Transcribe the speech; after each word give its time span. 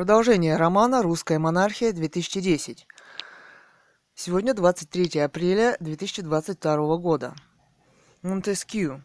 Продолжение 0.00 0.56
романа 0.56 1.02
«Русская 1.02 1.38
монархия 1.38 1.92
2010». 1.92 2.86
Сегодня 4.14 4.54
23 4.54 5.20
апреля 5.20 5.76
2022 5.78 6.96
года. 6.96 7.34
Монтескью. 8.22 9.04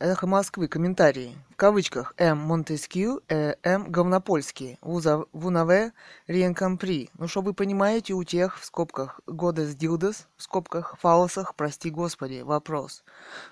Эхо 0.00 0.26
Москвы. 0.26 0.66
Комментарии. 0.66 1.38
В 1.50 1.54
кавычках 1.54 2.14
М. 2.16 2.36
Монтескью, 2.36 3.22
э, 3.28 3.54
М. 3.62 3.84
Говнопольский. 3.92 4.76
Вунаве 4.82 5.92
Риенкампри. 6.26 7.10
Ну, 7.16 7.28
что 7.28 7.40
вы 7.40 7.54
понимаете, 7.54 8.14
у 8.14 8.24
тех, 8.24 8.58
в 8.58 8.64
скобках, 8.64 9.20
Годес 9.28 9.76
Дилдес, 9.76 10.26
в 10.36 10.42
скобках, 10.42 10.96
фалосах, 10.98 11.54
прости 11.54 11.90
господи, 11.90 12.40
вопрос. 12.40 13.04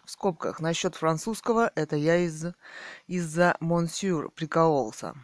В 0.04 0.10
скобках, 0.10 0.58
насчет 0.58 0.96
французского, 0.96 1.70
это 1.76 1.94
я 1.94 2.16
из, 2.16 2.46
из-за 3.06 3.56
Монсюр 3.60 4.32
прикололся. 4.32 5.14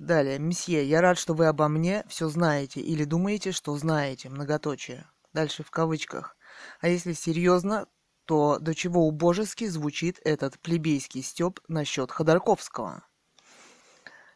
Далее, 0.00 0.38
месье, 0.38 0.82
я 0.88 1.02
рад, 1.02 1.18
что 1.18 1.34
вы 1.34 1.44
обо 1.44 1.68
мне 1.68 2.06
все 2.08 2.30
знаете 2.30 2.80
или 2.80 3.04
думаете, 3.04 3.52
что 3.52 3.76
знаете, 3.76 4.30
многоточие. 4.30 5.06
Дальше 5.34 5.62
в 5.62 5.70
кавычках. 5.70 6.38
А 6.80 6.88
если 6.88 7.12
серьезно, 7.12 7.86
то 8.24 8.58
до 8.58 8.74
чего 8.74 9.06
убожески 9.06 9.66
звучит 9.66 10.18
этот 10.24 10.58
плебейский 10.60 11.22
стёб 11.22 11.60
насчет 11.68 12.10
Ходорковского. 12.10 13.02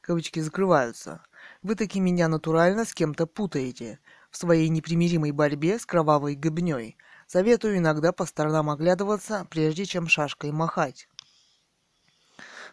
Кавычки 0.02 0.38
закрываются. 0.40 1.24
Вы 1.62 1.76
таки 1.76 1.98
меня 1.98 2.28
натурально 2.28 2.84
с 2.84 2.92
кем-то 2.92 3.26
путаете. 3.26 4.00
В 4.30 4.36
своей 4.36 4.68
непримиримой 4.68 5.30
борьбе 5.30 5.78
с 5.78 5.86
кровавой 5.86 6.34
гыбней. 6.34 6.98
Советую 7.26 7.78
иногда 7.78 8.12
по 8.12 8.26
сторонам 8.26 8.68
оглядываться, 8.68 9.46
прежде 9.48 9.86
чем 9.86 10.08
шашкой 10.08 10.52
махать. 10.52 11.08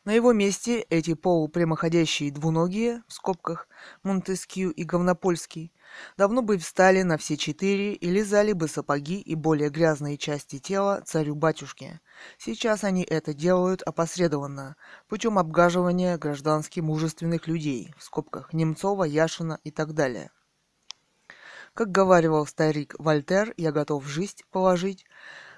На 0.03 0.13
его 0.13 0.33
месте 0.33 0.79
эти 0.89 1.13
полупрямоходящие 1.13 2.31
двуногие, 2.31 3.03
в 3.07 3.13
скобках, 3.13 3.67
Монтескью 4.01 4.71
и 4.71 4.83
Говнопольский, 4.83 5.71
давно 6.17 6.41
бы 6.41 6.57
встали 6.57 7.03
на 7.03 7.19
все 7.19 7.37
четыре 7.37 7.93
и 7.93 8.09
лизали 8.09 8.53
бы 8.53 8.67
сапоги 8.67 9.21
и 9.21 9.35
более 9.35 9.69
грязные 9.69 10.17
части 10.17 10.57
тела 10.57 11.03
царю-батюшке. 11.05 12.01
Сейчас 12.39 12.83
они 12.83 13.03
это 13.03 13.35
делают 13.35 13.83
опосредованно, 13.83 14.75
путем 15.07 15.37
обгаживания 15.37 16.17
граждански 16.17 16.79
мужественных 16.79 17.45
людей, 17.45 17.93
в 17.95 18.03
скобках 18.03 18.53
Немцова, 18.53 19.03
Яшина 19.03 19.59
и 19.63 19.69
так 19.69 19.93
далее. 19.93 20.31
Как 21.75 21.91
говаривал 21.91 22.47
старик 22.47 22.95
Вольтер, 22.97 23.53
я 23.55 23.71
готов 23.71 24.07
жизнь 24.07 24.39
положить 24.49 25.05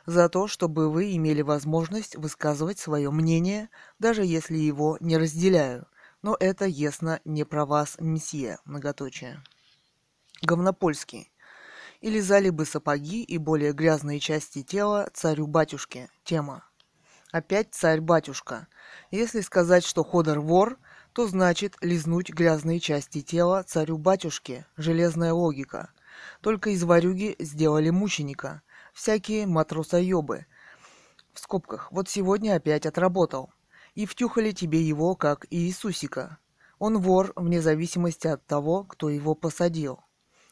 за 0.05 0.29
то, 0.29 0.47
чтобы 0.47 0.89
вы 0.89 1.15
имели 1.15 1.41
возможность 1.41 2.15
высказывать 2.15 2.79
свое 2.79 3.09
мнение, 3.11 3.69
даже 3.99 4.23
если 4.23 4.57
его 4.57 4.97
не 4.99 5.17
разделяю. 5.17 5.87
Но 6.21 6.35
это 6.39 6.65
ясно 6.65 7.19
не 7.25 7.43
про 7.43 7.65
вас, 7.65 7.97
месье, 7.99 8.59
многоточие. 8.65 9.41
Говнопольский. 10.41 11.31
Или 12.01 12.19
зали 12.19 12.49
бы 12.49 12.65
сапоги 12.65 13.23
и 13.23 13.37
более 13.37 13.71
грязные 13.71 14.19
части 14.19 14.61
тела 14.61 15.09
царю-батюшке. 15.13 16.09
Тема. 16.23 16.65
Опять 17.31 17.73
царь-батюшка. 17.73 18.67
Если 19.09 19.41
сказать, 19.41 19.85
что 19.85 20.03
Ходор 20.03 20.39
вор, 20.39 20.77
то 21.13 21.27
значит 21.27 21.75
лизнуть 21.81 22.29
грязные 22.29 22.79
части 22.79 23.21
тела 23.21 23.63
царю-батюшке. 23.63 24.65
Железная 24.75 25.33
логика. 25.33 25.91
Только 26.41 26.71
из 26.71 26.83
варюги 26.83 27.35
сделали 27.39 27.89
мученика– 27.89 28.61
всякие 28.94 29.47
матросоебы. 29.47 30.45
В 31.33 31.39
скобках. 31.39 31.91
Вот 31.91 32.09
сегодня 32.09 32.55
опять 32.55 32.86
отработал. 32.86 33.52
И 33.95 34.05
втюхали 34.05 34.52
тебе 34.52 34.81
его, 34.81 35.16
как 35.16 35.45
Иисусика. 35.49 36.38
Он 36.80 36.97
вор 36.99 37.33
вне 37.36 37.61
зависимости 37.61 38.27
от 38.27 38.45
того, 38.45 38.83
кто 38.83 39.09
его 39.09 39.36
посадил. 39.36 39.99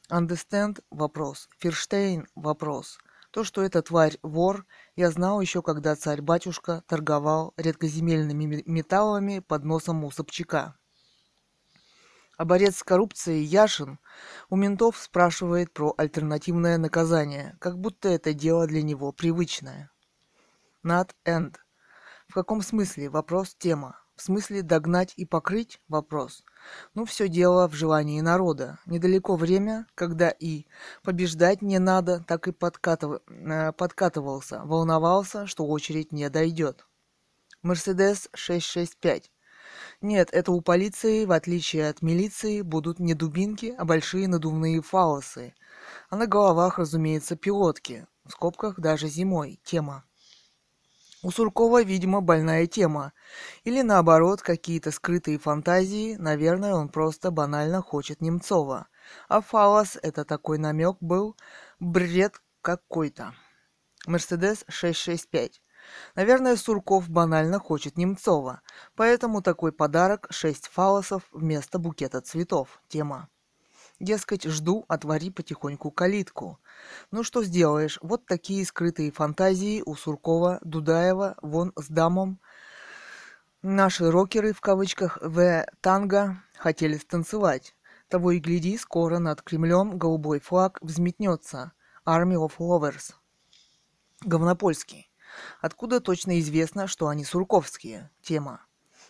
Understand– 0.10 0.84
вопрос. 0.90 1.48
Ферштейн– 1.58 2.28
вопрос. 2.36 3.00
То, 3.32 3.46
что 3.46 3.62
эта 3.62 3.82
тварь 3.82 4.18
вор, 4.22 4.66
я 4.98 5.10
знал 5.10 5.40
еще, 5.40 5.62
когда 5.62 5.96
царь-батюшка 5.96 6.84
торговал 6.86 7.54
редкоземельными 7.56 8.62
металлами 8.66 9.40
под 9.40 9.64
носом 9.64 10.04
у 10.04 10.12
Собчака. 10.12 10.76
А 12.42 12.46
борец 12.46 12.78
с 12.78 12.84
коррупцией 12.84 13.44
Яшин 13.44 14.00
у 14.50 14.56
ментов 14.56 14.98
спрашивает 14.98 15.72
про 15.72 15.94
альтернативное 15.96 16.80
наказание, 16.80 17.56
как 17.60 17.78
будто 17.78 18.10
это 18.10 18.34
дело 18.34 18.66
для 18.66 18.82
него 18.82 19.12
привычное. 19.12 19.92
Not 20.84 21.12
end. 21.24 21.58
В 22.28 22.34
каком 22.34 22.64
смысле? 22.64 23.12
Вопрос 23.12 23.54
тема. 23.54 24.00
В 24.16 24.24
смысле 24.24 24.64
догнать 24.64 25.14
и 25.18 25.26
покрыть? 25.28 25.84
Вопрос. 25.88 26.44
Ну, 26.96 27.06
все 27.06 27.28
дело 27.28 27.68
в 27.68 27.76
желании 27.76 28.22
народа. 28.22 28.80
Недалеко 28.88 29.36
время, 29.36 29.86
когда 29.94 30.32
и 30.32 30.66
побеждать 31.04 31.62
не 31.62 31.78
надо, 31.78 32.24
так 32.28 32.48
и 32.48 32.52
подкатыв... 32.52 33.22
Э, 33.30 33.72
подкатывался, 33.72 34.62
волновался, 34.66 35.46
что 35.46 35.68
очередь 35.68 36.12
не 36.12 36.28
дойдет. 36.32 36.88
Мерседес 37.62 38.30
665. 38.34 39.30
Нет, 40.02 40.30
это 40.32 40.52
у 40.52 40.62
полиции, 40.62 41.26
в 41.26 41.32
отличие 41.32 41.88
от 41.88 42.02
милиции, 42.02 42.62
будут 42.62 42.98
не 42.98 43.14
дубинки, 43.14 43.76
а 43.78 43.86
большие 43.86 44.28
надувные 44.28 44.82
фалосы. 44.82 45.54
А 46.10 46.16
на 46.16 46.26
головах, 46.26 46.80
разумеется, 46.80 47.36
пилотки. 47.36 48.08
В 48.26 48.32
скобках 48.32 48.80
даже 48.80 49.08
зимой. 49.08 49.60
Тема. 49.64 50.04
У 51.22 51.30
Суркова, 51.30 51.84
видимо, 51.84 52.20
больная 52.20 52.66
тема. 52.66 53.14
Или 53.64 53.84
наоборот, 53.84 54.42
какие-то 54.42 54.90
скрытые 54.90 55.38
фантазии. 55.38 56.16
Наверное, 56.16 56.74
он 56.74 56.90
просто 56.90 57.30
банально 57.30 57.84
хочет 57.84 58.22
Немцова. 58.22 58.88
А 59.30 59.42
фалос– 59.42 60.00
это 60.02 60.26
такой 60.26 60.58
намек 60.58 60.98
был. 61.00 61.38
Бред 61.80 62.42
какой-то. 62.64 63.36
Мерседес 64.08 64.66
665. 64.68 65.62
Наверное, 66.16 66.56
Сурков 66.56 67.10
банально 67.10 67.60
хочет 67.60 67.98
Немцова, 67.98 68.62
поэтому 68.96 69.42
такой 69.42 69.72
подарок– 69.72 70.28
шесть 70.30 70.68
фалосов 70.68 71.24
вместо 71.32 71.80
букета 71.80 72.22
цветов. 72.22 72.82
Тема. 72.88 73.30
Дескать, 74.00 74.46
жду, 74.46 74.84
отвори 74.88 75.30
потихоньку 75.30 75.92
калитку. 75.92 76.60
Ну 77.12 77.24
что 77.24 77.44
сделаешь, 77.44 78.00
вот 78.02 78.26
такие 78.26 78.66
скрытые 78.66 79.12
фантазии 79.12 79.84
у 79.86 79.96
Суркова, 79.96 80.58
Дудаева, 80.64 81.36
вон 81.44 81.72
с 81.76 81.88
дамом. 81.88 82.40
Наши 83.62 84.10
рокеры, 84.10 84.54
в 84.54 84.62
кавычках, 84.62 85.20
в 85.22 85.68
танго 85.82 86.42
хотели 86.58 86.98
станцевать. 86.98 87.76
Того 88.08 88.32
и 88.32 88.40
гляди, 88.40 88.76
скоро 88.78 89.20
над 89.20 89.44
Кремлем 89.44 90.00
голубой 90.00 90.40
флаг 90.40 90.80
взметнется. 90.82 91.72
Army 92.04 92.36
of 92.36 92.54
Lovers. 92.58 93.14
Говнопольский. 94.22 95.11
Откуда 95.62 96.00
точно 96.00 96.40
известно, 96.40 96.88
что 96.88 97.08
они 97.08 97.24
сурковские? 97.24 98.10
Тема. 98.22 98.66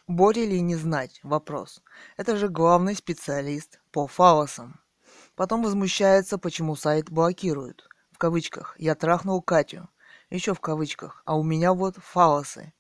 Боря 0.08 0.46
ли 0.46 0.62
не 0.62 0.76
знать? 0.76 1.20
Вопрос. 1.24 1.82
Это 2.18 2.36
же 2.36 2.50
главный 2.50 2.96
специалист 2.96 3.80
по 3.92 4.08
фалосам. 4.08 4.80
Потом 5.36 5.64
возмущается, 5.64 6.38
почему 6.38 6.76
сайт 6.76 7.10
блокируют. 7.10 7.88
В 8.12 8.18
кавычках. 8.18 8.76
Я 8.78 8.96
трахнул 8.96 9.42
Катю. 9.42 9.90
Еще 10.30 10.54
в 10.54 10.60
кавычках. 10.60 11.22
А 11.26 11.38
у 11.38 11.44
меня 11.44 11.74
вот 11.74 11.98
фалосы. 11.98 12.74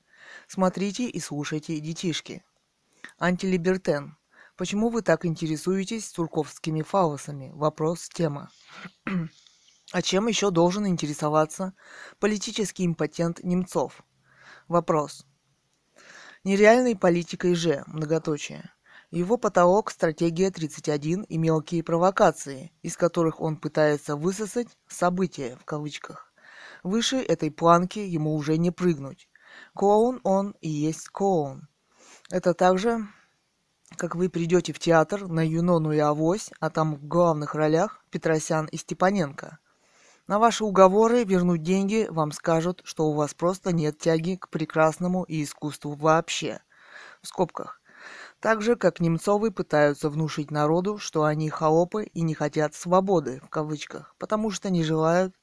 Смотрите 0.47 1.07
и 1.07 1.19
слушайте, 1.19 1.79
детишки. 1.79 2.43
Антилибертен. 3.17 4.17
Почему 4.57 4.89
вы 4.89 5.01
так 5.01 5.25
интересуетесь 5.25 6.09
сурковскими 6.09 6.81
фалосами? 6.81 7.51
Вопрос, 7.53 8.09
тема. 8.09 8.49
А 9.91 10.01
чем 10.01 10.27
еще 10.27 10.51
должен 10.51 10.87
интересоваться 10.87 11.73
политический 12.19 12.85
импотент 12.85 13.43
Немцов? 13.43 14.03
Вопрос. 14.69 15.25
Нереальной 16.45 16.95
политикой 16.95 17.55
же, 17.55 17.83
многоточие. 17.87 18.71
Его 19.11 19.35
потолок– 19.35 19.91
стратегия 19.91 20.49
31 20.49 21.23
и 21.23 21.37
мелкие 21.37 21.83
провокации, 21.83 22.71
из 22.81 22.95
которых 22.95 23.41
он 23.41 23.57
пытается 23.57 24.15
высосать 24.15 24.69
«события» 24.87 25.57
в 25.57 25.65
кавычках. 25.65 26.33
Выше 26.83 27.17
этой 27.17 27.51
планки 27.51 27.99
ему 27.99 28.33
уже 28.35 28.57
не 28.57 28.71
прыгнуть. 28.71 29.27
Клоун 29.73 30.21
он 30.23 30.55
и 30.61 30.69
есть 30.69 31.09
клоун. 31.09 31.67
Это 32.29 32.53
так 32.53 32.79
же, 32.79 33.05
как 33.97 34.15
вы 34.15 34.29
придете 34.29 34.71
в 34.71 34.79
театр 34.79 35.27
на 35.27 35.45
Юнону 35.45 35.91
и 35.91 35.97
Авось, 35.97 36.49
а 36.61 36.69
там 36.69 36.95
в 36.95 37.05
главных 37.05 37.55
ролях 37.55 38.05
Петросян 38.09 38.67
и 38.67 38.77
Степаненко– 38.77 39.59
на 40.31 40.39
ваши 40.39 40.63
уговоры 40.63 41.25
вернуть 41.25 41.61
деньги 41.61 42.07
вам 42.09 42.31
скажут, 42.31 42.79
что 42.85 43.07
у 43.07 43.13
вас 43.13 43.33
просто 43.33 43.73
нет 43.73 43.99
тяги 43.99 44.37
к 44.37 44.47
прекрасному 44.47 45.23
и 45.23 45.43
искусству 45.43 45.91
вообще. 45.91 46.61
В 47.21 47.27
скобках. 47.27 47.81
Так 48.39 48.61
же, 48.61 48.77
как 48.77 49.01
Немцовы 49.01 49.51
пытаются 49.51 50.09
внушить 50.09 50.49
народу, 50.49 50.97
что 50.97 51.25
они 51.25 51.49
холопы 51.49 52.05
и 52.05 52.21
не 52.21 52.33
хотят 52.33 52.73
свободы, 52.73 53.41
в 53.43 53.49
кавычках, 53.49 54.15
потому 54.17 54.51
что 54.51 54.69
не 54.69 54.85
желают 54.85 55.35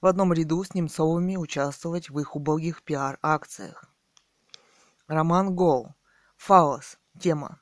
в 0.00 0.06
одном 0.06 0.32
ряду 0.32 0.62
с 0.62 0.74
Немцовыми 0.74 1.34
участвовать 1.34 2.08
в 2.08 2.16
их 2.20 2.36
убогих 2.36 2.84
пиар-акциях. 2.84 3.86
Роман 5.08 5.56
Гол. 5.56 5.88
Фалос. 6.36 6.98
Тема. 7.18 7.58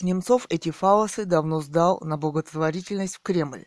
Немцов 0.00 0.46
эти 0.50 0.70
фалосы 0.70 1.24
давно 1.24 1.60
сдал 1.60 1.98
на 2.00 2.16
благотворительность 2.16 3.16
в 3.16 3.22
Кремль, 3.22 3.66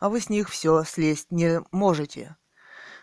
а 0.00 0.08
вы 0.08 0.20
с 0.20 0.28
них 0.28 0.48
все 0.48 0.84
слезть 0.84 1.30
не 1.30 1.62
можете. 1.70 2.36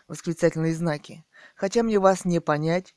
Восклицательные 0.08 0.74
знаки. 0.74 1.24
Хотя 1.56 1.82
мне 1.82 1.98
вас 1.98 2.24
не 2.24 2.40
понять, 2.40 2.94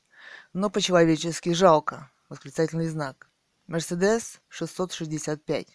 но 0.52 0.70
по-человечески 0.70 1.52
жалко. 1.52 2.10
Восклицательный 2.28 2.88
знак. 2.88 3.28
Мерседес 3.66 4.40
665. 4.48 5.66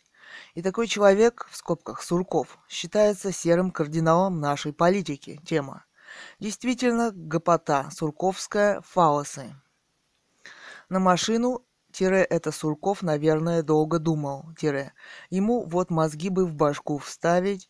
И 0.55 0.61
такой 0.61 0.87
человек, 0.87 1.47
в 1.49 1.55
скобках 1.55 2.01
Сурков, 2.01 2.57
считается 2.69 3.31
серым 3.31 3.71
кардиналом 3.71 4.39
нашей 4.39 4.73
политики. 4.73 5.39
Тема. 5.45 5.85
Действительно, 6.39 7.11
гопота, 7.11 7.89
сурковская, 7.91 8.81
фалосы. 8.81 9.55
На 10.89 10.99
машину 10.99 11.65
Тире, 11.91 12.23
это 12.23 12.51
Сурков, 12.51 13.03
наверное, 13.03 13.61
долго 13.61 13.99
думал. 13.99 14.47
Тире. 14.57 14.93
Ему 15.29 15.63
вот 15.63 15.91
мозги 15.91 16.29
бы 16.29 16.45
в 16.45 16.55
башку 16.55 16.97
вставить, 16.97 17.69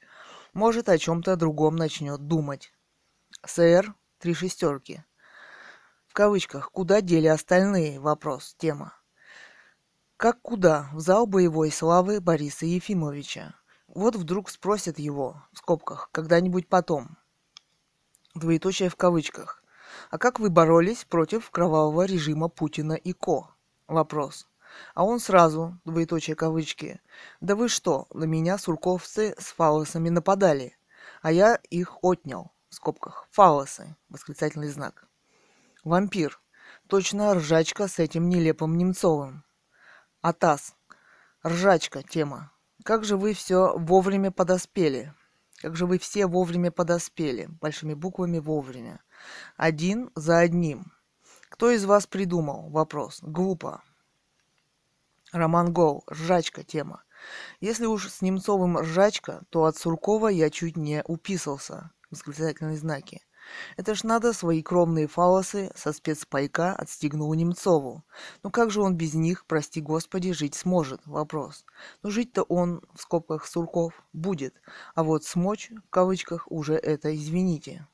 может, 0.53 0.89
о 0.89 0.97
чем-то 0.97 1.35
другом 1.35 1.75
начнет 1.75 2.27
думать. 2.27 2.73
СР, 3.45 3.93
три 4.19 4.33
шестерки. 4.33 5.03
В 6.07 6.13
кавычках, 6.13 6.71
куда 6.71 7.01
дели 7.01 7.27
остальные? 7.27 7.99
Вопрос, 7.99 8.55
тема. 8.57 8.93
Как 10.17 10.41
куда? 10.41 10.89
В 10.93 10.99
зал 10.99 11.25
боевой 11.25 11.71
славы 11.71 12.21
Бориса 12.21 12.65
Ефимовича. 12.65 13.55
Вот 13.87 14.15
вдруг 14.15 14.49
спросят 14.49 14.99
его, 14.99 15.43
в 15.51 15.57
скобках, 15.57 16.09
когда-нибудь 16.11 16.69
потом. 16.69 17.17
Двоеточие 18.35 18.89
в 18.89 18.95
кавычках. 18.95 19.63
А 20.09 20.17
как 20.17 20.39
вы 20.39 20.49
боролись 20.49 21.03
против 21.03 21.49
кровавого 21.51 22.05
режима 22.05 22.47
Путина 22.47 22.93
и 22.93 23.13
Ко? 23.13 23.49
Вопрос. 23.87 24.47
А 24.93 25.03
он 25.03 25.19
сразу, 25.19 25.77
двоеточие 25.85 26.35
кавычки, 26.35 27.01
да 27.41 27.55
вы 27.55 27.69
что, 27.69 28.07
на 28.13 28.25
меня 28.25 28.57
сурковцы 28.57 29.35
с 29.37 29.45
фалосами 29.45 30.09
нападали, 30.09 30.77
а 31.21 31.31
я 31.31 31.55
их 31.69 32.03
отнял, 32.03 32.51
в 32.69 32.75
скобках, 32.75 33.27
фалосы, 33.31 33.95
восклицательный 34.09 34.69
знак. 34.69 35.07
Вампир. 35.83 36.39
Точно 36.87 37.33
ржачка 37.33 37.87
с 37.87 37.99
этим 37.99 38.29
нелепым 38.29 38.77
Немцовым. 38.77 39.43
Атас. 40.21 40.75
Ржачка 41.45 42.03
тема. 42.03 42.51
Как 42.83 43.03
же 43.03 43.17
вы 43.17 43.33
все 43.33 43.77
вовремя 43.77 44.31
подоспели? 44.31 45.13
Как 45.61 45.75
же 45.75 45.85
вы 45.85 45.99
все 45.99 46.25
вовремя 46.27 46.71
подоспели? 46.71 47.49
Большими 47.61 47.93
буквами 47.93 48.39
вовремя. 48.39 49.01
Один 49.55 50.09
за 50.15 50.39
одним. 50.39 50.91
Кто 51.49 51.71
из 51.71 51.85
вас 51.85 52.07
придумал? 52.07 52.69
Вопрос. 52.69 53.19
Глупо. 53.21 53.83
Роман 55.33 55.73
Гол. 55.73 56.03
Ржачка 56.09 56.63
тема. 56.63 57.03
Если 57.59 57.87
уж 57.87 58.09
с 58.09 58.21
Немцовым 58.21 58.77
ржачка, 58.77 59.41
то 59.49 59.65
от 59.65 59.75
Суркова 59.75 60.27
я 60.27 60.49
чуть 60.49 60.77
не 60.77 61.03
уписался. 61.05 61.91
Восклицательные 62.11 62.77
знаки. 62.77 63.21
Это 63.75 63.95
ж 63.95 64.03
надо 64.03 64.31
свои 64.31 64.61
кровные 64.61 65.07
фалосы 65.07 65.71
со 65.75 65.91
спецпайка 65.91 66.73
отстегнул 66.75 67.33
Немцову. 67.33 68.03
Ну 68.43 68.51
как 68.51 68.69
же 68.69 68.81
он 68.81 68.95
без 68.95 69.15
них, 69.15 69.45
прости 69.47 69.81
господи, 69.81 70.33
жить 70.33 70.55
сможет? 70.55 71.01
Вопрос. 71.05 71.65
Ну 72.03 72.11
жить-то 72.11 72.43
он, 72.43 72.81
в 72.93 73.01
скобках 73.01 73.47
Сурков, 73.47 73.93
будет. 74.13 74.61
А 74.93 75.03
вот 75.03 75.23
смочь, 75.25 75.71
в 75.87 75.89
кавычках, 75.89 76.45
уже 76.51 76.75
это 76.75 77.13
извините. 77.15 77.87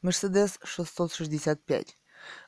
Мерседес 0.00 0.60
665. 0.62 1.98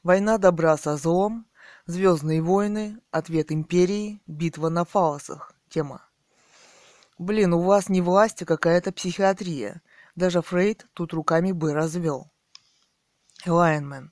Война 0.02 0.38
добра 0.38 0.76
со 0.76 0.96
злом, 0.96 1.46
Звездные 1.88 2.42
войны, 2.42 3.00
Ответ 3.10 3.50
империи, 3.50 4.20
Битва 4.26 4.68
на 4.68 4.84
фалосах. 4.84 5.54
Тема. 5.70 6.06
Блин, 7.16 7.54
у 7.54 7.62
вас 7.62 7.88
не 7.88 8.02
власть, 8.02 8.42
а 8.42 8.44
какая-то 8.44 8.92
психиатрия. 8.92 9.80
Даже 10.14 10.42
Фрейд 10.42 10.86
тут 10.92 11.14
руками 11.14 11.50
бы 11.52 11.72
развел. 11.72 12.30
Alignment. 13.46 14.10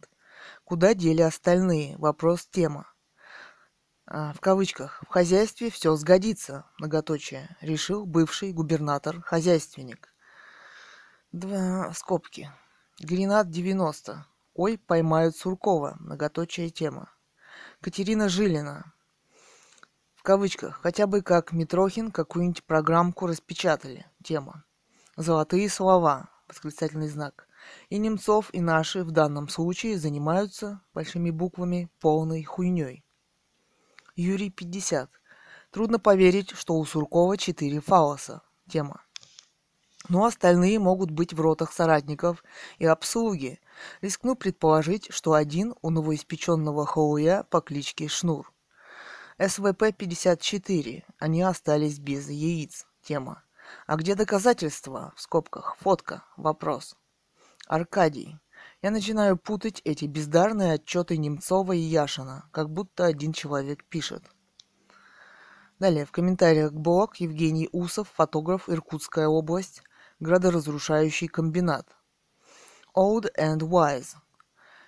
Куда 0.65 0.95
дели 0.95 1.21
остальные? 1.21 1.99
Вопрос 1.99 2.47
тема. 2.47 2.91
А, 4.07 4.33
в 4.33 4.41
кавычках. 4.41 5.03
В 5.07 5.09
хозяйстве 5.09 5.71
все 5.71 5.95
сгодится. 5.97 6.65
Многоточие. 6.79 7.59
Решил 7.61 8.07
бывший 8.07 8.55
губернатор-хозяйственник. 8.55 10.15
Два 11.31 11.93
скобки. 11.93 12.51
Гренат 13.01 13.51
90. 13.51 14.27
Ой, 14.55 14.79
поймают 14.79 15.37
Суркова. 15.37 15.97
Многоточая 16.01 16.71
тема. 16.71 17.11
Катерина 17.87 18.29
Жилина. 18.29 18.93
В 20.17 20.25
кавычках. 20.25 20.81
Хотя 20.83 21.07
бы 21.07 21.23
как 21.23 21.53
Митрохин 21.53 22.11
какую-нибудь 22.11 22.65
программку 22.65 23.29
распечатали. 23.29 24.05
Тема. 24.25 24.65
Золотые 25.17 25.69
слова. 25.69 26.29
Восклицательный 26.49 27.07
знак. 27.07 27.47
И 27.89 27.99
Немцов, 27.99 28.53
и 28.53 28.61
наши 28.61 29.05
в 29.05 29.13
данном 29.13 29.49
случае 29.49 30.01
занимаются, 30.01 30.81
большими 30.95 31.31
буквами, 31.31 31.89
полной 32.01 32.43
хуйней. 32.43 33.05
Юрий 34.17 34.51
50. 34.51 35.09
Трудно 35.71 36.01
поверить, 36.01 36.51
что 36.57 36.75
у 36.75 36.85
Суркова 36.85 37.37
четыре 37.37 37.79
фалоса. 37.79 38.43
Тема 38.69 39.07
но 40.09 40.25
остальные 40.25 40.79
могут 40.79 41.11
быть 41.11 41.33
в 41.33 41.41
ротах 41.41 41.73
соратников 41.73 42.45
и 42.79 42.87
обслуги. 42.87 43.61
Рискну 44.01 44.37
предположить, 44.37 45.09
что 45.11 45.33
один 45.33 45.75
у 45.83 45.91
новоиспеченного 45.91 46.87
Хоуя 46.87 47.45
по 47.45 47.61
кличке 47.61 48.09
Шнур. 48.09 48.53
СВП-54. 49.39 51.05
Они 51.19 51.43
остались 51.43 51.99
без 51.99 52.29
яиц. 52.29 52.87
Тема. 53.03 53.43
А 53.87 53.97
где 53.97 54.15
доказательства? 54.15 55.13
В 55.17 55.21
скобках. 55.21 55.77
Фотка. 55.81 56.25
Вопрос. 56.37 56.97
Аркадий. 57.67 58.39
Я 58.83 58.91
начинаю 58.91 59.37
путать 59.37 59.81
эти 59.85 60.05
бездарные 60.05 60.75
отчеты 60.75 61.17
Немцова 61.17 61.73
и 61.73 61.79
Яшина, 61.79 62.49
как 62.53 62.71
будто 62.71 63.05
один 63.05 63.33
человек 63.33 63.85
пишет. 63.85 64.23
Далее, 65.79 66.07
в 66.07 66.13
комментариях 66.13 66.73
блог 66.73 67.17
Евгений 67.17 67.69
Усов, 67.73 68.09
фотограф, 68.15 68.69
Иркутская 68.69 69.29
область, 69.29 69.83
градоразрушающий 70.21 71.29
комбинат. 71.29 71.96
Old 72.97 73.31
and 73.37 73.59
wise. 73.59 74.15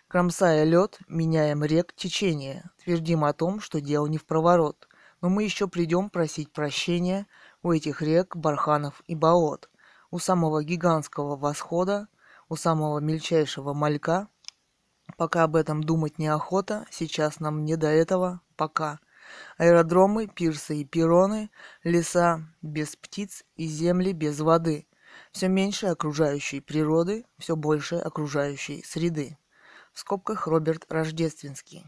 Кромсая 0.09 0.65
лед, 0.65 0.99
меняем 1.09 1.63
рек 1.63 1.93
течение, 1.95 2.71
твердим 2.83 3.23
о 3.23 3.35
том, 3.35 3.61
что 3.61 3.83
дело 3.83 4.07
не 4.07 4.17
в 4.17 4.25
проворот. 4.25 4.89
Но 5.21 5.29
мы 5.29 5.43
еще 5.43 5.69
придем 5.69 6.09
просить 6.09 6.51
прощения 6.51 7.27
у 7.63 7.71
этих 7.71 8.01
рек, 8.01 8.35
барханов 8.35 9.03
и 9.09 9.15
болот, 9.15 9.69
у 10.11 10.19
самого 10.19 10.65
гигантского 10.65 11.37
восхода, 11.37 12.09
у 12.49 12.57
самого 12.57 12.99
мельчайшего 12.99 13.75
малька. 13.75 14.29
Пока 15.19 15.43
об 15.43 15.55
этом 15.55 15.83
думать 15.83 16.19
неохота, 16.19 16.87
сейчас 16.91 17.41
нам 17.41 17.67
не 17.67 17.77
до 17.77 17.89
этого, 17.89 18.41
пока. 18.57 19.01
Аэродромы, 19.59 20.29
пирсы 20.29 20.79
и 20.79 20.85
пироны, 20.87 21.51
леса 21.85 22.41
без 22.63 22.97
птиц 22.97 23.45
и 23.57 23.67
земли 23.67 24.13
без 24.15 24.41
воды. 24.41 24.88
Все 25.39 25.47
меньше 25.47 25.87
окружающей 25.87 26.59
природы, 26.59 27.25
все 27.39 27.55
больше 27.55 27.95
окружающей 27.95 28.83
среды. 28.83 29.39
В 29.93 30.01
скобках 30.01 30.49
Роберт 30.49 30.85
Рождественский. 30.89 31.87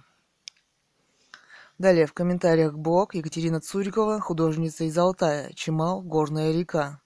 Далее 1.77 2.07
в 2.07 2.13
комментариях 2.13 2.75
блог 2.75 3.17
Екатерина 3.17 3.61
Цурикова, 3.61 4.21
художница 4.21 4.85
из 4.85 4.97
Алтая, 4.97 5.53
Чемал, 5.55 6.01
Горная 6.01 6.53
река. 6.53 7.01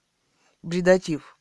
Бредатив. 0.61 1.39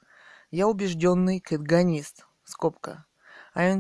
Я 0.51 0.69
убежденный 0.69 1.39
кэтганист. 1.39 2.25
Скобка. 2.45 3.05
А. 3.53 3.79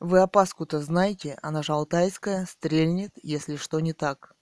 Вы 0.00 0.20
опаску-то 0.20 0.80
знаете, 0.80 1.38
она 1.40 1.62
же 1.62 1.72
алтайская, 1.72 2.44
стрельнет, 2.44 3.12
если 3.22 3.56
что 3.56 3.80
не 3.80 3.94
так. 3.94 4.34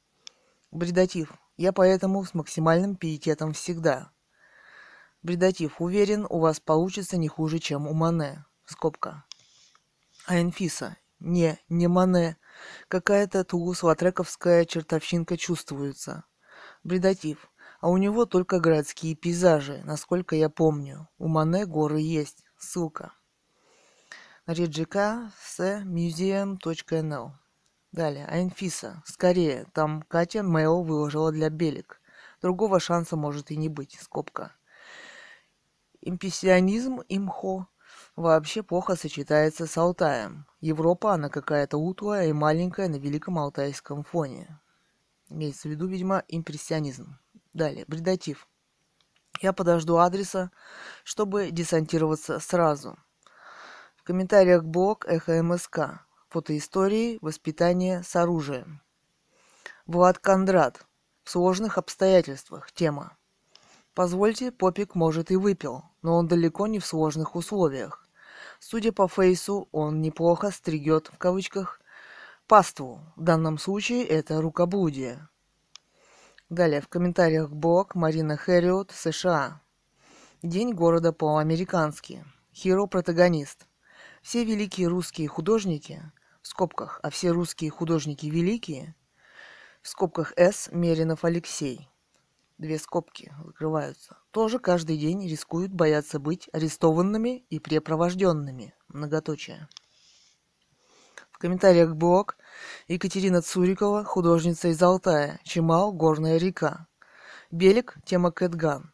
Бредатив. 0.73 1.35
Я 1.56 1.73
поэтому 1.73 2.25
с 2.25 2.35
максимальным 2.35 2.97
пиететом 2.97 3.52
всегда. 3.52 4.11
Бредатив. 5.22 5.80
Уверен, 5.80 6.26
у 6.30 6.38
вас 6.38 6.60
получится 6.60 7.16
не 7.16 7.28
хуже, 7.28 7.58
чем 7.58 7.87
у 7.87 7.92
Мане. 7.92 8.44
Скобка. 8.64 9.25
А 10.26 10.40
Энфиса. 10.40 10.96
Не, 11.18 11.58
не 11.68 11.88
Мане. 11.88 12.37
Какая-то 12.88 13.42
тулус-латрековская 13.44 14.64
чертовщинка 14.64 15.37
чувствуется. 15.37 16.25
Бредатив. 16.84 17.50
А 17.80 17.88
у 17.88 17.96
него 17.96 18.26
только 18.26 18.60
городские 18.60 19.14
пейзажи, 19.14 19.82
насколько 19.84 20.37
я 20.37 20.48
помню. 20.48 21.08
У 21.18 21.28
Мане 21.28 21.66
горы 21.66 22.00
есть. 22.00 22.44
Ссылка. 22.56 23.12
Реджика 24.46 25.32
Далее. 27.92 28.26
Айнфиса. 28.26 29.02
Скорее. 29.04 29.66
Там 29.72 30.02
Катя 30.02 30.42
Мэйл 30.42 30.82
выложила 30.82 31.32
для 31.32 31.50
Белик. 31.50 32.00
Другого 32.40 32.78
шанса 32.78 33.16
может 33.16 33.50
и 33.50 33.56
не 33.56 33.68
быть. 33.68 33.98
Скобка. 34.00 34.52
Импрессионизм 36.00 37.00
имхо 37.09 37.67
вообще 38.14 38.62
плохо 38.62 38.95
сочетается 38.95 39.67
с 39.67 39.76
Алтаем. 39.76 40.47
Европа, 40.61 41.14
она 41.14 41.28
какая-то 41.28 41.76
утлая 41.76 42.28
и 42.28 42.33
маленькая 42.33 42.88
на 42.88 42.97
Великом 42.97 43.38
Алтайском 43.38 44.05
фоне. 44.05 44.61
Имеется 45.28 45.69
в 45.69 45.73
виду, 45.73 45.87
видимо, 45.87 46.25
импрессионизм. 46.28 47.19
Далее, 47.52 47.85
бредатив. 47.88 48.49
Я 49.40 49.52
подожду 49.52 49.99
адреса, 49.99 50.50
чтобы 51.05 51.50
десантироваться 51.50 52.38
сразу. 52.38 52.97
В 53.97 54.05
комментариях 54.05 54.64
блог 54.64 55.05
Эхо 55.07 55.43
МСК. 55.43 56.00
Фотоистории 56.28 57.19
воспитания 57.21 58.02
с 58.02 58.14
оружием. 58.14 58.83
Влад 59.87 60.19
Кондрат. 60.19 60.87
В 61.25 61.31
сложных 61.31 61.76
обстоятельствах. 61.76 62.71
Тема. 62.73 63.17
Позвольте, 63.99 64.52
Попик, 64.52 64.95
может, 64.95 65.33
и 65.33 65.37
выпил, 65.37 65.83
но 66.02 66.14
он 66.19 66.28
далеко 66.28 66.69
не 66.69 66.78
в 66.78 66.87
сложных 66.87 67.35
условиях. 67.35 68.07
Судя 68.61 68.93
по 68.93 69.09
фейсу, 69.09 69.69
он 69.73 70.00
неплохо 70.00 70.52
стригет, 70.52 71.11
в 71.12 71.19
кавычках, 71.19 71.81
паству. 72.47 73.00
В 73.17 73.23
данном 73.25 73.59
случае 73.59 74.05
это 74.05 74.40
рукоблудие. 74.40 75.26
Далее 76.49 76.81
в 76.81 76.87
комментариях 76.87 77.50
блог 77.50 77.97
Марина 77.97 78.37
Хэриот, 78.37 78.93
США. 78.93 79.62
День 80.45 80.75
города 80.75 81.12
по-американски. 81.12 82.25
Хиро 82.55 82.87
протагонист. 82.87 83.67
Все 84.23 84.45
великие 84.45 84.87
русские 84.87 85.26
художники, 85.26 86.00
в 86.40 86.47
скобках, 86.47 87.00
а 87.02 87.11
все 87.11 87.33
русские 87.33 87.73
художники 87.73 88.26
великие, 88.26 88.95
в 89.83 89.88
скобках 89.88 90.35
С. 90.37 90.71
Меринов 90.71 91.25
Алексей. 91.25 91.88
Две 92.59 92.77
скобки 92.79 93.33
закрываются. 93.45 94.19
Тоже 94.33 94.59
каждый 94.59 94.99
день 94.99 95.29
рискуют 95.29 95.73
бояться 95.73 96.19
быть 96.19 96.49
арестованными 96.53 97.47
и 97.50 97.61
препровожденными. 97.61 98.75
Многоточие. 98.88 99.69
В 101.31 101.38
комментариях 101.38 101.95
блог 101.95 102.37
Екатерина 102.88 103.43
Цурикова, 103.43 104.03
художница 104.03 104.69
из 104.69 104.83
Алтая, 104.83 105.38
Чемал, 105.45 105.93
Горная 105.93 106.37
река. 106.37 106.88
Белик, 107.53 107.95
тема 108.05 108.33
Кэтган. 108.33 108.93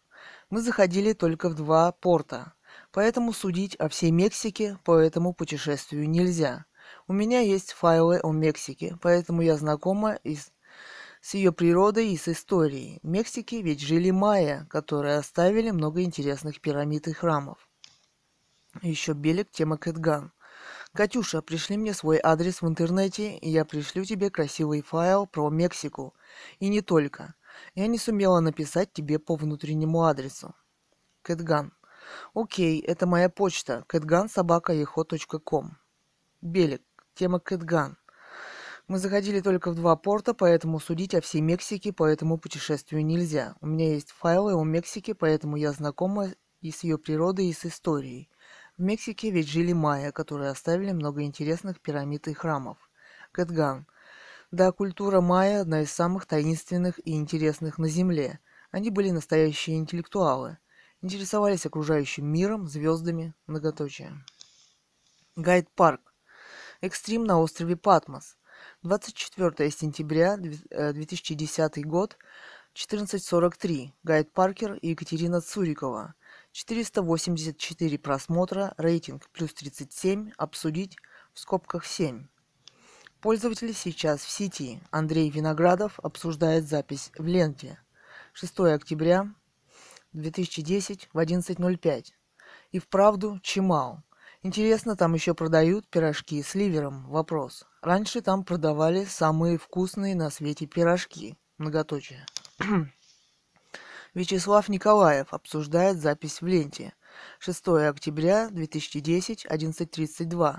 Мы 0.51 0.61
заходили 0.61 1.15
только 1.15 1.49
в 1.49 1.55
два 1.55 1.91
порта, 1.91 2.53
поэтому 2.93 3.33
судить 3.33 3.77
о 3.77 3.89
всей 3.89 4.11
Мексике 4.11 4.79
по 4.85 4.99
этому 4.99 5.33
путешествию 5.33 6.07
нельзя. 6.09 6.67
У 7.09 7.15
меня 7.15 7.41
есть 7.41 7.73
файлы 7.73 8.21
о 8.23 8.31
Мексике, 8.31 8.99
поэтому 9.01 9.41
я 9.41 9.57
знакома 9.57 10.17
и 10.23 10.37
с, 10.37 10.53
с 11.25 11.33
ее 11.33 11.53
природой 11.53 12.11
и 12.11 12.19
с 12.19 12.29
историей. 12.29 13.01
В 13.03 13.07
Мексике 13.07 13.63
ведь 13.63 13.81
жили 13.81 14.11
майя, 14.11 14.67
которые 14.69 15.17
оставили 15.17 15.71
много 15.71 16.03
интересных 16.03 16.61
пирамид 16.61 17.09
и 17.09 17.15
храмов. 17.15 17.67
Еще 18.83 19.15
Белик, 19.15 19.51
тема 19.51 19.79
Кэтган. 19.79 20.33
Катюша, 20.93 21.41
пришли 21.41 21.79
мне 21.79 21.95
свой 21.95 22.21
адрес 22.23 22.61
в 22.61 22.69
интернете, 22.69 23.39
и 23.39 23.49
я 23.49 23.65
пришлю 23.65 24.05
тебе 24.05 24.29
красивый 24.29 24.83
файл 24.83 25.27
про 25.27 25.49
Мексику. 25.49 26.15
И 26.59 26.69
не 26.69 26.83
только. 26.83 27.35
Я 27.75 27.87
не 27.87 27.97
сумела 27.97 28.41
написать 28.41 28.93
тебе 28.93 29.19
по 29.19 29.37
внутреннему 29.37 30.03
адресу. 30.03 30.55
Кэтган. 31.23 31.73
Окей, 32.35 32.81
это 32.81 33.07
моя 33.07 33.31
почта. 33.31 33.83
kэтган.собака.ехо.ком 33.89 35.79
Белик. 36.43 36.83
Тема 37.15 37.41
Кэтган. 37.41 37.97
Мы 38.87 38.99
заходили 38.99 39.41
только 39.41 39.71
в 39.71 39.77
два 39.77 39.97
порта, 39.97 40.35
поэтому 40.35 40.79
судить 40.79 41.15
о 41.15 41.23
всей 41.23 41.41
Мексике 41.41 41.91
по 41.91 42.05
этому 42.05 42.37
путешествию 42.37 43.05
нельзя. 43.05 43.55
У 43.63 43.67
меня 43.67 43.95
есть 43.95 44.11
файлы 44.11 44.55
о 44.55 44.63
Мексике, 44.63 45.15
поэтому 45.15 45.57
я 45.57 45.73
знакома 45.73 46.35
и 46.61 46.71
с 46.71 46.85
ее 46.85 46.99
природой, 46.99 47.47
и 47.47 47.55
с 47.55 47.65
историей. 47.65 48.29
В 48.77 48.83
Мексике 48.83 49.31
ведь 49.31 49.49
жили 49.49 49.73
майя, 49.73 50.13
которые 50.13 50.51
оставили 50.51 50.93
много 50.93 51.23
интересных 51.23 51.81
пирамид 51.81 52.29
и 52.29 52.35
храмов. 52.35 52.77
Кэтган. 53.33 53.87
Да, 54.51 54.71
культура 54.71 55.23
майя– 55.23 55.61
одна 55.63 55.81
из 55.81 55.91
самых 55.91 56.27
таинственных 56.27 57.01
и 57.07 57.15
интересных 57.15 57.79
на 57.79 57.89
Земле. 57.89 58.39
Они 58.71 58.91
были 58.91 59.11
настоящие 59.11 59.79
интеллектуалы. 59.79 60.59
Интересовались 61.01 61.65
окружающим 61.65 62.27
миром, 62.27 62.69
звездами, 62.69 63.35
многоточие. 63.47 64.13
Гайд-парк. 65.37 66.13
Экстрим 66.83 67.25
на 67.25 67.41
острове 67.41 67.77
Патмос. 67.77 68.37
24 68.85 69.71
сентября 69.71 70.37
2010 70.37 71.79
э, 71.79 71.81
год, 71.81 72.19
14.43. 72.75 73.93
Гайд 74.03 74.31
Паркер 74.31 74.75
и 74.75 74.91
Екатерина 74.91 75.41
Цурикова. 75.41 76.15
484 76.53 77.99
просмотра, 77.99 78.75
рейтинг 78.77 79.31
плюс 79.31 79.55
37, 79.55 80.33
обсудить 80.37 80.99
в 81.33 81.41
скобках 81.41 81.87
7. 81.87 82.27
Пользователь 83.23 83.73
сейчас 83.73 84.21
в 84.21 84.29
сети. 84.29 84.83
Андрей 84.91 85.31
Виноградов 85.31 85.99
обсуждает 86.01 86.69
запись 86.69 87.11
в 87.17 87.27
ленте. 87.27 87.79
6 88.35 88.61
октября 88.61 89.33
2010 90.13 91.09
в 91.11 91.19
11.05. 91.19 92.13
И 92.73 92.79
вправду 92.79 93.41
Чимал. 93.43 94.03
Интересно, 94.47 94.95
там 94.95 95.15
еще 95.15 95.33
продают 95.33 95.89
пирожки 95.89 96.43
с 96.43 96.55
ливером? 96.55 97.09
Вопрос. 97.09 97.65
Раньше 97.81 98.21
там 98.21 98.45
продавали 98.45 99.07
самые 99.07 99.57
вкусные 99.57 100.15
на 100.15 100.29
свете 100.29 100.67
пирожки. 100.67 101.35
Многоточие. 101.57 102.27
Вячеслав 104.15 104.69
Николаев 104.69 105.33
обсуждает 105.33 105.97
запись 105.97 106.43
в 106.43 106.47
ленте. 106.47 106.93
6 107.39 107.69
октября 107.89 108.51
2010, 108.51 109.47
11.32. 109.47 110.59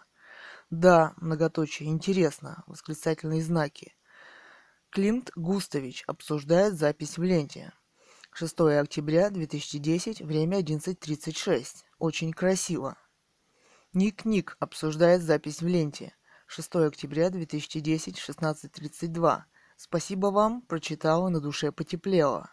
Да, 0.71 1.13
многоточие, 1.17 1.89
интересно, 1.89 2.63
восклицательные 2.65 3.43
знаки. 3.43 3.95
Климт 4.89 5.29
Густович 5.35 6.05
обсуждает 6.07 6.73
запись 6.73 7.19
в 7.19 7.23
ленте. 7.23 7.71
6 8.31 8.61
октября 8.61 9.29
2010, 9.29 10.21
время 10.21 10.59
11.36. 10.59 11.83
Очень 11.99 12.33
красиво. 12.33 12.97
Ник 13.95 14.25
Ник 14.25 14.57
обсуждает 14.59 15.21
запись 15.21 15.61
в 15.61 15.67
ленте. 15.67 16.13
6 16.47 16.75
октября 16.75 17.29
2010, 17.29 18.17
16.32. 18.17 19.43
Спасибо 19.77 20.27
вам, 20.27 20.61
прочитала, 20.63 21.29
на 21.29 21.39
душе 21.39 21.71
потеплело. 21.71 22.49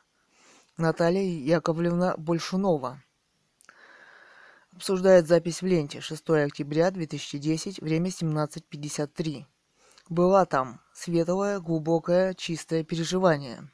Наталья 0.77 1.21
Яковлевна 1.21 2.15
Большунова. 2.17 3.03
Обсуждает 4.73 5.27
запись 5.27 5.63
в 5.63 5.67
ленте 5.67 6.01
6 6.01 6.31
октября 6.31 6.93
2010, 6.93 7.81
время 7.81 8.11
17.53. 8.11 9.45
Была 10.09 10.47
там 10.47 10.81
светлое, 10.95 11.59
глубокое, 11.59 12.35
чистое 12.35 12.85
переживание. 12.85 13.69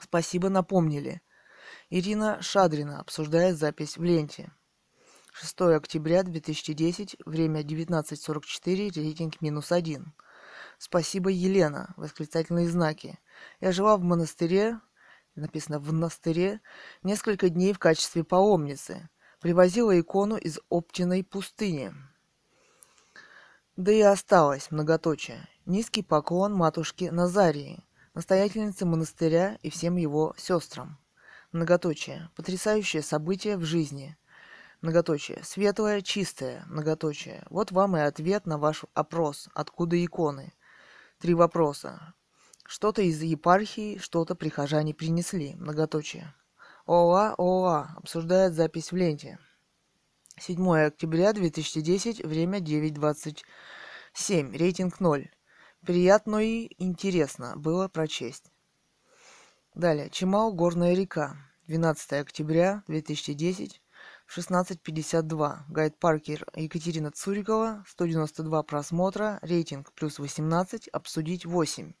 Спасибо, 0.00 0.48
напомнили. 0.48 1.22
Ирина 1.90 2.42
Шадрина 2.42 2.98
обсуждает 2.98 3.56
запись 3.56 3.96
в 3.96 4.02
ленте. 4.02 4.50
6 5.32 5.60
октября 5.60 6.22
2010, 6.22 7.16
время 7.26 7.62
19.44, 7.62 8.94
рейтинг 8.94 9.40
минус 9.40 9.72
один. 9.72 10.14
Спасибо, 10.78 11.30
Елена, 11.30 11.92
восклицательные 11.96 12.68
знаки. 12.68 13.18
Я 13.60 13.72
жила 13.72 13.96
в 13.96 14.02
монастыре 14.02 14.80
написано 15.34 15.78
в 15.78 15.92
монастыре, 15.92 16.60
несколько 17.02 17.48
дней 17.48 17.72
в 17.72 17.78
качестве 17.78 18.24
паломницы. 18.24 19.08
Привозила 19.40 19.98
икону 19.98 20.36
из 20.36 20.60
Оптиной 20.68 21.24
пустыни. 21.24 21.92
Да 23.76 23.90
и 23.90 24.00
осталось 24.00 24.70
многоточие. 24.70 25.48
Низкий 25.66 26.02
поклон 26.02 26.52
матушке 26.52 27.10
Назарии, 27.10 27.84
настоятельнице 28.14 28.84
монастыря 28.84 29.58
и 29.62 29.70
всем 29.70 29.96
его 29.96 30.34
сестрам. 30.36 30.98
Многоточие. 31.50 32.30
Потрясающее 32.36 33.02
событие 33.02 33.56
в 33.56 33.64
жизни. 33.64 34.16
Многоточие. 34.82 35.42
Светлое, 35.44 36.00
чистое. 36.00 36.64
Многоточие. 36.66 37.44
Вот 37.50 37.70
вам 37.70 37.96
и 37.96 38.00
ответ 38.00 38.46
на 38.46 38.58
ваш 38.58 38.84
опрос. 38.94 39.48
Откуда 39.54 40.04
иконы? 40.04 40.52
Три 41.20 41.34
вопроса. 41.34 42.14
Что-то 42.66 43.02
из 43.02 43.22
епархии, 43.22 43.98
что-то 43.98 44.34
прихожане 44.34 44.92
принесли. 44.92 45.54
Многоточие. 45.54 46.34
ОА, 46.86 47.36
ОА. 47.38 47.94
Обсуждает 47.96 48.54
запись 48.54 48.90
в 48.90 48.96
ленте. 48.96 49.38
7 50.38 50.86
октября 50.86 51.32
2010, 51.32 52.24
время 52.24 52.58
9.27, 52.58 54.56
рейтинг 54.56 54.98
0. 54.98 55.30
Приятно 55.86 56.38
и 56.38 56.74
интересно 56.82 57.54
было 57.56 57.86
прочесть. 57.86 58.50
Далее. 59.74 60.10
Чемал, 60.10 60.52
Горная 60.52 60.94
река. 60.94 61.36
12 61.66 62.14
октября 62.14 62.82
2010, 62.88 63.81
16.52. 64.28 65.58
Гайд 65.68 65.98
Паркер 65.98 66.46
Екатерина 66.54 67.10
Цурикова. 67.10 67.84
192 67.88 68.62
просмотра. 68.62 69.38
Рейтинг 69.42 69.92
плюс 69.92 70.18
18. 70.18 70.88
Обсудить 70.88 71.44
8. 71.44 71.92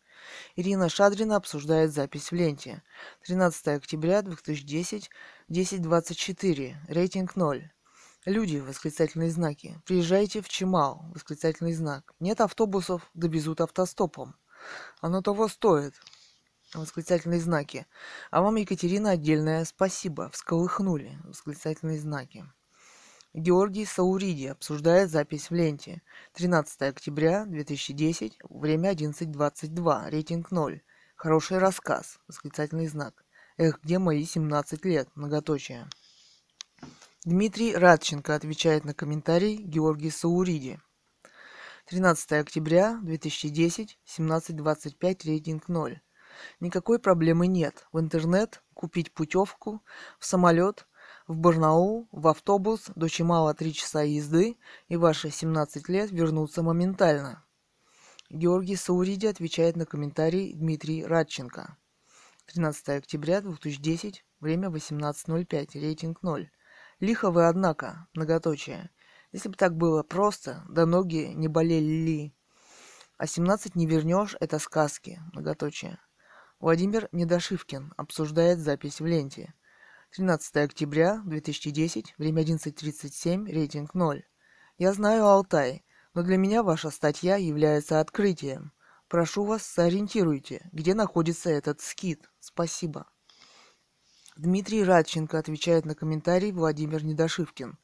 Ирина 0.56 0.88
Шадрина 0.88 1.36
обсуждает 1.36 1.92
запись 1.92 2.30
в 2.30 2.34
ленте. 2.34 2.82
13 3.24 3.68
октября 3.68 4.22
2010, 4.22 5.10
10.24. 5.50 6.74
Рейтинг 6.88 7.36
0. 7.36 7.70
Люди, 8.24 8.58
восклицательные 8.58 9.30
знаки. 9.30 9.80
Приезжайте 9.84 10.42
в 10.42 10.48
Чемал, 10.48 11.02
восклицательный 11.12 11.72
знак. 11.72 12.14
Нет 12.20 12.40
автобусов, 12.40 13.10
довезут 13.14 13.60
автостопом. 13.60 14.36
Оно 15.00 15.22
того 15.22 15.48
стоит. 15.48 15.94
Восклицательные 16.74 17.40
знаки. 17.40 17.86
А 18.30 18.40
вам, 18.40 18.56
Екатерина, 18.56 19.10
отдельное 19.10 19.64
спасибо. 19.64 20.30
Всколыхнули. 20.30 21.18
Восклицательные 21.24 21.98
знаки. 21.98 22.44
Георгий 23.34 23.84
Сауриди 23.84 24.46
обсуждает 24.46 25.10
запись 25.10 25.50
в 25.50 25.54
ленте. 25.54 26.02
13 26.34 26.82
октября 26.82 27.44
2010, 27.46 28.38
время 28.48 28.92
11.22, 28.92 30.10
рейтинг 30.10 30.50
0. 30.50 30.82
Хороший 31.16 31.58
рассказ. 31.58 32.18
Восклицательный 32.26 32.88
знак. 32.88 33.24
Эх, 33.58 33.80
где 33.82 33.98
мои 33.98 34.24
17 34.24 34.84
лет? 34.84 35.08
Многоточие. 35.14 35.88
Дмитрий 37.24 37.76
Радченко 37.76 38.34
отвечает 38.34 38.84
на 38.84 38.94
комментарий 38.94 39.56
Георгий 39.56 40.10
Сауриди. 40.10 40.80
13 41.86 42.32
октября 42.32 42.98
2010, 43.02 43.98
17.25, 44.06 45.26
рейтинг 45.26 45.68
0. 45.68 46.00
Никакой 46.60 46.98
проблемы 46.98 47.46
нет. 47.46 47.86
В 47.92 48.00
интернет 48.00 48.62
купить 48.74 49.12
путевку 49.12 49.82
в 50.18 50.26
самолет 50.26 50.86
в 51.26 51.36
Барнаул, 51.36 52.08
в 52.12 52.26
автобус 52.28 52.90
до 52.94 53.08
Чемала 53.08 53.54
3 53.54 53.72
часа 53.72 54.02
езды, 54.02 54.58
и 54.88 54.96
ваши 54.96 55.30
17 55.30 55.88
лет 55.88 56.10
вернутся 56.10 56.62
моментально. 56.62 57.44
Георгий 58.30 58.76
Сауриди 58.76 59.26
отвечает 59.26 59.76
на 59.76 59.86
комментарий 59.86 60.54
Дмитрий 60.54 61.04
Радченко. 61.04 61.76
13 62.46 62.88
октября 62.90 63.40
2010, 63.40 64.24
время 64.40 64.68
18.05, 64.68 65.80
рейтинг 65.80 66.22
0. 66.22 66.50
Лихо 67.00 67.30
вы, 67.30 67.46
однако, 67.46 68.06
многоточие. 68.14 68.90
Если 69.32 69.48
бы 69.48 69.54
так 69.54 69.76
было 69.76 70.02
просто, 70.02 70.64
да 70.68 70.86
ноги 70.86 71.32
не 71.34 71.48
болели 71.48 71.84
ли. 71.84 72.34
А 73.16 73.26
17 73.26 73.76
не 73.76 73.86
вернешь, 73.86 74.36
это 74.40 74.58
сказки, 74.58 75.20
многоточие. 75.32 75.98
Владимир 76.62 77.08
Недошивкин 77.10 77.92
обсуждает 77.96 78.60
запись 78.60 79.00
в 79.00 79.04
ленте. 79.04 79.52
13 80.12 80.58
октября 80.58 81.20
2010, 81.26 82.14
время 82.18 82.44
11.37, 82.44 83.50
рейтинг 83.50 83.94
0. 83.94 84.24
Я 84.78 84.92
знаю 84.92 85.26
Алтай, 85.26 85.84
но 86.14 86.22
для 86.22 86.36
меня 86.36 86.62
ваша 86.62 86.90
статья 86.90 87.34
является 87.34 87.98
открытием. 87.98 88.70
Прошу 89.08 89.42
вас, 89.44 89.64
сориентируйте, 89.66 90.68
где 90.70 90.94
находится 90.94 91.50
этот 91.50 91.80
скит. 91.80 92.30
Спасибо. 92.38 93.08
Дмитрий 94.36 94.84
Радченко 94.84 95.40
отвечает 95.40 95.84
на 95.84 95.96
комментарий 95.96 96.52
Владимир 96.52 97.04
Недошивкин. 97.04 97.76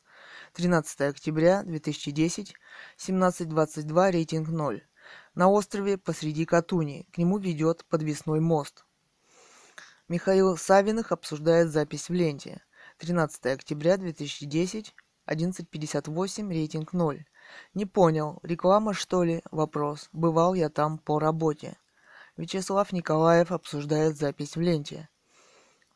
13 0.53 1.01
октября 1.01 1.65
2010, 1.65 2.55
17.22, 2.97 4.11
рейтинг 4.13 4.49
0 4.51 4.88
на 5.39 5.49
острове 5.49 5.99
посреди 5.99 6.45
Катуни. 6.45 7.07
К 7.13 7.19
нему 7.19 7.39
ведет 7.39 7.85
подвесной 7.85 8.41
мост. 8.41 8.85
Михаил 10.09 10.57
Савиных 10.57 11.13
обсуждает 11.13 11.71
запись 11.71 12.09
в 12.09 12.13
ленте. 12.13 12.61
13 12.97 13.47
октября 13.47 13.99
2010, 13.99 14.97
11.58, 15.29 16.49
рейтинг 16.49 16.93
0. 16.93 17.25
Не 17.73 17.87
понял, 17.87 18.41
реклама 18.43 18.95
что 18.95 19.23
ли? 19.23 19.41
Вопрос. 19.53 20.09
Бывал 20.13 20.55
я 20.55 20.71
там 20.71 20.99
по 20.99 21.21
работе. 21.21 21.77
Вячеслав 22.37 22.93
Николаев 22.93 23.53
обсуждает 23.53 24.19
запись 24.19 24.57
в 24.57 24.61
ленте. 24.61 25.09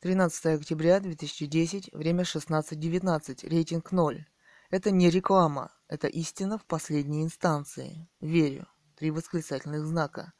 13 0.03 0.61
октября 0.61 1.01
2010, 1.01 1.93
время 1.93 2.23
16.19, 2.23 3.49
рейтинг 3.49 3.91
0. 3.91 4.25
Это 4.71 4.93
не 4.93 5.11
реклама, 5.11 5.73
это 5.89 6.07
истина 6.07 6.59
в 6.59 6.65
последней 6.65 7.25
инстанции. 7.25 8.09
Верю 8.21 8.69
три 9.03 9.11
восклицательных 9.11 9.85
знака. 9.85 10.33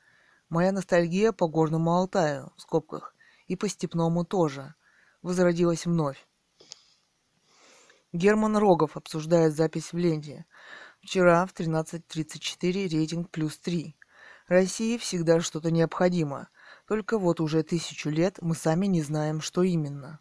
Моя 0.49 0.71
ностальгия 0.71 1.33
по 1.33 1.49
горному 1.49 1.95
Алтаю, 1.97 2.53
в 2.57 2.61
скобках, 2.61 3.13
и 3.49 3.57
по 3.57 3.69
степному 3.69 4.25
тоже, 4.25 4.77
возродилась 5.21 5.85
вновь. 5.85 6.29
Герман 8.13 8.57
Рогов 8.57 8.97
обсуждает 8.97 9.57
запись 9.57 9.93
в 9.93 9.99
ленте. 9.99 10.47
Вчера 11.01 11.45
в 11.45 11.53
13.34 11.53 12.89
рейтинг 12.89 13.31
плюс 13.31 13.59
3. 13.59 13.97
России 14.47 14.97
всегда 14.97 15.41
что-то 15.41 15.73
необходимо, 15.73 16.49
только 16.87 17.19
вот 17.19 17.41
уже 17.41 17.65
тысячу 17.65 18.11
лет 18.11 18.39
мы 18.43 18.55
сами 18.55 18.87
не 18.87 19.03
знаем, 19.03 19.41
что 19.41 19.65
именно. 19.65 20.21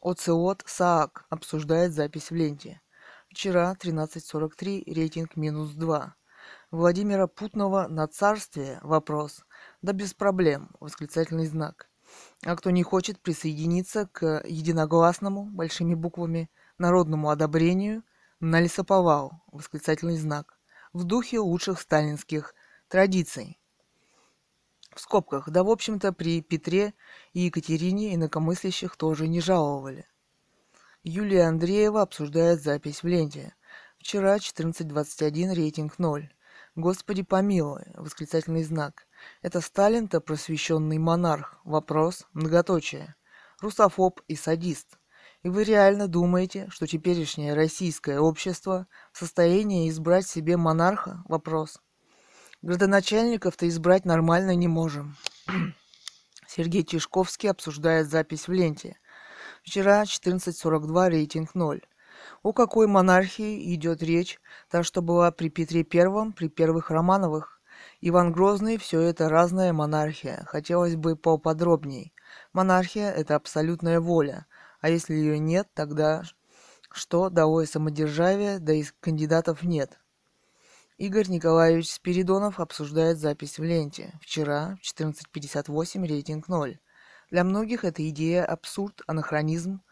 Оцелот 0.00 0.62
Саак 0.64 1.26
обсуждает 1.28 1.92
запись 1.92 2.30
в 2.30 2.34
ленте. 2.34 2.80
Вчера 3.28 3.76
13.43 3.78 4.84
рейтинг 4.90 5.36
минус 5.36 5.72
2. 5.72 6.16
Владимира 6.70 7.26
Путного 7.26 7.86
на 7.88 8.06
царствие? 8.08 8.78
Вопрос. 8.82 9.44
Да 9.82 9.92
без 9.92 10.14
проблем. 10.14 10.70
Восклицательный 10.80 11.46
знак. 11.46 11.88
А 12.44 12.56
кто 12.56 12.70
не 12.70 12.82
хочет 12.82 13.20
присоединиться 13.20 14.06
к 14.06 14.42
единогласному, 14.46 15.44
большими 15.44 15.94
буквами, 15.94 16.50
народному 16.78 17.30
одобрению, 17.30 18.02
на 18.40 18.60
лесоповал? 18.60 19.42
Восклицательный 19.46 20.16
знак. 20.16 20.58
В 20.92 21.04
духе 21.04 21.38
лучших 21.38 21.80
сталинских 21.80 22.54
традиций. 22.88 23.58
В 24.94 25.00
скобках, 25.00 25.48
да 25.48 25.64
в 25.64 25.70
общем-то 25.70 26.12
при 26.12 26.42
Петре 26.42 26.92
и 27.32 27.40
Екатерине 27.40 28.14
инакомыслящих 28.14 28.96
тоже 28.96 29.26
не 29.26 29.40
жаловали. 29.40 30.06
Юлия 31.02 31.44
Андреева 31.44 32.02
обсуждает 32.02 32.62
запись 32.62 33.02
в 33.02 33.06
ленте. 33.06 33.54
Вчера 33.98 34.36
14.21 34.36 35.54
рейтинг 35.54 35.98
0. 35.98 36.28
Господи 36.74 37.22
помилуй! 37.22 37.82
Восклицательный 37.94 38.64
знак. 38.64 39.06
Это 39.42 39.60
Сталин-то 39.60 40.22
просвещенный 40.22 40.96
монарх. 40.96 41.60
Вопрос. 41.64 42.26
Многоточие. 42.32 43.14
Русофоб 43.60 44.22
и 44.26 44.36
садист. 44.36 44.98
И 45.42 45.50
вы 45.50 45.64
реально 45.64 46.08
думаете, 46.08 46.68
что 46.70 46.86
теперешнее 46.86 47.52
российское 47.52 48.18
общество 48.18 48.86
в 49.12 49.18
состоянии 49.18 49.90
избрать 49.90 50.26
себе 50.26 50.56
монарха? 50.56 51.22
Вопрос. 51.28 51.78
Градоначальников-то 52.62 53.68
избрать 53.68 54.06
нормально 54.06 54.54
не 54.54 54.68
можем. 54.68 55.16
Сергей 56.46 56.84
Тишковский 56.84 57.50
обсуждает 57.50 58.08
запись 58.08 58.48
в 58.48 58.52
ленте. 58.52 58.98
Вчера 59.62 60.04
14.42 60.04 61.08
рейтинг 61.10 61.54
0. 61.54 61.82
О 62.42 62.52
какой 62.52 62.86
монархии 62.86 63.74
идет 63.74 64.02
речь, 64.02 64.40
та, 64.68 64.82
что 64.82 65.02
была 65.02 65.30
при 65.30 65.48
Петре 65.48 65.84
Первом, 65.84 66.32
при 66.32 66.48
первых 66.48 66.90
Романовых? 66.90 67.60
Иван 68.00 68.32
Грозный– 68.32 68.76
все 68.78 69.00
это 69.00 69.28
разная 69.28 69.72
монархия. 69.72 70.44
Хотелось 70.46 70.96
бы 70.96 71.16
поподробней. 71.16 72.12
Монархия– 72.52 73.10
это 73.12 73.36
абсолютная 73.36 74.00
воля. 74.00 74.46
А 74.80 74.88
если 74.88 75.14
ее 75.14 75.38
нет, 75.38 75.68
тогда 75.74 76.22
что? 76.90 77.30
Долой 77.30 77.66
самодержавие, 77.66 78.58
да 78.58 78.72
и 78.72 78.84
кандидатов 79.00 79.62
нет. 79.62 79.98
Игорь 80.98 81.28
Николаевич 81.28 81.90
Спиридонов 81.90 82.60
обсуждает 82.60 83.18
запись 83.18 83.58
в 83.58 83.64
ленте. 83.64 84.12
Вчера 84.20 84.76
в 84.82 84.86
14.58 84.86 86.06
рейтинг 86.06 86.48
0. 86.48 86.78
Для 87.30 87.44
многих 87.44 87.84
эта 87.84 88.08
идея 88.08 88.44
абсурд, 88.44 89.02
анахронизм– 89.06 89.82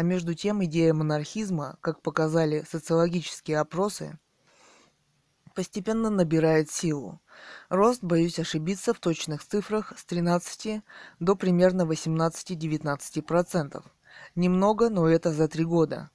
а 0.00 0.02
между 0.02 0.32
тем 0.32 0.64
идея 0.64 0.94
монархизма, 0.94 1.76
как 1.82 2.00
показали 2.00 2.64
социологические 2.66 3.60
опросы, 3.60 4.18
постепенно 5.54 6.08
набирает 6.08 6.70
силу. 6.70 7.20
Рост, 7.68 8.02
боюсь 8.02 8.38
ошибиться, 8.38 8.94
в 8.94 8.98
точных 8.98 9.44
цифрах 9.44 9.92
с 9.98 10.06
13 10.06 10.82
до 11.18 11.36
примерно 11.36 11.82
18-19%. 11.82 13.84
Немного, 14.36 14.88
но 14.88 15.06
это 15.06 15.32
за 15.32 15.48
три 15.48 15.66
года. 15.66 16.08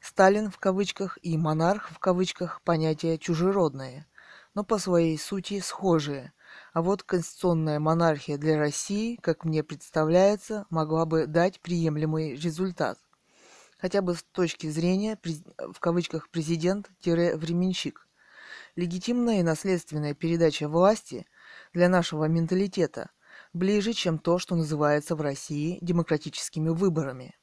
Сталин 0.00 0.50
в 0.50 0.58
кавычках 0.58 1.16
и 1.22 1.38
монарх 1.38 1.92
в 1.92 2.00
кавычках 2.00 2.60
понятия 2.62 3.18
чужеродные, 3.18 4.08
но 4.56 4.64
по 4.64 4.78
своей 4.78 5.16
сути 5.16 5.60
схожие. 5.60 6.32
А 6.72 6.82
вот 6.82 7.04
конституционная 7.04 7.78
монархия 7.78 8.36
для 8.36 8.58
России, 8.58 9.16
как 9.22 9.44
мне 9.44 9.62
представляется, 9.62 10.66
могла 10.70 11.06
бы 11.06 11.28
дать 11.28 11.60
приемлемый 11.60 12.34
результат– 12.34 12.98
хотя 13.82 14.00
бы 14.00 14.14
с 14.14 14.22
точки 14.22 14.68
зрения, 14.68 15.18
в 15.58 15.80
кавычках, 15.80 16.30
президент-временщик. 16.30 18.06
Легитимная 18.76 19.40
и 19.40 19.42
наследственная 19.42 20.14
передача 20.14 20.68
власти 20.68 21.26
для 21.72 21.88
нашего 21.88 22.26
менталитета 22.26 23.10
ближе, 23.52 23.92
чем 23.92 24.20
то, 24.20 24.38
что 24.38 24.54
называется 24.54 25.16
в 25.16 25.20
России 25.20 25.78
демократическими 25.82 26.68
выборами. 26.68 27.34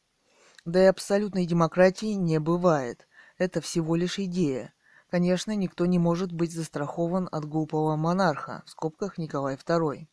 Да 0.63 0.81
и 0.81 0.87
абсолютной 0.87 1.45
демократии 1.45 2.13
не 2.13 2.39
бывает. 2.39 3.05
Это 3.37 3.59
всего 3.59 3.97
лишь 3.97 4.17
идея. 4.17 4.73
Конечно, 5.09 5.53
никто 5.55 5.85
не 5.85 5.99
может 5.99 6.31
быть 6.31 6.53
застрахован 6.53 7.27
от 7.33 7.43
глупого 7.43 7.97
монарха, 7.97 8.63
в 8.65 8.69
скобках 8.69 9.17
Николай 9.17 9.55
II. 9.55 10.07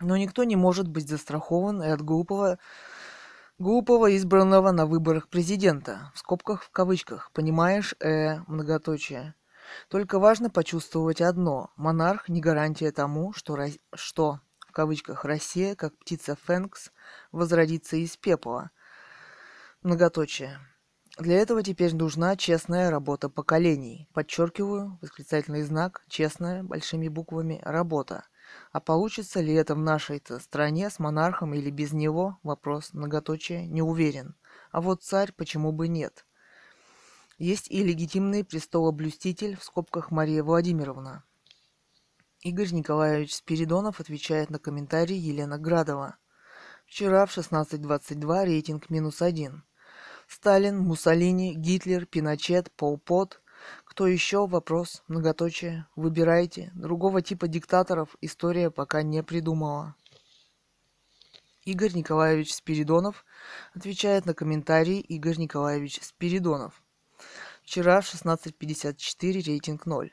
Но 0.00 0.16
никто 0.16 0.42
не 0.42 0.56
может 0.56 0.88
быть 0.88 1.08
застрахован 1.08 1.80
и 1.82 1.88
от 1.88 2.02
глупого 2.02 2.58
глупого 3.58 4.16
избранного 4.16 4.70
на 4.70 4.86
выборах 4.86 5.28
президента, 5.28 6.12
в 6.14 6.18
скобках 6.18 6.62
в 6.62 6.70
кавычках, 6.70 7.30
понимаешь, 7.32 7.94
э, 8.00 8.38
многоточие. 8.46 9.34
Только 9.88 10.18
важно 10.18 10.48
почувствовать 10.48 11.20
одно. 11.20 11.70
Монарх 11.76 12.28
не 12.28 12.40
гарантия 12.40 12.92
тому, 12.92 13.32
что, 13.32 13.58
что 13.94 14.40
в 14.60 14.72
кавычках 14.72 15.24
Россия, 15.24 15.74
как 15.74 15.96
птица 15.98 16.36
Фэнкс, 16.44 16.90
возродится 17.32 17.96
из 17.96 18.16
пепла. 18.16 18.70
Многоточие. 19.82 20.58
Для 21.18 21.38
этого 21.38 21.62
теперь 21.62 21.94
нужна 21.94 22.36
честная 22.36 22.90
работа 22.90 23.28
поколений. 23.28 24.08
Подчеркиваю, 24.14 24.98
восклицательный 25.02 25.62
знак, 25.62 26.02
честная, 26.08 26.62
большими 26.62 27.08
буквами, 27.08 27.60
работа. 27.64 28.24
А 28.72 28.80
получится 28.80 29.40
ли 29.40 29.54
это 29.54 29.74
в 29.74 29.78
нашей-то 29.78 30.38
стране 30.40 30.90
с 30.90 30.98
монархом 30.98 31.54
или 31.54 31.70
без 31.70 31.92
него, 31.92 32.38
вопрос, 32.42 32.92
многоточие, 32.92 33.66
не 33.66 33.82
уверен. 33.82 34.34
А 34.70 34.80
вот 34.80 35.02
царь, 35.02 35.32
почему 35.32 35.72
бы 35.72 35.88
нет? 35.88 36.26
Есть 37.38 37.70
и 37.70 37.84
легитимный 37.84 38.44
престолоблюститель, 38.44 39.56
в 39.56 39.64
скобках 39.64 40.10
Мария 40.10 40.42
Владимировна. 40.42 41.24
Игорь 42.40 42.72
Николаевич 42.72 43.34
Спиридонов 43.34 44.00
отвечает 44.00 44.50
на 44.50 44.58
комментарий 44.58 45.16
Елена 45.16 45.58
Градова. 45.58 46.16
Вчера 46.86 47.26
в 47.26 47.36
16.22 47.36 48.44
рейтинг 48.44 48.90
минус 48.90 49.22
один. 49.22 49.64
Сталин, 50.28 50.78
Муссолини, 50.78 51.54
Гитлер, 51.54 52.06
Пиночет, 52.06 52.70
Пол 52.72 52.98
Пот. 52.98 53.40
Кто 53.98 54.06
еще? 54.06 54.46
Вопрос. 54.46 55.02
Многоточие. 55.08 55.88
Выбирайте. 55.96 56.70
Другого 56.76 57.20
типа 57.20 57.48
диктаторов 57.48 58.14
история 58.20 58.70
пока 58.70 59.02
не 59.02 59.24
придумала. 59.24 59.96
Игорь 61.64 61.92
Николаевич 61.96 62.54
Спиридонов 62.54 63.24
отвечает 63.74 64.24
на 64.24 64.34
комментарий 64.34 65.00
Игорь 65.00 65.36
Николаевич 65.38 65.98
Спиридонов. 66.00 66.80
Вчера 67.64 68.00
в 68.00 68.04
16.54 68.04 69.42
рейтинг 69.44 69.84
0. 69.84 70.12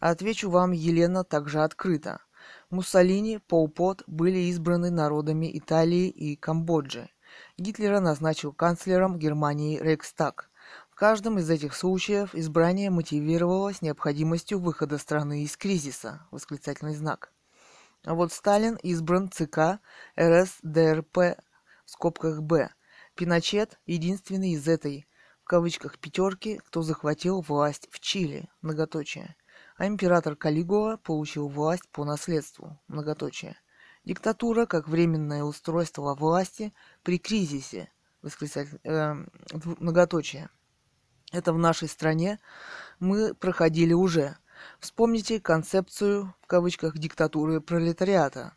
Отвечу 0.00 0.50
вам, 0.50 0.72
Елена, 0.72 1.22
также 1.22 1.62
открыто. 1.62 2.18
Муссолини, 2.70 3.38
Пол 3.38 3.68
Пот 3.68 4.02
были 4.08 4.50
избраны 4.50 4.90
народами 4.90 5.48
Италии 5.56 6.08
и 6.08 6.34
Камбоджи. 6.34 7.08
Гитлера 7.56 8.00
назначил 8.00 8.52
канцлером 8.52 9.16
Германии 9.16 9.78
Рейхстаг. 9.78 10.50
В 10.92 10.94
каждом 10.94 11.38
из 11.38 11.48
этих 11.48 11.74
случаев 11.74 12.34
избрание 12.34 12.90
мотивировалось 12.90 13.82
необходимостью 13.82 14.60
выхода 14.60 14.98
страны 14.98 15.42
из 15.42 15.56
кризиса. 15.56 16.28
Восклицательный 16.30 16.94
знак. 16.94 17.32
А 18.04 18.14
вот 18.14 18.32
Сталин 18.32 18.76
избран 18.82 19.30
ЦК 19.30 19.80
РСДРП 20.20 21.16
в 21.16 21.90
скобках 21.90 22.42
Б. 22.42 22.70
Пиночет 23.16 23.80
единственный 23.86 24.52
из 24.52 24.68
этой 24.68 25.08
в 25.40 25.44
кавычках 25.44 25.98
пятерки, 25.98 26.60
кто 26.66 26.82
захватил 26.82 27.40
власть 27.40 27.88
в 27.90 27.98
Чили. 27.98 28.48
Многоточие 28.60 29.34
а 29.76 29.86
император 29.86 30.36
Калигула 30.36 30.96
получил 30.96 31.48
власть 31.48 31.88
по 31.90 32.04
наследству. 32.04 32.78
Многоточие. 32.88 33.56
Диктатура 34.04 34.66
как 34.66 34.88
временное 34.88 35.42
устройство 35.42 36.14
власти 36.14 36.72
при 37.02 37.18
кризисе. 37.18 37.90
Восклицатель, 38.20 38.78
э, 38.84 39.14
многоточие. 39.80 40.50
Это 41.32 41.54
в 41.54 41.58
нашей 41.58 41.88
стране 41.88 42.38
мы 43.00 43.34
проходили 43.34 43.94
уже. 43.94 44.36
Вспомните 44.78 45.40
концепцию, 45.40 46.34
в 46.42 46.46
кавычках, 46.46 46.98
диктатуры 46.98 47.60
пролетариата, 47.60 48.52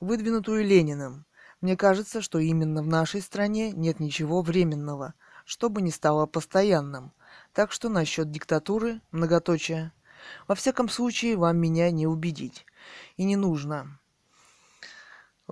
выдвинутую 0.00 0.64
Лениным. 0.64 1.26
Мне 1.60 1.76
кажется, 1.76 2.22
что 2.22 2.38
именно 2.38 2.82
в 2.82 2.86
нашей 2.86 3.20
стране 3.20 3.72
нет 3.72 3.98
ничего 3.98 4.42
временного, 4.42 5.14
что 5.44 5.68
бы 5.68 5.82
ни 5.82 5.90
стало 5.90 6.26
постоянным. 6.26 7.12
Так 7.52 7.72
что 7.72 7.88
насчет 7.88 8.30
диктатуры, 8.30 9.00
многоточие, 9.10 9.92
во 10.46 10.54
всяком 10.54 10.88
случае, 10.88 11.36
вам 11.36 11.56
меня 11.58 11.90
не 11.90 12.06
убедить. 12.06 12.64
И 13.16 13.24
не 13.24 13.34
нужно. 13.34 13.98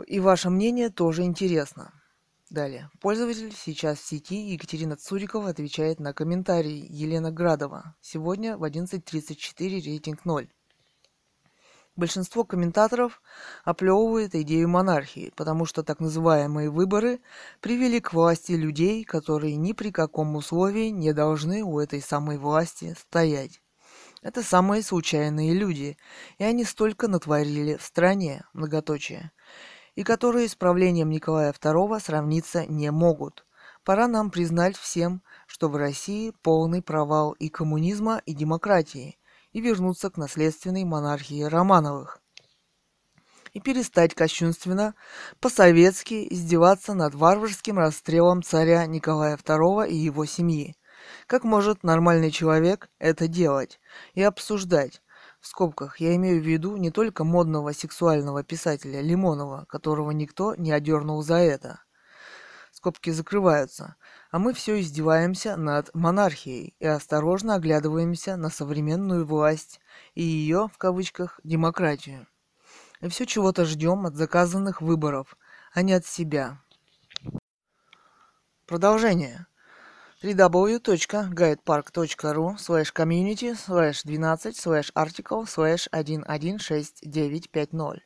И 0.06 0.20
ваше 0.20 0.48
мнение 0.48 0.90
тоже 0.90 1.22
интересно. 1.22 1.92
Далее. 2.48 2.90
Пользователь 3.00 3.52
сейчас 3.52 3.98
в 3.98 4.06
сети 4.06 4.36
Екатерина 4.52 4.96
Цурикова 4.96 5.48
отвечает 5.48 5.98
на 5.98 6.12
комментарий 6.12 6.86
Елена 6.88 7.32
Градова. 7.32 7.96
Сегодня 8.00 8.56
в 8.56 8.62
11.34 8.62 9.80
рейтинг 9.80 10.24
0. 10.24 10.48
Большинство 11.96 12.44
комментаторов 12.44 13.20
оплевывает 13.64 14.36
идею 14.36 14.68
монархии, 14.68 15.32
потому 15.34 15.64
что 15.64 15.82
так 15.82 15.98
называемые 15.98 16.70
выборы 16.70 17.20
привели 17.60 17.98
к 18.00 18.12
власти 18.12 18.52
людей, 18.52 19.02
которые 19.02 19.56
ни 19.56 19.72
при 19.72 19.90
каком 19.90 20.36
условии 20.36 20.90
не 20.90 21.12
должны 21.12 21.64
у 21.64 21.80
этой 21.80 22.00
самой 22.00 22.38
власти 22.38 22.94
стоять. 22.96 23.60
Это 24.22 24.44
самые 24.44 24.82
случайные 24.82 25.52
люди, 25.52 25.96
и 26.38 26.44
они 26.44 26.64
столько 26.64 27.08
натворили 27.08 27.76
в 27.76 27.82
стране, 27.82 28.44
многоточие, 28.52 29.32
и 29.96 30.04
которые 30.04 30.48
с 30.48 30.54
правлением 30.54 31.10
Николая 31.10 31.52
II 31.52 31.98
сравниться 32.00 32.64
не 32.66 32.92
могут. 32.92 33.44
Пора 33.82 34.06
нам 34.06 34.30
признать 34.30 34.76
всем, 34.76 35.22
что 35.48 35.68
в 35.68 35.74
России 35.74 36.32
полный 36.42 36.82
провал 36.82 37.32
и 37.32 37.48
коммунизма, 37.48 38.22
и 38.24 38.34
демократии, 38.34 39.18
и 39.52 39.60
вернуться 39.60 40.10
к 40.10 40.16
наследственной 40.16 40.84
монархии 40.84 41.42
Романовых. 41.42 42.20
И 43.52 43.60
перестать 43.60 44.14
кощунственно, 44.14 44.94
по-советски 45.40 46.26
издеваться 46.30 46.94
над 46.94 47.14
варварским 47.14 47.78
расстрелом 47.78 48.42
царя 48.42 48.86
Николая 48.86 49.36
II 49.36 49.88
и 49.88 49.96
его 49.96 50.24
семьи– 50.24 50.76
как 51.26 51.44
может 51.44 51.82
нормальный 51.82 52.30
человек 52.30 52.88
это 52.98 53.28
делать 53.28 53.80
и 54.14 54.22
обсуждать? 54.22 55.02
В 55.46 55.48
скобках 55.48 56.00
я 56.00 56.16
имею 56.16 56.42
в 56.42 56.44
виду 56.44 56.76
не 56.76 56.90
только 56.90 57.22
модного 57.22 57.70
сексуального 57.70 58.42
писателя 58.42 59.00
Лимонова, 59.00 59.64
которого 59.68 60.10
никто 60.10 60.56
не 60.56 60.72
одернул 60.72 61.22
за 61.22 61.36
это. 61.36 61.82
Скобки 62.72 63.10
закрываются. 63.10 63.94
А 64.32 64.40
мы 64.40 64.52
все 64.54 64.80
издеваемся 64.80 65.54
над 65.54 65.94
монархией 65.94 66.74
и 66.80 66.86
осторожно 66.86 67.54
оглядываемся 67.54 68.36
на 68.36 68.50
современную 68.50 69.24
власть 69.24 69.80
и 70.16 70.22
ее, 70.24 70.66
в 70.66 70.78
кавычках, 70.78 71.38
демократию. 71.44 72.26
И 73.00 73.08
все 73.08 73.24
чего-то 73.24 73.64
ждем 73.66 74.04
от 74.04 74.16
заказанных 74.16 74.82
выборов, 74.82 75.36
а 75.72 75.82
не 75.82 75.92
от 75.92 76.04
себя. 76.04 76.60
Продолжение 78.66 79.46
www.guidepark.ru 80.34 82.58
slash 82.58 82.92
community 82.92 83.54
slash 83.54 84.02
12 84.02 84.54
slash 84.54 84.92
article 84.94 85.46
slash 85.46 85.88
116950 85.92 88.02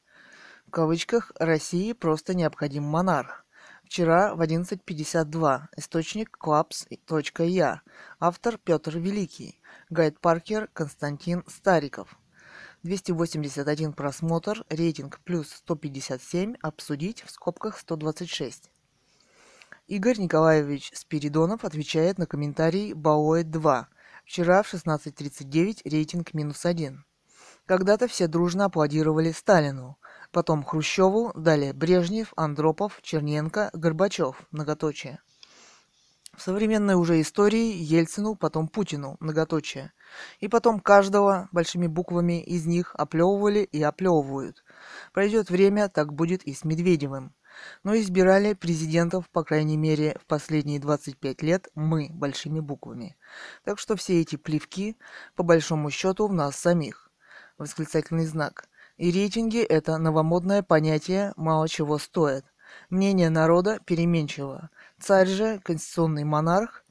в 0.71 0.73
кавычках 0.73 1.33
России 1.41 1.93
просто 1.93 2.33
необходим 2.33 2.85
монарх. 2.85 3.45
Вчера 3.83 4.37
в 4.37 4.41
11.52. 4.41 5.63
Источник 5.77 6.39
clubs.ya. 6.41 7.79
Автор 8.21 8.57
Петр 8.57 8.99
Великий. 8.99 9.61
Гайд 9.91 10.21
Паркер 10.21 10.69
Константин 10.73 11.43
Стариков. 11.49 12.17
281 12.85 13.93
просмотр, 13.93 14.65
рейтинг 14.69 15.19
плюс 15.25 15.51
157, 15.51 16.55
обсудить 16.63 17.25
в 17.25 17.33
скобках 17.33 17.77
126. 17.77 18.71
Игорь 19.91 20.21
Николаевич 20.21 20.93
Спиридонов 20.95 21.65
отвечает 21.65 22.17
на 22.17 22.25
комментарий 22.25 22.93
Баоэ-2. 22.93 23.87
Вчера 24.25 24.63
в 24.63 24.73
16.39 24.73 25.81
рейтинг 25.85 26.33
минус 26.33 26.65
один. 26.65 27.05
Когда-то 27.67 28.07
все 28.07 28.29
дружно 28.29 28.67
аплодировали 28.67 29.33
Сталину, 29.33 29.99
потом 30.31 30.63
Хрущеву, 30.63 31.33
далее 31.35 31.73
Брежнев, 31.73 32.33
Андропов, 32.37 33.01
Черненко, 33.03 33.71
Горбачев, 33.73 34.41
многоточие. 34.53 35.19
В 36.37 36.41
современной 36.41 36.95
уже 36.95 37.21
истории 37.21 37.75
Ельцину, 37.75 38.37
потом 38.37 38.69
Путину, 38.69 39.17
многоточие. 39.19 39.93
И 40.39 40.47
потом 40.47 40.79
каждого 40.79 41.49
большими 41.51 41.89
буквами 41.89 42.41
из 42.41 42.65
них 42.65 42.95
оплевывали 42.95 43.65
и 43.65 43.83
оплевывают. 43.83 44.63
Пройдет 45.13 45.51
время, 45.51 45.89
так 45.89 46.13
будет 46.13 46.45
и 46.45 46.55
с 46.55 46.63
Медведевым 46.63 47.35
но 47.83 47.97
избирали 47.97 48.55
президентов, 48.55 49.29
по 49.31 49.45
крайней 49.45 49.77
мере, 49.77 50.17
в 50.21 50.27
последние 50.27 50.81
25 50.81 51.43
лет 51.43 51.69
мы 51.75 52.09
большими 52.11 52.61
буквами. 52.61 53.17
Так 53.65 53.79
что 53.79 53.97
все 53.97 54.21
эти 54.21 54.37
плевки, 54.37 54.97
по 55.35 55.43
большому 55.43 55.91
счету, 55.91 56.29
в 56.29 56.33
нас 56.33 56.57
самих. 56.57 57.11
Восклицательный 57.59 58.27
знак. 58.27 58.69
И 58.97 59.11
рейтинги– 59.11 59.59
это 59.59 59.97
новомодное 59.99 60.63
понятие, 60.63 61.33
мало 61.37 61.69
чего 61.69 61.99
стоит. 61.99 62.45
Мнение 62.91 63.31
народа 63.31 63.79
переменчиво. 63.85 64.71
Царь 65.01 65.29
же, 65.29 65.59
конституционный 65.65 66.25
монарх, 66.25 66.85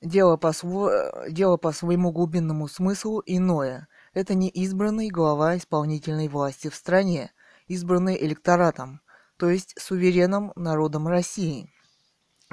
дело 0.00 0.36
по, 0.36 0.52
сво... 0.52 1.26
дело 1.28 1.56
по 1.56 1.72
своему 1.72 2.12
глубинному 2.12 2.68
смыслу 2.68 3.22
иное. 3.26 3.88
Это 4.14 4.34
не 4.34 4.48
избранный 4.48 5.08
глава 5.08 5.56
исполнительной 5.56 6.28
власти 6.28 6.68
в 6.68 6.74
стране, 6.74 7.32
избранный 7.66 8.16
электоратом 8.24 9.00
то 9.36 9.50
есть 9.50 9.74
суверенным 9.78 10.52
народом 10.56 11.08
России. 11.08 11.72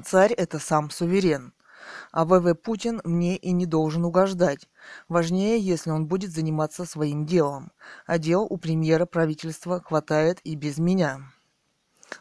Царь– 0.03 0.33
это 0.37 0.59
сам 0.59 0.89
суверен. 0.89 1.53
А 2.11 2.25
ВВ 2.25 2.55
Путин 2.55 3.01
мне 3.03 3.35
и 3.35 3.51
не 3.51 3.65
должен 3.65 4.05
угождать. 4.05 4.69
Важнее, 5.09 5.59
если 5.59 5.91
он 5.91 6.07
будет 6.07 6.31
заниматься 6.31 6.85
своим 6.85 7.25
делом. 7.25 7.71
А 8.05 8.17
дел 8.17 8.47
у 8.49 8.57
премьера 8.57 9.05
правительства 9.05 9.81
хватает 9.81 10.39
и 10.43 10.55
без 10.55 10.77
меня. 10.77 11.21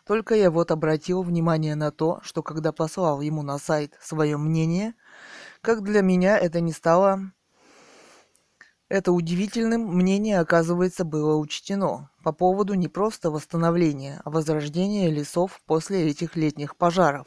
Только 0.04 0.34
я 0.34 0.50
вот 0.50 0.70
обратил 0.70 1.22
внимание 1.22 1.74
на 1.74 1.90
то, 1.90 2.20
что 2.22 2.42
когда 2.42 2.72
послал 2.72 3.20
ему 3.20 3.42
на 3.42 3.58
сайт 3.58 3.96
свое 4.00 4.36
мнение, 4.36 4.94
как 5.60 5.82
для 5.82 6.02
меня 6.02 6.38
это 6.38 6.60
не 6.60 6.72
стало 6.72 7.32
это 8.92 9.12
удивительным 9.12 9.86
мнение, 9.86 10.38
оказывается, 10.38 11.04
было 11.04 11.36
учтено 11.36 12.10
по 12.22 12.30
поводу 12.32 12.74
не 12.74 12.88
просто 12.88 13.30
восстановления, 13.30 14.20
а 14.22 14.28
возрождения 14.28 15.08
лесов 15.08 15.62
после 15.64 16.10
этих 16.10 16.36
летних 16.36 16.76
пожаров. 16.76 17.26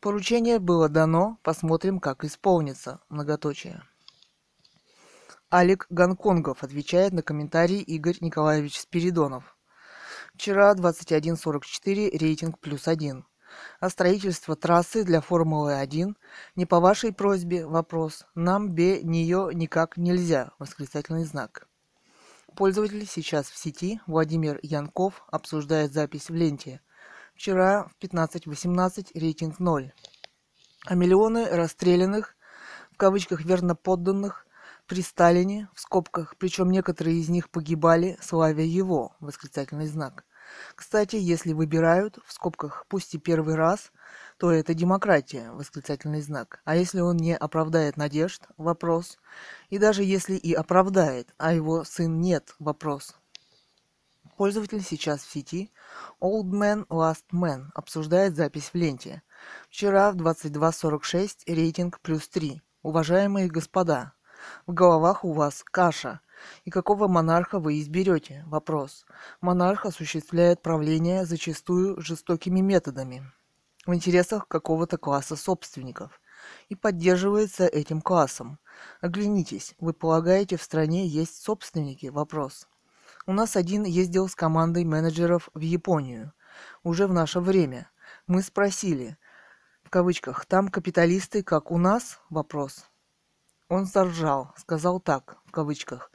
Поручение 0.00 0.58
было 0.58 0.88
дано, 0.88 1.38
посмотрим, 1.42 2.00
как 2.00 2.24
исполнится. 2.24 3.00
Многоточие. 3.10 3.82
Алик 5.52 5.86
Гонконгов 5.90 6.64
отвечает 6.64 7.12
на 7.12 7.20
комментарий 7.20 7.80
Игорь 7.80 8.16
Николаевич 8.22 8.80
Спиридонов. 8.80 9.58
Вчера 10.34 10.72
21.44, 10.72 12.16
рейтинг 12.16 12.58
плюс 12.58 12.88
один. 12.88 13.26
А 13.80 13.88
строительство 13.88 14.56
трассы 14.56 15.04
для 15.04 15.20
Формулы-1 15.20 16.14
не 16.56 16.66
по 16.66 16.80
вашей 16.80 17.12
просьбе 17.12 17.66
вопрос. 17.66 18.26
Нам 18.34 18.70
бе 18.70 19.02
нее 19.02 19.50
никак 19.52 19.96
нельзя. 19.96 20.52
Восклицательный 20.58 21.24
знак. 21.24 21.66
Пользователь 22.54 23.06
сейчас 23.06 23.50
в 23.50 23.56
сети. 23.56 24.00
Владимир 24.06 24.58
Янков 24.62 25.24
обсуждает 25.28 25.92
запись 25.92 26.28
в 26.28 26.34
ленте. 26.34 26.80
Вчера 27.34 27.88
в 27.88 28.04
15.18 28.04 29.18
рейтинг 29.18 29.58
0. 29.58 29.92
А 30.84 30.94
миллионы 30.94 31.48
расстрелянных, 31.48 32.36
в 32.92 32.96
кавычках 32.96 33.44
верно 33.44 33.74
подданных, 33.74 34.46
при 34.86 35.00
Сталине, 35.00 35.68
в 35.74 35.80
скобках, 35.80 36.36
причем 36.36 36.70
некоторые 36.70 37.18
из 37.18 37.28
них 37.28 37.50
погибали, 37.50 38.18
славя 38.20 38.64
его, 38.64 39.16
восклицательный 39.20 39.86
знак. 39.86 40.24
Кстати, 40.74 41.16
если 41.16 41.52
выбирают, 41.52 42.18
в 42.26 42.32
скобках, 42.32 42.86
пусть 42.88 43.14
и 43.14 43.18
первый 43.18 43.54
раз, 43.54 43.92
то 44.36 44.50
это 44.50 44.74
демократия, 44.74 45.50
восклицательный 45.52 46.22
знак. 46.22 46.60
А 46.64 46.76
если 46.76 47.00
он 47.00 47.16
не 47.16 47.36
оправдает 47.36 47.96
надежд, 47.96 48.42
вопрос. 48.56 49.18
И 49.70 49.78
даже 49.78 50.02
если 50.02 50.34
и 50.34 50.52
оправдает, 50.52 51.32
а 51.38 51.52
его 51.52 51.84
сын 51.84 52.20
нет, 52.20 52.54
вопрос. 52.58 53.16
Пользователь 54.36 54.82
сейчас 54.82 55.22
в 55.22 55.30
сети 55.30 55.70
Old 56.20 56.50
Man 56.50 56.86
Last 56.88 57.24
Man 57.32 57.66
обсуждает 57.74 58.34
запись 58.34 58.70
в 58.72 58.74
ленте. 58.74 59.22
Вчера 59.68 60.10
в 60.10 60.16
22.46 60.16 61.44
рейтинг 61.46 62.00
плюс 62.00 62.28
3. 62.28 62.62
Уважаемые 62.82 63.48
господа, 63.48 64.14
в 64.66 64.72
головах 64.72 65.24
у 65.24 65.32
вас 65.32 65.62
каша– 65.64 66.20
и 66.64 66.70
какого 66.70 67.08
монарха 67.08 67.58
вы 67.58 67.80
изберете? 67.80 68.44
Вопрос. 68.46 69.04
Монарх 69.40 69.86
осуществляет 69.86 70.62
правление 70.62 71.24
зачастую 71.24 72.00
жестокими 72.00 72.60
методами 72.60 73.24
в 73.86 73.94
интересах 73.94 74.46
какого-то 74.48 74.96
класса 74.96 75.36
собственников 75.36 76.20
и 76.68 76.74
поддерживается 76.74 77.66
этим 77.66 78.00
классом. 78.00 78.58
Оглянитесь, 79.00 79.74
вы 79.78 79.92
полагаете, 79.92 80.56
в 80.56 80.62
стране 80.62 81.06
есть 81.06 81.42
собственники? 81.42 82.06
Вопрос. 82.06 82.68
У 83.26 83.32
нас 83.32 83.56
один 83.56 83.84
ездил 83.84 84.28
с 84.28 84.34
командой 84.34 84.84
менеджеров 84.84 85.48
в 85.54 85.60
Японию. 85.60 86.32
Уже 86.82 87.06
в 87.06 87.12
наше 87.12 87.40
время. 87.40 87.90
Мы 88.26 88.42
спросили, 88.42 89.16
в 89.82 89.90
кавычках, 89.90 90.46
там 90.46 90.68
капиталисты, 90.68 91.42
как 91.42 91.70
у 91.70 91.78
нас? 91.78 92.20
Вопрос. 92.30 92.86
Он 93.68 93.86
заржал, 93.86 94.52
сказал 94.56 95.00
так, 95.00 95.38
в 95.46 95.50
кавычках, 95.50 96.11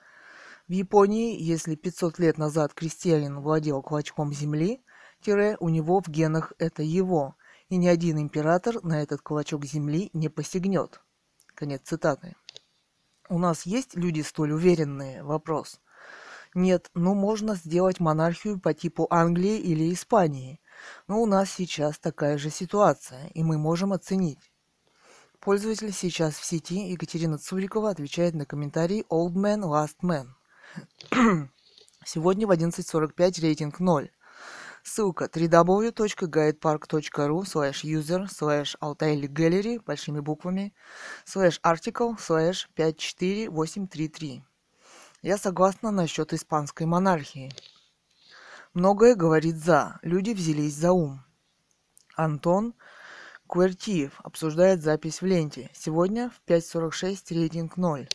в 0.67 0.71
Японии, 0.71 1.41
если 1.41 1.75
500 1.75 2.19
лет 2.19 2.37
назад 2.37 2.73
крестьянин 2.73 3.39
владел 3.39 3.81
клочком 3.81 4.33
земли, 4.33 4.83
тире 5.21 5.57
у 5.59 5.69
него 5.69 6.01
в 6.01 6.09
генах 6.09 6.53
это 6.57 6.83
его, 6.83 7.35
и 7.69 7.77
ни 7.77 7.87
один 7.87 8.19
император 8.19 8.83
на 8.83 9.01
этот 9.01 9.21
клочок 9.21 9.65
земли 9.65 10.09
не 10.13 10.29
посягнет. 10.29 11.01
Конец 11.55 11.81
цитаты. 11.83 12.35
У 13.29 13.39
нас 13.39 13.65
есть 13.65 13.95
люди 13.95 14.21
столь 14.21 14.53
уверенные? 14.53 15.23
Вопрос. 15.23 15.81
Нет, 16.53 16.89
ну 16.93 17.13
можно 17.13 17.55
сделать 17.55 17.99
монархию 17.99 18.59
по 18.59 18.73
типу 18.73 19.07
Англии 19.09 19.57
или 19.57 19.93
Испании. 19.93 20.59
Но 21.07 21.21
у 21.21 21.25
нас 21.25 21.49
сейчас 21.49 21.99
такая 21.99 22.37
же 22.37 22.49
ситуация, 22.49 23.27
и 23.33 23.43
мы 23.43 23.57
можем 23.57 23.91
оценить. 23.91 24.51
Пользователь 25.39 25.91
сейчас 25.91 26.35
в 26.35 26.45
сети 26.45 26.89
Екатерина 26.91 27.37
Цурикова 27.37 27.89
отвечает 27.89 28.33
на 28.33 28.45
комментарий 28.45 29.05
Old 29.09 29.33
Man 29.33 29.61
Last 29.61 29.97
Man. 30.01 30.36
Сегодня 32.05 32.47
в 32.47 32.51
11.45 32.51 33.41
рейтинг 33.41 33.79
0. 33.79 34.09
Ссылка 34.83 35.25
www.guidepark.ru 35.25 37.43
slash 37.43 37.83
user 37.83 38.27
slash 38.27 38.75
gallery 38.79 39.81
большими 39.85 40.21
буквами 40.21 40.73
slash 41.25 41.59
article 41.61 42.15
slash 42.17 42.67
54833. 42.75 44.43
Я 45.21 45.37
согласна 45.37 45.91
насчет 45.91 46.31
испанской 46.31 46.85
монархии. 46.85 47.51
Многое 48.73 49.15
говорит 49.15 49.57
за. 49.57 49.99
Люди 50.03 50.31
взялись 50.31 50.75
за 50.75 50.93
ум. 50.93 51.25
Антон 52.15 52.73
Куэртиев 53.47 54.21
обсуждает 54.23 54.83
запись 54.83 55.21
в 55.21 55.25
ленте. 55.25 55.69
Сегодня 55.73 56.29
в 56.29 56.41
5.46 56.49 57.33
рейтинг 57.33 57.77
0. 57.77 58.07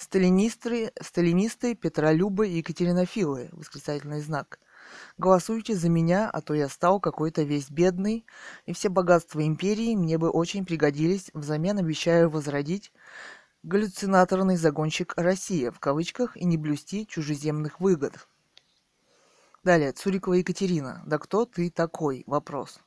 Сталинисты, 0.00 0.92
сталинисты, 0.98 1.74
Петролюбы 1.74 2.48
и 2.48 2.56
Екатеринофилы, 2.56 3.50
восклицательный 3.52 4.22
знак. 4.22 4.58
Голосуйте 5.18 5.74
за 5.74 5.90
меня, 5.90 6.30
а 6.30 6.40
то 6.40 6.54
я 6.54 6.70
стал 6.70 7.00
какой-то 7.00 7.42
весь 7.42 7.68
бедный, 7.68 8.24
и 8.64 8.72
все 8.72 8.88
богатства 8.88 9.46
империи 9.46 9.94
мне 9.94 10.16
бы 10.16 10.30
очень 10.30 10.64
пригодились, 10.64 11.30
взамен 11.34 11.76
обещаю 11.76 12.30
возродить 12.30 12.94
галлюцинаторный 13.62 14.56
загонщик 14.56 15.12
«Россия» 15.18 15.70
в 15.70 15.80
кавычках 15.80 16.34
и 16.34 16.46
не 16.46 16.56
блюсти 16.56 17.06
чужеземных 17.06 17.78
выгод. 17.78 18.26
Далее, 19.64 19.92
Цурикова 19.92 20.32
Екатерина. 20.32 21.02
Да 21.04 21.18
кто 21.18 21.44
ты 21.44 21.70
такой? 21.70 22.24
Вопрос. 22.26 22.80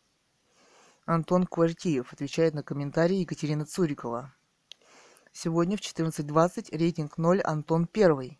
Антон 1.06 1.45
Квартиев 1.45 2.12
отвечает 2.12 2.56
на 2.56 2.63
комментарий 2.63 3.19
Екатерина 3.19 3.67
Цурикова. 3.67 4.34
Сегодня 5.35 5.77
в 5.77 5.81
14.20 5.81 6.77
рейтинг 6.77 7.17
0 7.17 7.41
Антон 7.41 7.89
1. 7.91 8.37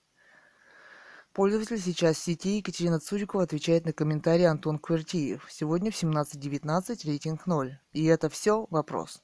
Пользователь 1.34 1.82
сейчас 1.82 2.17
в 2.17 2.23
сети 2.23 2.58
Екатерина 2.58 2.99
Цурикова 2.99 3.41
отвечает 3.41 3.86
на 3.86 3.93
комментарий 3.93 4.45
Антон 4.45 4.77
Квертиев. 4.77 5.43
Сегодня 5.49 5.89
в 5.89 5.95
17.19 5.95 7.08
рейтинг 7.08 7.47
0. 7.47 7.79
И 7.93 8.06
это 8.06 8.29
все 8.29 8.67
вопрос. 8.69 9.23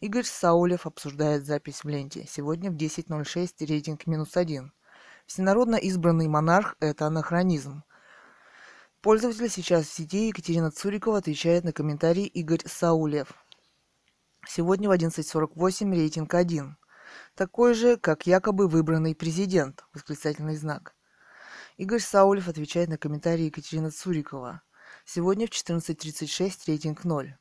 Игорь 0.00 0.24
Саулев 0.24 0.86
обсуждает 0.86 1.44
запись 1.44 1.84
в 1.84 1.88
ленте. 1.88 2.24
Сегодня 2.26 2.70
в 2.70 2.76
10.06 2.76 3.66
рейтинг 3.66 4.06
минус 4.06 4.34
1. 4.34 4.72
Всенародно 5.26 5.76
избранный 5.76 6.28
монарх– 6.28 6.76
это 6.80 7.06
анахронизм. 7.08 7.84
Пользователь 9.02 9.50
сейчас 9.50 9.84
в 9.84 9.92
сети 9.92 10.28
Екатерина 10.28 10.70
Цурикова 10.70 11.18
отвечает 11.18 11.64
на 11.64 11.74
комментарий 11.74 12.24
Игорь 12.24 12.66
Саулев. 12.66 13.34
Сегодня 14.48 14.88
в 14.88 14.92
11.48 14.92 15.94
рейтинг 15.94 16.32
1 16.32 16.78
такой 17.34 17.74
же, 17.74 17.96
как 17.96 18.26
якобы 18.26 18.68
выбранный 18.68 19.14
президент, 19.14 19.84
восклицательный 19.92 20.56
знак. 20.56 20.94
Игорь 21.76 22.00
Саулев 22.00 22.48
отвечает 22.48 22.88
на 22.88 22.98
комментарии 22.98 23.44
Екатерины 23.44 23.90
Цурикова. 23.90 24.62
Сегодня 25.04 25.46
в 25.46 25.50
14.36 25.50 26.52
рейтинг 26.66 27.04
0. 27.04 27.36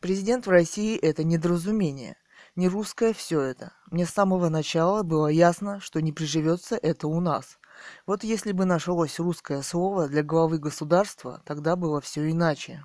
Президент 0.00 0.46
в 0.46 0.50
России– 0.50 0.96
это 1.02 1.24
недоразумение. 1.24 2.16
Не 2.56 2.68
русское 2.68 3.12
все 3.12 3.40
это. 3.40 3.72
Мне 3.90 4.06
с 4.06 4.10
самого 4.10 4.48
начала 4.48 5.02
было 5.02 5.28
ясно, 5.28 5.80
что 5.80 6.00
не 6.00 6.12
приживется 6.12 6.76
это 6.76 7.06
у 7.08 7.20
нас. 7.20 7.58
Вот 8.06 8.24
если 8.24 8.52
бы 8.52 8.64
нашлось 8.64 9.18
русское 9.18 9.62
слово 9.62 10.08
для 10.08 10.22
главы 10.22 10.58
государства, 10.58 11.42
тогда 11.44 11.76
было 11.76 12.00
все 12.00 12.30
иначе. 12.30 12.84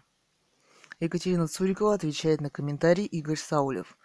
Екатерина 1.00 1.48
Цурикова 1.48 1.96
отвечает 1.96 2.42
на 2.42 2.50
комментарий 2.50 3.06
Игорь 3.06 3.38
Саулев. 3.38 3.98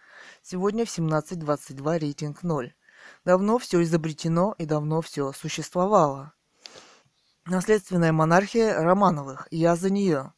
Сегодня 0.43 0.85
в 0.85 0.89
17.22 0.89 1.99
рейтинг 1.99 2.43
0. 2.43 2.75
Давно 3.25 3.59
все 3.59 3.83
изобретено 3.83 4.55
и 4.59 4.67
давно 4.67 5.01
все 5.01 5.33
существовало. 5.33 6.35
Наследственная 7.47 8.13
монархия 8.13 8.79
Романовых. 8.81 9.49
Я 9.51 9.75
за 9.77 9.91
нее. 9.91 10.35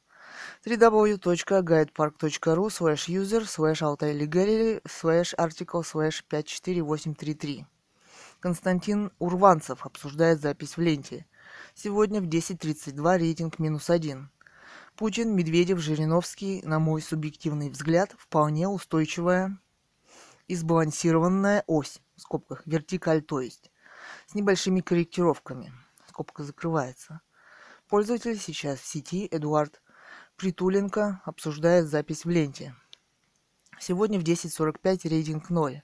www.guidepark.ru 0.64 2.68
slash 2.68 3.08
user 3.08 3.42
slash 3.42 3.82
altailegallery 3.82 4.80
slash 4.86 5.34
article 5.36 5.82
slash 5.82 6.22
54833. 6.28 7.66
Константин 8.40 9.10
Урванцев 9.18 9.84
обсуждает 9.84 10.40
запись 10.40 10.76
в 10.76 10.80
ленте. 10.80 11.26
Сегодня 11.74 12.20
в 12.20 12.26
10.32 12.26 13.18
рейтинг 13.18 13.58
минус 13.58 13.90
1. 13.90 14.30
Путин, 14.96 15.34
Медведев, 15.34 15.78
Жириновский, 15.78 16.62
на 16.62 16.78
мой 16.78 17.02
субъективный 17.02 17.70
взгляд, 17.70 18.14
вполне 18.18 18.68
устойчивая 18.68 19.58
и 20.50 20.56
сбалансированная 20.56 21.62
ось, 21.68 22.00
в 22.16 22.22
скобках, 22.22 22.66
вертикаль, 22.66 23.22
то 23.22 23.40
есть, 23.40 23.70
с 24.26 24.34
небольшими 24.34 24.80
корректировками, 24.80 25.72
скобка 26.08 26.42
закрывается. 26.42 27.20
Пользователь 27.88 28.36
сейчас 28.36 28.80
в 28.80 28.86
сети 28.86 29.28
Эдуард 29.30 29.80
Притуленко 30.34 31.22
обсуждает 31.24 31.86
запись 31.86 32.24
в 32.24 32.30
ленте. 32.30 32.74
Сегодня 33.78 34.18
в 34.18 34.24
10.45 34.24 35.08
рейтинг 35.08 35.50
0. 35.50 35.82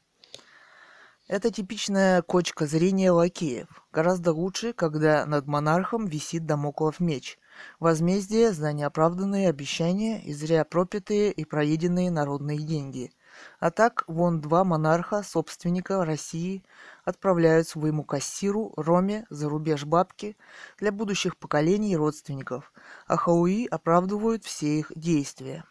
Это 1.28 1.52
типичная 1.52 2.22
кочка 2.22 2.66
зрения 2.66 3.12
лакеев. 3.12 3.68
Гораздо 3.92 4.32
лучше, 4.32 4.72
когда 4.72 5.24
над 5.26 5.46
монархом 5.46 6.06
висит 6.06 6.44
домоклов 6.44 6.98
меч. 6.98 7.38
Возмездие 7.78 8.52
за 8.52 8.72
неоправданные 8.72 9.48
обещания 9.48 10.20
и 10.24 10.32
зря 10.32 10.64
пропитые 10.64 11.30
и 11.30 11.44
проеденные 11.44 12.10
народные 12.10 12.58
деньги. 12.58 13.12
А 13.58 13.70
так, 13.70 14.04
вон 14.06 14.40
два 14.40 14.64
монарха, 14.64 15.22
собственника 15.22 16.04
России, 16.04 16.64
отправляют 17.04 17.68
своему 17.68 18.04
кассиру 18.04 18.72
Роме 18.76 19.26
за 19.30 19.48
рубеж 19.48 19.84
бабки 19.84 20.36
для 20.78 20.92
будущих 20.92 21.36
поколений 21.36 21.92
и 21.92 21.96
родственников, 21.96 22.72
а 23.06 23.16
Хауи 23.16 23.66
оправдывают 23.66 24.44
все 24.44 24.78
их 24.78 24.92
действия. 24.94 25.64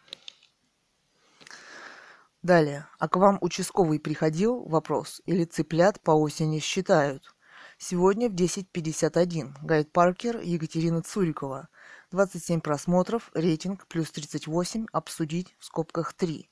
Далее. 2.42 2.86
А 2.98 3.08
к 3.08 3.16
вам 3.16 3.38
участковый 3.40 3.98
приходил? 3.98 4.62
Вопрос. 4.64 5.20
Или 5.26 5.44
цыплят 5.44 6.00
по 6.00 6.12
осени 6.12 6.60
считают? 6.60 7.34
Сегодня 7.78 8.30
в 8.30 8.34
10.51. 8.34 9.54
Гайд 9.62 9.92
Паркер, 9.92 10.40
Екатерина 10.40 11.02
Цурикова. 11.02 11.68
27 12.12 12.60
просмотров, 12.60 13.30
рейтинг 13.34 13.86
плюс 13.88 14.12
38, 14.12 14.86
обсудить 14.92 15.56
в 15.58 15.64
скобках 15.64 16.14
3. 16.14 16.48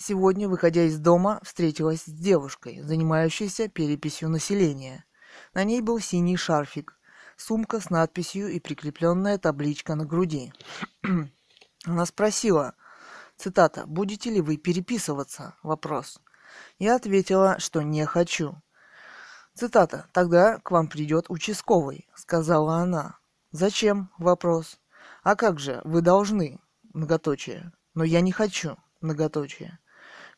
Сегодня, 0.00 0.48
выходя 0.48 0.84
из 0.84 0.98
дома, 1.00 1.40
встретилась 1.42 2.02
с 2.02 2.08
девушкой, 2.08 2.80
занимающейся 2.82 3.68
переписью 3.68 4.28
населения. 4.28 5.04
На 5.54 5.64
ней 5.64 5.80
был 5.80 5.98
синий 5.98 6.36
шарфик, 6.36 6.96
сумка 7.36 7.80
с 7.80 7.90
надписью 7.90 8.48
и 8.48 8.60
прикрепленная 8.60 9.38
табличка 9.38 9.96
на 9.96 10.06
груди. 10.06 10.52
Она 11.84 12.06
спросила, 12.06 12.74
Цитата. 13.36 13.86
«Будете 13.86 14.30
ли 14.30 14.40
вы 14.40 14.56
переписываться?» 14.56 15.54
Вопрос. 15.62 16.20
Я 16.78 16.96
ответила, 16.96 17.58
что 17.58 17.82
не 17.82 18.04
хочу. 18.04 18.56
Цитата. 19.54 20.06
«Тогда 20.12 20.58
к 20.58 20.70
вам 20.72 20.88
придет 20.88 21.26
участковый»,— 21.28 22.08
сказала 22.14 22.76
она. 22.76 23.18
«Зачем?»— 23.52 24.10
вопрос. 24.18 24.80
«А 25.22 25.36
как 25.36 25.58
же, 25.60 25.80
вы 25.84 26.02
должны?»— 26.02 26.60
многоточие. 26.94 27.72
«Но 27.94 28.02
я 28.02 28.20
не 28.20 28.32
хочу»— 28.32 28.76
многоточие. 29.00 29.78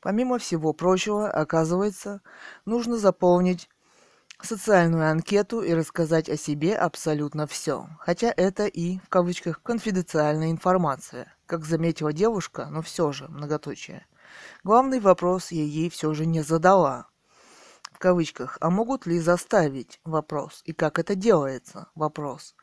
Помимо 0.01 0.39
всего 0.39 0.73
прочего, 0.73 1.31
оказывается, 1.31 2.23
нужно 2.65 2.97
заполнить 2.97 3.69
социальную 4.41 5.11
анкету 5.11 5.61
и 5.61 5.75
рассказать 5.75 6.31
о 6.31 6.37
себе 6.37 6.75
абсолютно 6.75 7.47
все. 7.47 7.87
Хотя 8.01 8.33
это 8.35 8.67
и, 8.67 8.99
в 8.99 9.09
кавычках, 9.09 9.63
конфиденциальная 9.63 10.51
информация. 10.51 11.35
Как 11.47 11.67
заметила 11.67 12.13
девушка, 12.13 12.69
но 12.71 12.81
все 12.81 13.13
же, 13.13 13.29
многоточие. 13.29 14.07
Главный 14.65 15.01
вопрос 15.01 15.51
я 15.51 15.63
ей 15.63 15.91
все 15.91 16.15
же 16.15 16.25
не 16.25 16.41
задала. 16.41 17.07
В 17.93 17.99
кавычках, 17.99 18.57
а 18.63 18.71
могут 18.71 19.05
ли 19.05 19.21
заставить? 19.21 20.01
Вопрос. 20.05 20.63
И 20.65 20.73
как 20.73 20.99
это 20.99 21.15
делается? 21.15 21.89
Вопрос. 21.95 22.55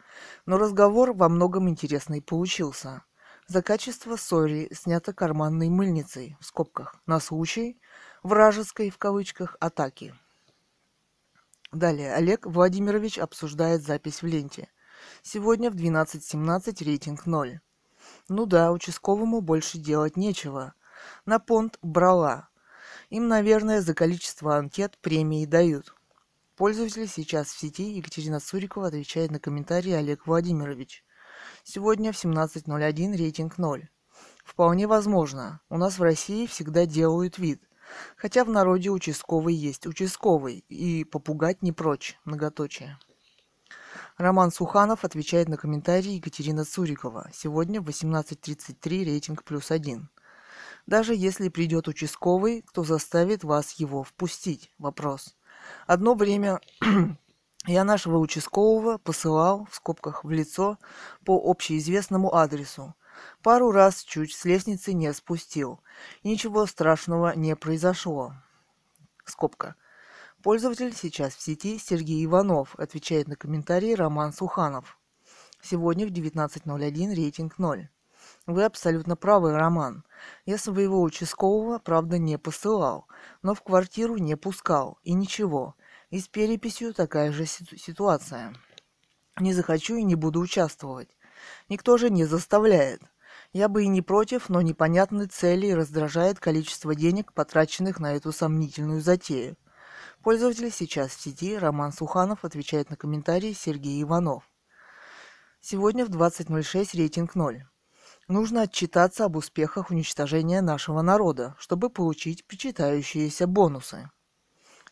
Но 0.48 0.58
разговор 0.58 1.14
во 1.14 1.30
многом 1.30 1.70
интересный 1.70 2.22
получился. 2.24 3.04
За 3.50 3.62
качество 3.62 4.18
сори 4.18 4.68
снято 4.74 5.14
карманной 5.14 5.70
мыльницей, 5.70 6.36
в 6.42 6.46
скобках, 6.46 6.98
на 7.06 7.22
случай 7.22 7.80
вражеской, 8.22 8.90
в 8.90 8.98
кавычках, 8.98 9.56
атаки. 9.62 10.14
Далее. 11.72 12.14
Олег 12.14 12.46
Владимирович 12.46 13.18
обсуждает 13.18 13.84
запись 13.84 14.22
в 14.22 14.26
ленте. 14.26 14.68
Сегодня 15.22 15.72
в 15.72 15.76
12.17 15.76 16.84
рейтинг 16.84 17.26
0. 17.26 17.62
Ну 18.28 18.46
да, 18.46 18.74
участковому 18.74 19.40
больше 19.40 19.78
делать 19.78 20.18
нечего. 20.18 20.74
На 21.26 21.40
понт 21.40 21.78
брала. 21.82 22.50
Им, 23.10 23.30
наверное, 23.30 23.80
за 23.80 23.94
количество 23.94 24.58
анкет 24.58 24.98
премии 24.98 25.46
дают. 25.46 25.96
Пользователи 26.58 27.06
сейчас 27.06 27.48
в 27.48 27.58
сети 27.58 27.94
Екатерина 27.94 28.42
Сурикова 28.42 28.88
отвечает 28.88 29.32
на 29.32 29.40
комментарии 29.40 29.94
Олег 29.94 30.28
Владимирович. 30.28 31.06
Сегодня 31.70 32.14
в 32.14 32.16
17.01 32.16 33.18
рейтинг 33.18 33.58
0. 33.58 33.90
Вполне 34.46 34.88
возможно. 34.88 35.60
У 35.70 35.78
нас 35.78 36.00
в 36.00 36.02
России 36.02 36.46
всегда 36.46 36.86
делают 36.86 37.38
вид, 37.38 37.62
Хотя 38.16 38.46
в 38.46 38.50
народе 38.50 38.90
участковый 38.90 39.54
есть 39.54 39.86
участковый, 39.86 40.64
и 40.70 41.04
попугать 41.04 41.62
не 41.62 41.74
прочь, 41.74 42.18
многоточие. 42.24 42.98
Роман 44.16 44.52
Суханов 44.52 45.04
отвечает 45.04 45.50
на 45.50 45.58
комментарии 45.58 46.12
Екатерина 46.14 46.64
Цурикова. 46.64 47.32
Сегодня 47.34 47.82
в 47.82 47.90
18.33 47.90 49.04
рейтинг 49.04 49.44
плюс 49.44 49.70
один. 49.70 50.10
Даже 50.86 51.14
если 51.14 51.50
придет 51.50 51.90
участковый, 51.90 52.62
кто 52.62 52.86
заставит 52.86 53.44
вас 53.44 53.74
его 53.74 54.04
впустить? 54.04 54.72
Вопрос. 54.78 55.36
Одно 55.86 56.14
время 56.16 56.62
я 57.68 57.84
нашего 57.84 58.18
участкового 58.18 58.98
посылал, 58.98 59.68
в 59.70 59.76
скобках, 59.76 60.24
в 60.24 60.32
лицо 60.32 60.78
по 61.24 61.38
общеизвестному 61.38 62.34
адресу– 62.34 62.96
Пару 63.42 63.72
раз 63.72 64.04
чуть 64.04 64.34
с 64.34 64.46
лестницы 64.46 64.94
не 64.94 65.12
спустил. 65.14 65.82
ничего 66.24 66.66
страшного 66.66 67.36
не 67.36 67.56
произошло. 67.56 68.34
Скобка. 69.26 69.76
Пользователь 70.44 70.94
сейчас 70.96 71.36
в 71.36 71.42
сети 71.42 71.80
Сергей 71.80 72.24
Иванов, 72.26 72.76
отвечает 72.76 73.28
на 73.28 73.36
комментарии 73.36 73.94
Роман 73.94 74.34
Суханов. 74.34 74.98
Сегодня 75.62 76.06
в 76.06 76.12
19.01 76.12 77.16
рейтинг 77.16 77.58
0. 77.58 77.90
Вы 78.46 78.64
абсолютно 78.64 79.16
правы, 79.16 79.54
Роман. 79.54 80.04
Я 80.46 80.58
своего 80.58 81.02
участкового, 81.02 81.80
правда, 81.80 82.18
не 82.18 82.38
посылал, 82.38 83.08
но 83.42 83.54
в 83.54 83.62
квартиру 83.62 84.18
не 84.18 84.38
пускал. 84.38 85.00
И 85.04 85.14
ничего. 85.14 85.76
И 86.10 86.20
с 86.20 86.28
переписью 86.30 86.94
такая 86.94 87.32
же 87.34 87.46
ситуация. 87.46 88.54
Не 89.40 89.54
захочу 89.54 89.98
и 89.98 90.04
не 90.04 90.16
буду 90.16 90.40
участвовать. 90.40 91.10
Никто 91.68 91.98
же 91.98 92.10
не 92.10 92.24
заставляет. 92.24 93.02
Я 93.52 93.68
бы 93.68 93.84
и 93.84 93.88
не 93.88 94.02
против, 94.02 94.50
но 94.50 94.62
непонятны 94.62 95.26
цели 95.26 95.68
и 95.68 95.74
раздражает 95.74 96.40
количество 96.40 96.96
денег, 96.96 97.34
потраченных 97.34 98.00
на 98.00 98.16
эту 98.16 98.32
сомнительную 98.32 99.02
затею. 99.02 99.58
Пользователь 100.24 100.72
сейчас 100.72 101.12
в 101.12 101.22
сети 101.22 101.58
Роман 101.58 101.92
Суханов 101.92 102.46
отвечает 102.46 102.90
на 102.90 102.96
комментарии 102.96 103.54
Сергей 103.54 104.02
Иванов. 104.02 104.50
Сегодня 105.60 106.06
в 106.06 106.10
20.06 106.10 106.98
рейтинг 106.98 107.36
0. 107.36 107.66
Нужно 108.28 108.62
отчитаться 108.64 109.26
об 109.26 109.36
успехах 109.36 109.90
уничтожения 109.90 110.62
нашего 110.62 111.02
народа, 111.02 111.56
чтобы 111.60 111.90
получить 111.90 112.46
причитающиеся 112.46 113.48
бонусы. 113.48 114.10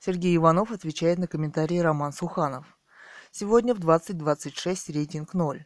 Сергей 0.05 0.35
Иванов 0.35 0.69
отвечает 0.71 1.17
на 1.17 1.25
комментарии 1.25 1.79
Роман 1.79 2.13
Суханов. 2.13 2.77
Сегодня 3.31 3.73
в 3.73 3.79
20.26 3.79 4.93
рейтинг 4.93 5.33
0. 5.33 5.65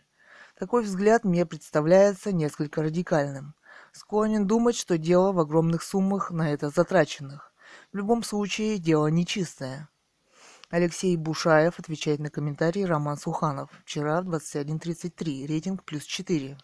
Такой 0.57 0.83
взгляд 0.83 1.25
мне 1.25 1.45
представляется 1.45 2.31
несколько 2.31 2.81
радикальным. 2.81 3.53
Склонен 3.91 4.47
думать, 4.47 4.77
что 4.77 4.97
дело 4.97 5.33
в 5.33 5.39
огромных 5.39 5.83
суммах 5.83 6.31
на 6.31 6.53
это 6.53 6.69
затраченных. 6.69 7.51
В 7.91 7.97
любом 7.97 8.23
случае, 8.23 8.77
дело 8.77 9.07
нечистое. 9.07 9.89
Алексей 10.69 11.17
Бушаев 11.17 11.77
отвечает 11.77 12.21
на 12.21 12.29
комментарий 12.29 12.85
Роман 12.85 13.17
Суханов. 13.17 13.69
Вчера 13.83 14.21
в 14.21 14.29
21.33. 14.29 15.47
Рейтинг 15.47 15.83
плюс 15.83 16.03
4. 16.05 16.57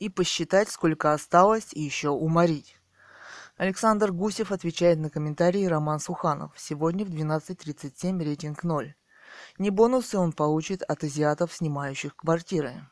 И 0.00 0.08
посчитать, 0.08 0.70
сколько 0.70 1.12
осталось, 1.12 1.68
и 1.72 1.82
еще 1.82 2.08
уморить. 2.08 2.76
Александр 3.56 4.12
Гусев 4.12 4.52
отвечает 4.52 4.98
на 4.98 5.08
комментарий 5.08 5.66
Роман 5.66 5.98
Суханов. 5.98 6.52
Сегодня 6.58 7.06
в 7.06 7.08
12.37 7.08 8.22
рейтинг 8.22 8.64
0. 8.64 8.94
Не 9.58 9.70
бонусы 9.70 10.18
он 10.18 10.32
получит 10.32 10.82
от 10.82 11.02
азиатов, 11.04 11.54
снимающих 11.54 12.14
квартиры. 12.16 12.86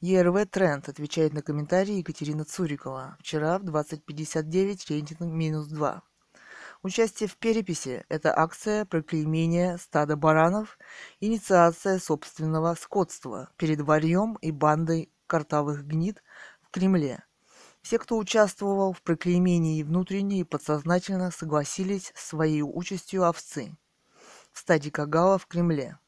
ЕРВ 0.00 0.46
Тренд 0.46 0.88
отвечает 0.88 1.34
на 1.34 1.42
комментарии 1.42 1.96
Екатерина 1.96 2.46
Цурикова. 2.46 3.18
Вчера 3.20 3.58
в 3.58 3.64
20.59 3.64 4.88
рейтинг 4.88 5.20
минус 5.20 5.66
2. 5.66 6.02
Участие 6.82 7.28
в 7.28 7.36
переписи– 7.36 8.06
это 8.08 8.34
акция 8.34 8.86
проклеймения 8.86 9.76
стада 9.76 10.16
баранов, 10.16 10.78
инициация 11.20 11.98
собственного 11.98 12.74
скотства 12.76 13.50
перед 13.58 13.82
варьем 13.82 14.38
и 14.40 14.52
бандой 14.52 15.12
картавых 15.26 15.84
гнид 15.84 16.22
в 16.62 16.70
Кремле. 16.70 17.27
Все, 17.82 17.98
кто 17.98 18.16
участвовал 18.18 18.92
в 18.92 19.02
проклеймении 19.02 19.82
внутренне 19.82 20.40
и 20.40 20.44
подсознательно 20.44 21.30
согласились 21.30 22.12
с 22.14 22.28
своей 22.28 22.62
участью 22.62 23.24
овцы– 23.24 23.76
в 24.58 24.60
стаде 24.60 24.90
Кагала 24.90 25.38
в 25.38 25.46
Кремле. 25.46 25.98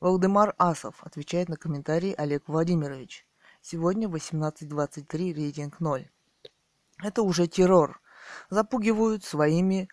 Валдемар 0.00 0.54
Асов 0.58 1.02
отвечает 1.02 1.48
на 1.48 1.56
комментарий 1.56 2.12
Олег 2.12 2.46
Владимирович. 2.46 3.26
Сегодня 3.62 4.06
18.23, 4.06 5.32
рейтинг 5.32 5.80
0. 5.80 6.10
Это 7.02 7.22
уже 7.22 7.46
террор. 7.46 8.02
Запугивают 8.50 9.24
своими 9.24 9.88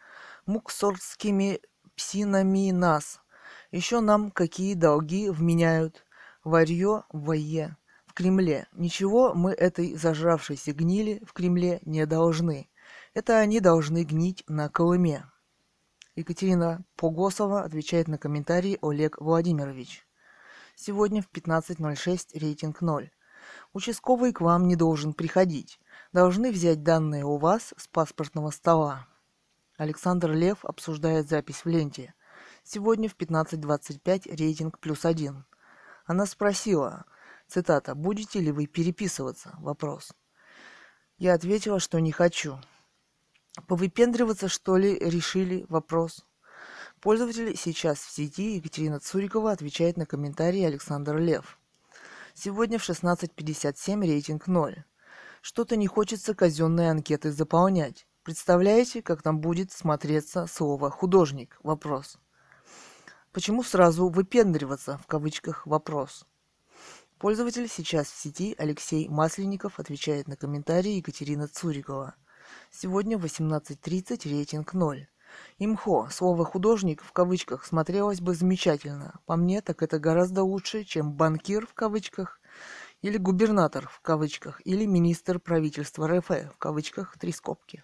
муксорскими 0.45 1.61
псинами 1.95 2.71
нас. 2.71 3.21
Еще 3.71 4.01
нам 4.01 4.31
какие 4.31 4.73
долги 4.73 5.29
вменяют. 5.29 6.05
Варье 6.43 7.03
вое 7.09 7.77
Кремле. 8.17 8.65
Ничего 8.71 9.35
мы 9.35 9.51
этой 9.51 9.93
зажравшейся 9.93 10.73
гнили 10.73 11.23
в 11.23 11.33
Кремле 11.33 11.79
не 11.83 12.03
должны. 12.07 12.67
Это 13.13 13.37
они 13.37 13.59
должны 13.59 14.03
гнить 14.05 14.43
на 14.47 14.69
Колыме. 14.69 15.29
Екатерина 16.15 16.83
Погосова 16.95 17.61
отвечает 17.61 18.07
на 18.07 18.17
комментарий 18.17 18.79
Олег 18.81 19.21
Владимирович. 19.21 20.03
Сегодня 20.75 21.21
в 21.21 21.29
15.06 21.31 22.39
рейтинг 22.39 22.81
0. 22.81 23.11
Участковый 23.73 24.33
к 24.33 24.41
вам 24.41 24.67
не 24.67 24.75
должен 24.75 25.13
приходить. 25.13 25.79
Должны 26.11 26.51
взять 26.51 26.81
данные 26.81 27.23
у 27.23 27.37
вас 27.37 27.75
с 27.77 27.87
паспортного 27.87 28.49
стола. 28.49 29.05
Александр 29.77 30.31
Лев 30.31 30.65
обсуждает 30.65 31.29
запись 31.29 31.65
в 31.65 31.69
ленте. 31.69 32.15
Сегодня 32.63 33.09
в 33.09 33.15
15.25 33.15 34.35
рейтинг 34.35 34.79
плюс 34.79 35.05
один. 35.05 35.45
Она 36.07 36.25
спросила, 36.25 37.05
цитата, 37.47 37.95
«Будете 37.95 38.39
ли 38.39 38.51
вы 38.51 38.67
переписываться?» 38.67 39.55
Вопрос. 39.59 40.11
Я 41.17 41.33
ответила, 41.33 41.79
что 41.79 41.99
не 41.99 42.11
хочу. 42.11 42.59
Повыпендриваться, 43.67 44.47
что 44.47 44.77
ли, 44.77 44.97
решили? 44.99 45.65
Вопрос. 45.67 46.25
Пользователь 47.01 47.55
сейчас 47.57 47.99
в 47.99 48.11
сети 48.11 48.55
Екатерина 48.55 48.99
Цурикова 48.99 49.51
отвечает 49.51 49.97
на 49.97 50.05
комментарии 50.05 50.63
Александр 50.63 51.17
Лев. 51.17 51.59
Сегодня 52.33 52.77
в 52.77 52.87
16.57 52.87 54.01
рейтинг 54.01 54.47
0. 54.47 54.83
Что-то 55.41 55.75
не 55.75 55.87
хочется 55.87 56.35
казенные 56.35 56.91
анкеты 56.91 57.31
заполнять. 57.31 58.05
Представляете, 58.23 59.01
как 59.01 59.21
там 59.21 59.39
будет 59.39 59.71
смотреться 59.71 60.45
слово 60.47 60.91
«художник»? 60.91 61.57
Вопрос. 61.63 62.19
Почему 63.31 63.63
сразу 63.63 64.09
«выпендриваться» 64.09 64.97
в 64.97 65.07
кавычках 65.07 65.65
вопрос? 65.65 66.25
Пользователь 67.19 67.67
сейчас 67.67 68.07
в 68.07 68.17
сети 68.17 68.55
Алексей 68.57 69.07
Масленников 69.07 69.79
отвечает 69.79 70.27
на 70.27 70.35
комментарии 70.35 70.97
Екатерина 70.97 71.47
Цурикова– 71.47 72.15
Сегодня 72.71 73.17
в 73.17 73.25
18.30 73.25 74.29
рейтинг 74.29 74.73
0. 74.73 75.07
Имхо, 75.59 76.09
слово 76.11 76.45
«художник» 76.45 77.03
в 77.03 77.11
кавычках 77.11 77.65
смотрелось 77.65 78.21
бы 78.21 78.33
замечательно. 78.33 79.19
По 79.25 79.35
мне, 79.35 79.61
так 79.61 79.83
это 79.83 79.99
гораздо 79.99 80.43
лучше, 80.43 80.83
чем 80.83 81.13
«банкир» 81.13 81.65
в 81.65 81.73
кавычках, 81.73 82.39
или 83.01 83.17
«губернатор» 83.17 83.87
в 83.87 83.99
кавычках, 84.01 84.61
или 84.65 84.85
«министр 84.85 85.39
правительства 85.39 86.07
РФ» 86.07 86.29
в 86.29 86.57
кавычках, 86.57 87.17
три 87.17 87.31
скобки. 87.31 87.83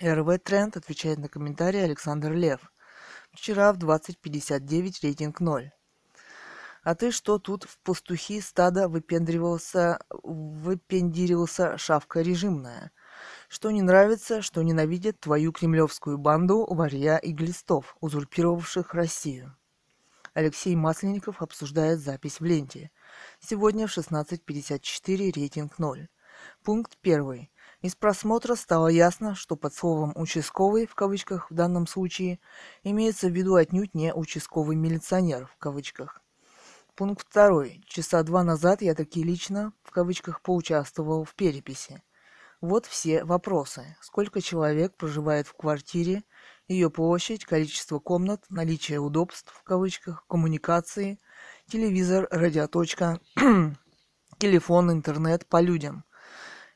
РВ 0.00 0.38
Тренд 0.38 0.76
отвечает 0.76 1.18
на 1.18 1.28
комментарий 1.28 1.82
Александр 1.82 2.32
Лев. 2.32 2.72
Вчера 3.32 3.72
в 3.72 3.78
20.59 3.78 4.94
рейтинг 5.02 5.40
0. 5.40 5.72
А 6.88 6.94
ты 6.94 7.10
что 7.10 7.38
тут 7.38 7.64
в 7.64 7.78
пастухи 7.80 8.40
стада 8.40 8.88
выпендривался, 8.88 10.00
выпендирился 10.22 11.76
шавка 11.76 12.22
режимная? 12.22 12.92
что 13.48 13.70
не 13.70 13.82
нравится, 13.82 14.40
что 14.40 14.62
ненавидит 14.62 15.20
твою 15.20 15.52
кремлевскую 15.52 16.16
банду 16.16 16.66
варья 16.66 17.18
и 17.18 17.32
глистов, 17.32 17.94
узурпировавших 18.00 18.94
Россию. 18.94 19.54
Алексей 20.32 20.74
Масленников 20.76 21.42
обсуждает 21.42 22.00
запись 22.00 22.40
в 22.40 22.44
ленте. 22.46 22.90
Сегодня 23.38 23.86
в 23.86 23.94
16.54 23.94 25.32
рейтинг 25.32 25.78
0. 25.78 26.08
Пункт 26.64 26.96
1. 27.02 27.50
Из 27.82 27.96
просмотра 27.96 28.54
стало 28.54 28.88
ясно, 28.88 29.34
что 29.34 29.56
под 29.56 29.74
словом 29.74 30.14
«участковый» 30.16 30.86
в 30.86 30.94
кавычках 30.94 31.50
в 31.50 31.54
данном 31.54 31.86
случае 31.86 32.40
имеется 32.82 33.28
в 33.28 33.32
виду 33.32 33.56
отнюдь 33.56 33.94
не 33.94 34.14
«участковый 34.14 34.74
милиционер» 34.74 35.48
в 35.48 35.58
кавычках. 35.58 36.22
Пункт 36.98 37.32
2. 37.32 37.64
Часа 37.86 38.24
два 38.24 38.42
назад 38.42 38.82
я 38.82 38.92
таки 38.92 39.22
лично 39.22 39.72
в 39.84 39.92
кавычках 39.92 40.42
поучаствовал 40.42 41.22
в 41.22 41.32
переписи. 41.36 42.02
Вот 42.60 42.86
все 42.86 43.22
вопросы. 43.22 43.96
Сколько 44.00 44.40
человек 44.40 44.96
проживает 44.96 45.46
в 45.46 45.54
квартире, 45.54 46.24
ее 46.66 46.90
площадь, 46.90 47.44
количество 47.44 48.00
комнат, 48.00 48.44
наличие 48.50 48.98
удобств, 48.98 49.52
в 49.54 49.62
кавычках, 49.62 50.26
коммуникации, 50.26 51.20
телевизор, 51.68 52.26
радиоточка, 52.32 53.20
телефон, 54.38 54.90
интернет 54.90 55.46
по 55.46 55.60
людям. 55.60 56.02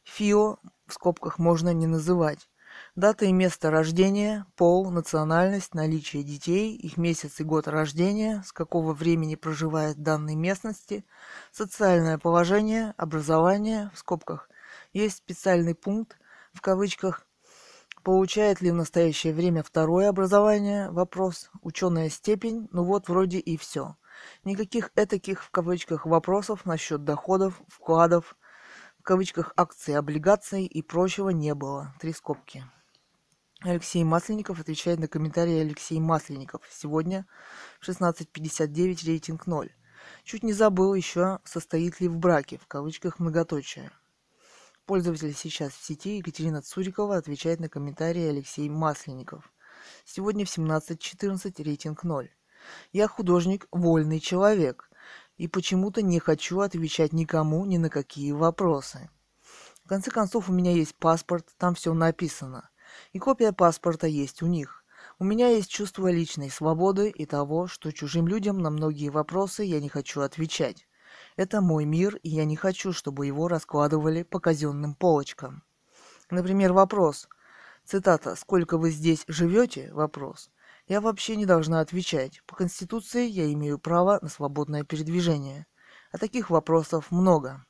ФИО 0.04 0.60
в 0.86 0.92
скобках 0.92 1.40
можно 1.40 1.74
не 1.74 1.88
называть. 1.88 2.48
Дата 2.94 3.24
и 3.24 3.32
место 3.32 3.70
рождения, 3.70 4.44
пол, 4.54 4.90
национальность, 4.90 5.72
наличие 5.72 6.22
детей, 6.22 6.76
их 6.76 6.98
месяц 6.98 7.40
и 7.40 7.42
год 7.42 7.66
рождения, 7.66 8.42
с 8.44 8.52
какого 8.52 8.92
времени 8.92 9.34
проживает 9.34 9.96
в 9.96 10.02
данной 10.02 10.34
местности, 10.34 11.06
социальное 11.52 12.18
положение, 12.18 12.92
образование, 12.98 13.90
в 13.94 13.98
скобках, 13.98 14.50
есть 14.92 15.16
специальный 15.16 15.74
пункт, 15.74 16.18
в 16.52 16.60
кавычках, 16.60 17.26
получает 18.02 18.60
ли 18.60 18.70
в 18.70 18.74
настоящее 18.74 19.32
время 19.32 19.62
второе 19.62 20.10
образование, 20.10 20.90
вопрос, 20.90 21.50
ученая 21.62 22.10
степень, 22.10 22.68
ну 22.72 22.84
вот 22.84 23.08
вроде 23.08 23.38
и 23.38 23.56
все. 23.56 23.96
Никаких 24.44 24.90
этаких, 24.96 25.42
в 25.44 25.50
кавычках, 25.50 26.04
вопросов 26.04 26.66
насчет 26.66 27.04
доходов, 27.04 27.62
вкладов, 27.68 28.36
в 28.98 29.02
кавычках, 29.02 29.54
акций, 29.56 29.96
облигаций 29.96 30.66
и 30.66 30.82
прочего 30.82 31.30
не 31.30 31.54
было. 31.54 31.94
Три 31.98 32.12
скобки. 32.12 32.62
Алексей 33.64 34.02
Масленников 34.02 34.58
отвечает 34.58 34.98
на 34.98 35.06
комментарии 35.06 35.60
Алексей 35.60 36.00
Масленников. 36.00 36.62
Сегодня 36.68 37.26
в 37.78 37.88
16.59 37.88 39.06
рейтинг 39.06 39.46
0. 39.46 39.70
Чуть 40.24 40.42
не 40.42 40.52
забыл 40.52 40.94
еще, 40.94 41.38
состоит 41.44 42.00
ли 42.00 42.08
в 42.08 42.16
браке, 42.16 42.58
в 42.58 42.66
кавычках 42.66 43.20
многоточие. 43.20 43.92
Пользователь 44.84 45.32
сейчас 45.32 45.72
в 45.72 45.84
сети 45.84 46.16
Екатерина 46.16 46.60
Цурикова 46.60 47.16
отвечает 47.16 47.60
на 47.60 47.68
комментарии 47.68 48.26
Алексей 48.26 48.68
Масленников. 48.68 49.52
Сегодня 50.04 50.44
в 50.44 50.48
17.14 50.48 51.62
рейтинг 51.62 52.02
0. 52.02 52.30
Я 52.90 53.06
художник, 53.06 53.68
вольный 53.70 54.18
человек, 54.18 54.90
и 55.36 55.46
почему-то 55.46 56.02
не 56.02 56.18
хочу 56.18 56.58
отвечать 56.60 57.12
никому 57.12 57.64
ни 57.64 57.76
на 57.76 57.90
какие 57.90 58.32
вопросы. 58.32 59.08
В 59.84 59.88
конце 59.88 60.10
концов, 60.10 60.48
у 60.48 60.52
меня 60.52 60.72
есть 60.72 60.96
паспорт, 60.96 61.46
там 61.58 61.76
все 61.76 61.94
написано. 61.94 62.68
И 63.12 63.18
копия 63.18 63.52
паспорта 63.52 64.06
есть 64.06 64.42
у 64.42 64.46
них. 64.46 64.84
У 65.18 65.24
меня 65.24 65.48
есть 65.48 65.70
чувство 65.70 66.10
личной 66.10 66.50
свободы 66.50 67.10
и 67.10 67.26
того, 67.26 67.66
что 67.66 67.92
чужим 67.92 68.26
людям 68.26 68.58
на 68.58 68.70
многие 68.70 69.10
вопросы 69.10 69.64
я 69.64 69.80
не 69.80 69.88
хочу 69.88 70.22
отвечать. 70.22 70.86
Это 71.36 71.60
мой 71.60 71.84
мир, 71.84 72.16
и 72.16 72.30
я 72.30 72.44
не 72.44 72.56
хочу, 72.56 72.92
чтобы 72.92 73.26
его 73.26 73.48
раскладывали 73.48 74.22
по 74.22 74.40
казенным 74.40 74.94
полочкам. 74.94 75.62
Например, 76.30 76.72
вопрос. 76.72 77.28
Цитата 77.84 78.36
«Сколько 78.36 78.78
вы 78.78 78.90
здесь 78.90 79.24
живете?» 79.28 79.92
Вопрос. 79.92 80.50
Я 80.88 81.00
вообще 81.00 81.36
не 81.36 81.46
должна 81.46 81.80
отвечать. 81.80 82.42
По 82.46 82.56
Конституции 82.56 83.26
я 83.26 83.52
имею 83.52 83.78
право 83.78 84.18
на 84.22 84.28
свободное 84.28 84.84
передвижение. 84.84 85.66
А 86.10 86.18
таких 86.18 86.50
вопросов 86.50 87.10
много. 87.10 87.64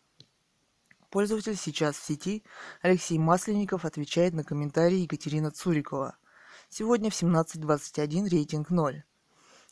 Пользователь 1.13 1.57
сейчас 1.57 1.97
в 1.97 2.03
сети 2.03 2.43
Алексей 2.81 3.19
Масленников 3.19 3.85
отвечает 3.85 4.33
на 4.33 4.45
комментарии 4.45 5.01
Екатерина 5.01 5.51
Цурикова. 5.51 6.17
Сегодня 6.71 7.11
в 7.11 7.13
17.21 7.13 8.31
рейтинг 8.31 8.71
0. 8.71 9.05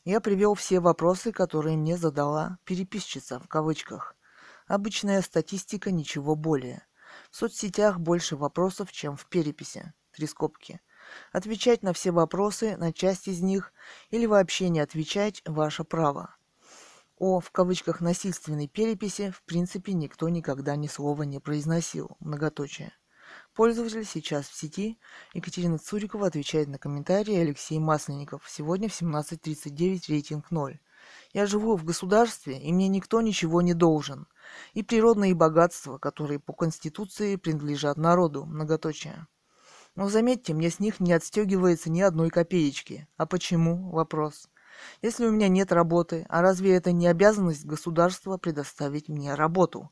Я 0.04 0.20
привел 0.20 0.52
все 0.52 0.80
вопросы, 0.80 1.32
которые 1.32 1.78
мне 1.78 1.96
задала 1.96 2.58
переписчица 2.64 3.40
в 3.40 3.48
кавычках. 3.48 4.14
Обычная 4.66 5.22
статистика, 5.22 5.90
ничего 5.90 6.36
более. 6.36 6.86
В 7.30 7.36
соцсетях 7.36 8.00
больше 8.00 8.36
вопросов, 8.36 8.92
чем 8.92 9.16
в 9.16 9.24
переписи. 9.24 9.94
Три 10.12 10.26
скобки. 10.26 10.82
Отвечать 11.32 11.82
на 11.82 11.94
все 11.94 12.10
вопросы, 12.10 12.76
на 12.76 12.92
часть 12.92 13.28
из 13.28 13.40
них, 13.40 13.72
или 14.10 14.26
вообще 14.26 14.68
не 14.68 14.80
отвечать– 14.80 15.40
ваше 15.46 15.84
право. 15.84 16.36
О, 17.20 17.38
в 17.38 17.50
кавычках, 17.50 18.00
насильственной 18.00 18.66
переписи, 18.66 19.30
в 19.30 19.42
принципе, 19.42 19.92
никто 19.92 20.30
никогда 20.30 20.74
ни 20.74 20.86
слова 20.86 21.24
не 21.24 21.38
произносил. 21.38 22.16
Многоточие. 22.18 22.94
Пользователь 23.54 24.06
сейчас 24.06 24.48
в 24.48 24.56
сети. 24.56 24.98
Екатерина 25.34 25.76
Цурикова 25.76 26.28
отвечает 26.28 26.68
на 26.68 26.78
комментарии 26.78 27.36
Алексей 27.36 27.78
Масленников. 27.78 28.48
Сегодня 28.48 28.88
в 28.88 28.98
17.39 28.98 30.04
рейтинг 30.08 30.50
0. 30.50 30.80
Я 31.34 31.44
живу 31.44 31.76
в 31.76 31.84
государстве, 31.84 32.58
и 32.58 32.72
мне 32.72 32.88
никто 32.88 33.20
ничего 33.20 33.60
не 33.60 33.74
должен. 33.74 34.26
И 34.72 34.82
природные 34.82 35.34
богатства, 35.34 35.98
которые 35.98 36.40
по 36.40 36.54
Конституции 36.54 37.36
принадлежат 37.36 37.98
народу. 37.98 38.46
Многоточие. 38.46 39.26
Но 39.94 40.08
заметьте, 40.08 40.54
мне 40.54 40.70
с 40.70 40.80
них 40.80 41.00
не 41.00 41.12
отстегивается 41.12 41.90
ни 41.90 42.00
одной 42.00 42.30
копеечки. 42.30 43.08
А 43.18 43.26
почему? 43.26 43.90
Вопрос. 43.90 44.48
Если 45.02 45.26
у 45.26 45.30
меня 45.30 45.48
нет 45.48 45.72
работы, 45.72 46.26
а 46.28 46.42
разве 46.42 46.74
это 46.74 46.92
не 46.92 47.06
обязанность 47.06 47.64
государства 47.64 48.36
предоставить 48.36 49.08
мне 49.08 49.34
работу? 49.34 49.90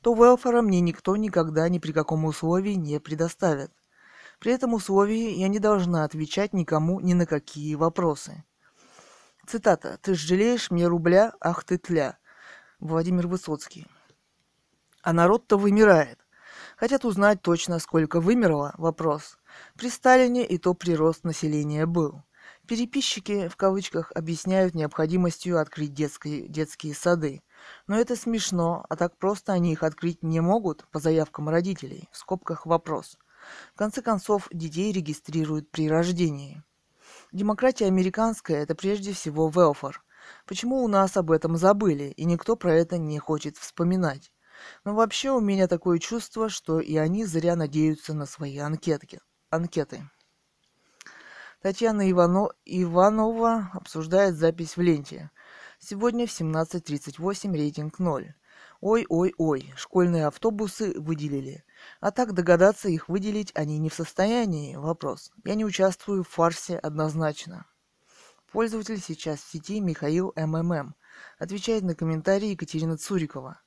То 0.00 0.14
велфора 0.14 0.62
мне 0.62 0.80
никто 0.80 1.16
никогда 1.16 1.68
ни 1.68 1.78
при 1.78 1.92
каком 1.92 2.24
условии 2.24 2.74
не 2.74 3.00
предоставит. 3.00 3.72
При 4.38 4.52
этом 4.52 4.74
условии 4.74 5.30
я 5.30 5.48
не 5.48 5.58
должна 5.58 6.04
отвечать 6.04 6.52
никому 6.52 7.00
ни 7.00 7.14
на 7.14 7.26
какие 7.26 7.74
вопросы. 7.74 8.44
Цитата. 9.46 9.98
«Ты 10.02 10.14
жалеешь 10.14 10.70
мне 10.70 10.86
рубля, 10.86 11.32
ах 11.40 11.64
ты 11.64 11.78
тля». 11.78 12.18
Владимир 12.80 13.26
Высоцкий. 13.28 13.86
А 15.02 15.12
народ-то 15.12 15.56
вымирает. 15.56 16.18
Хотят 16.76 17.04
узнать 17.04 17.40
точно, 17.40 17.78
сколько 17.78 18.20
вымерло? 18.20 18.74
Вопрос. 18.78 19.38
При 19.76 19.88
Сталине 19.88 20.44
и 20.46 20.58
то 20.58 20.74
прирост 20.74 21.24
населения 21.24 21.86
был. 21.86 22.22
Переписчики, 22.66 23.48
в 23.48 23.56
кавычках, 23.56 24.10
объясняют 24.14 24.74
необходимостью 24.74 25.60
открыть 25.60 25.92
детские, 25.92 26.48
детские 26.48 26.94
сады. 26.94 27.42
Но 27.86 27.98
это 27.98 28.16
смешно, 28.16 28.86
а 28.88 28.96
так 28.96 29.18
просто 29.18 29.52
они 29.52 29.72
их 29.72 29.82
открыть 29.82 30.22
не 30.22 30.40
могут 30.40 30.86
по 30.90 30.98
заявкам 30.98 31.50
родителей. 31.50 32.08
В 32.10 32.16
скобках 32.16 32.64
вопрос. 32.64 33.18
В 33.74 33.78
конце 33.78 34.00
концов, 34.00 34.48
детей 34.50 34.92
регистрируют 34.92 35.70
при 35.70 35.90
рождении. 35.90 36.62
Демократия 37.32 37.86
американская– 37.86 38.62
это 38.64 38.74
прежде 38.74 39.12
всего 39.12 39.50
велфор. 39.50 40.02
Почему 40.46 40.82
у 40.82 40.88
нас 40.88 41.18
об 41.18 41.30
этом 41.30 41.58
забыли, 41.58 42.14
и 42.16 42.24
никто 42.24 42.56
про 42.56 42.72
это 42.72 42.96
не 42.96 43.18
хочет 43.18 43.58
вспоминать? 43.58 44.32
Но 44.84 44.94
вообще 44.94 45.30
у 45.30 45.40
меня 45.40 45.68
такое 45.68 45.98
чувство, 45.98 46.48
что 46.48 46.80
и 46.80 46.96
они 46.96 47.26
зря 47.26 47.56
надеются 47.56 48.14
на 48.14 48.24
свои 48.24 48.56
анкетки, 48.56 49.20
анкеты. 49.50 50.08
Татьяна 51.64 52.10
Ивано... 52.10 52.50
Иванова 52.66 53.70
обсуждает 53.72 54.36
запись 54.36 54.76
в 54.76 54.82
ленте. 54.82 55.30
Сегодня 55.78 56.26
в 56.26 56.30
17.38 56.30 57.56
рейтинг 57.56 57.98
0. 57.98 58.34
Ой-ой-ой, 58.82 59.72
школьные 59.74 60.26
автобусы 60.26 60.92
выделили. 61.00 61.64
А 62.00 62.10
так 62.10 62.34
догадаться 62.34 62.90
их 62.90 63.08
выделить 63.08 63.50
они 63.54 63.78
не 63.78 63.88
в 63.88 63.94
состоянии. 63.94 64.76
Вопрос. 64.76 65.32
Я 65.46 65.54
не 65.54 65.64
участвую 65.64 66.22
в 66.22 66.28
фарсе 66.28 66.76
однозначно. 66.76 67.64
Пользователь 68.52 69.00
сейчас 69.00 69.40
в 69.40 69.50
сети 69.50 69.80
Михаил 69.80 70.34
МММ. 70.36 70.94
Отвечает 71.38 71.82
на 71.82 71.94
комментарии 71.94 72.48
Екатерина 72.48 72.98
Цурикова. 72.98 73.58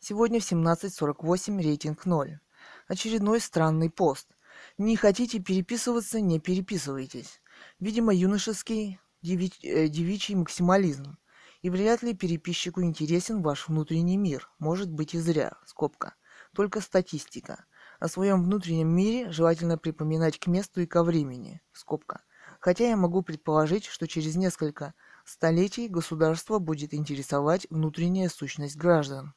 Сегодня 0.00 0.38
в 0.38 0.42
17.48 0.42 1.62
рейтинг 1.62 2.04
0. 2.04 2.40
Очередной 2.88 3.40
странный 3.40 3.88
пост. 3.88 4.28
Не 4.76 4.96
хотите 4.96 5.38
переписываться, 5.38 6.20
не 6.20 6.40
переписывайтесь. 6.40 7.40
Видимо, 7.80 8.14
юношеский 8.14 9.00
деви... 9.22 9.52
э, 9.62 9.88
девичий 9.88 10.34
максимализм. 10.34 11.18
И 11.62 11.70
вряд 11.70 12.02
ли 12.02 12.14
переписчику 12.14 12.82
интересен 12.82 13.42
ваш 13.42 13.68
внутренний 13.68 14.16
мир. 14.16 14.48
Может 14.58 14.90
быть 14.90 15.14
и 15.14 15.18
зря. 15.18 15.56
Скобка. 15.66 16.14
Только 16.54 16.80
статистика. 16.80 17.64
О 17.98 18.08
своем 18.08 18.44
внутреннем 18.44 18.88
мире 18.88 19.32
желательно 19.32 19.76
припоминать 19.76 20.38
к 20.38 20.46
месту 20.46 20.80
и 20.80 20.86
ко 20.86 21.02
времени. 21.02 21.60
Скобка. 21.72 22.22
Хотя 22.60 22.88
я 22.88 22.96
могу 22.96 23.22
предположить, 23.22 23.86
что 23.86 24.06
через 24.06 24.36
несколько 24.36 24.94
столетий 25.24 25.88
государство 25.88 26.58
будет 26.58 26.94
интересовать 26.94 27.66
внутренняя 27.70 28.28
сущность 28.28 28.76
граждан. 28.76 29.34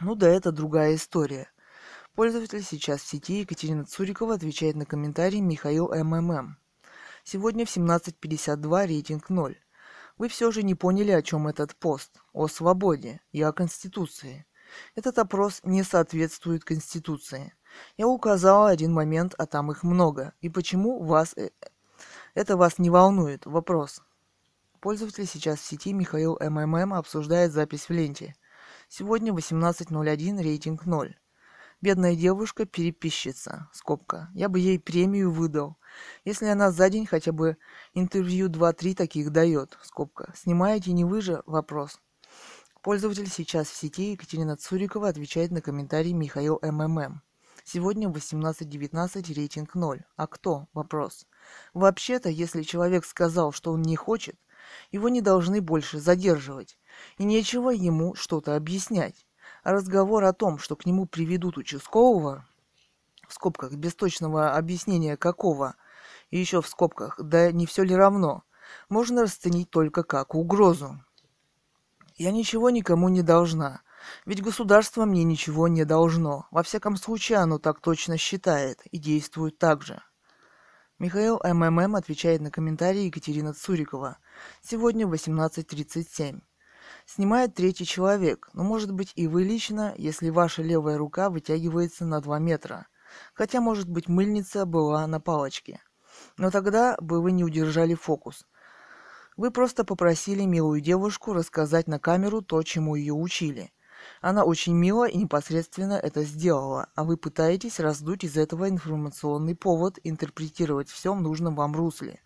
Ну 0.00 0.14
да, 0.14 0.28
это 0.28 0.52
другая 0.52 0.94
история. 0.94 1.50
Пользователь 2.18 2.64
сейчас 2.64 3.00
в 3.02 3.06
сети 3.06 3.42
Екатерина 3.42 3.84
Цурикова 3.84 4.34
отвечает 4.34 4.74
на 4.74 4.84
комментарий 4.84 5.38
Михаил 5.38 5.94
МММ. 5.94 6.58
Сегодня 7.22 7.64
в 7.64 7.68
17.52 7.68 8.86
рейтинг 8.88 9.30
0. 9.30 9.56
Вы 10.16 10.28
все 10.28 10.50
же 10.50 10.64
не 10.64 10.74
поняли, 10.74 11.12
о 11.12 11.22
чем 11.22 11.46
этот 11.46 11.76
пост. 11.76 12.20
О 12.32 12.48
свободе 12.48 13.20
и 13.30 13.40
о 13.40 13.52
Конституции. 13.52 14.46
Этот 14.96 15.16
опрос 15.20 15.60
не 15.62 15.84
соответствует 15.84 16.64
Конституции. 16.64 17.54
Я 17.96 18.08
указала 18.08 18.68
один 18.68 18.92
момент, 18.92 19.36
а 19.38 19.46
там 19.46 19.70
их 19.70 19.84
много. 19.84 20.34
И 20.40 20.48
почему 20.48 21.00
вас 21.04 21.34
э, 21.36 21.50
это 22.34 22.56
вас 22.56 22.78
не 22.78 22.90
волнует? 22.90 23.46
Вопрос. 23.46 24.02
Пользователь 24.80 25.26
сейчас 25.26 25.60
в 25.60 25.64
сети 25.64 25.92
Михаил 25.92 26.36
МММ 26.40 26.94
обсуждает 26.94 27.52
запись 27.52 27.88
в 27.88 27.90
ленте. 27.90 28.34
Сегодня 28.88 29.32
18.01 29.32 30.42
рейтинг 30.42 30.84
0. 30.84 31.16
Бедная 31.80 32.16
девушка 32.16 32.66
переписчица. 32.66 33.68
Скобка. 33.72 34.30
Я 34.34 34.48
бы 34.48 34.58
ей 34.58 34.80
премию 34.80 35.30
выдал. 35.30 35.76
Если 36.24 36.46
она 36.46 36.72
за 36.72 36.90
день 36.90 37.06
хотя 37.06 37.30
бы 37.30 37.56
интервью 37.94 38.48
2-3 38.48 38.96
таких 38.96 39.30
дает. 39.30 39.78
Скобка. 39.84 40.32
Снимаете 40.34 40.90
не 40.90 41.04
вы 41.04 41.20
же? 41.20 41.44
Вопрос. 41.46 42.00
Пользователь 42.82 43.30
сейчас 43.30 43.68
в 43.68 43.76
сети 43.76 44.10
Екатерина 44.10 44.56
Цурикова 44.56 45.08
отвечает 45.08 45.52
на 45.52 45.60
комментарий 45.60 46.12
Михаил 46.14 46.58
МММ. 46.62 47.22
Сегодня 47.62 48.08
18.19 48.08 49.34
рейтинг 49.34 49.76
0. 49.76 50.04
А 50.16 50.26
кто? 50.26 50.66
Вопрос. 50.72 51.28
Вообще-то, 51.74 52.28
если 52.28 52.62
человек 52.62 53.04
сказал, 53.04 53.52
что 53.52 53.70
он 53.70 53.82
не 53.82 53.94
хочет, 53.94 54.36
его 54.90 55.08
не 55.08 55.20
должны 55.20 55.60
больше 55.60 56.00
задерживать. 56.00 56.76
И 57.18 57.24
нечего 57.24 57.70
ему 57.70 58.16
что-то 58.16 58.56
объяснять. 58.56 59.27
Разговор 59.64 60.24
о 60.24 60.32
том, 60.32 60.58
что 60.58 60.76
к 60.76 60.86
нему 60.86 61.06
приведут 61.06 61.56
участкового, 61.56 62.46
в 63.26 63.34
скобках, 63.34 63.72
без 63.72 63.94
точного 63.94 64.56
объяснения 64.56 65.16
какого, 65.16 65.74
и 66.30 66.38
еще 66.38 66.62
в 66.62 66.68
скобках, 66.68 67.20
да 67.22 67.52
не 67.52 67.66
все 67.66 67.82
ли 67.82 67.94
равно, 67.94 68.44
можно 68.88 69.22
расценить 69.22 69.70
только 69.70 70.02
как 70.02 70.34
угрозу. 70.34 71.00
Я 72.16 72.32
ничего 72.32 72.70
никому 72.70 73.08
не 73.08 73.22
должна, 73.22 73.82
ведь 74.26 74.42
государство 74.42 75.04
мне 75.04 75.24
ничего 75.24 75.68
не 75.68 75.84
должно. 75.84 76.46
Во 76.50 76.62
всяком 76.62 76.96
случае, 76.96 77.38
оно 77.38 77.58
так 77.58 77.80
точно 77.80 78.16
считает 78.16 78.80
и 78.86 78.98
действует 78.98 79.58
так 79.58 79.82
же. 79.82 80.02
Михаил 80.98 81.40
МММ 81.44 81.94
отвечает 81.94 82.40
на 82.40 82.50
комментарии 82.50 83.02
Екатерина 83.02 83.54
Цурикова. 83.54 84.18
Сегодня 84.62 85.06
18.37. 85.06 86.40
Снимает 87.10 87.54
третий 87.54 87.86
человек, 87.86 88.50
но 88.52 88.62
может 88.64 88.92
быть 88.92 89.14
и 89.16 89.26
вы 89.28 89.42
лично, 89.42 89.94
если 89.96 90.28
ваша 90.28 90.60
левая 90.60 90.98
рука 90.98 91.30
вытягивается 91.30 92.04
на 92.04 92.20
2 92.20 92.38
метра. 92.38 92.86
Хотя, 93.32 93.62
может 93.62 93.88
быть, 93.88 94.08
мыльница 94.08 94.66
была 94.66 95.06
на 95.06 95.18
палочке. 95.18 95.80
Но 96.36 96.50
тогда 96.50 96.98
бы 97.00 97.22
вы 97.22 97.32
не 97.32 97.44
удержали 97.44 97.94
фокус. 97.94 98.46
Вы 99.38 99.50
просто 99.50 99.84
попросили 99.84 100.44
милую 100.44 100.82
девушку 100.82 101.32
рассказать 101.32 101.88
на 101.88 101.98
камеру 101.98 102.42
то, 102.42 102.62
чему 102.62 102.94
ее 102.94 103.14
учили. 103.14 103.72
Она 104.20 104.44
очень 104.44 104.74
мило 104.74 105.08
и 105.08 105.16
непосредственно 105.16 105.94
это 105.94 106.24
сделала, 106.24 106.88
а 106.94 107.04
вы 107.04 107.16
пытаетесь 107.16 107.80
раздуть 107.80 108.24
из 108.24 108.36
этого 108.36 108.68
информационный 108.68 109.56
повод, 109.56 109.98
интерпретировать 110.04 110.90
все 110.90 111.14
в 111.14 111.22
нужном 111.22 111.56
вам 111.56 111.74
русле. 111.74 112.20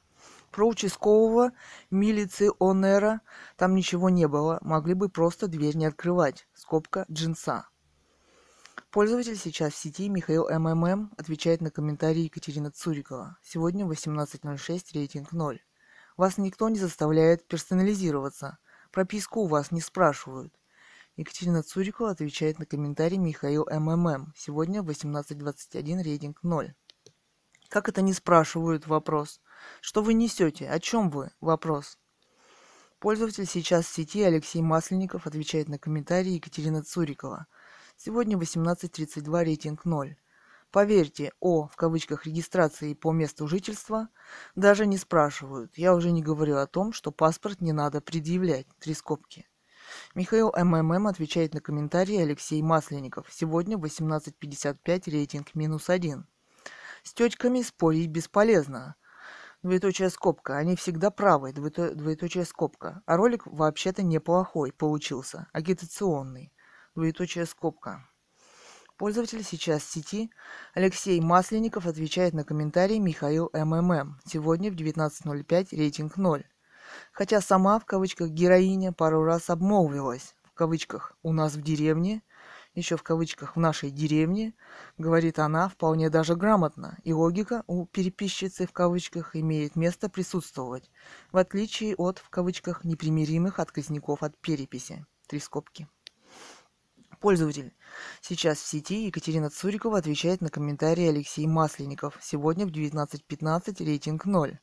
Про 0.53 0.69
участкового 0.69 1.53
милиционера 1.91 3.23
там 3.57 3.75
ничего 3.75 4.11
не 4.11 4.29
было, 4.29 4.59
могли 4.61 4.93
бы 4.93 5.09
просто 5.09 5.49
дверь 5.49 5.77
не 5.77 5.87
открывать. 5.87 6.47
Скобка 6.53 7.07
джинса. 7.11 7.67
Пользователь 8.91 9.39
сейчас 9.39 9.73
в 9.73 9.79
сети 9.79 10.11
Михаил 10.11 10.47
МММ 10.51 11.15
отвечает 11.17 11.63
на 11.63 11.71
комментарии 11.71 12.25
Екатерина 12.25 12.71
Цурикова. 12.71 13.39
Сегодня 13.43 13.87
18.06, 13.87 14.93
рейтинг 14.93 15.33
0. 15.33 15.59
Вас 16.19 16.37
никто 16.37 16.69
не 16.69 16.79
заставляет 16.79 17.49
персонализироваться. 17.49 18.59
Прописку 18.91 19.41
у 19.41 19.47
вас 19.47 19.71
не 19.71 19.81
спрашивают. 19.81 20.55
Екатерина 21.17 21.63
Цурикова 21.63 22.11
отвечает 22.11 22.59
на 22.59 22.67
комментарий 22.67 23.17
Михаил 23.17 23.67
МММ. 23.71 24.35
Сегодня 24.37 24.83
18.21, 24.83 26.03
рейтинг 26.03 26.43
0. 26.43 26.75
Как 27.71 27.89
это 27.89 28.03
не 28.03 28.13
спрашивают? 28.13 28.87
Вопрос. 28.87 29.41
Что 29.81 30.03
вы 30.03 30.15
несете? 30.15 30.69
О 30.69 30.79
чем 30.81 31.11
вы? 31.11 31.31
Вопрос. 31.41 31.99
Пользователь 32.99 33.47
сейчас 33.47 33.87
в 33.87 33.95
сети 33.95 34.23
Алексей 34.23 34.63
Масленников 34.63 35.27
отвечает 35.27 35.69
на 35.69 35.79
комментарии 35.79 36.35
Екатерина 36.35 36.83
Цурикова. 36.83 37.47
Сегодня 37.97 38.37
18.32 38.37 39.45
рейтинг 39.45 39.85
0. 39.85 40.17
Поверьте, 40.71 41.33
о, 41.39 41.67
в 41.67 41.77
кавычках, 41.77 42.25
регистрации 42.27 42.95
по 42.95 43.13
месту 43.13 43.47
жительства 43.47 44.09
даже 44.55 44.87
не 44.87 44.97
спрашивают. 44.97 45.77
Я 45.77 45.95
уже 45.95 46.13
не 46.13 46.23
говорю 46.23 46.57
о 46.57 46.67
том, 46.67 46.93
что 46.93 47.11
паспорт 47.11 47.61
не 47.61 47.73
надо 47.73 48.01
предъявлять. 48.01 48.67
Три 48.79 48.95
скобки. 48.95 49.47
Михаил 50.15 50.53
МММ 50.57 51.09
отвечает 51.09 51.55
на 51.55 51.61
комментарии 51.61 52.17
Алексей 52.17 52.63
Масленников. 52.63 53.27
Сегодня 53.31 53.77
18.55 53.77 55.11
рейтинг 55.11 55.55
минус 55.55 55.91
1. 55.91 56.27
С 57.03 57.13
тетками 57.13 57.63
спорить 57.63 58.09
бесполезно. 58.09 58.95
Двоеточие 59.63 60.11
скобка. 60.11 60.57
Они 60.57 60.75
всегда 60.75 61.11
правы. 61.11 61.53
Двоето... 61.53 61.95
Двоеточие 61.95 62.45
скобка. 62.45 63.03
А 63.07 63.17
ролик 63.17 63.47
вообще-то 63.47 64.03
неплохой 64.03 64.73
получился. 64.73 65.47
Агитационный. 65.53 66.53
Двоеточие 66.97 67.47
скобка. 67.47 68.05
Пользователь 68.99 69.43
сейчас 69.45 69.83
в 69.83 69.91
сети 69.91 70.31
Алексей 70.75 71.21
Масленников 71.21 71.87
отвечает 71.87 72.35
на 72.35 72.45
комментарий 72.45 72.99
Михаил 72.99 73.51
МММ. 73.53 74.21
Сегодня 74.25 74.71
в 74.71 74.75
19.05 74.75 75.69
рейтинг 75.77 76.17
0. 76.17 76.45
Хотя 77.13 77.41
сама, 77.41 77.79
в 77.79 77.85
кавычках, 77.85 78.31
героиня 78.31 78.93
пару 78.93 79.25
раз 79.25 79.49
обмолвилась, 79.49 80.35
в 80.45 80.53
кавычках, 80.53 81.17
у 81.23 81.33
нас 81.33 81.55
в 81.55 81.63
деревне, 81.63 82.23
еще 82.75 82.97
в 82.97 83.03
кавычках, 83.03 83.57
в 83.57 83.61
нашей 83.61 83.91
деревне, 83.91 84.55
говорит 84.99 85.39
она 85.39 85.68
вполне 85.68 86.11
даже 86.11 86.37
грамотно, 86.37 86.99
и 87.05 87.12
логика 87.12 87.64
у 87.66 87.87
переписчицы 87.87 88.66
в 88.66 88.73
кавычках 88.73 89.37
имеет 89.37 89.77
место 89.77 90.09
присутствовать, 90.09 90.91
в 91.31 91.37
отличие 91.37 91.95
от, 91.97 92.18
в 92.18 92.31
кавычках, 92.31 92.85
непримиримых 92.85 93.59
отказников 93.59 94.23
от 94.23 94.37
переписи. 94.39 95.05
Три 95.27 95.39
скобки. 95.39 95.89
Пользователь. 97.20 97.73
Сейчас 98.20 98.59
в 98.59 98.66
сети 98.66 99.07
Екатерина 99.07 99.49
Цурикова 99.49 99.99
отвечает 99.99 100.41
на 100.41 100.49
комментарии 100.49 101.07
Алексей 101.07 101.47
Масленников. 101.47 102.18
Сегодня 102.20 102.66
в 102.66 102.70
19.15 102.70 103.85
рейтинг 103.85 104.25
0. 104.25 104.59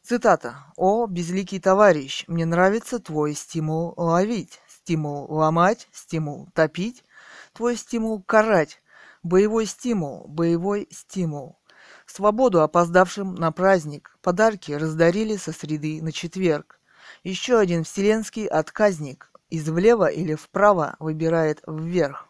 Цитата. 0.00 0.72
«О, 0.76 1.06
безликий 1.06 1.60
товарищ, 1.60 2.24
мне 2.28 2.46
нравится 2.46 2.98
твой 2.98 3.34
стимул 3.34 3.92
ловить, 3.98 4.58
стимул 4.88 5.26
ломать, 5.28 5.86
стимул 5.92 6.48
топить, 6.54 7.04
твой 7.52 7.76
стимул 7.76 8.22
карать, 8.22 8.80
боевой 9.22 9.66
стимул, 9.66 10.26
боевой 10.26 10.88
стимул. 10.90 11.58
Свободу 12.06 12.62
опоздавшим 12.62 13.34
на 13.34 13.52
праздник, 13.52 14.16
подарки 14.22 14.72
раздарили 14.72 15.36
со 15.36 15.52
среды 15.52 16.00
на 16.00 16.10
четверг. 16.10 16.80
Еще 17.22 17.58
один 17.58 17.84
вселенский 17.84 18.46
отказник, 18.46 19.30
из 19.50 19.68
влево 19.68 20.06
или 20.06 20.34
вправо 20.34 20.96
выбирает 21.00 21.62
вверх. 21.66 22.26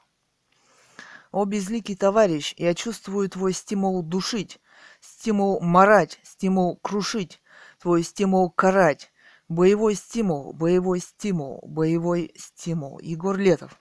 О, 1.30 1.44
безликий 1.44 1.94
товарищ, 1.94 2.54
я 2.56 2.74
чувствую 2.74 3.30
твой 3.30 3.52
стимул 3.52 4.02
душить, 4.02 4.58
стимул 5.00 5.60
марать, 5.60 6.18
стимул 6.24 6.76
крушить, 6.78 7.40
твой 7.80 8.02
стимул 8.02 8.50
карать. 8.50 9.12
Боевой 9.48 9.94
стимул, 9.94 10.52
боевой 10.52 11.00
стимул, 11.00 11.60
боевой 11.66 12.34
стимул. 12.36 12.98
Егор 12.98 13.34
Летов. 13.34 13.80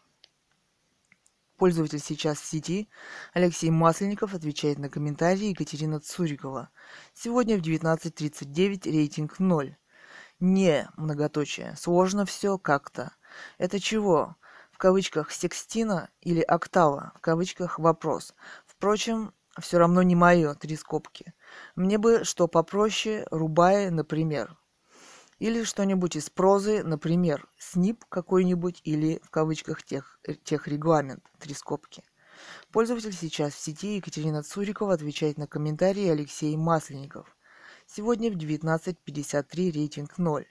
Пользователь 1.57 1.99
сейчас 1.99 2.39
в 2.39 2.45
сети. 2.45 2.87
Алексей 3.33 3.69
Масленников 3.69 4.33
отвечает 4.33 4.79
на 4.79 4.87
комментарии 4.87 5.49
Екатерина 5.49 5.99
Цурикова. 5.99 6.69
Сегодня 7.13 7.57
в 7.57 7.61
19.39 7.61 8.89
рейтинг 8.89 9.39
0. 9.39 9.75
Не, 10.39 10.89
многоточие. 10.95 11.75
Сложно 11.75 12.25
все 12.25 12.57
как-то. 12.57 13.11
Это 13.57 13.81
чего? 13.81 14.37
В 14.71 14.77
кавычках 14.77 15.31
секстина 15.31 16.09
или 16.21 16.39
октава? 16.39 17.11
В 17.17 17.19
кавычках 17.19 17.77
вопрос. 17.77 18.33
Впрочем, 18.65 19.33
все 19.59 19.79
равно 19.79 20.01
не 20.01 20.15
мое, 20.15 20.53
три 20.53 20.77
скобки. 20.77 21.33
Мне 21.75 21.97
бы 21.97 22.23
что 22.23 22.47
попроще, 22.47 23.27
рубая, 23.31 23.91
например. 23.91 24.55
Или 25.39 25.63
что-нибудь 25.63 26.15
из 26.15 26.29
прозы, 26.29 26.83
например, 26.83 27.47
СНИП 27.59 28.05
какой-нибудь 28.09 28.81
или, 28.83 29.19
в 29.23 29.29
кавычках, 29.29 29.83
тех, 29.83 30.19
тех 30.43 30.67
регламент, 30.67 31.23
три 31.39 31.53
скобки. 31.53 32.03
Пользователь 32.71 33.13
сейчас 33.13 33.53
в 33.53 33.59
сети 33.59 33.97
Екатерина 33.97 34.41
Цурикова 34.41 34.93
отвечает 34.93 35.37
на 35.37 35.47
комментарии 35.47 36.07
Алексей 36.07 36.55
Масленников. 36.57 37.35
Сегодня 37.85 38.31
в 38.31 38.35
19.53 38.35 39.71
рейтинг 39.71 40.17
0. 40.17 40.45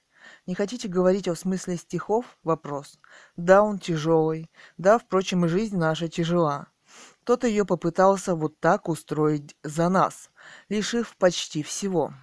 Не 0.46 0.54
хотите 0.54 0.88
говорить 0.88 1.28
о 1.28 1.36
смысле 1.36 1.76
стихов? 1.76 2.38
Вопрос. 2.42 2.98
Да, 3.36 3.62
он 3.62 3.78
тяжелый. 3.78 4.50
Да, 4.78 4.98
впрочем, 4.98 5.44
и 5.44 5.48
жизнь 5.48 5.76
наша 5.76 6.08
тяжела. 6.08 6.68
Кто-то 7.22 7.46
ее 7.46 7.64
попытался 7.64 8.34
вот 8.34 8.58
так 8.60 8.88
устроить 8.88 9.56
за 9.62 9.88
нас, 9.88 10.30
лишив 10.68 11.16
почти 11.16 11.62
всего. 11.62 12.14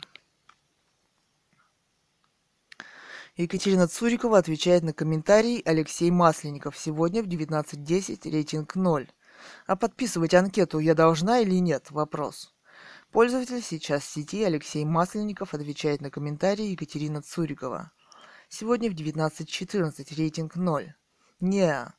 Екатерина 3.36 3.88
Цурикова 3.88 4.38
отвечает 4.38 4.84
на 4.84 4.94
комментарий 4.94 5.60
Алексей 5.66 6.12
Масленников. 6.12 6.78
Сегодня 6.78 7.24
в 7.24 7.28
19.10 7.28 8.30
рейтинг 8.30 8.76
0. 8.76 9.12
А 9.66 9.76
подписывать 9.76 10.36
анкету 10.36 10.78
я 10.78 10.94
должна 10.94 11.40
или 11.40 11.56
нет? 11.56 11.90
Вопрос. 11.90 12.54
Пользователь 13.12 13.64
сейчас 13.64 14.04
в 14.04 14.14
сети 14.14 14.44
Алексей 14.44 14.86
Масленников 14.86 15.56
отвечает 15.56 16.00
на 16.02 16.12
комментарий 16.12 16.74
Екатерина 16.74 17.24
Цурикова. 17.24 17.92
Сегодня 18.50 18.92
в 18.92 18.94
19.14 18.94 20.16
рейтинг 20.16 20.56
0. 20.56 20.94
Не, 21.40 21.92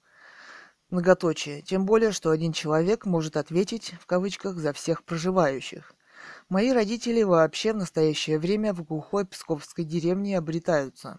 Многоточие. 0.90 1.62
Тем 1.62 1.84
более, 1.84 2.12
что 2.12 2.30
один 2.30 2.52
человек 2.52 3.06
может 3.06 3.36
ответить, 3.36 3.94
в 4.00 4.06
кавычках, 4.06 4.54
за 4.54 4.72
всех 4.72 5.02
проживающих. 5.02 5.94
Мои 6.48 6.70
родители 6.70 7.22
вообще 7.22 7.72
в 7.72 7.76
настоящее 7.78 8.38
время 8.38 8.72
в 8.72 8.84
глухой 8.84 9.26
псковской 9.26 9.84
деревне 9.84 10.38
обретаются. 10.38 11.18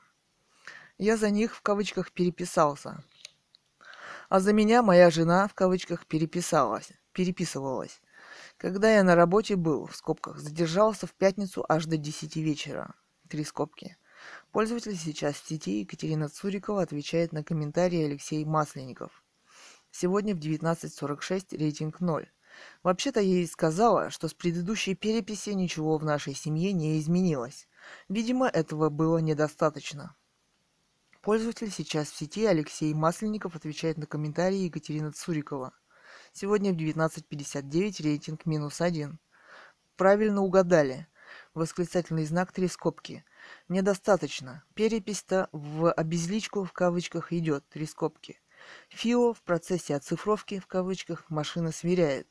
Я 0.97 1.17
за 1.17 1.29
них, 1.29 1.55
в 1.55 1.61
кавычках, 1.61 2.13
переписался. 2.13 3.03
А 4.29 4.39
за 4.39 4.53
меня 4.53 4.81
моя 4.81 5.09
жена, 5.11 5.47
в 5.47 5.53
кавычках, 5.53 6.05
переписалась, 6.05 6.91
переписывалась. 7.11 8.01
Когда 8.57 8.89
я 8.91 9.03
на 9.03 9.15
работе 9.15 9.57
был, 9.57 9.87
в 9.87 9.95
скобках, 9.95 10.39
задержался 10.39 11.05
в 11.05 11.13
пятницу 11.13 11.65
аж 11.67 11.85
до 11.85 11.97
10 11.97 12.37
вечера. 12.37 12.95
Три 13.27 13.43
скобки. 13.43 13.97
Пользователь 14.51 14.95
сейчас 14.95 15.35
в 15.35 15.47
сети 15.47 15.81
Екатерина 15.81 16.29
Цурикова 16.29 16.81
отвечает 16.81 17.33
на 17.33 17.43
комментарии 17.43 18.05
Алексей 18.05 18.45
Масленников. 18.45 19.23
Сегодня 19.91 20.33
в 20.33 20.39
19.46 20.39 21.57
рейтинг 21.57 21.99
0. 21.99 22.31
Вообще-то 22.83 23.19
я 23.19 23.27
ей 23.27 23.47
сказала, 23.47 24.09
что 24.09 24.29
с 24.29 24.33
предыдущей 24.33 24.95
переписи 24.95 25.49
ничего 25.49 25.97
в 25.97 26.05
нашей 26.05 26.33
семье 26.33 26.71
не 26.71 26.99
изменилось. 26.99 27.67
Видимо, 28.07 28.47
этого 28.47 28.89
было 28.89 29.17
недостаточно. 29.17 30.15
Пользователь 31.25 31.71
сейчас 31.71 32.11
в 32.11 32.15
сети 32.15 32.45
Алексей 32.45 32.93
Масленников 32.93 33.55
отвечает 33.55 33.97
на 33.97 34.05
комментарии 34.05 34.65
Екатерина 34.65 35.11
Цурикова. 35.11 35.73
Сегодня 36.33 36.71
в 36.71 36.77
19.59 36.77 38.03
рейтинг 38.03 38.45
минус 38.45 38.79
1. 38.79 39.17
Правильно 39.95 40.43
угадали. 40.43 41.07
Восклицательный 41.55 42.25
знак 42.25 42.51
три 42.51 42.67
скобки. 42.67 43.25
Недостаточно. 43.69 44.63
Перепись-то 44.75 45.49
в 45.51 45.91
обезличку 45.91 46.63
в 46.63 46.73
кавычках 46.73 47.33
идет 47.33 47.67
три 47.69 47.87
скобки. 47.87 48.39
ФИО 48.89 49.33
в 49.33 49.41
процессе 49.41 49.95
оцифровки 49.95 50.59
в 50.59 50.67
кавычках 50.67 51.27
машина 51.31 51.71
сверяет, 51.71 52.27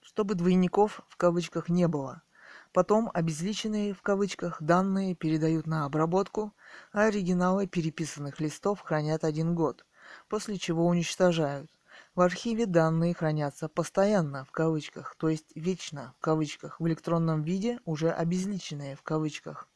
чтобы 0.00 0.34
двойников 0.34 1.00
в 1.08 1.16
кавычках 1.16 1.68
не 1.68 1.86
было. 1.86 2.24
Потом 2.76 3.10
обезличенные 3.14 3.94
в 3.94 4.02
кавычках 4.02 4.60
данные 4.60 5.14
передают 5.14 5.66
на 5.66 5.86
обработку, 5.86 6.52
а 6.92 7.04
оригиналы 7.04 7.66
переписанных 7.66 8.38
листов 8.38 8.82
хранят 8.82 9.24
один 9.24 9.54
год, 9.54 9.86
после 10.28 10.58
чего 10.58 10.86
уничтожают. 10.86 11.70
В 12.14 12.20
архиве 12.20 12.66
данные 12.66 13.14
хранятся 13.14 13.70
постоянно 13.70 14.44
в 14.44 14.50
кавычках, 14.50 15.16
то 15.16 15.30
есть 15.30 15.52
вечно 15.54 16.12
в 16.18 16.20
кавычках, 16.20 16.78
в 16.78 16.86
электронном 16.86 17.40
виде 17.44 17.80
уже 17.86 18.10
обезличенные 18.10 18.94
в 18.94 19.00
кавычках. 19.02 19.70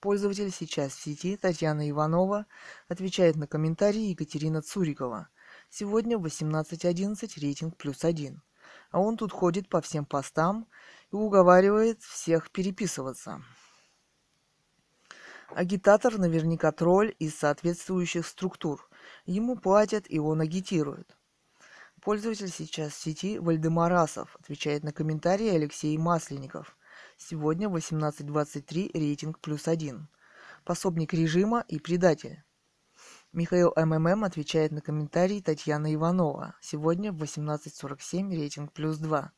Пользователь 0.00 0.50
сейчас 0.50 0.94
в 0.94 1.00
сети 1.00 1.36
Татьяна 1.36 1.88
Иванова 1.88 2.46
отвечает 2.88 3.36
на 3.36 3.46
комментарии 3.46 4.10
Екатерина 4.10 4.60
Цурикова. 4.60 5.28
Сегодня 5.70 6.18
в 6.18 6.26
18.11 6.26 7.40
рейтинг 7.40 7.76
плюс 7.76 8.04
один. 8.04 8.42
А 8.90 9.00
он 9.00 9.16
тут 9.16 9.30
ходит 9.32 9.68
по 9.68 9.80
всем 9.80 10.04
постам 10.04 10.66
и 11.12 11.16
уговаривает 11.16 12.02
всех 12.02 12.50
переписываться. 12.50 13.42
Агитатор 15.50 16.18
наверняка 16.18 16.72
тролль 16.72 17.14
из 17.18 17.36
соответствующих 17.36 18.26
структур. 18.26 18.88
Ему 19.26 19.56
платят, 19.56 20.06
и 20.08 20.18
он 20.18 20.40
агитирует. 20.40 21.16
Пользователь 22.00 22.48
сейчас 22.48 22.92
в 22.92 23.00
сети 23.00 23.38
Вальдемарасов 23.38 24.34
отвечает 24.40 24.82
на 24.82 24.92
комментарии 24.92 25.48
Алексей 25.48 25.96
Масленников. 25.98 26.76
Сегодня 27.18 27.68
18.23 27.68 28.90
рейтинг 28.94 29.38
плюс 29.40 29.68
один. 29.68 30.08
Пособник 30.64 31.12
режима 31.12 31.64
и 31.68 31.78
предатель. 31.78 32.42
Михаил 33.32 33.72
МММ 33.76 34.24
отвечает 34.24 34.72
на 34.72 34.80
комментарий 34.80 35.42
Татьяна 35.42 35.94
Иванова. 35.94 36.54
Сегодня 36.60 37.12
в 37.12 37.22
18.47 37.22 38.34
рейтинг 38.34 38.72
плюс 38.72 38.96
2. 38.98 39.32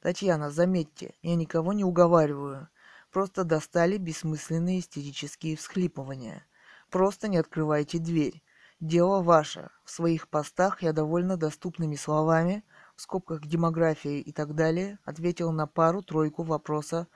Татьяна, 0.00 0.50
заметьте, 0.50 1.14
я 1.22 1.34
никого 1.36 1.72
не 1.72 1.84
уговариваю. 1.84 2.68
Просто 3.10 3.44
достали 3.44 3.96
бессмысленные 3.96 4.80
истерические 4.80 5.56
всхлипывания. 5.56 6.46
Просто 6.90 7.28
не 7.28 7.36
открывайте 7.36 7.98
дверь. 7.98 8.42
Дело 8.80 9.22
ваше. 9.22 9.70
В 9.84 9.90
своих 9.90 10.28
постах 10.28 10.82
я 10.82 10.92
довольно 10.92 11.36
доступными 11.36 11.96
словами– 11.96 12.64
в 13.00 13.02
скобках 13.02 13.46
демографии 13.46 14.20
и 14.20 14.30
так 14.30 14.54
далее, 14.54 14.98
ответил 15.04 15.52
на 15.52 15.66
пару-тройку 15.66 16.42
вопроса 16.42 17.08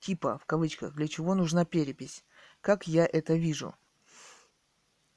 типа, 0.00 0.38
в 0.38 0.46
кавычках, 0.46 0.94
для 0.94 1.08
чего 1.08 1.34
нужна 1.34 1.66
перепись, 1.66 2.24
как 2.62 2.86
я 2.86 3.04
это 3.04 3.34
вижу. 3.34 3.74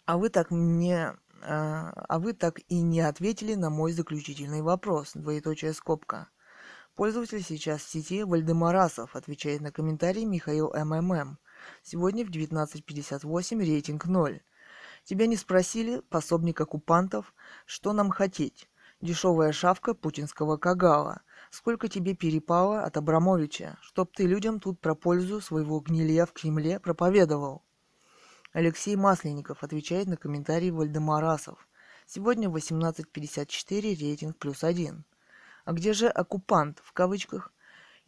А 0.04 0.18
вы 0.18 0.28
так 0.28 0.52
мне 0.52 1.16
а, 1.42 1.92
а 2.10 2.20
вы 2.20 2.34
так 2.34 2.60
и 2.68 2.82
не 2.82 3.00
ответили 3.00 3.56
на 3.56 3.70
мой 3.70 3.94
заключительный 3.94 4.62
вопрос, 4.62 5.12
двоеточие 5.14 5.72
скобка. 5.72 6.28
Пользователь 7.00 7.42
сейчас 7.42 7.82
в 7.82 7.90
сети 7.90 8.26
Вальдемарасов 8.26 9.16
отвечает 9.16 9.62
на 9.62 9.72
комментарий 9.72 10.26
Михаил 10.26 10.74
МММ. 10.76 11.38
Сегодня 11.82 12.26
в 12.26 12.30
19.58 12.30 13.60
рейтинг 13.60 14.06
0. 14.06 14.42
Тебя 15.06 15.26
не 15.26 15.38
спросили, 15.38 16.02
пособник 16.10 16.60
оккупантов, 16.60 17.34
что 17.66 17.94
нам 17.94 18.10
хотеть. 18.10 18.70
Дешевая 19.00 19.54
шавка 19.54 19.94
путинского 19.94 20.58
кагала. 20.58 21.22
Сколько 21.52 21.88
тебе 21.88 22.16
перепало 22.16 22.84
от 22.84 22.98
Абрамовича, 22.98 23.78
чтоб 23.80 24.14
ты 24.14 24.26
людям 24.26 24.60
тут 24.60 24.82
про 24.82 24.94
пользу 24.94 25.40
своего 25.40 25.80
гнилья 25.80 26.26
в 26.26 26.34
Кремле 26.34 26.82
проповедовал? 26.82 27.64
Алексей 28.52 28.98
Масленников 28.98 29.64
отвечает 29.64 30.08
на 30.08 30.18
комментарий 30.18 30.72
Вальдемарасов. 30.72 31.66
Сегодня 32.06 32.50
в 32.50 32.58
18.54 32.58 33.82
рейтинг 33.82 34.38
плюс 34.38 34.66
один. 34.66 35.06
А 35.70 35.72
где 35.72 35.94
же 35.94 36.08
оккупант 36.08 36.82
в 36.84 36.94
кавычках? 36.94 37.54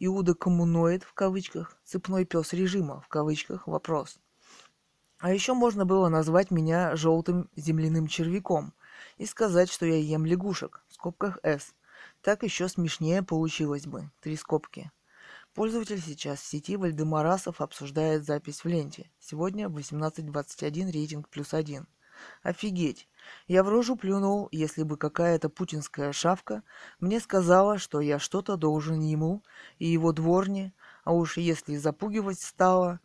Иуда 0.00 0.34
коммуноид 0.34 1.04
в 1.04 1.14
кавычках, 1.14 1.78
цепной 1.84 2.24
пес 2.24 2.52
режима 2.52 3.00
в 3.02 3.06
кавычках, 3.06 3.68
вопрос. 3.68 4.18
А 5.20 5.32
еще 5.32 5.54
можно 5.54 5.84
было 5.86 6.08
назвать 6.08 6.50
меня 6.50 6.96
желтым 6.96 7.48
земляным 7.54 8.08
червяком 8.08 8.74
и 9.16 9.26
сказать, 9.26 9.70
что 9.70 9.86
я 9.86 9.94
ем 9.94 10.26
лягушек, 10.26 10.82
в 10.88 10.94
скобках 10.94 11.38
S. 11.44 11.72
Так 12.20 12.42
еще 12.42 12.66
смешнее 12.66 13.22
получилось 13.22 13.86
бы, 13.86 14.10
три 14.20 14.34
скобки. 14.34 14.90
Пользователь 15.54 16.02
сейчас 16.02 16.40
в 16.40 16.46
сети 16.46 16.76
Вальдемарасов 16.76 17.60
обсуждает 17.60 18.24
запись 18.24 18.64
в 18.64 18.66
ленте. 18.66 19.08
Сегодня 19.20 19.68
в 19.68 19.78
18.21 19.78 20.90
рейтинг 20.90 21.28
плюс 21.28 21.54
один. 21.54 21.86
Офигеть! 22.42 23.08
Я 23.46 23.62
в 23.62 23.68
рожу 23.68 23.96
плюнул, 23.96 24.48
если 24.50 24.82
бы 24.82 24.96
какая-то 24.96 25.48
путинская 25.48 26.12
шавка 26.12 26.62
мне 27.00 27.20
сказала, 27.20 27.78
что 27.78 28.00
я 28.00 28.18
что-то 28.18 28.56
должен 28.56 29.00
ему 29.00 29.42
и 29.78 29.86
его 29.86 30.12
дворне, 30.12 30.74
а 31.04 31.12
уж 31.12 31.36
если 31.36 31.76
запугивать 31.76 32.40
стало, 32.40 33.00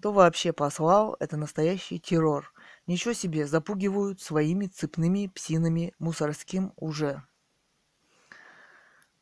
то 0.00 0.12
вообще 0.12 0.52
послал, 0.52 1.16
это 1.20 1.36
настоящий 1.36 1.98
террор. 1.98 2.52
Ничего 2.86 3.14
себе, 3.14 3.46
запугивают 3.46 4.20
своими 4.20 4.66
цепными 4.66 5.28
псинами 5.28 5.94
мусорским 5.98 6.72
уже. 6.76 7.22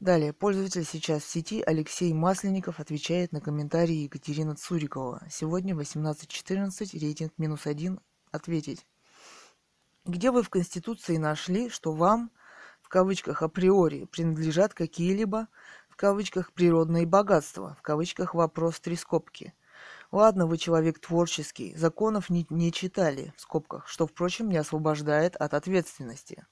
Далее, 0.00 0.32
пользователь 0.32 0.86
сейчас 0.86 1.22
в 1.22 1.28
сети 1.28 1.62
Алексей 1.62 2.14
Масленников 2.14 2.80
отвечает 2.80 3.32
на 3.32 3.42
комментарии 3.42 4.04
Екатерина 4.04 4.56
Цурикова. 4.56 5.22
Сегодня 5.30 5.74
18.14, 5.74 6.98
рейтинг 6.98 7.34
минус 7.36 7.66
один. 7.66 8.00
Ответить. 8.32 8.86
Где 10.06 10.30
вы 10.30 10.42
в 10.42 10.48
Конституции 10.48 11.18
нашли, 11.18 11.68
что 11.68 11.92
вам, 11.92 12.30
в 12.80 12.88
кавычках, 12.88 13.42
априори 13.42 14.06
принадлежат 14.06 14.72
какие-либо, 14.72 15.48
в 15.90 15.96
кавычках, 15.96 16.52
природные 16.52 17.04
богатства, 17.06 17.76
в 17.78 17.82
кавычках, 17.82 18.34
вопрос 18.34 18.80
три 18.80 18.96
скобки? 18.96 19.52
Ладно, 20.10 20.46
вы 20.46 20.56
человек 20.56 20.98
творческий, 21.00 21.74
законов 21.76 22.30
не, 22.30 22.46
не 22.48 22.72
читали, 22.72 23.34
в 23.36 23.42
скобках, 23.42 23.86
что, 23.88 24.06
впрочем, 24.06 24.48
не 24.48 24.56
освобождает 24.56 25.36
от 25.36 25.52
ответственности. 25.52 26.46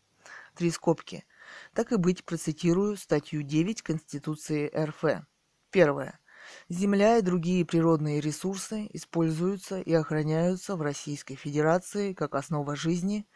Три 0.54 0.70
скобки. 0.70 1.24
Так 1.72 1.92
и 1.92 1.96
быть, 1.96 2.24
процитирую 2.24 2.98
статью 2.98 3.42
9 3.42 3.80
Конституции 3.80 4.70
РФ. 4.76 5.24
Первое. 5.70 6.20
Земля 6.68 7.18
и 7.18 7.22
другие 7.22 7.64
природные 7.64 8.20
ресурсы 8.20 8.88
используются 8.92 9.80
и 9.80 9.92
охраняются 9.92 10.76
в 10.76 10.82
Российской 10.82 11.34
Федерации 11.34 12.12
как 12.12 12.34
основа 12.34 12.76
жизни 12.76 13.26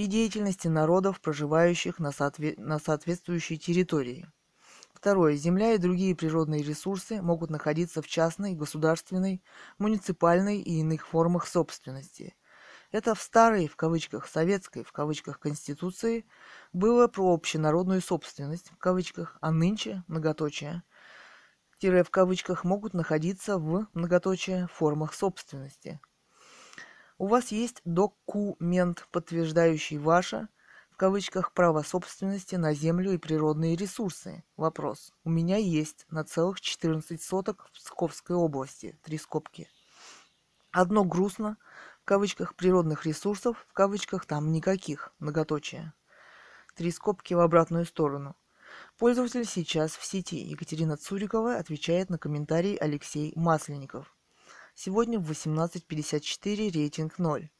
и 0.00 0.06
деятельности 0.06 0.66
народов, 0.66 1.20
проживающих 1.20 1.98
на, 1.98 2.10
соотве... 2.10 2.54
на 2.56 2.78
соответствующей 2.78 3.58
территории. 3.58 4.26
Второе. 4.94 5.34
Земля 5.36 5.74
и 5.74 5.78
другие 5.78 6.16
природные 6.16 6.62
ресурсы 6.62 7.20
могут 7.20 7.50
находиться 7.50 8.00
в 8.00 8.06
частной, 8.06 8.54
государственной, 8.54 9.42
муниципальной 9.78 10.60
и 10.60 10.80
иных 10.80 11.06
формах 11.06 11.46
собственности. 11.46 12.34
Это 12.92 13.14
в 13.14 13.20
старой, 13.20 13.68
в 13.68 13.76
кавычках, 13.76 14.26
советской, 14.26 14.84
в 14.84 14.92
кавычках, 14.92 15.38
конституции 15.38 16.26
было 16.72 17.06
про 17.06 17.34
общенародную 17.34 18.00
собственность, 18.00 18.70
в 18.70 18.78
кавычках, 18.78 19.36
а 19.42 19.50
нынче, 19.50 20.02
многоточие, 20.08 20.82
тире 21.80 22.04
в 22.04 22.10
кавычках, 22.10 22.64
могут 22.64 22.94
находиться 22.94 23.58
в, 23.58 23.86
многоточие, 23.94 24.68
формах 24.68 25.14
собственности. 25.14 26.00
У 27.20 27.26
вас 27.26 27.52
есть 27.52 27.82
документ, 27.84 29.06
подтверждающий 29.12 29.98
ваше, 29.98 30.48
кавычках 31.00 31.52
право 31.52 31.82
собственности 31.82 32.56
на 32.56 32.72
землю 32.72 33.12
и 33.12 33.18
природные 33.18 33.76
ресурсы. 33.76 34.42
Вопрос. 34.56 35.12
У 35.24 35.28
меня 35.28 35.58
есть 35.58 36.06
на 36.10 36.24
целых 36.24 36.62
14 36.62 37.22
соток 37.22 37.66
в 37.66 37.72
Псковской 37.72 38.36
области. 38.36 38.98
Три 39.02 39.18
скобки. 39.18 39.68
Одно 40.72 41.04
грустно, 41.04 41.58
в 42.00 42.06
кавычках 42.06 42.54
природных 42.54 43.04
ресурсов, 43.04 43.66
в 43.68 43.74
кавычках 43.74 44.24
там 44.24 44.50
никаких, 44.50 45.12
многоточие. 45.18 45.92
Три 46.74 46.90
скобки 46.90 47.34
в 47.34 47.40
обратную 47.40 47.84
сторону. 47.84 48.34
Пользователь 48.96 49.44
сейчас 49.44 49.94
в 49.94 50.06
сети. 50.06 50.36
Екатерина 50.36 50.96
Цурикова 50.96 51.56
отвечает 51.56 52.08
на 52.08 52.16
комментарий 52.16 52.76
Алексей 52.76 53.34
Масленников. 53.36 54.14
Сегодня 54.74 55.18
в 55.18 55.30
18.54 55.30 56.70
рейтинг 56.70 57.18
0. 57.18 57.50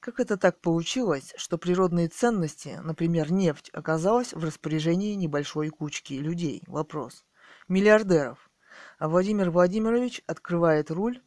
Как 0.00 0.20
это 0.20 0.36
так 0.36 0.60
получилось, 0.60 1.32
что 1.36 1.58
природные 1.58 2.08
ценности, 2.08 2.80
например, 2.82 3.32
нефть, 3.32 3.70
оказалась 3.72 4.32
в 4.32 4.44
распоряжении 4.44 5.14
небольшой 5.14 5.70
кучки 5.70 6.14
людей? 6.14 6.62
Вопрос. 6.66 7.24
Миллиардеров. 7.68 8.50
А 8.98 9.08
Владимир 9.08 9.50
Владимирович 9.50 10.22
открывает 10.26 10.90
руль 10.90 11.20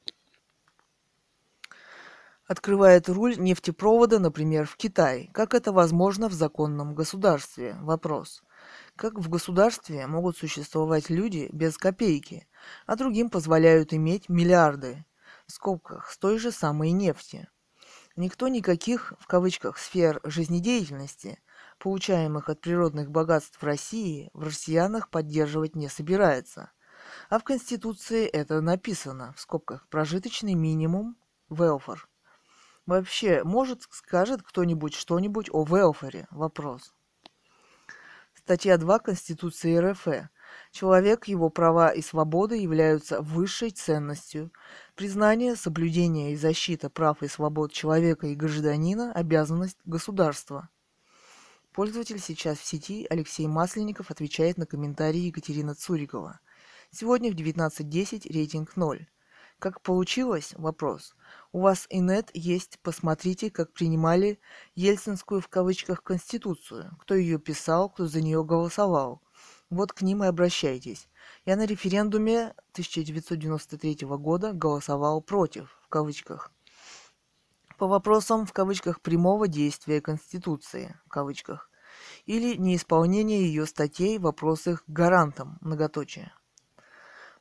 открывает 2.50 3.08
руль 3.08 3.38
нефтепровода, 3.38 4.18
например, 4.18 4.66
в 4.66 4.76
Китай. 4.76 5.30
Как 5.34 5.54
это 5.54 5.72
возможно 5.72 6.30
в 6.30 6.34
законном 6.34 6.96
государстве? 6.96 7.78
Вопрос. 7.82 8.42
Как 8.96 9.20
в 9.20 9.30
государстве 9.30 10.08
могут 10.08 10.36
существовать 10.36 11.12
люди 11.12 11.48
без 11.54 11.78
копейки, 11.78 12.48
а 12.88 12.96
другим 12.96 13.30
позволяют 13.30 13.94
иметь 13.94 14.30
миллиарды, 14.30 15.06
в 15.50 15.52
скобках, 15.52 16.12
с 16.12 16.18
той 16.18 16.38
же 16.38 16.52
самой 16.52 16.92
нефти? 16.92 17.50
Никто 18.16 18.48
никаких, 18.48 19.14
в 19.20 19.26
кавычках, 19.26 19.80
сфер 19.80 20.22
жизнедеятельности, 20.24 21.42
получаемых 21.80 22.50
от 22.50 22.62
природных 22.62 23.10
богатств 23.10 23.64
России, 23.64 24.30
в 24.34 24.44
россиянах 24.44 25.10
поддерживать 25.10 25.76
не 25.76 25.90
собирается. 25.90 26.72
А 27.32 27.40
в 27.40 27.44
Конституции 27.44 28.28
это 28.28 28.62
написано, 28.62 29.34
в 29.36 29.42
скобках, 29.42 29.88
прожиточный 29.90 30.54
минимум, 30.54 31.18
велфор. 31.50 32.08
Вообще, 32.86 33.44
может, 33.44 33.82
скажет 33.90 34.44
кто-нибудь 34.44 34.94
что-нибудь 34.94 35.50
о 35.52 35.64
велфоре? 35.64 36.28
Вопрос. 36.30 36.94
Статья 38.36 38.78
2 38.78 39.00
Конституции 39.00 39.78
РФ. 39.78 40.30
Человек, 40.72 41.28
его 41.28 41.50
права 41.50 41.90
и 41.90 42.02
свободы 42.02 42.58
являются 42.58 43.22
высшей 43.22 43.72
ценностью. 43.72 44.52
Признание, 44.96 45.56
соблюдение 45.56 46.34
и 46.34 46.36
защита 46.36 46.90
прав 46.90 47.24
и 47.24 47.28
свобод 47.28 47.72
человека 47.72 48.28
и 48.28 48.36
гражданина– 48.36 49.12
обязанность 49.16 49.78
государства. 49.86 50.70
Пользователь 51.74 52.20
сейчас 52.20 52.58
в 52.58 52.66
сети 52.66 53.08
Алексей 53.10 53.48
Масленников 53.48 54.12
отвечает 54.12 54.58
на 54.58 54.66
комментарии 54.66 55.20
Екатерина 55.20 55.76
Цурикова. 55.76 56.40
Сегодня 56.92 57.32
в 57.32 57.36
19.10 57.36 58.32
рейтинг 58.34 58.76
0. 58.76 59.08
Как 59.60 59.82
получилось? 59.82 60.54
Вопрос. 60.58 61.16
У 61.52 61.60
вас 61.60 61.86
и 61.90 62.00
нет 62.00 62.32
есть, 62.34 62.80
посмотрите, 62.82 63.52
как 63.52 63.74
принимали 63.74 64.40
Ельцинскую 64.74 65.42
в 65.42 65.50
кавычках 65.50 66.02
Конституцию. 66.02 66.98
Кто 67.02 67.14
ее 67.14 67.40
писал, 67.40 67.90
кто 67.90 68.08
за 68.08 68.22
нее 68.22 68.44
голосовал. 68.44 69.22
Вот 69.70 69.94
к 69.94 70.02
ним 70.02 70.24
и 70.24 70.28
обращайтесь. 70.28 71.08
Я 71.46 71.56
на 71.56 71.66
референдуме 71.66 72.56
1993 72.72 74.00
года 74.18 74.52
голосовал 74.52 75.22
против, 75.22 75.78
в 75.84 75.88
кавычках. 75.90 76.52
По 77.78 77.88
вопросам, 77.88 78.46
в 78.46 78.52
кавычках, 78.52 79.00
прямого 79.00 79.48
действия 79.48 80.02
Конституции, 80.02 81.00
в 81.06 81.10
кавычках, 81.10 81.70
или 82.26 82.56
неисполнения 82.56 83.42
ее 83.42 83.66
статей 83.68 84.18
в 84.18 84.24
вопросах 84.24 84.84
гарантам, 84.88 85.58
многоточие. 85.62 86.34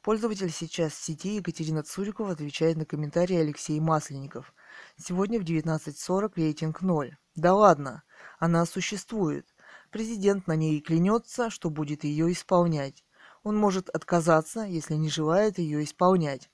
Пользователь 0.03 0.51
сейчас 0.51 0.93
в 0.93 1.03
сети 1.03 1.37
Екатерина 1.37 1.83
Цурикова 1.83 2.33
отвечает 2.33 2.77
на 2.77 2.85
комментарии 2.85 3.37
Алексей 3.37 3.81
Масленников. 3.81 4.55
Сегодня 4.97 5.41
в 5.41 5.45
19.40 5.45 6.33
рейтинг 6.37 6.83
0. 6.83 7.17
Да 7.35 7.55
ладно, 7.55 8.05
она 8.39 8.65
существует. 8.65 9.47
Президент 9.91 10.47
на 10.47 10.55
ней 10.55 10.81
клянется, 10.81 11.49
что 11.49 11.71
будет 11.71 12.05
ее 12.05 12.31
исполнять. 12.33 13.05
Он 13.43 13.57
может 13.57 13.89
отказаться, 13.89 14.61
если 14.63 14.95
не 14.95 15.09
желает 15.09 15.59
ее 15.59 15.83
исполнять. 15.83 16.51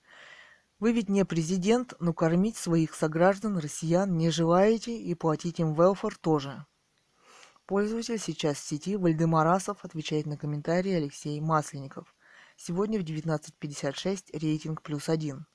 Вы 0.78 0.92
ведь 0.92 1.08
не 1.08 1.24
президент, 1.24 1.94
но 1.98 2.12
кормить 2.12 2.56
своих 2.56 2.94
сограждан, 2.94 3.58
россиян, 3.58 4.16
не 4.16 4.30
желаете 4.30 4.96
и 4.96 5.14
платить 5.14 5.58
им 5.58 5.74
велфор 5.74 6.16
тоже. 6.16 6.64
Пользователь 7.66 8.18
сейчас 8.18 8.58
в 8.58 8.68
сети 8.68 8.96
Вальдемарасов 8.96 9.84
отвечает 9.84 10.26
на 10.26 10.36
комментарии 10.36 10.92
Алексей 10.92 11.40
Масленников. 11.40 12.14
Сегодня 12.56 13.00
в 13.00 13.04
19.56 13.04 14.38
рейтинг 14.38 14.82
плюс 14.82 15.08
один. 15.08 15.46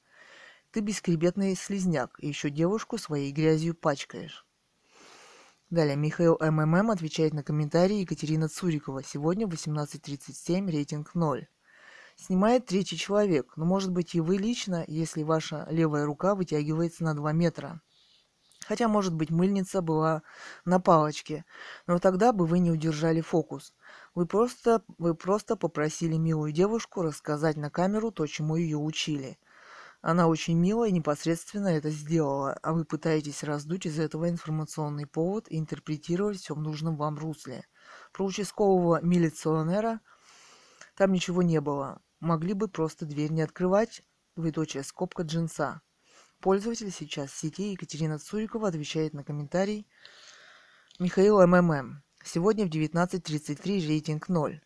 Ты 0.71 0.81
бескребетный 0.81 1.55
слизняк, 1.55 2.17
и 2.19 2.27
еще 2.27 2.49
девушку 2.49 2.97
своей 2.97 3.31
грязью 3.31 3.75
пачкаешь. 3.75 4.45
Далее 5.69 5.95
Михаил 5.95 6.35
МММ 6.41 6.89
отвечает 6.89 7.35
на 7.35 7.43
комментарии 7.43 7.97
Екатерина 7.97 8.49
Цурикова. 8.49 9.03
Сегодня 9.03 9.45
18.37, 9.45 10.67
рейтинг 10.67 11.13
0. 11.13 11.47
Снимает 12.15 12.65
третий 12.65 12.97
человек, 12.97 13.53
но 13.55 13.65
может 13.65 13.91
быть 13.91 14.15
и 14.15 14.19
вы 14.19 14.37
лично, 14.37 14.83
если 14.87 15.21
ваша 15.21 15.67
левая 15.69 16.07
рука 16.07 16.33
вытягивается 16.33 17.03
на 17.03 17.13
2 17.13 17.33
метра. 17.33 17.81
Хотя, 18.65 18.87
может 18.87 19.13
быть, 19.13 19.29
мыльница 19.29 19.83
была 19.83 20.23
на 20.65 20.79
палочке, 20.79 21.45
но 21.85 21.99
тогда 21.99 22.33
бы 22.33 22.47
вы 22.47 22.57
не 22.57 22.71
удержали 22.71 23.21
фокус. 23.21 23.75
Вы 24.15 24.25
просто, 24.25 24.83
вы 24.97 25.13
просто 25.13 25.55
попросили 25.55 26.15
милую 26.15 26.51
девушку 26.51 27.03
рассказать 27.03 27.57
на 27.57 27.69
камеру 27.69 28.09
то, 28.11 28.25
чему 28.25 28.55
ее 28.55 28.77
учили. 28.77 29.37
Она 30.01 30.27
очень 30.27 30.57
мило 30.57 30.87
и 30.87 30.93
непосредственно 30.93 31.67
это 31.67 31.89
сделала, 31.89 32.53
а 32.63 32.71
вы 32.71 32.85
пытаетесь 32.85 33.43
раздуть 33.43 33.85
из 33.85 33.99
этого 33.99 34.29
информационный 34.29 35.05
повод 35.05 35.47
и 35.49 35.59
интерпретировать 35.59 36.39
все 36.39 36.55
в 36.55 36.59
нужном 36.59 36.95
вам 36.95 37.17
русле. 37.17 37.65
Про 38.13 38.25
участкового 38.25 39.01
милиционера 39.01 39.99
там 40.95 41.11
ничего 41.11 41.41
не 41.41 41.59
было. 41.59 42.01
Могли 42.21 42.53
бы 42.53 42.69
просто 42.69 43.05
дверь 43.05 43.31
не 43.31 43.41
открывать, 43.41 44.03
двоеточие 44.35 44.83
скобка 44.83 45.23
джинса. 45.23 45.81
Пользователь 46.39 46.91
сейчас 46.91 47.31
в 47.31 47.37
сети 47.37 47.71
Екатерина 47.71 48.19
Цурикова 48.19 48.69
отвечает 48.69 49.13
на 49.13 49.25
комментарий 49.25 49.85
Михаил 50.97 51.45
МММ. 51.45 52.03
Сегодня 52.23 52.65
в 52.65 52.69
19.33 52.69 53.85
рейтинг 53.85 54.29
0. 54.29 54.61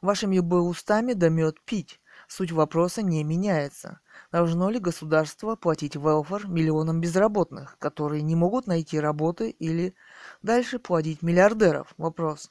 Вашими 0.00 0.38
бы 0.38 0.62
устами 0.62 1.14
да 1.14 1.28
мед 1.28 1.60
пить. 1.64 2.00
Суть 2.28 2.52
вопроса 2.52 3.00
не 3.00 3.24
меняется. 3.24 4.00
Должно 4.30 4.68
ли 4.68 4.78
государство 4.78 5.56
платить 5.56 5.96
велфар 5.96 6.46
миллионам 6.46 7.00
безработных, 7.00 7.78
которые 7.78 8.20
не 8.20 8.36
могут 8.36 8.66
найти 8.66 9.00
работы 9.00 9.48
или 9.48 9.94
дальше 10.42 10.78
платить 10.78 11.22
миллиардеров? 11.22 11.94
Вопрос. 11.96 12.50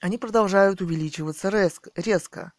Они 0.00 0.16
продолжают 0.16 0.80
увеличиваться 0.80 1.50
резко. 1.50 2.52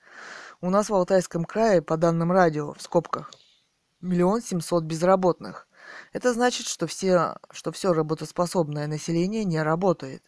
У 0.62 0.70
нас 0.70 0.90
в 0.90 0.94
Алтайском 0.94 1.44
крае, 1.44 1.82
по 1.82 1.98
данным 1.98 2.32
радио, 2.32 2.74
в 2.74 2.82
скобках, 2.84 3.34
миллион 4.00 4.44
семьсот 4.44 4.84
безработных. 4.84 5.68
Это 6.14 6.34
значит, 6.34 6.68
что 6.68 6.86
все, 6.86 7.38
что 7.50 7.72
все 7.72 7.94
работоспособное 7.94 8.86
население 8.86 9.44
не 9.44 9.60
работает. 9.64 10.22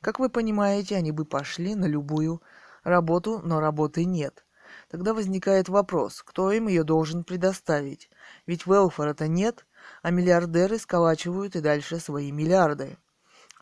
Как 0.00 0.20
вы 0.20 0.28
понимаете, 0.28 0.94
они 0.94 1.10
бы 1.10 1.24
пошли 1.24 1.74
на 1.74 1.86
любую 1.86 2.40
работу, 2.84 3.40
но 3.42 3.58
работы 3.58 4.04
нет. 4.04 4.44
Тогда 4.90 5.14
возникает 5.14 5.68
вопрос, 5.68 6.20
кто 6.20 6.50
им 6.50 6.66
ее 6.66 6.82
должен 6.82 7.22
предоставить? 7.22 8.10
Ведь 8.46 8.66
велфора-то 8.66 9.28
нет, 9.28 9.64
а 10.02 10.10
миллиардеры 10.10 10.78
сколачивают 10.78 11.54
и 11.54 11.60
дальше 11.60 12.00
свои 12.00 12.32
миллиарды. 12.32 12.98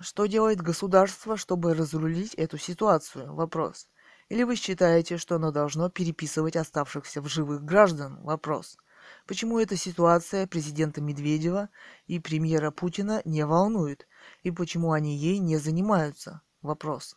Что 0.00 0.24
делает 0.24 0.62
государство, 0.62 1.36
чтобы 1.36 1.74
разрулить 1.74 2.32
эту 2.34 2.56
ситуацию? 2.56 3.34
Вопрос. 3.34 3.88
Или 4.30 4.42
вы 4.42 4.56
считаете, 4.56 5.18
что 5.18 5.36
оно 5.36 5.50
должно 5.50 5.90
переписывать 5.90 6.56
оставшихся 6.56 7.20
в 7.20 7.28
живых 7.28 7.62
граждан? 7.62 8.18
Вопрос. 8.22 8.78
Почему 9.26 9.58
эта 9.58 9.76
ситуация 9.76 10.46
президента 10.46 11.02
Медведева 11.02 11.68
и 12.06 12.20
премьера 12.20 12.70
Путина 12.70 13.20
не 13.26 13.44
волнует? 13.44 14.08
И 14.44 14.50
почему 14.50 14.92
они 14.92 15.14
ей 15.14 15.40
не 15.40 15.58
занимаются? 15.58 16.40
Вопрос. 16.62 17.16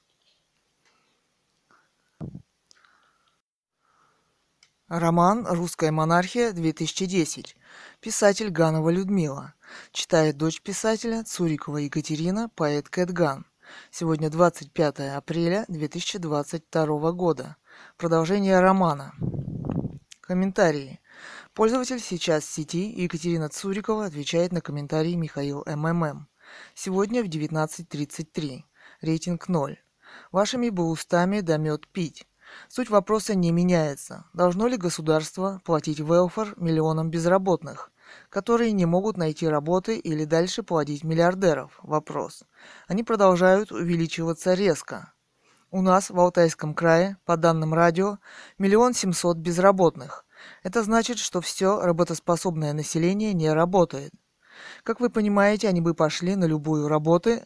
Роман 4.92 5.48
«Русская 5.48 5.90
монархия-2010». 5.90 7.56
Писатель 8.02 8.50
Ганова 8.50 8.90
Людмила. 8.90 9.54
Читает 9.94 10.36
дочь 10.36 10.62
писателя 10.62 11.24
Цурикова 11.24 11.78
Екатерина, 11.78 12.50
поэт 12.56 12.90
Кэтган. 12.90 13.46
Сегодня 13.90 14.30
25 14.30 15.00
апреля 15.16 15.64
2022 15.70 17.12
года. 17.14 17.56
Продолжение 17.96 18.60
романа. 18.60 19.14
Комментарии. 20.20 21.00
Пользователь 21.54 22.02
сейчас 22.02 22.44
в 22.44 22.52
сети 22.52 22.90
Екатерина 22.90 23.48
Цурикова 23.48 24.08
отвечает 24.08 24.52
на 24.52 24.60
комментарии 24.60 25.14
Михаил 25.14 25.64
МММ. 25.66 26.28
Сегодня 26.76 27.24
в 27.24 27.28
19.33. 27.28 28.64
Рейтинг 29.00 29.48
0. 29.48 29.80
Вашими 30.34 30.68
бы 30.68 30.90
устами 30.90 31.40
да 31.40 31.56
мед 31.56 31.88
пить. 31.88 32.28
Суть 32.68 32.90
вопроса 32.90 33.36
не 33.36 33.52
меняется. 33.52 34.26
Должно 34.34 34.68
ли 34.68 34.78
государство 34.78 35.62
платить 35.66 36.00
велфар 36.00 36.54
миллионам 36.58 37.10
безработных, 37.10 37.92
которые 38.30 38.72
не 38.72 38.86
могут 38.86 39.18
найти 39.18 39.48
работы 39.48 39.98
или 39.98 40.26
дальше 40.26 40.64
платить 40.64 41.04
миллиардеров? 41.04 41.80
Вопрос. 41.84 42.44
Они 42.88 43.04
продолжают 43.04 43.72
увеличиваться 43.72 44.54
резко. 44.54 45.14
У 45.70 45.82
нас 45.82 46.10
в 46.10 46.20
Алтайском 46.20 46.74
крае, 46.74 47.18
по 47.26 47.38
данным 47.38 47.74
радио, 47.74 48.20
миллион 48.58 48.94
семьсот 48.94 49.38
безработных– 49.38 50.26
это 50.64 50.84
значит, 50.84 51.18
что 51.18 51.42
все 51.42 51.80
работоспособное 51.82 52.74
население 52.74 53.34
не 53.34 53.52
работает. 53.52 54.12
Как 54.84 55.00
вы 55.00 55.10
понимаете, 55.10 55.68
они 55.70 55.82
бы 55.82 55.94
пошли 55.94 56.36
на 56.36 56.46
любую 56.46 56.88
работу, 56.88 57.42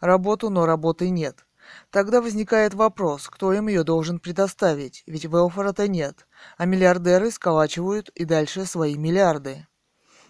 работу, 0.00 0.50
но 0.50 0.66
работы 0.66 1.10
нет. 1.10 1.44
Тогда 1.90 2.20
возникает 2.20 2.74
вопрос, 2.74 3.28
кто 3.28 3.52
им 3.52 3.68
ее 3.68 3.84
должен 3.84 4.20
предоставить, 4.20 5.02
ведь 5.06 5.24
велфора-то 5.24 5.88
нет, 5.88 6.26
а 6.56 6.66
миллиардеры 6.66 7.30
сколачивают 7.30 8.08
и 8.10 8.24
дальше 8.24 8.64
свои 8.64 8.96
миллиарды. 8.96 9.66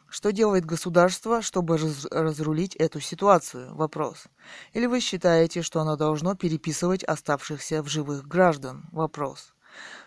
Что 0.08 0.32
делает 0.32 0.64
государство, 0.64 1.40
чтобы 1.40 1.76
раз 1.76 2.04
разрулить 2.10 2.74
эту 2.74 2.98
ситуацию? 2.98 3.72
Вопрос. 3.76 4.24
Или 4.72 4.86
вы 4.86 4.98
считаете, 4.98 5.62
что 5.62 5.80
оно 5.80 5.96
должно 5.96 6.34
переписывать 6.34 7.04
оставшихся 7.04 7.80
в 7.82 7.88
живых 7.88 8.26
граждан? 8.26 8.88
Вопрос. 8.90 9.54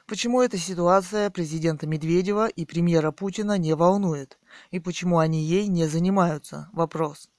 Почему 0.06 0.42
эта 0.42 0.58
ситуация 0.58 1.30
президента 1.30 1.88
Медведева 1.88 2.48
и 2.48 2.66
премьера 2.66 3.12
Путина 3.12 3.58
не 3.58 3.76
волнует? 3.76 4.38
И 4.72 4.80
почему 4.82 5.20
они 5.20 5.42
ей 5.42 5.68
не 5.68 5.88
занимаются? 5.88 6.70
Вопрос. 6.74 7.30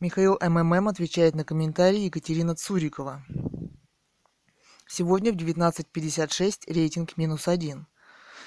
Михаил 0.00 0.38
МММ 0.40 0.88
отвечает 0.88 1.34
на 1.34 1.44
комментарий 1.44 2.06
Екатерина 2.06 2.56
Цурикова. 2.56 3.22
Сегодня 4.88 5.30
в 5.30 5.36
19.56 5.36 6.72
рейтинг 6.72 7.18
минус 7.18 7.46
один. 7.46 7.86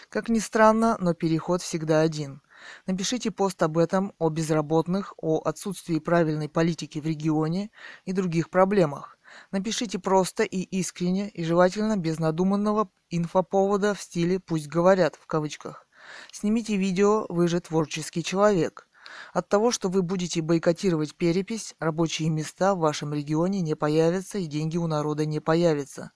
Как 0.09 0.29
ни 0.29 0.39
странно, 0.39 0.97
но 0.99 1.13
переход 1.13 1.61
всегда 1.61 2.01
один. 2.01 2.41
Напишите 2.87 3.29
пост 3.29 3.61
об 3.61 3.77
этом, 3.77 4.13
о 4.17 4.29
безработных, 4.29 5.13
о 5.17 5.43
отсутствии 5.45 5.99
правильной 5.99 6.49
политики 6.49 6.97
в 6.97 7.05
регионе 7.05 7.69
и 8.05 8.13
других 8.13 8.49
проблемах. 8.49 9.19
Напишите 9.51 9.99
просто 9.99 10.41
и 10.41 10.61
искренне, 10.61 11.29
и 11.29 11.43
желательно 11.43 11.97
без 11.97 12.17
надуманного 12.17 12.89
инфоповода 13.11 13.93
в 13.93 14.01
стиле 14.01 14.39
«пусть 14.39 14.65
говорят» 14.65 15.17
в 15.21 15.27
кавычках. 15.27 15.87
Снимите 16.31 16.77
видео 16.77 17.27
«Вы 17.29 17.47
же 17.47 17.59
творческий 17.59 18.23
человек». 18.23 18.87
От 19.33 19.49
того, 19.49 19.71
что 19.71 19.89
вы 19.89 20.01
будете 20.01 20.41
бойкотировать 20.41 21.15
перепись, 21.15 21.75
рабочие 21.79 22.29
места 22.29 22.75
в 22.75 22.79
вашем 22.79 23.13
регионе 23.13 23.61
не 23.61 23.75
появятся 23.75 24.37
и 24.37 24.45
деньги 24.45 24.77
у 24.77 24.87
народа 24.87 25.25
не 25.25 25.39
появятся. 25.39 26.11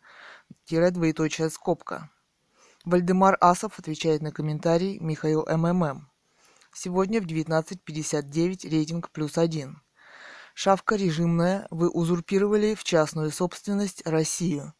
Тире 0.66 0.92
двоеточая 0.92 1.50
скобка. 1.50 2.10
Вальдемар 2.86 3.38
Асов 3.42 3.80
отвечает 3.80 4.22
на 4.22 4.32
комментарий 4.32 4.98
Михаил 5.00 5.46
МММ. 5.46 6.10
Сегодня 6.74 7.22
в 7.22 7.26
19.59 7.26 8.70
рейтинг 8.70 9.10
плюс 9.12 9.38
один. 9.38 9.82
Шавка 10.54 10.96
режимная, 10.96 11.68
вы 11.70 11.90
узурпировали 11.90 12.76
в 12.76 12.84
частную 12.84 13.32
собственность 13.32 14.06
Россию. 14.06 14.74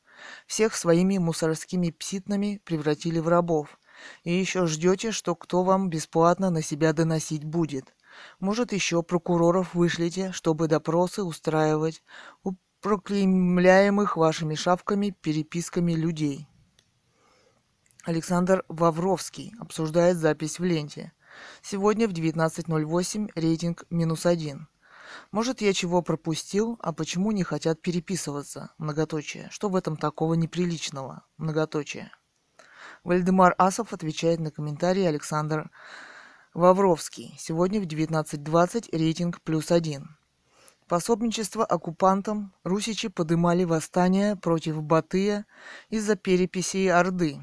Всех 0.46 0.76
своими 0.76 1.18
мусорскими 1.18 1.92
пситнами 1.92 2.62
превратили 2.64 3.20
в 3.20 3.28
рабов. 3.28 3.80
И 4.24 4.32
еще 4.32 4.68
ждете, 4.68 5.12
что 5.12 5.36
кто 5.36 5.64
вам 5.64 5.90
бесплатно 5.90 6.50
на 6.50 6.62
себя 6.62 6.94
доносить 6.94 7.44
будет. 7.44 7.94
Может, 8.40 8.74
еще 8.74 9.04
прокуроров 9.04 9.74
вышлите, 9.74 10.32
чтобы 10.32 10.68
допросы 10.68 11.24
устраивать 11.24 12.04
у 12.44 12.54
проклеймляемых 12.82 14.18
вашими 14.18 14.56
шавками 14.56 15.16
переписками 15.22 15.94
людей. 15.94 16.48
Александр 18.04 18.64
Вавровский 18.70 19.54
обсуждает 19.60 20.18
запись 20.18 20.60
в 20.60 20.64
ленте. 20.64 21.12
Сегодня 21.62 22.08
в 22.08 22.14
19.08 22.14 23.32
рейтинг 23.36 23.84
минус 23.90 24.26
один. 24.26 24.68
Может, 25.32 25.62
я 25.62 25.74
чего 25.74 26.02
пропустил, 26.02 26.78
а 26.82 26.94
почему 26.94 27.32
не 27.32 27.44
хотят 27.44 27.82
переписываться? 27.82 28.72
Многоточие. 28.78 29.50
Что 29.52 29.70
в 29.70 29.76
этом 29.76 29.98
такого 29.98 30.36
неприличного? 30.36 31.24
Многоточие. 31.38 32.12
Вальдемар 33.04 33.56
Асов 33.58 33.94
отвечает 33.94 34.40
на 34.40 34.52
комментарий 34.52 35.08
Александр 35.08 35.70
Вавровский. 36.58 37.36
Сегодня 37.38 37.80
в 37.80 37.84
19.20 37.84 38.90
рейтинг 38.92 39.42
плюс 39.42 39.72
один. 39.72 40.18
Пособничество 40.88 41.64
оккупантам 41.64 42.52
русичи 42.64 43.10
подымали 43.10 43.64
восстание 43.64 44.36
против 44.36 44.82
Батыя 44.82 45.46
из-за 45.90 46.16
переписей 46.16 46.92
Орды. 46.92 47.40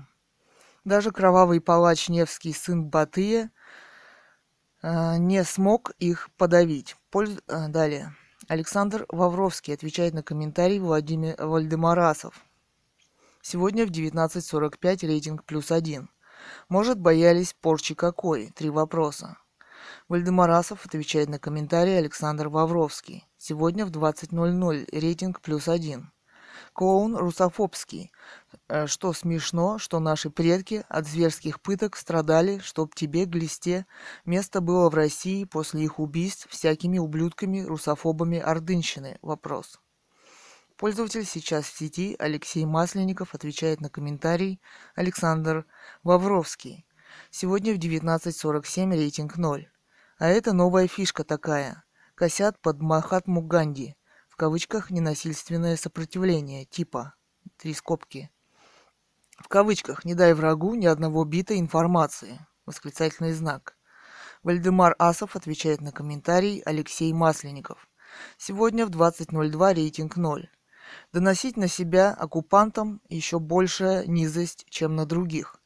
Даже 0.85 1.13
кровавый 1.13 1.61
палач 1.61 2.09
Невский 2.09 2.53
сын 2.53 2.87
Батыя 2.87 3.53
э, 4.83 5.17
не 5.19 5.45
смог 5.45 5.93
их 6.01 6.29
подавить. 6.37 6.97
Польз... 7.11 7.39
Э, 7.47 7.69
далее. 7.69 8.17
Александр 8.49 9.07
Вавровский 9.09 9.75
отвечает 9.75 10.15
на 10.15 10.25
комментарий 10.25 10.81
Владимир 10.81 11.37
Вальдемарасов. 11.39 12.45
Сегодня 13.43 13.87
в 13.87 13.91
19.45 13.91 15.07
рейтинг 15.07 15.45
плюс 15.45 15.71
один. 15.71 16.09
Может, 16.69 17.01
боялись 17.01 17.55
порчи 17.61 17.95
какой? 17.95 18.49
Три 18.49 18.71
вопроса. 18.71 19.37
Вальдемарасов 20.09 20.85
отвечает 20.85 21.29
на 21.29 21.39
комментарий 21.39 21.99
Александр 21.99 22.49
Вавровский. 22.49 23.27
Сегодня 23.39 23.87
в 23.87 23.91
20.00 23.91 24.89
рейтинг 24.93 25.41
плюс 25.41 25.69
один. 25.69 26.13
Клоун 26.73 27.17
русофобский. 27.17 28.11
Э, 28.69 28.87
что 28.87 29.13
смешно, 29.13 29.79
что 29.79 30.01
наши 30.01 30.29
предки 30.29 30.85
от 30.89 31.07
зверских 31.07 31.61
пыток 31.61 31.97
страдали, 31.97 32.59
чтоб 32.59 32.95
тебе, 32.95 33.25
глисте, 33.27 33.87
место 34.25 34.61
было 34.61 34.91
в 34.91 34.95
России 34.95 35.45
после 35.45 35.85
их 35.85 35.99
убийств 35.99 36.49
всякими 36.51 36.99
ублюдками, 36.99 37.63
русофобами 37.63 38.39
ордынщины? 38.39 39.19
Вопрос. 39.23 39.81
Пользователь 40.77 41.25
сейчас 41.25 41.67
в 41.67 41.79
сети 41.79 42.17
Алексей 42.19 42.65
Масленников 42.65 43.33
отвечает 43.33 43.81
на 43.81 43.89
комментарий 43.89 44.61
Александр 44.97 45.67
Вавровский. 46.03 46.85
Сегодня 47.31 47.75
в 47.75 47.79
19.47 47.79 48.91
рейтинг 48.91 49.37
0. 49.37 49.71
А 50.19 50.29
это 50.29 50.53
новая 50.53 50.89
фишка 50.89 51.23
такая. 51.23 51.85
Косят 52.17 52.61
под 52.61 52.81
Махатму 52.81 53.41
Ганди. 53.41 53.95
В 54.29 54.35
кавычках 54.35 54.91
ненасильственное 54.91 55.77
сопротивление. 55.77 56.65
Типа. 56.65 57.15
Три 57.57 57.73
скобки. 57.73 58.33
В 59.39 59.47
кавычках 59.47 60.05
«не 60.05 60.15
дай 60.15 60.35
врагу 60.35 60.75
ни 60.75 60.87
одного 60.87 61.25
бита 61.25 61.57
информации». 61.57 62.45
Восклицательный 62.67 63.33
знак. 63.33 63.77
Вальдемар 64.43 64.97
Асов 64.99 65.37
отвечает 65.37 65.81
на 65.81 65.93
комментарий 65.93 66.63
Алексей 66.65 67.13
Масленников. 67.13 67.89
Сегодня 68.39 68.87
в 68.87 68.91
20.02 68.91 69.75
рейтинг 69.75 70.17
0 70.17 70.51
доносить 71.13 71.57
на 71.57 71.69
себя 71.69 72.13
оккупантам 72.13 73.01
еще 73.09 73.39
большая 73.39 74.07
низость, 74.07 74.67
чем 74.69 74.97
на 74.97 75.07
других, 75.07 75.57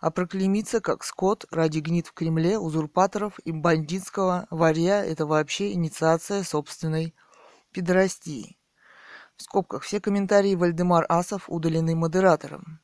а 0.00 0.10
проклеймиться 0.10 0.80
как 0.80 1.04
скот 1.04 1.46
ради 1.50 1.80
гнит 1.80 2.06
в 2.06 2.12
Кремле, 2.12 2.58
узурпаторов 2.58 3.38
и 3.40 3.52
бандитского 3.52 4.46
варья– 4.50 5.04
это 5.06 5.26
вообще 5.26 5.72
инициация 5.72 6.42
собственной 6.42 7.14
пидорастии. 7.72 8.58
В 9.36 9.42
скобках 9.42 9.82
все 9.82 10.00
комментарии 10.00 10.54
Вальдемар 10.54 11.06
Асов 11.08 11.48
удалены 11.48 11.94
модератором. 11.94 12.80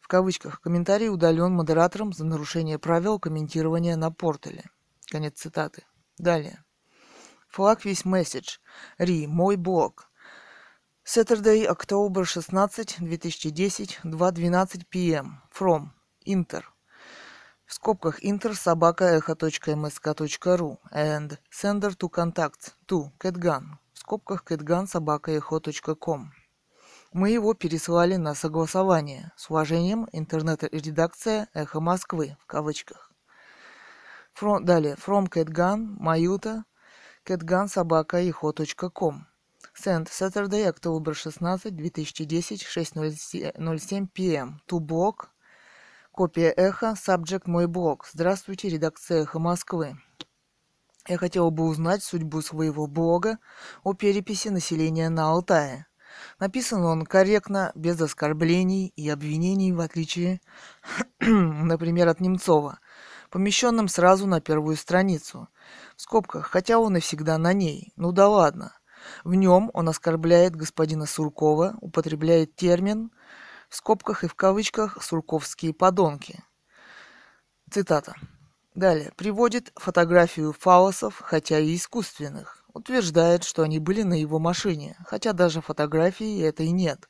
В 0.00 0.08
кавычках 0.08 0.60
комментарий 0.60 1.08
удален 1.08 1.52
модератором 1.52 2.12
за 2.12 2.24
нарушение 2.24 2.78
правил 2.78 3.18
комментирования 3.18 3.96
на 3.96 4.12
портале. 4.12 4.64
Конец 5.10 5.40
цитаты. 5.40 5.84
Далее. 6.18 6.64
Флаг 7.48 7.84
весь 7.84 8.04
месседж. 8.04 8.58
Ри, 8.98 9.26
мой 9.26 9.56
блог. 9.56 10.10
Saturday, 11.14 11.66
October 11.66 12.24
16, 12.24 12.96
2010, 13.00 14.00
2.12 14.02 14.88
p.m. 14.88 15.42
From 15.50 15.90
Inter. 16.24 16.62
В 17.66 17.74
скобках 17.74 18.24
inter 18.24 18.54
собака 18.54 19.04
echo.msk.ru 19.18 20.78
and 20.90 21.38
sender 21.50 21.94
to 21.94 22.08
contact 22.08 22.72
to 22.88 23.10
catgun. 23.18 23.76
В 23.92 23.98
скобках 23.98 24.42
catgun 24.42 24.86
собака 24.86 25.32
echo.com. 25.32 26.30
Мы 27.12 27.28
его 27.28 27.52
переслали 27.52 28.16
на 28.16 28.34
согласование. 28.34 29.32
С 29.36 29.50
уважением, 29.50 30.08
интернет-редакция 30.12 31.50
«Эхо 31.52 31.80
Москвы» 31.80 32.38
в 32.40 32.46
кавычках. 32.46 33.12
From, 34.34 34.60
далее. 34.64 34.94
From 34.94 35.28
Catgun, 35.28 35.94
Маюта, 35.98 36.64
catgun 37.26 37.68
собака 37.68 38.16
echo.com. 38.16 39.26
Send 39.74 40.08
Saturday, 40.10 40.68
October 40.68 41.14
16, 41.14 41.74
2010, 41.74 42.62
6.07 42.62 44.06
p.m. 44.12 44.60
To 44.68 44.80
блог. 44.80 45.30
Копия 46.12 46.52
эхо. 46.54 46.94
Subject 46.94 47.44
мой 47.46 47.66
блог. 47.66 48.06
Здравствуйте, 48.12 48.68
редакция 48.68 49.22
эхо 49.22 49.38
Москвы. 49.38 49.96
Я 51.08 51.16
хотела 51.16 51.48
бы 51.48 51.64
узнать 51.64 52.04
судьбу 52.04 52.42
своего 52.42 52.86
блога 52.86 53.38
о 53.82 53.94
переписи 53.94 54.48
населения 54.48 55.08
на 55.08 55.30
Алтае. 55.30 55.86
Написан 56.38 56.84
он 56.84 57.06
корректно, 57.06 57.72
без 57.74 57.98
оскорблений 57.98 58.92
и 58.94 59.08
обвинений, 59.08 59.72
в 59.72 59.80
отличие, 59.80 60.42
например, 61.20 62.08
от 62.08 62.20
Немцова, 62.20 62.78
помещенным 63.30 63.88
сразу 63.88 64.26
на 64.26 64.42
первую 64.42 64.76
страницу. 64.76 65.48
В 65.96 66.02
скобках, 66.02 66.48
хотя 66.48 66.78
он 66.78 66.98
и 66.98 67.00
всегда 67.00 67.38
на 67.38 67.54
ней. 67.54 67.94
Ну 67.96 68.12
да 68.12 68.28
ладно. 68.28 68.74
В 69.24 69.34
нем 69.34 69.70
он 69.74 69.88
оскорбляет 69.88 70.56
господина 70.56 71.06
Суркова, 71.06 71.76
употребляет 71.80 72.56
термин 72.56 73.10
в 73.68 73.76
скобках 73.76 74.24
и 74.24 74.28
в 74.28 74.34
кавычках 74.34 75.02
«сурковские 75.02 75.72
подонки». 75.72 76.42
Цитата. 77.70 78.14
Далее. 78.74 79.12
Приводит 79.16 79.72
фотографию 79.76 80.52
фалосов, 80.52 81.20
хотя 81.20 81.58
и 81.58 81.76
искусственных. 81.76 82.64
Утверждает, 82.72 83.44
что 83.44 83.62
они 83.62 83.78
были 83.78 84.02
на 84.02 84.14
его 84.14 84.38
машине, 84.38 84.96
хотя 85.06 85.32
даже 85.32 85.60
фотографии 85.60 86.42
этой 86.42 86.70
нет. 86.70 87.08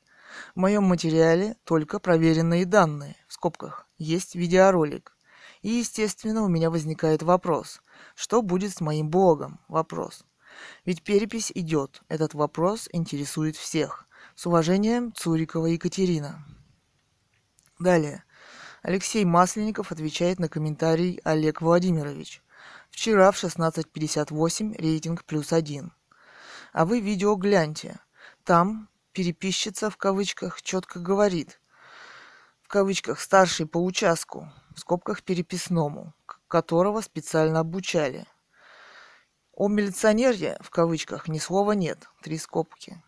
В 0.54 0.60
моем 0.60 0.84
материале 0.84 1.56
только 1.64 2.00
проверенные 2.00 2.64
данные, 2.64 3.16
в 3.28 3.32
скобках, 3.32 3.86
есть 3.96 4.34
видеоролик. 4.34 5.16
И, 5.62 5.68
естественно, 5.68 6.42
у 6.42 6.48
меня 6.48 6.70
возникает 6.70 7.22
вопрос, 7.22 7.80
что 8.16 8.42
будет 8.42 8.72
с 8.72 8.80
моим 8.80 9.08
блогом? 9.08 9.60
Вопрос. 9.68 10.24
Ведь 10.84 11.02
перепись 11.02 11.52
идет. 11.54 12.02
Этот 12.08 12.34
вопрос 12.34 12.88
интересует 12.92 13.56
всех. 13.56 14.06
С 14.34 14.46
уважением, 14.46 15.12
Цурикова 15.12 15.66
Екатерина. 15.66 16.44
Далее. 17.78 18.24
Алексей 18.82 19.24
Масленников 19.24 19.92
отвечает 19.92 20.38
на 20.38 20.48
комментарий 20.48 21.20
Олег 21.24 21.60
Владимирович. 21.60 22.42
Вчера 22.90 23.30
в 23.30 23.42
16.58 23.42 24.76
рейтинг 24.76 25.24
плюс 25.24 25.52
один. 25.52 25.92
А 26.72 26.84
вы 26.84 27.00
видео 27.00 27.36
гляньте. 27.36 28.00
Там 28.44 28.88
переписчица 29.12 29.90
в 29.90 29.96
кавычках 29.96 30.62
четко 30.62 30.98
говорит. 30.98 31.60
В 32.62 32.68
кавычках 32.68 33.20
старший 33.20 33.66
по 33.66 33.78
участку, 33.78 34.50
в 34.74 34.80
скобках 34.80 35.22
переписному, 35.22 36.14
которого 36.48 37.00
специально 37.00 37.60
обучали. 37.60 38.26
О 39.54 39.68
милиционере, 39.68 40.56
в 40.62 40.70
кавычках, 40.70 41.28
ни 41.28 41.38
слова 41.38 41.72
нет. 41.72 42.08
Три 42.22 42.38
скобки. 42.38 43.02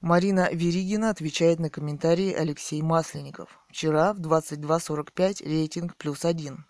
Марина 0.00 0.48
Веригина 0.50 1.10
отвечает 1.10 1.60
на 1.60 1.68
комментарии 1.68 2.32
Алексей 2.32 2.80
Масленников. 2.80 3.60
Вчера 3.68 4.14
в 4.14 4.20
22.45 4.20 5.44
рейтинг 5.44 5.96
плюс 5.96 6.24
один. 6.24 6.64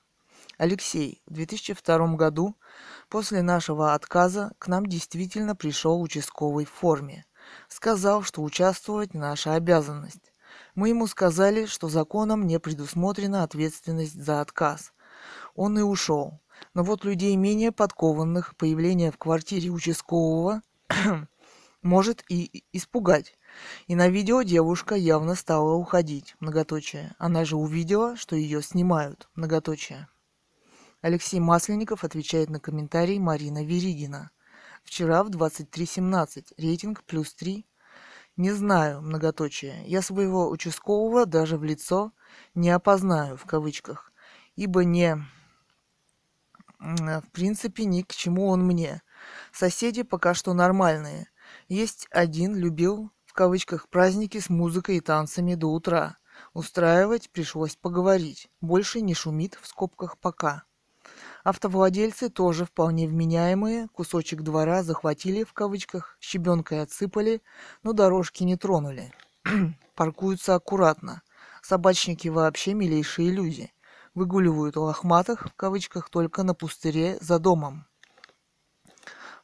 Алексей, 0.58 1.22
в 1.26 1.32
2002 1.34 2.16
году, 2.16 2.56
после 3.08 3.42
нашего 3.42 3.94
отказа, 3.94 4.52
к 4.58 4.66
нам 4.66 4.86
действительно 4.86 5.54
пришел 5.54 6.02
участковый 6.02 6.64
в 6.64 6.70
форме. 6.70 7.24
Сказал, 7.68 8.22
что 8.22 8.42
участвовать 8.42 9.14
наша 9.14 9.54
обязанность. 9.54 10.32
Мы 10.74 10.88
ему 10.88 11.06
сказали, 11.06 11.66
что 11.66 11.88
законом 11.88 12.48
не 12.48 12.58
предусмотрена 12.58 13.44
ответственность 13.44 14.20
за 14.20 14.40
отказ. 14.40 14.92
Он 15.54 15.78
и 15.78 15.82
ушел. 15.82 16.41
Но 16.74 16.82
вот 16.82 17.04
людей 17.04 17.36
менее 17.36 17.72
подкованных 17.72 18.56
появление 18.56 19.10
в 19.10 19.18
квартире 19.18 19.70
участкового 19.70 20.62
может 21.82 22.24
и 22.28 22.64
испугать. 22.72 23.36
И 23.86 23.94
на 23.94 24.08
видео 24.08 24.42
девушка 24.42 24.94
явно 24.94 25.34
стала 25.34 25.74
уходить, 25.74 26.34
многоточие. 26.40 27.14
Она 27.18 27.44
же 27.44 27.56
увидела, 27.56 28.16
что 28.16 28.36
ее 28.36 28.62
снимают, 28.62 29.28
многоточие. 29.34 30.08
Алексей 31.02 31.40
Масленников 31.40 32.04
отвечает 32.04 32.48
на 32.48 32.60
комментарий 32.60 33.18
Марина 33.18 33.64
Веригина. 33.64 34.30
Вчера 34.84 35.22
в 35.24 35.30
23.17, 35.30 36.54
рейтинг 36.56 37.02
плюс 37.04 37.34
3. 37.34 37.66
Не 38.36 38.52
знаю, 38.52 39.02
многоточие. 39.02 39.84
Я 39.86 40.00
своего 40.00 40.48
участкового 40.48 41.26
даже 41.26 41.58
в 41.58 41.64
лицо 41.64 42.12
не 42.54 42.70
опознаю, 42.70 43.36
в 43.36 43.44
кавычках, 43.44 44.12
ибо 44.56 44.84
не 44.84 45.18
в 46.82 47.30
принципе, 47.30 47.84
ни 47.84 48.02
к 48.02 48.12
чему 48.12 48.48
он 48.48 48.64
мне. 48.64 49.02
Соседи 49.52 50.02
пока 50.02 50.34
что 50.34 50.52
нормальные. 50.52 51.28
Есть 51.68 52.08
один 52.10 52.56
любил, 52.56 53.10
в 53.24 53.32
кавычках, 53.34 53.88
праздники 53.88 54.40
с 54.40 54.50
музыкой 54.50 54.96
и 54.96 55.00
танцами 55.00 55.54
до 55.54 55.68
утра. 55.68 56.16
Устраивать 56.54 57.30
пришлось 57.30 57.76
поговорить. 57.76 58.50
Больше 58.60 59.00
не 59.00 59.14
шумит, 59.14 59.58
в 59.60 59.66
скобках, 59.68 60.18
пока. 60.18 60.64
Автовладельцы 61.44 62.28
тоже 62.30 62.64
вполне 62.64 63.06
вменяемые, 63.06 63.88
кусочек 63.88 64.42
двора 64.42 64.82
захватили, 64.82 65.44
в 65.44 65.52
кавычках, 65.52 66.16
щебенкой 66.20 66.82
отсыпали, 66.82 67.42
но 67.82 67.92
дорожки 67.92 68.44
не 68.44 68.56
тронули. 68.56 69.12
Паркуются 69.94 70.54
аккуратно. 70.54 71.22
Собачники 71.62 72.28
вообще 72.28 72.74
милейшие 72.74 73.30
люди. 73.30 73.72
Выгуливают 74.14 74.76
лохматых, 74.76 75.48
в 75.48 75.54
кавычках, 75.54 76.10
только 76.10 76.42
на 76.42 76.54
пустыре 76.54 77.18
за 77.20 77.38
домом. 77.38 77.86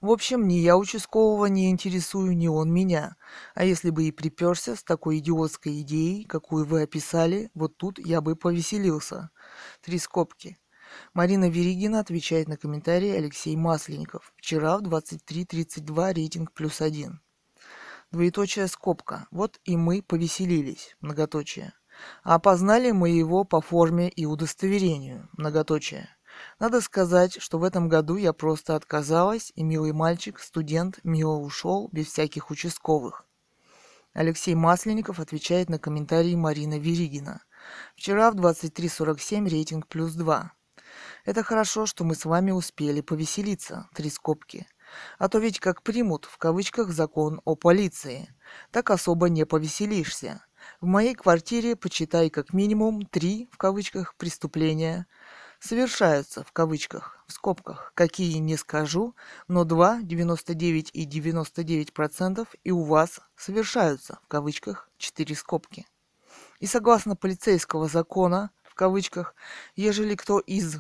В 0.01 0.13
общем, 0.13 0.47
ни 0.47 0.55
я 0.55 0.77
участкового 0.77 1.47
не 1.47 1.71
интересую, 1.71 2.37
ни 2.37 2.47
он 2.47 2.73
меня. 2.73 3.17
А 3.57 3.65
если 3.65 3.91
бы 3.91 4.05
и 4.05 4.13
приперся 4.13 4.77
с 4.77 4.85
такой 4.85 5.19
идиотской 5.19 5.81
идеей, 5.81 6.25
какую 6.25 6.65
вы 6.65 6.83
описали, 6.83 7.51
вот 7.55 7.77
тут 7.77 7.99
я 7.99 8.21
бы 8.21 8.37
повеселился. 8.37 9.31
Три 9.81 9.99
скобки. 9.99 10.57
Марина 11.15 11.51
Веригина 11.51 11.99
отвечает 11.99 12.47
на 12.47 12.57
комментарии 12.57 13.11
Алексей 13.11 13.57
Масленников. 13.57 14.33
Вчера 14.37 14.79
в 14.79 14.83
23.32 14.83 16.13
рейтинг 16.13 16.53
плюс 16.53 16.81
один. 16.81 17.21
Двоеточие 18.13 18.69
скобка. 18.69 19.27
Вот 19.33 19.59
и 19.65 19.77
мы 19.77 20.03
повеселились. 20.03 20.97
Многоточие. 21.01 21.73
А 22.23 22.37
опознали 22.37 22.91
мы 22.91 23.11
его 23.11 23.45
по 23.45 23.61
форме 23.61 24.09
и 24.09 24.27
удостоверению. 24.27 25.29
Многоточие. 25.37 26.09
Надо 26.59 26.81
сказать, 26.81 27.41
что 27.41 27.59
в 27.59 27.65
этом 27.65 27.89
году 27.89 28.17
я 28.17 28.33
просто 28.33 28.77
отказалась, 28.77 29.53
и 29.55 29.63
милый 29.63 29.93
мальчик, 29.93 30.39
студент, 30.39 31.01
мило 31.03 31.37
ушел, 31.37 31.89
без 31.93 32.07
всяких 32.07 32.51
участковых. 32.51 33.25
Алексей 34.13 34.55
Масленников 34.55 35.21
отвечает 35.21 35.69
на 35.69 35.79
комментарии 35.79 36.35
Марина 36.35 36.79
Веригина. 36.79 37.43
Вчера 37.97 38.31
в 38.31 38.37
23.47 38.37 39.49
рейтинг 39.49 39.87
плюс 39.87 40.15
2. 40.15 40.53
Это 41.25 41.43
хорошо, 41.43 41.87
что 41.87 42.05
мы 42.05 42.15
с 42.15 42.25
вами 42.25 42.51
успели 42.51 43.01
повеселиться. 43.01 43.89
Три 43.95 44.11
скобки. 44.11 44.67
А 45.19 45.29
то 45.29 45.39
ведь 45.39 45.61
как 45.61 45.83
примут, 45.83 46.25
в 46.25 46.39
кавычках, 46.39 46.91
закон 46.91 47.41
о 47.45 47.55
полиции. 47.55 48.35
Так 48.71 48.91
особо 48.91 49.29
не 49.29 49.45
повеселишься. 49.45 50.43
В 50.81 50.87
моей 50.87 51.15
квартире, 51.15 51.77
почитай 51.77 52.31
как 52.31 52.53
минимум, 52.53 53.05
три, 53.05 53.49
в 53.53 53.57
кавычках, 53.57 54.15
преступления– 54.17 55.07
совершаются 55.61 56.45
в 56.45 56.53
кавычках, 56.53 57.19
в 57.27 57.33
скобках, 57.33 57.93
какие 57.95 58.39
не 58.39 58.57
скажу, 58.57 59.15
но 59.49 59.65
2, 59.65 60.03
99 60.03 60.91
и 60.93 61.05
99 61.05 61.93
процентов 61.93 62.55
и 62.65 62.71
у 62.71 62.83
вас 62.83 63.21
совершаются 63.37 64.19
в 64.25 64.29
кавычках 64.29 64.89
4 64.99 65.35
скобки. 65.35 65.87
И 66.61 66.67
согласно 66.67 67.17
полицейского 67.17 67.89
закона, 67.89 68.51
в 68.63 68.75
кавычках, 68.75 69.35
ежели 69.75 70.15
кто 70.15 70.39
из 70.39 70.77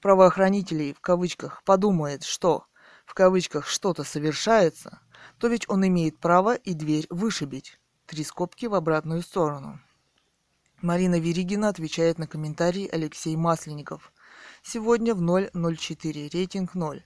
правоохранителей, 0.00 0.94
в 0.94 1.00
кавычках, 1.00 1.62
подумает, 1.64 2.22
что 2.22 2.66
в 3.04 3.14
кавычках 3.14 3.66
что-то 3.66 4.04
совершается, 4.04 5.00
то 5.38 5.48
ведь 5.48 5.68
он 5.68 5.86
имеет 5.86 6.18
право 6.18 6.54
и 6.54 6.74
дверь 6.74 7.06
вышибить. 7.10 7.78
Три 8.06 8.24
скобки 8.24 8.66
в 8.66 8.74
обратную 8.74 9.22
сторону. 9.22 9.80
Марина 10.80 11.20
Веригина 11.20 11.68
отвечает 11.68 12.18
на 12.18 12.26
комментарий 12.26 12.86
Алексей 12.86 13.36
Масленников. 13.36 14.12
Сегодня 14.62 15.14
в 15.14 15.22
0.04, 15.22 16.30
рейтинг 16.32 16.74
0. 16.74 17.04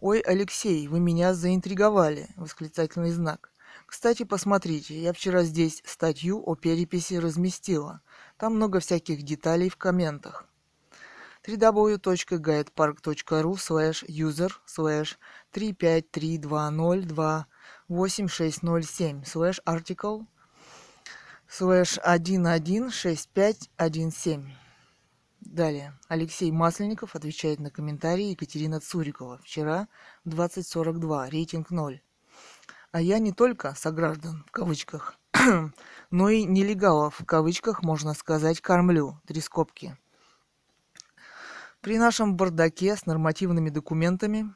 «Ой, 0.00 0.20
Алексей, 0.20 0.88
вы 0.88 1.00
меня 1.00 1.34
заинтриговали!»– 1.34 2.28
восклицательный 2.36 3.10
знак. 3.10 3.50
Кстати, 3.86 4.24
посмотрите, 4.24 5.00
я 5.00 5.12
вчера 5.12 5.44
здесь 5.44 5.82
статью 5.84 6.42
о 6.44 6.56
переписи 6.56 7.14
разместила. 7.14 8.00
Там 8.36 8.56
много 8.56 8.80
всяких 8.80 9.22
деталей 9.22 9.68
в 9.70 9.76
комментах. 9.76 10.46
www.guidepark.ru 11.46 13.54
slash 13.54 14.04
user 14.06 14.50
slash 14.66 15.16
35320286607 17.88 19.24
slash 19.24 19.60
article 19.64 20.26
слэш 21.48 21.98
116517. 22.04 24.40
Далее. 25.40 25.94
Алексей 26.08 26.52
Масленников 26.52 27.16
отвечает 27.16 27.58
на 27.60 27.70
комментарии 27.70 28.30
Екатерина 28.30 28.80
Цурикова. 28.80 29.38
Вчера 29.42 29.88
2042. 30.24 31.30
Рейтинг 31.30 31.70
0. 31.70 32.02
А 32.92 33.00
я 33.00 33.18
не 33.18 33.32
только 33.32 33.74
сограждан, 33.74 34.44
в 34.46 34.50
кавычках, 34.50 35.16
но 36.10 36.28
и 36.28 36.44
нелегалов, 36.44 37.20
в 37.20 37.24
кавычках, 37.24 37.82
можно 37.82 38.12
сказать, 38.14 38.60
кормлю. 38.60 39.18
Три 39.26 39.40
скобки. 39.40 39.96
При 41.80 41.98
нашем 41.98 42.36
бардаке 42.36 42.96
с 42.96 43.06
нормативными 43.06 43.70
документами 43.70 44.52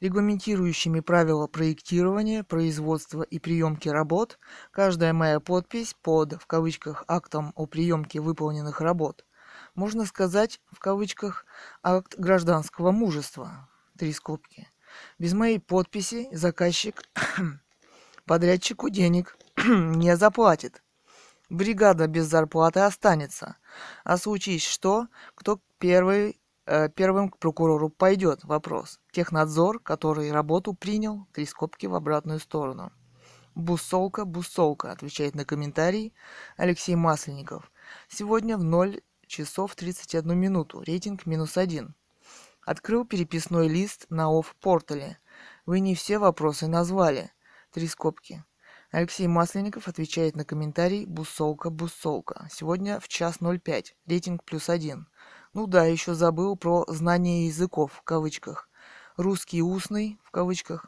регламентирующими 0.00 1.00
правила 1.00 1.46
проектирования, 1.46 2.42
производства 2.44 3.22
и 3.22 3.38
приемки 3.38 3.88
работ, 3.88 4.38
каждая 4.70 5.12
моя 5.12 5.40
подпись 5.40 5.94
под, 6.02 6.40
в 6.40 6.46
кавычках, 6.46 7.04
актом 7.06 7.52
о 7.54 7.66
приемке 7.66 8.20
выполненных 8.20 8.80
работ, 8.80 9.24
можно 9.74 10.06
сказать, 10.06 10.60
в 10.70 10.78
кавычках, 10.78 11.44
акт 11.82 12.18
гражданского 12.18 12.90
мужества, 12.90 13.68
три 13.96 14.12
скобки. 14.12 14.68
Без 15.18 15.34
моей 15.34 15.60
подписи 15.60 16.28
заказчик 16.32 17.02
подрядчику 18.24 18.88
денег 18.90 19.36
не 19.56 20.16
заплатит. 20.16 20.82
Бригада 21.48 22.06
без 22.06 22.26
зарплаты 22.26 22.80
останется. 22.80 23.56
А 24.04 24.16
случись 24.16 24.64
что, 24.64 25.08
кто 25.34 25.60
первый 25.78 26.39
первым 26.94 27.28
к 27.28 27.38
прокурору 27.38 27.88
пойдет 27.88 28.44
вопрос. 28.44 29.00
Технадзор, 29.12 29.80
который 29.80 30.30
работу 30.30 30.74
принял, 30.74 31.26
три 31.32 31.46
скобки 31.46 31.86
в 31.86 31.94
обратную 31.94 32.38
сторону. 32.38 32.92
Буссолка, 33.54 34.24
буссолка, 34.24 34.92
отвечает 34.92 35.34
на 35.34 35.44
комментарий 35.44 36.14
Алексей 36.56 36.94
Масленников. 36.94 37.70
Сегодня 38.08 38.56
в 38.56 38.62
0 38.62 39.00
часов 39.26 39.74
31 39.74 40.38
минуту, 40.38 40.82
рейтинг 40.82 41.26
минус 41.26 41.56
один. 41.56 41.94
Открыл 42.64 43.04
переписной 43.04 43.68
лист 43.68 44.06
на 44.08 44.28
офф-портале. 44.28 45.18
Вы 45.66 45.80
не 45.80 45.94
все 45.94 46.18
вопросы 46.18 46.68
назвали. 46.68 47.32
Три 47.72 47.88
скобки. 47.88 48.44
Алексей 48.92 49.26
Масленников 49.26 49.88
отвечает 49.88 50.36
на 50.36 50.44
комментарий 50.44 51.06
Буссолка, 51.06 51.70
буссолка. 51.70 52.48
Сегодня 52.50 52.98
в 53.00 53.08
час 53.08 53.38
05, 53.40 53.96
рейтинг 54.06 54.44
плюс 54.44 54.68
один. 54.68 55.08
Ну 55.52 55.66
да, 55.66 55.84
еще 55.84 56.14
забыл 56.14 56.56
про 56.56 56.84
знание 56.86 57.46
языков 57.46 57.92
в 57.94 58.02
кавычках. 58.02 58.68
Русский 59.16 59.62
устный 59.62 60.20
в 60.22 60.30
кавычках. 60.30 60.86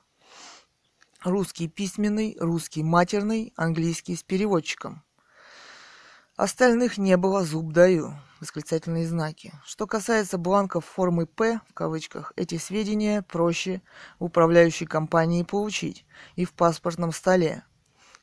Русский 1.25 1.67
письменный, 1.69 2.37
русский 2.39 2.85
матерный, 2.85 3.53
английский 3.57 4.15
с 4.15 4.23
переводчиком. 4.23 5.03
Остальных 6.37 6.97
не 6.97 7.17
было, 7.17 7.45
зуб 7.45 7.73
даю. 7.73 8.15
Восклицательные 8.41 9.07
знаки. 9.07 9.53
Что 9.65 9.89
касается 9.89 10.39
бланков 10.39 10.85
формы 10.85 11.27
«П», 11.27 11.61
в 11.69 11.75
кавычках, 11.75 12.33
эти 12.37 12.57
сведения 12.57 13.23
проще 13.23 13.83
управляющей 14.21 14.87
компании 14.87 15.43
получить 15.43 16.07
и 16.37 16.45
в 16.45 16.53
паспортном 16.53 17.13
столе. 17.13 17.65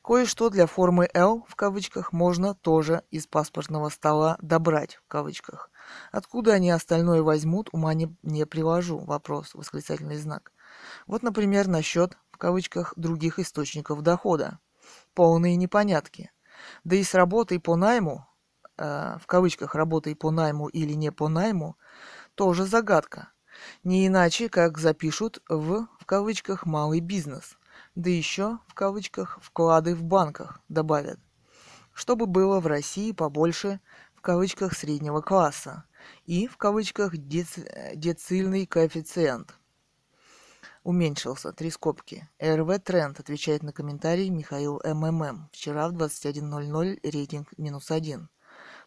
Кое-что 0.02 0.48
для 0.48 0.66
формы 0.66 1.08
«Л» 1.12 1.44
в 1.48 1.54
кавычках 1.54 2.12
можно 2.12 2.54
тоже 2.54 3.02
из 3.10 3.26
паспортного 3.26 3.90
стола 3.90 4.38
добрать 4.40 4.96
в 4.96 5.08
кавычках. 5.08 5.70
Откуда 6.12 6.54
они 6.54 6.70
остальное 6.70 7.22
возьмут, 7.22 7.68
ума 7.72 7.94
не, 7.94 8.14
не 8.22 8.46
приложу. 8.46 8.98
Вопрос, 8.98 9.54
восклицательный 9.54 10.16
знак. 10.16 10.52
Вот, 11.06 11.22
например, 11.22 11.68
насчет, 11.68 12.16
в 12.30 12.38
кавычках, 12.38 12.94
других 12.96 13.38
источников 13.38 14.02
дохода. 14.02 14.58
Полные 15.14 15.56
непонятки. 15.56 16.32
Да 16.84 16.96
и 16.96 17.02
с 17.02 17.14
работой 17.14 17.60
по 17.60 17.76
найму, 17.76 18.26
э, 18.76 19.16
в 19.20 19.26
кавычках, 19.26 19.74
работой 19.74 20.14
по 20.14 20.30
найму 20.30 20.68
или 20.68 20.94
не 20.94 21.10
по 21.12 21.28
найму, 21.28 21.76
тоже 22.34 22.66
загадка. 22.66 23.32
Не 23.84 24.06
иначе, 24.06 24.48
как 24.48 24.78
запишут 24.78 25.42
в, 25.48 25.86
в 25.98 26.06
кавычках, 26.06 26.66
малый 26.66 27.00
бизнес. 27.00 27.58
Да 27.94 28.10
еще, 28.10 28.58
в 28.68 28.74
кавычках, 28.74 29.38
вклады 29.42 29.94
в 29.94 30.02
банках 30.02 30.60
добавят. 30.68 31.18
Чтобы 31.92 32.26
было 32.26 32.60
в 32.60 32.66
России 32.66 33.12
побольше 33.12 33.80
в 34.20 34.22
кавычках 34.22 34.74
среднего 34.76 35.22
класса 35.22 35.84
и 36.26 36.46
в 36.46 36.58
кавычках 36.58 37.16
деци, 37.16 37.66
децильный 37.94 38.66
коэффициент 38.66 39.54
уменьшился. 40.82 41.54
Три 41.54 41.70
скобки. 41.70 42.28
РВ 42.38 42.80
Тренд 42.80 43.18
отвечает 43.18 43.62
на 43.62 43.72
комментарий 43.72 44.28
Михаил 44.28 44.78
МММ. 44.84 45.48
Вчера 45.52 45.88
в 45.88 45.92
21.00 45.92 47.00
рейтинг 47.02 47.48
минус 47.56 47.90
один. 47.90 48.28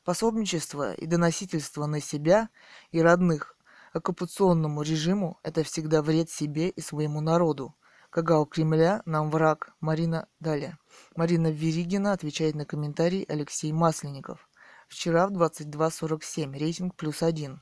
Пособничество 0.03 0.93
и 0.93 1.07
доносительство 1.07 1.87
на 1.87 1.99
себя 1.99 2.49
и 2.91 3.01
родных 3.01 3.57
оккупационному 3.91 4.83
режиму– 4.83 5.39
это 5.43 5.63
всегда 5.63 6.03
вред 6.03 6.29
себе 6.29 6.69
и 6.69 6.79
своему 6.79 7.21
народу. 7.21 7.73
Кагал 8.11 8.45
Кремля 8.45 9.01
нам 9.07 9.31
враг. 9.31 9.73
Марина 9.79 10.27
далее. 10.39 10.77
Марина 11.15 11.47
Веригина 11.47 12.13
отвечает 12.13 12.53
на 12.53 12.65
комментарий 12.65 13.23
Алексей 13.23 13.71
Масленников. 13.71 14.47
Вчера 14.93 15.25
в 15.25 15.31
22.47. 15.31 16.55
Рейтинг 16.55 16.95
плюс 16.95 17.23
один. 17.23 17.61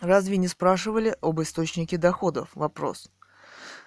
Разве 0.00 0.36
не 0.36 0.48
спрашивали 0.48 1.16
об 1.22 1.40
источнике 1.40 1.96
доходов? 1.96 2.50
Вопрос. 2.54 3.08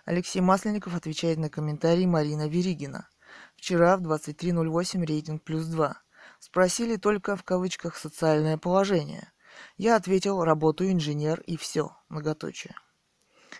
Алексей 0.03 0.41
Масленников 0.41 0.95
отвечает 0.95 1.37
на 1.37 1.49
комментарий 1.51 2.07
Марина 2.07 2.47
Веригина. 2.47 3.07
Вчера 3.55 3.97
в 3.97 4.01
23.08 4.01 5.05
рейтинг 5.05 5.43
плюс 5.43 5.67
2. 5.67 5.95
Спросили 6.39 6.95
только 6.95 7.35
в 7.35 7.43
кавычках 7.43 7.95
«социальное 7.95 8.57
положение». 8.57 9.31
Я 9.77 9.95
ответил 9.95 10.43
«работаю 10.43 10.91
инженер» 10.91 11.41
и 11.41 11.55
все, 11.55 11.95
многоточие. 12.09 12.75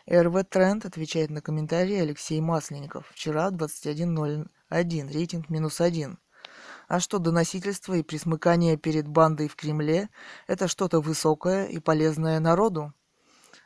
РВ 0.10 0.44
Тренд 0.50 0.84
отвечает 0.84 1.30
на 1.30 1.42
комментарии 1.42 2.00
Алексей 2.00 2.42
Масленников. 2.42 3.08
Вчера 3.12 3.50
21.01, 3.52 5.14
рейтинг 5.14 5.50
минус 5.50 5.80
один. 5.80 6.18
А 6.88 7.02
что 7.02 7.20
доносительство 7.20 7.96
и 7.96 8.04
присмыкание 8.04 8.78
перед 8.78 9.10
бандой 9.10 9.50
в 9.50 9.58
Кремле– 9.58 10.10
это 10.48 10.70
что-то 10.70 11.02
высокое 11.02 11.66
и 11.66 11.80
полезное 11.80 12.40
народу? 12.40 12.94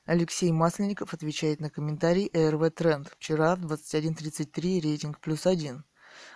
Алексей 0.05 0.51
Масленников 0.51 1.13
отвечает 1.13 1.59
на 1.59 1.69
комментарий 1.69 2.31
РВ 2.33 2.71
Тренд. 2.71 3.09
Вчера 3.09 3.55
в 3.55 3.59
21.33 3.59 4.81
рейтинг 4.81 5.19
плюс 5.19 5.45
один. 5.45 5.85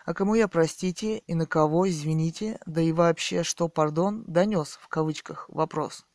А 0.05 0.13
кому 0.13 0.35
я, 0.35 0.47
простите, 0.47 1.17
и 1.17 1.33
на 1.33 1.47
кого, 1.47 1.89
извините, 1.89 2.59
да 2.67 2.81
и 2.81 2.91
вообще, 2.91 3.41
что, 3.43 3.67
пардон, 3.67 4.23
донес, 4.27 4.77
в 4.79 4.87
кавычках, 4.87 5.49
вопрос. 5.49 6.05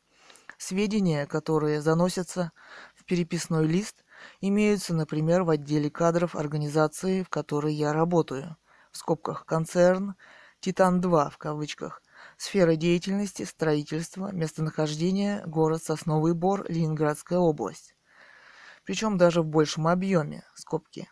Сведения, 0.57 1.27
которые 1.27 1.83
заносятся 1.83 2.53
в 2.95 3.05
переписной 3.05 3.67
лист, 3.67 4.05
имеются, 4.41 4.95
например, 4.95 5.43
в 5.43 5.51
отделе 5.51 5.91
кадров 5.91 6.37
организации, 6.37 7.25
в 7.25 7.29
которой 7.29 7.75
я 7.75 7.93
работаю, 7.93 8.57
в 8.93 8.99
скобках 8.99 9.45
концерн 9.47 10.15
«Титан-2» 10.61 11.31
в 11.31 11.39
кавычках, 11.39 12.03
сфера 12.37 12.77
деятельности, 12.77 13.45
строительство, 13.45 14.31
местонахождение, 14.33 15.43
город 15.47 15.83
Сосновый 15.83 16.35
Бор, 16.35 16.67
Ленинградская 16.69 17.39
область. 17.39 17.95
Причем 18.85 19.19
даже 19.19 19.43
в 19.43 19.47
большем 19.47 19.89
объеме, 19.89 20.45
скобки. 20.55 21.09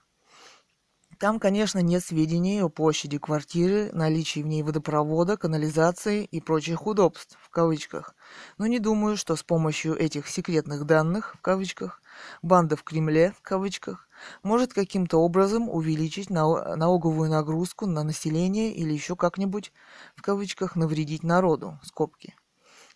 Там, 1.19 1.41
конечно, 1.41 1.81
нет 1.81 2.05
сведений 2.05 2.63
о 2.63 2.69
площади 2.69 3.19
квартиры, 3.19 3.91
наличии 3.93 4.41
в 4.41 4.47
ней 4.47 4.63
водопровода, 4.63 5.37
канализации 5.37 6.25
и 6.25 6.41
прочих 6.41 6.87
удобств, 6.87 7.37
в 7.43 7.51
кавычках. 7.51 8.15
Но 8.57 8.67
не 8.67 8.79
думаю, 8.79 9.17
что 9.17 9.35
с 9.35 9.43
помощью 9.43 9.97
этих 9.97 10.29
секретных 10.29 10.85
данных, 10.85 11.35
в 11.37 11.41
кавычках, 11.41 12.03
банда 12.43 12.77
в 12.77 12.83
Кремле, 12.83 13.33
в 13.33 13.43
кавычках, 13.43 14.09
может 14.43 14.73
каким-то 14.73 15.19
образом 15.19 15.69
увеличить 15.69 16.31
налоговую 16.31 17.31
нагрузку 17.31 17.87
на 17.87 18.03
население 18.03 18.73
или 18.73 18.93
еще 18.93 19.17
как-нибудь, 19.17 19.73
в 20.17 20.23
кавычках, 20.23 20.77
навредить 20.77 21.23
народу, 21.23 21.79
скобки. 21.83 22.35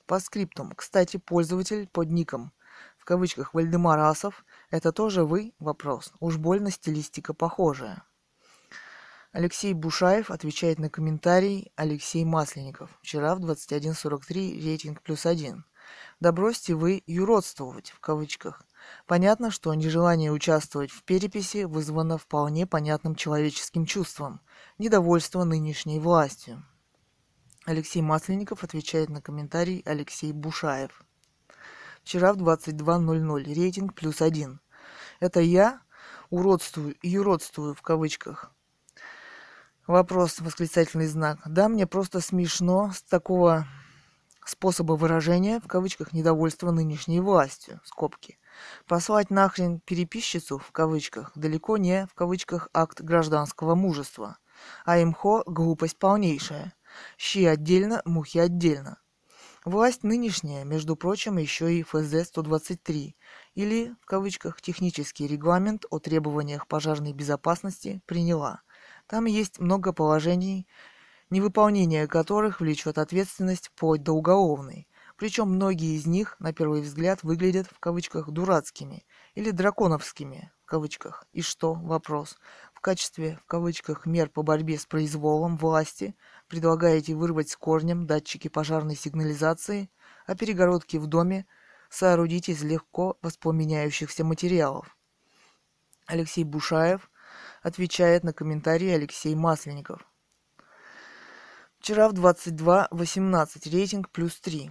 По 0.06 0.18
скриптум. 0.20 0.72
Кстати, 0.74 1.16
пользователь 1.16 1.88
под 1.88 2.10
ником, 2.10 2.52
в 2.98 3.04
кавычках, 3.04 3.52
Вальдемар 3.52 3.98
Асов, 3.98 4.44
это 4.70 4.92
тоже 4.92 5.24
вы? 5.24 5.54
Вопрос. 5.58 6.12
Уж 6.20 6.36
больно 6.36 6.70
стилистика 6.70 7.34
похожая. 7.34 8.04
Алексей 9.32 9.72
Бушаев 9.72 10.30
отвечает 10.30 10.78
на 10.78 10.90
комментарий 10.90 11.72
Алексей 11.74 12.24
Масленников. 12.24 12.90
Вчера 13.02 13.34
в 13.34 13.40
21.43 13.40 14.62
рейтинг 14.62 15.02
плюс 15.02 15.26
один. 15.26 15.64
Да 16.20 16.30
бросьте 16.30 16.74
вы 16.74 17.02
«юродствовать» 17.06 17.90
в 17.90 17.98
кавычках. 17.98 18.62
Понятно, 19.06 19.50
что 19.50 19.74
нежелание 19.74 20.30
участвовать 20.30 20.90
в 20.90 21.02
переписи 21.02 21.64
вызвано 21.64 22.18
вполне 22.18 22.66
понятным 22.66 23.14
человеческим 23.14 23.86
чувством– 23.86 24.40
недовольство 24.78 25.44
нынешней 25.44 26.00
властью. 26.00 26.64
Алексей 27.64 28.02
Масленников 28.02 28.64
отвечает 28.64 29.08
на 29.08 29.22
комментарий 29.22 29.82
Алексей 29.84 30.32
Бушаев. 30.32 31.04
Вчера 32.02 32.32
в 32.32 32.38
22.00 32.38 33.44
рейтинг 33.44 33.94
плюс 33.94 34.20
один. 34.20 34.60
Это 35.20 35.40
я 35.40 35.80
уродствую 36.30 36.96
юродствую 37.02 37.74
в 37.74 37.82
кавычках 37.82 38.52
Вопрос, 39.86 40.38
восклицательный 40.38 41.08
знак. 41.08 41.40
Да, 41.44 41.68
мне 41.68 41.88
просто 41.88 42.20
смешно 42.20 42.92
с 42.94 43.02
такого 43.02 43.66
способа 44.48 44.94
выражения, 44.94 45.60
в 45.60 45.66
кавычках, 45.66 46.12
недовольства 46.12 46.70
нынешней 46.70 47.20
властью, 47.20 47.80
скобки. 47.84 48.38
Послать 48.86 49.30
нахрен 49.30 49.80
переписчицу, 49.80 50.58
в 50.58 50.72
кавычках, 50.72 51.32
далеко 51.34 51.76
не, 51.76 52.06
в 52.06 52.14
кавычках, 52.14 52.68
акт 52.72 53.00
гражданского 53.00 53.74
мужества. 53.74 54.38
А 54.84 55.02
имхо– 55.02 55.42
глупость 55.46 55.98
полнейшая. 55.98 56.74
Щи 57.16 57.44
отдельно, 57.44 58.02
мухи 58.04 58.38
отдельно. 58.38 58.98
Власть 59.64 60.02
нынешняя, 60.02 60.64
между 60.64 60.96
прочим, 60.96 61.38
еще 61.38 61.72
и 61.72 61.82
ФЗ-123, 61.84 63.14
или, 63.54 63.94
в 64.00 64.06
кавычках, 64.06 64.60
технический 64.60 65.26
регламент 65.26 65.86
о 65.90 66.00
требованиях 66.00 66.66
пожарной 66.66 67.12
безопасности 67.12 68.02
приняла– 68.06 68.62
там 69.06 69.26
есть 69.26 69.58
много 69.58 69.92
положений, 69.92 70.66
невыполнение 71.32 72.06
которых 72.06 72.60
влечет 72.60 72.98
ответственность 72.98 73.68
вплоть 73.68 74.02
до 74.02 74.12
уголовной. 74.12 74.86
Причем 75.16 75.48
многие 75.48 75.96
из 75.96 76.06
них, 76.06 76.36
на 76.38 76.52
первый 76.52 76.82
взгляд, 76.82 77.22
выглядят 77.22 77.66
в 77.66 77.78
кавычках 77.80 78.30
«дурацкими» 78.30 79.04
или 79.34 79.50
«драконовскими» 79.50 80.52
в 80.62 80.66
кавычках. 80.66 81.24
И 81.32 81.40
что? 81.40 81.74
Вопрос. 81.74 82.36
В 82.74 82.80
качестве, 82.80 83.38
в 83.42 83.46
кавычках, 83.46 84.04
мер 84.04 84.28
по 84.28 84.42
борьбе 84.42 84.78
с 84.78 84.84
произволом 84.84 85.56
власти 85.56 86.14
предлагаете 86.48 87.14
вырвать 87.14 87.48
с 87.48 87.56
корнем 87.56 88.06
датчики 88.06 88.48
пожарной 88.48 88.96
сигнализации, 88.96 89.90
а 90.26 90.34
перегородки 90.34 90.98
в 90.98 91.06
доме 91.06 91.46
соорудить 91.88 92.48
из 92.48 92.62
легко 92.62 93.16
воспламеняющихся 93.22 94.24
материалов. 94.24 94.96
Алексей 96.06 96.44
Бушаев, 96.44 97.10
отвечает 97.62 98.24
на 98.24 98.32
комментарии 98.32 98.90
Алексей 98.90 99.34
Масленников. 99.34 100.06
Вчера 101.82 102.08
в 102.08 102.12
22.18 102.12 103.68
рейтинг 103.72 104.10
плюс 104.10 104.38
3. 104.38 104.70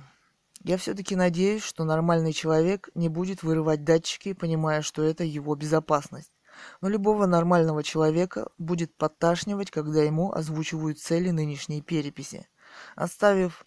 Я 0.64 0.78
все-таки 0.78 1.18
надеюсь, 1.18 1.62
что 1.62 1.84
нормальный 1.84 2.32
человек 2.32 2.88
не 2.96 3.10
будет 3.10 3.44
вырывать 3.44 3.84
датчики, 3.84 4.32
понимая, 4.32 4.82
что 4.82 5.04
это 5.04 5.26
его 5.26 5.54
безопасность. 5.56 6.32
Но 6.80 6.88
любого 6.88 7.26
нормального 7.26 7.84
человека 7.84 8.48
будет 8.58 8.96
подташнивать, 8.96 9.72
когда 9.72 10.02
ему 10.02 10.32
озвучивают 10.32 11.00
цели 11.00 11.32
нынешней 11.32 11.82
переписи. 11.82 12.48
Оставив 12.96 13.66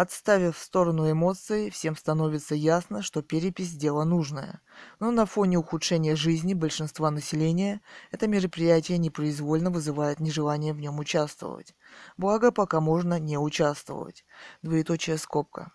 Отставив 0.00 0.56
в 0.56 0.62
сторону 0.62 1.10
эмоций, 1.10 1.68
всем 1.68 1.94
становится 1.94 2.54
ясно, 2.54 3.02
что 3.02 3.20
перепись– 3.20 3.72
дело 3.76 4.04
нужное. 4.04 4.62
Но 4.98 5.10
на 5.10 5.26
фоне 5.26 5.58
ухудшения 5.58 6.16
жизни 6.16 6.54
большинства 6.54 7.10
населения 7.10 7.82
это 8.10 8.26
мероприятие 8.26 8.96
непроизвольно 8.96 9.70
вызывает 9.70 10.18
нежелание 10.18 10.72
в 10.72 10.80
нем 10.80 10.98
участвовать. 11.00 11.74
Благо, 12.16 12.50
пока 12.50 12.80
можно 12.80 13.18
не 13.18 13.36
участвовать. 13.36 14.24
Двоеточие 14.62 15.18
скобка. 15.18 15.70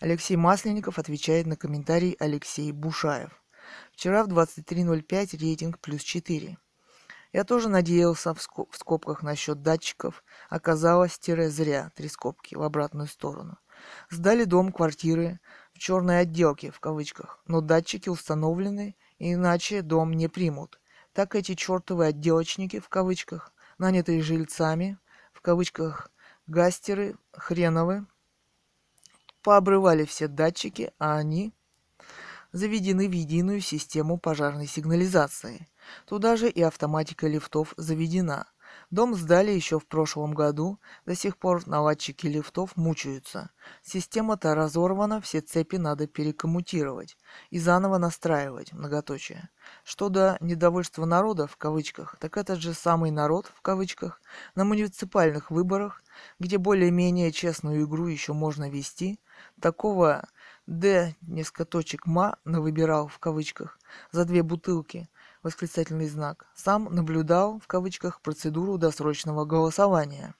Алексей 0.00 0.34
Масленников 0.34 0.98
отвечает 0.98 1.46
на 1.46 1.54
комментарий 1.54 2.16
Алексей 2.18 2.72
Бушаев. 2.72 3.44
Вчера 3.92 4.24
в 4.24 4.28
23.05 4.28 5.38
рейтинг 5.38 5.78
плюс 5.78 6.02
4. 6.02 6.58
Я 7.36 7.44
тоже 7.44 7.68
надеялся 7.68 8.32
в, 8.32 8.38
скоб- 8.38 8.70
в 8.70 8.78
скобках 8.78 9.22
насчет 9.22 9.60
датчиков. 9.60 10.24
Оказалось, 10.48 11.18
тире 11.18 11.50
зря, 11.50 11.92
три 11.94 12.08
скобки, 12.08 12.54
в 12.54 12.62
обратную 12.62 13.08
сторону. 13.08 13.58
Сдали 14.08 14.44
дом, 14.44 14.72
квартиры 14.72 15.38
в 15.74 15.78
черной 15.78 16.20
отделке, 16.20 16.70
в 16.70 16.80
кавычках. 16.80 17.42
Но 17.46 17.60
датчики 17.60 18.08
установлены, 18.08 18.96
иначе 19.18 19.82
дом 19.82 20.14
не 20.14 20.28
примут. 20.28 20.80
Так 21.12 21.34
эти 21.34 21.54
чертовы 21.54 22.06
отделочники, 22.06 22.80
в 22.80 22.88
кавычках, 22.88 23.52
нанятые 23.76 24.22
жильцами, 24.22 24.98
в 25.34 25.42
кавычках, 25.42 26.10
гастеры, 26.46 27.16
хреновы, 27.34 28.06
пообрывали 29.42 30.06
все 30.06 30.26
датчики, 30.26 30.90
а 30.98 31.18
они 31.18 31.52
заведены 32.52 33.06
в 33.10 33.12
единую 33.12 33.60
систему 33.60 34.16
пожарной 34.16 34.66
сигнализации– 34.66 35.68
Туда 36.06 36.36
же 36.36 36.48
и 36.48 36.62
автоматика 36.62 37.26
лифтов 37.26 37.74
заведена. 37.76 38.46
Дом 38.90 39.14
сдали 39.14 39.50
еще 39.50 39.78
в 39.80 39.86
прошлом 39.86 40.34
году, 40.34 40.78
до 41.06 41.14
сих 41.14 41.38
пор 41.38 41.66
наладчики 41.66 42.26
лифтов 42.26 42.76
мучаются. 42.76 43.50
Система-то 43.82 44.54
разорвана, 44.54 45.20
все 45.20 45.40
цепи 45.40 45.76
надо 45.76 46.06
перекоммутировать 46.06 47.16
и 47.50 47.58
заново 47.58 47.98
настраивать, 47.98 48.72
многоточие. 48.72 49.48
Что 49.82 50.08
до 50.08 50.36
недовольства 50.40 51.04
народа, 51.04 51.46
в 51.46 51.56
кавычках, 51.56 52.16
так 52.20 52.36
этот 52.36 52.60
же 52.60 52.74
самый 52.74 53.10
народ, 53.10 53.50
в 53.54 53.60
кавычках, 53.60 54.20
на 54.54 54.64
муниципальных 54.64 55.50
выборах, 55.50 56.02
где 56.38 56.58
более-менее 56.58 57.32
честную 57.32 57.84
игру 57.84 58.06
еще 58.06 58.32
можно 58.32 58.70
вести, 58.70 59.18
такого 59.60 60.26
Д, 60.66 61.14
несколько 61.20 61.64
точек 61.64 62.06
ма, 62.06 62.38
навыбирал, 62.44 63.06
в 63.06 63.18
кавычках, 63.20 63.78
за 64.10 64.24
две 64.24 64.42
бутылки, 64.42 65.08
восклицательный 65.46 66.08
знак, 66.08 66.48
сам 66.56 66.92
наблюдал, 66.92 67.60
в 67.60 67.68
кавычках, 67.68 68.20
процедуру 68.20 68.78
досрочного 68.78 69.44
голосования. 69.44 70.34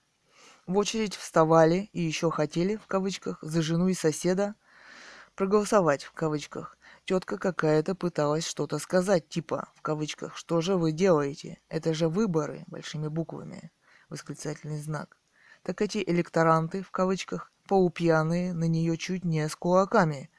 В 0.67 0.77
очередь 0.77 1.15
вставали 1.15 1.89
и 1.93 2.03
еще 2.03 2.33
хотели, 2.33 2.75
в 2.75 2.89
кавычках, 2.89 3.39
за 3.41 3.63
жену 3.63 3.87
и 3.87 3.95
соседа 3.95 4.57
проголосовать, 5.37 6.03
в 6.03 6.11
кавычках. 6.11 6.77
Тетка 7.05 7.39
какая-то 7.39 7.95
пыталась 7.95 8.45
что-то 8.45 8.81
сказать, 8.81 9.29
типа, 9.29 9.69
в 9.77 9.81
кавычках, 9.81 10.37
что 10.37 10.61
же 10.61 10.75
вы 10.75 10.91
делаете? 10.91 11.61
Это 11.69 11.95
же 11.95 12.09
выборы, 12.09 12.65
большими 12.67 13.07
буквами, 13.07 13.71
восклицательный 14.09 14.81
знак. 14.81 15.19
Так 15.63 15.83
эти 15.83 16.03
электоранты, 16.05 16.83
в 16.83 16.91
кавычках, 16.91 17.53
полупьяные, 17.69 18.53
на 18.53 18.65
нее 18.65 18.97
чуть 18.97 19.25
не 19.25 19.49
с 19.49 19.55
кулаками. 19.55 20.31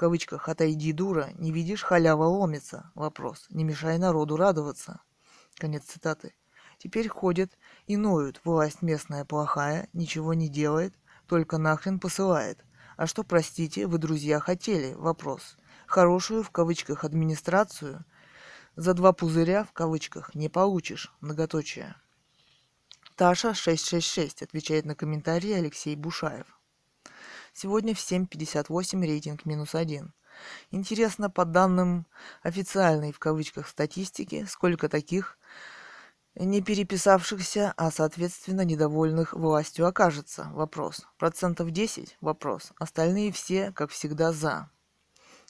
Кавычках 0.00 0.48
«отойди, 0.48 0.94
дура, 0.94 1.28
не 1.34 1.52
видишь, 1.52 1.82
халява 1.82 2.24
ломится». 2.24 2.90
Вопрос. 2.94 3.44
Не 3.50 3.64
мешай 3.64 3.98
народу 3.98 4.38
радоваться. 4.38 5.02
Конец 5.56 5.82
цитаты. 5.84 6.32
Теперь 6.78 7.06
ходят 7.06 7.52
и 7.86 7.98
ноют. 7.98 8.40
Власть 8.42 8.80
местная 8.80 9.26
плохая, 9.26 9.90
ничего 9.92 10.32
не 10.32 10.48
делает, 10.48 10.94
только 11.26 11.58
нахрен 11.58 12.00
посылает. 12.00 12.64
А 12.96 13.06
что, 13.06 13.24
простите, 13.24 13.86
вы, 13.86 13.98
друзья, 13.98 14.40
хотели? 14.40 14.94
Вопрос. 14.94 15.58
Хорошую, 15.86 16.44
в 16.44 16.50
кавычках, 16.50 17.04
администрацию 17.04 18.06
за 18.76 18.94
два 18.94 19.12
пузыря, 19.12 19.64
в 19.64 19.72
кавычках, 19.72 20.34
не 20.34 20.48
получишь. 20.48 21.12
Многоточие. 21.20 21.94
Таша 23.16 23.52
666 23.52 24.44
отвечает 24.44 24.86
на 24.86 24.94
комментарии 24.94 25.52
Алексей 25.52 25.94
Бушаев. 25.94 26.58
Сегодня 27.52 27.94
в 27.94 27.98
7.58 27.98 29.04
рейтинг 29.04 29.44
минус 29.44 29.74
один. 29.74 30.14
Интересно, 30.70 31.30
по 31.30 31.44
данным 31.44 32.06
официальной 32.42 33.12
в 33.12 33.18
кавычках 33.18 33.68
статистики, 33.68 34.46
сколько 34.48 34.88
таких 34.88 35.38
не 36.36 36.62
переписавшихся, 36.62 37.74
а 37.76 37.90
соответственно 37.90 38.64
недовольных 38.64 39.32
властью 39.32 39.86
окажется? 39.86 40.48
Вопрос. 40.52 41.06
Процентов 41.18 41.70
10? 41.70 42.16
Вопрос. 42.20 42.72
Остальные 42.78 43.32
все, 43.32 43.72
как 43.72 43.90
всегда, 43.90 44.32
за. 44.32 44.70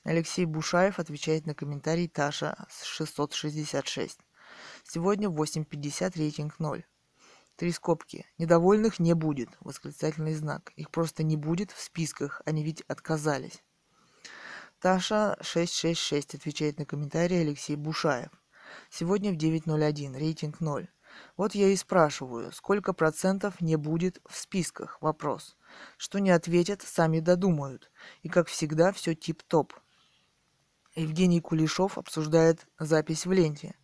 Алексей 0.02 0.46
Бушаев 0.46 0.98
отвечает 0.98 1.46
на 1.46 1.54
комментарий 1.54 2.08
Таша 2.08 2.66
666. 2.82 4.18
Сегодня 4.84 5.28
в 5.28 5.40
8.50 5.40 6.16
рейтинг 6.16 6.58
0. 6.58 6.84
Три 7.60 7.72
скобки. 7.72 8.24
Недовольных 8.38 9.00
не 9.00 9.12
будет. 9.12 9.50
Восклицательный 9.60 10.32
знак. 10.32 10.72
Их 10.76 10.90
просто 10.90 11.22
не 11.22 11.36
будет 11.36 11.72
в 11.72 11.82
списках. 11.82 12.40
Они 12.46 12.64
ведь 12.64 12.80
отказались. 12.88 13.62
Таша 14.80 15.36
666 15.42 16.36
отвечает 16.36 16.78
на 16.78 16.86
комментарий 16.86 17.42
Алексей 17.42 17.76
Бушаев. 17.76 18.30
Сегодня 18.88 19.30
в 19.30 19.36
9.01. 19.36 20.16
Рейтинг 20.16 20.60
0. 20.60 20.88
Вот 21.36 21.54
я 21.54 21.68
и 21.68 21.76
спрашиваю, 21.76 22.50
сколько 22.50 22.94
процентов 22.94 23.60
не 23.60 23.76
будет 23.76 24.22
в 24.26 24.38
списках? 24.38 24.96
Вопрос. 25.02 25.58
Что 25.98 26.18
не 26.18 26.30
ответят, 26.30 26.80
сами 26.80 27.20
додумают. 27.20 27.90
И 28.22 28.30
как 28.30 28.48
всегда, 28.48 28.90
все 28.90 29.14
тип-топ. 29.14 29.74
Евгений 30.94 31.42
Кулешов 31.42 31.98
обсуждает 31.98 32.66
запись 32.78 33.26
в 33.26 33.32
ленте. 33.32 33.74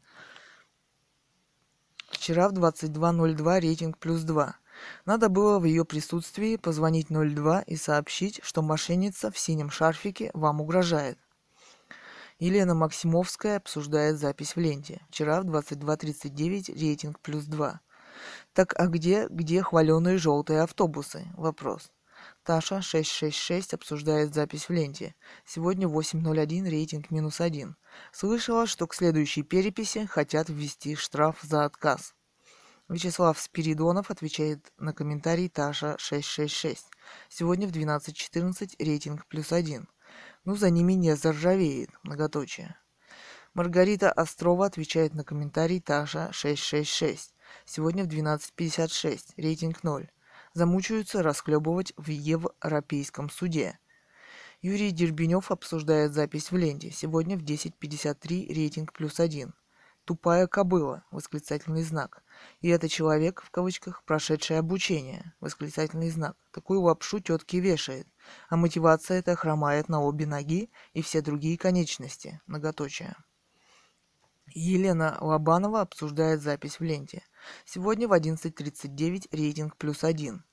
Вчера 2.11 2.49
в 2.49 2.53
22.02 2.53 3.61
рейтинг 3.61 3.99
плюс 3.99 4.23
2. 4.23 4.57
Надо 5.05 5.29
было 5.29 5.59
в 5.59 5.65
ее 5.65 5.85
присутствии 5.85 6.57
позвонить 6.57 7.09
02 7.09 7.63
и 7.63 7.77
сообщить, 7.77 8.41
что 8.43 8.63
мошенница 8.63 9.31
в 9.31 9.39
синем 9.39 9.71
шарфике 9.71 10.31
вам 10.35 10.61
угрожает. 10.61 11.19
Елена 12.39 12.75
Максимовская 12.75 13.57
обсуждает 13.57 14.19
запись 14.19 14.57
в 14.57 14.61
ленте. 14.61 15.01
Вчера 15.09 15.41
в 15.41 15.47
22.39 15.47 16.79
рейтинг 16.79 17.21
плюс 17.21 17.45
2. 17.45 17.81
Так 18.53 18.75
а 18.79 18.87
где, 18.87 19.27
где 19.29 19.63
хваленые 19.63 20.19
желтые 20.19 20.63
автобусы? 20.63 21.27
Вопрос. 21.37 21.91
Таша 22.47 22.81
666 22.81 23.75
обсуждает 23.75 24.33
запись 24.33 24.69
в 24.69 24.73
ленте. 24.73 25.17
Сегодня 25.45 25.89
8.01 25.89 26.71
рейтинг 26.71 27.11
минус 27.11 27.41
1. 27.41 27.75
Слышала, 28.13 28.69
что 28.69 28.87
к 28.87 28.95
следующей 28.95 29.43
переписи 29.43 30.07
хотят 30.07 30.49
ввести 30.49 30.95
штраф 30.95 31.41
за 31.43 31.65
отказ. 31.65 32.15
Вячеслав 32.89 33.37
Спиридонов 33.37 34.13
отвечает 34.13 34.73
на 34.79 34.93
комментарий 34.93 35.49
Таша 35.49 35.97
666. 35.99 36.87
Сегодня 37.29 37.67
в 37.67 37.73
12.14 37.73 38.77
рейтинг 38.79 39.27
плюс 39.27 39.51
1. 39.51 39.89
Ну, 40.45 40.55
за 40.55 40.71
ними 40.71 40.93
не 40.93 41.17
заржавеет, 41.17 41.91
многоточие. 42.05 42.77
Маргарита 43.55 44.13
Острова 44.13 44.67
отвечает 44.67 45.15
на 45.15 45.25
комментарий 45.25 45.81
Таша 45.81 46.33
666. 46.33 47.35
Сегодня 47.65 48.05
в 48.05 48.07
12.56 48.07 49.33
рейтинг 49.37 49.83
0 49.83 50.09
замучаются 50.57 51.23
расхлебывать 51.23 51.93
в 51.99 52.09
Европейском 52.09 53.29
суде. 53.29 53.79
Юрий 54.63 54.91
Дербенев 54.91 55.51
обсуждает 55.51 56.15
запись 56.15 56.51
в 56.51 56.57
ленте. 56.57 56.91
Сегодня 56.91 57.37
в 57.37 57.43
10.53 57.43 58.53
рейтинг 58.53 58.95
плюс 58.95 59.21
один. 59.21 59.53
«Тупая 60.07 60.47
кобыла!»– 60.47 61.05
восклицательный 61.11 61.83
знак. 61.83 62.23
И 62.63 62.69
это 62.69 62.89
человек, 62.89 63.43
в 63.43 63.51
кавычках, 63.51 64.03
прошедший 64.05 64.59
обучение, 64.59 65.35
восклицательный 65.41 66.11
знак. 66.11 66.37
Такую 66.53 66.81
лапшу 66.81 67.21
тетки 67.21 67.57
вешает. 67.57 68.07
А 68.49 68.57
мотивация 68.57 69.19
эта 69.19 69.37
хромает 69.37 69.91
на 69.91 70.01
обе 70.01 70.27
ноги 70.27 70.71
и 70.95 71.03
все 71.03 71.21
другие 71.21 71.59
конечности, 71.59 72.41
многоточие. 72.47 73.15
Елена 74.55 75.19
Лобанова 75.21 75.81
обсуждает 75.81 76.41
запись 76.41 76.79
в 76.79 76.85
ленте. 76.85 77.23
Сегодня 77.65 78.09
в 78.09 78.13
11.39 78.13 79.29
рейтинг 79.33 79.77
плюс 79.77 80.05
один. 80.05 80.45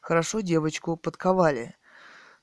Хорошо 0.00 0.40
девочку 0.40 0.96
подковали. 0.96 1.76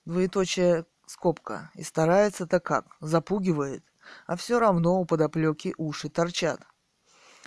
Двоеточие 0.06 0.86
скобка. 1.06 1.72
И 1.76 1.84
старается-то 1.84 2.60
как? 2.60 2.86
Запугивает. 3.00 3.84
А 4.26 4.36
все 4.36 4.60
равно 4.60 5.00
у 5.00 5.06
подоплеки 5.06 5.74
уши 5.78 6.10
торчат. 6.10 6.62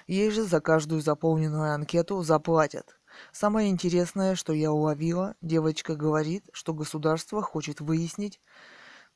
Ей 0.06 0.30
же 0.30 0.44
за 0.44 0.60
каждую 0.60 1.00
заполненную 1.00 1.72
анкету 1.72 2.22
заплатят. 2.22 2.98
Самое 3.32 3.70
интересное, 3.70 4.34
что 4.34 4.52
я 4.52 4.72
уловила, 4.72 5.34
девочка 5.40 5.96
говорит, 5.96 6.48
что 6.52 6.74
государство 6.74 7.42
хочет 7.42 7.80
выяснить, 7.80 8.40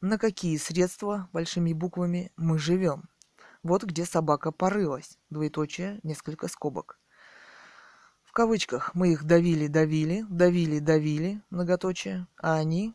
на 0.01 0.19
какие 0.19 0.57
средства, 0.57 1.29
большими 1.33 1.73
буквами, 1.73 2.33
мы 2.37 2.59
живем. 2.59 3.09
Вот 3.65 3.83
где 3.83 4.05
собака 4.05 4.53
порылась. 4.53 5.19
Двоеточие, 5.31 5.99
несколько 6.03 6.49
скобок. 6.49 7.01
В 8.23 8.33
кавычках 8.33 8.95
мы 8.95 9.13
их 9.13 9.25
давили-давили, 9.25 10.27
давили-давили, 10.29 11.41
многоточие, 11.49 12.27
а 12.37 12.57
они, 12.57 12.95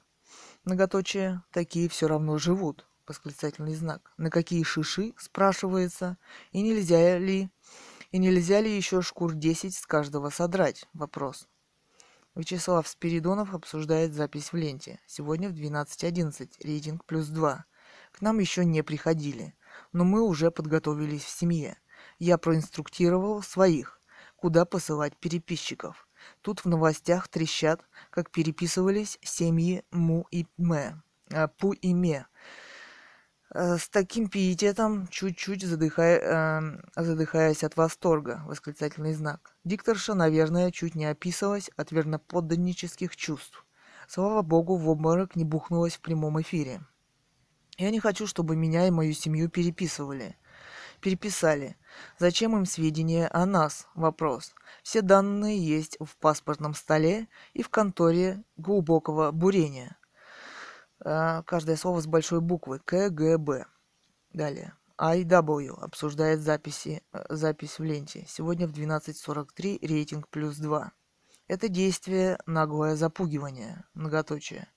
многоточие, 0.66 1.42
такие 1.52 1.90
все 1.90 2.08
равно 2.08 2.38
живут. 2.38 2.86
Восклицательный 3.08 3.74
знак. 3.74 4.14
На 4.18 4.30
какие 4.30 4.62
шиши, 4.62 5.16
спрашивается, 5.18 6.20
и 6.52 6.62
нельзя 6.62 7.18
ли, 7.18 7.50
и 8.12 8.20
нельзя 8.20 8.62
ли 8.62 8.76
еще 8.76 9.02
шкур 9.02 9.34
10 9.34 9.76
с 9.76 9.88
каждого 9.88 10.30
содрать? 10.30 10.86
Вопрос. 10.94 11.48
Вячеслав 12.36 12.88
Спиридонов 12.88 13.56
обсуждает 13.56 14.14
запись 14.14 14.54
в 14.54 14.56
ленте. 14.56 15.00
Сегодня 15.08 15.50
в 15.50 15.54
12.11. 15.54 16.52
Рейтинг 16.64 17.06
плюс 17.06 17.26
2. 17.26 17.66
К 18.12 18.22
нам 18.22 18.38
еще 18.38 18.66
не 18.66 18.84
приходили 18.84 19.56
но 19.92 20.04
мы 20.04 20.22
уже 20.22 20.52
подготовились 20.52 21.24
в 21.24 21.30
семье. 21.30 21.78
Я 22.18 22.38
проинструктировал 22.38 23.42
своих, 23.42 24.02
куда 24.36 24.66
посылать 24.66 25.18
переписчиков. 25.18 26.08
Тут 26.42 26.62
в 26.62 26.66
новостях 26.66 27.28
трещат, 27.28 27.82
как 28.10 28.32
переписывались 28.32 29.18
семьи 29.22 29.84
Му 29.92 30.28
и 30.32 30.46
Ме, 30.58 31.02
э, 31.30 31.48
Пу 31.48 31.74
и 31.74 31.94
Ме. 31.94 32.26
Э, 33.54 33.78
с 33.78 33.90
таким 33.90 34.30
пиететом, 34.30 35.08
чуть-чуть 35.08 35.64
задыхая, 35.64 36.20
э, 36.20 37.02
задыхаясь 37.02 37.64
от 37.64 37.78
восторга, 37.78 38.44
восклицательный 38.46 39.14
знак. 39.14 39.56
Дикторша, 39.64 40.14
наверное, 40.14 40.72
чуть 40.72 40.96
не 40.96 41.06
описалась 41.06 41.72
от 41.76 41.92
верноподданнических 41.92 43.16
чувств. 43.16 43.66
Слава 44.08 44.42
богу, 44.42 44.76
в 44.78 44.90
обморок 44.90 45.36
не 45.36 45.46
бухнулась 45.46 45.96
в 45.96 46.02
прямом 46.02 46.42
эфире. 46.42 46.82
Я 47.80 47.92
не 47.92 48.02
хочу, 48.02 48.28
чтобы 48.28 48.58
меня 48.58 48.88
и 48.88 48.92
мою 48.92 49.14
семью 49.14 49.50
переписывали. 49.50 50.36
Переписали. 51.00 51.78
Зачем 52.18 52.54
им 52.58 52.66
сведения 52.66 53.30
о 53.32 53.46
нас? 53.46 53.88
Вопрос. 53.96 54.54
Все 54.84 55.02
данные 55.02 55.58
есть 55.58 55.96
в 56.02 56.18
паспортном 56.18 56.74
столе 56.74 57.30
и 57.54 57.64
в 57.64 57.70
конторе 57.70 58.44
глубокого 58.58 59.32
бурения. 59.32 59.98
А, 61.00 61.42
каждое 61.44 61.78
слово 61.78 62.02
с 62.02 62.06
большой 62.06 62.42
буквы. 62.42 62.80
КГБ. 62.84 63.66
Далее. 64.34 64.74
IW 64.98 65.80
обсуждает 65.80 66.42
записи, 66.42 67.02
э, 67.14 67.24
запись 67.30 67.80
в 67.80 67.84
ленте. 67.86 68.26
Сегодня 68.28 68.68
в 68.68 68.74
12.43 68.74 69.80
рейтинг 69.88 70.28
плюс 70.28 70.58
2. 70.58 70.92
Это 71.48 71.70
действие 71.70 72.40
наглое 72.46 72.98
запугивание. 72.98 73.86
Многоточие. 73.94 74.68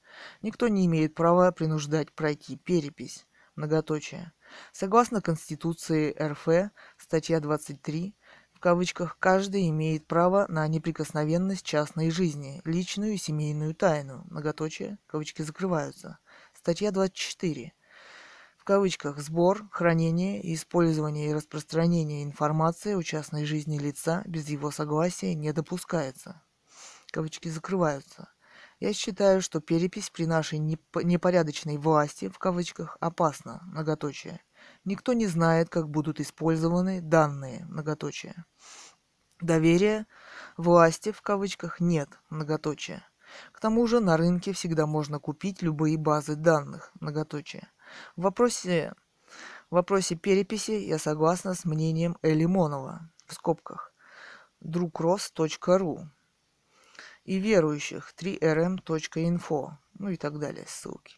Никто 0.43 0.69
не 0.69 0.87
имеет 0.87 1.15
права 1.15 1.53
принуждать 1.53 2.13
пройти 2.13 2.57
перепись. 2.57 3.27
Многоточие. 3.57 4.33
Согласно 4.73 5.21
Конституции 5.21 6.17
РФ, 6.21 6.71
статья 6.97 7.41
23, 7.41 8.15
в 8.53 8.61
кавычках, 8.61 9.19
каждый 9.19 9.69
имеет 9.69 10.07
право 10.07 10.47
на 10.49 10.67
неприкосновенность 10.69 11.65
частной 11.65 12.11
жизни, 12.11 12.63
личную 12.65 13.13
и 13.15 13.19
семейную 13.19 13.75
тайну. 13.75 14.25
Многоточие, 14.31 14.99
кавычки 15.07 15.43
закрываются. 15.43 16.19
Статья 16.55 16.91
24 16.93 17.73
в 18.63 18.65
кавычках 18.65 19.19
сбор, 19.19 19.69
хранение, 19.73 20.55
использование 20.55 21.31
и 21.31 21.35
распространение 21.35 22.23
информации 22.23 22.95
о 22.95 23.03
частной 23.03 23.45
жизни 23.45 23.77
лица 23.77 24.23
без 24.25 24.49
его 24.49 24.71
согласия 24.71 25.35
не 25.35 25.53
допускается. 25.53 26.41
кавычки 27.11 27.49
закрываются. 27.49 28.32
Я 28.83 28.93
считаю, 28.93 29.41
что 29.43 29.61
перепись 29.61 30.11
при 30.11 30.27
нашей 30.27 30.59
непорядочной 30.59 31.77
власти, 31.77 32.29
в 32.29 32.41
кавычках, 32.41 32.97
опасна, 32.99 33.61
многоточие. 33.63 34.41
Никто 34.85 35.13
не 35.13 35.29
знает, 35.29 35.69
как 35.69 35.89
будут 35.89 36.19
использованы 36.19 37.01
данные, 37.01 37.65
многоточие. 37.67 38.45
Доверия 39.41 40.09
власти, 40.57 41.13
в 41.13 41.23
кавычках, 41.23 41.79
нет, 41.79 42.09
многоточие. 42.29 43.05
К 43.53 43.61
тому 43.61 43.87
же 43.87 44.01
на 44.01 44.17
рынке 44.17 44.53
всегда 44.53 44.85
можно 44.87 45.21
купить 45.21 45.63
любые 45.63 45.97
базы 45.97 46.35
данных, 46.35 46.91
многоточие. 46.99 47.69
В 48.17 48.23
вопросе, 48.23 48.95
в 49.71 49.77
вопросе 49.77 50.17
переписи 50.17 50.73
я 50.73 50.99
согласна 50.99 51.55
с 51.55 51.65
мнением 51.65 52.19
Элимонова, 52.21 53.09
в 53.29 53.35
скобках, 53.35 53.95
друкрос.ру, 54.59 56.09
и 57.24 57.39
верующих 57.39 58.15
3rm.info, 58.19 59.70
ну 59.99 60.09
и 60.09 60.16
так 60.16 60.39
далее, 60.39 60.65
ссылки. 60.66 61.16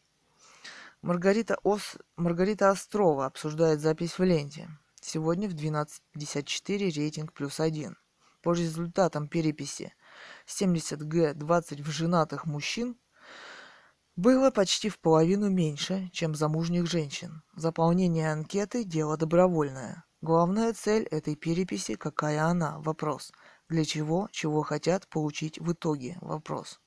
Маргарита, 1.02 1.59
Ос... 1.62 1.97
Маргарита 2.16 2.70
Острова 2.70 3.26
обсуждает 3.26 3.81
запись 3.81 4.18
в 4.18 4.22
ленте. 4.22 4.68
Сегодня 5.01 5.48
в 5.48 5.55
12.54 5.55 6.78
рейтинг 6.90 7.32
плюс 7.32 7.60
один. 7.60 7.97
По 8.43 8.52
результатам 8.52 9.28
переписи 9.28 9.94
70Г 10.47 11.35
20 11.35 11.81
в 11.81 11.90
женатых 11.90 12.47
мужчин 12.47 12.97
было 14.16 14.51
почти 14.51 14.89
в 14.89 14.98
половину 14.98 15.51
меньше, 15.51 16.09
чем 16.12 16.35
замужних 16.35 16.86
женщин. 16.86 17.43
Заполнение 17.55 18.32
анкеты– 18.32 18.85
дело 18.85 19.16
добровольное. 19.16 20.05
Главная 20.22 20.72
цель 20.72 21.05
этой 21.05 21.36
переписи– 21.36 21.94
какая 21.97 22.44
она? 22.44 22.78
Вопрос– 22.78 23.32
для 23.74 23.84
чего, 23.84 24.28
чего 24.30 24.62
хотят 24.62 25.09
получить 25.09 25.59
в 25.59 25.72
итоге? 25.72 26.16
Вопрос. 26.20 26.80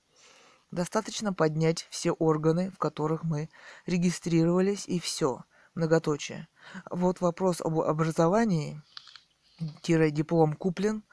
Достаточно 0.72 1.34
поднять 1.34 1.86
все 1.90 2.12
органы, 2.12 2.72
в 2.72 2.78
которых 2.78 3.26
мы 3.26 3.50
регистрировались, 3.86 4.88
и 4.88 4.98
все. 5.02 5.44
Многоточие. 5.76 6.48
Вот 6.90 7.20
вопрос 7.20 7.60
об 7.60 7.80
образовании 7.82 8.82
диплом 9.60 10.54
куплен, 10.54 11.04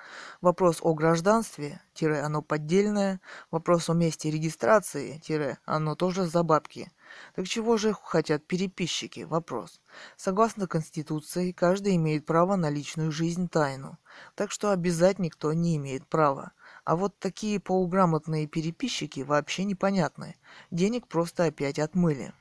вопрос 0.40 0.78
о 0.82 0.94
гражданстве, 0.94 1.80
тире 1.94 2.20
оно 2.20 2.42
поддельное, 2.42 3.20
вопрос 3.50 3.88
о 3.88 3.94
месте 3.94 4.30
регистрации, 4.30 5.18
тире 5.18 5.58
оно 5.64 5.94
тоже 5.94 6.26
за 6.26 6.42
бабки. 6.42 6.90
Так 7.34 7.46
чего 7.46 7.76
же 7.76 7.94
хотят 7.94 8.46
переписчики? 8.46 9.20
Вопрос. 9.20 9.80
Согласно 10.16 10.66
Конституции, 10.66 11.52
каждый 11.52 11.96
имеет 11.96 12.26
право 12.26 12.56
на 12.56 12.70
личную 12.70 13.12
жизнь 13.12 13.48
тайну, 13.48 13.98
так 14.34 14.50
что 14.50 14.70
обязать 14.70 15.18
никто 15.18 15.52
не 15.52 15.76
имеет 15.76 16.06
права. 16.06 16.52
А 16.84 16.96
вот 16.96 17.18
такие 17.18 17.60
полуграмотные 17.60 18.46
переписчики 18.46 19.20
вообще 19.20 19.64
непонятны. 19.64 20.36
Денег 20.70 21.06
просто 21.06 21.44
опять 21.44 21.78
отмыли. 21.78 22.34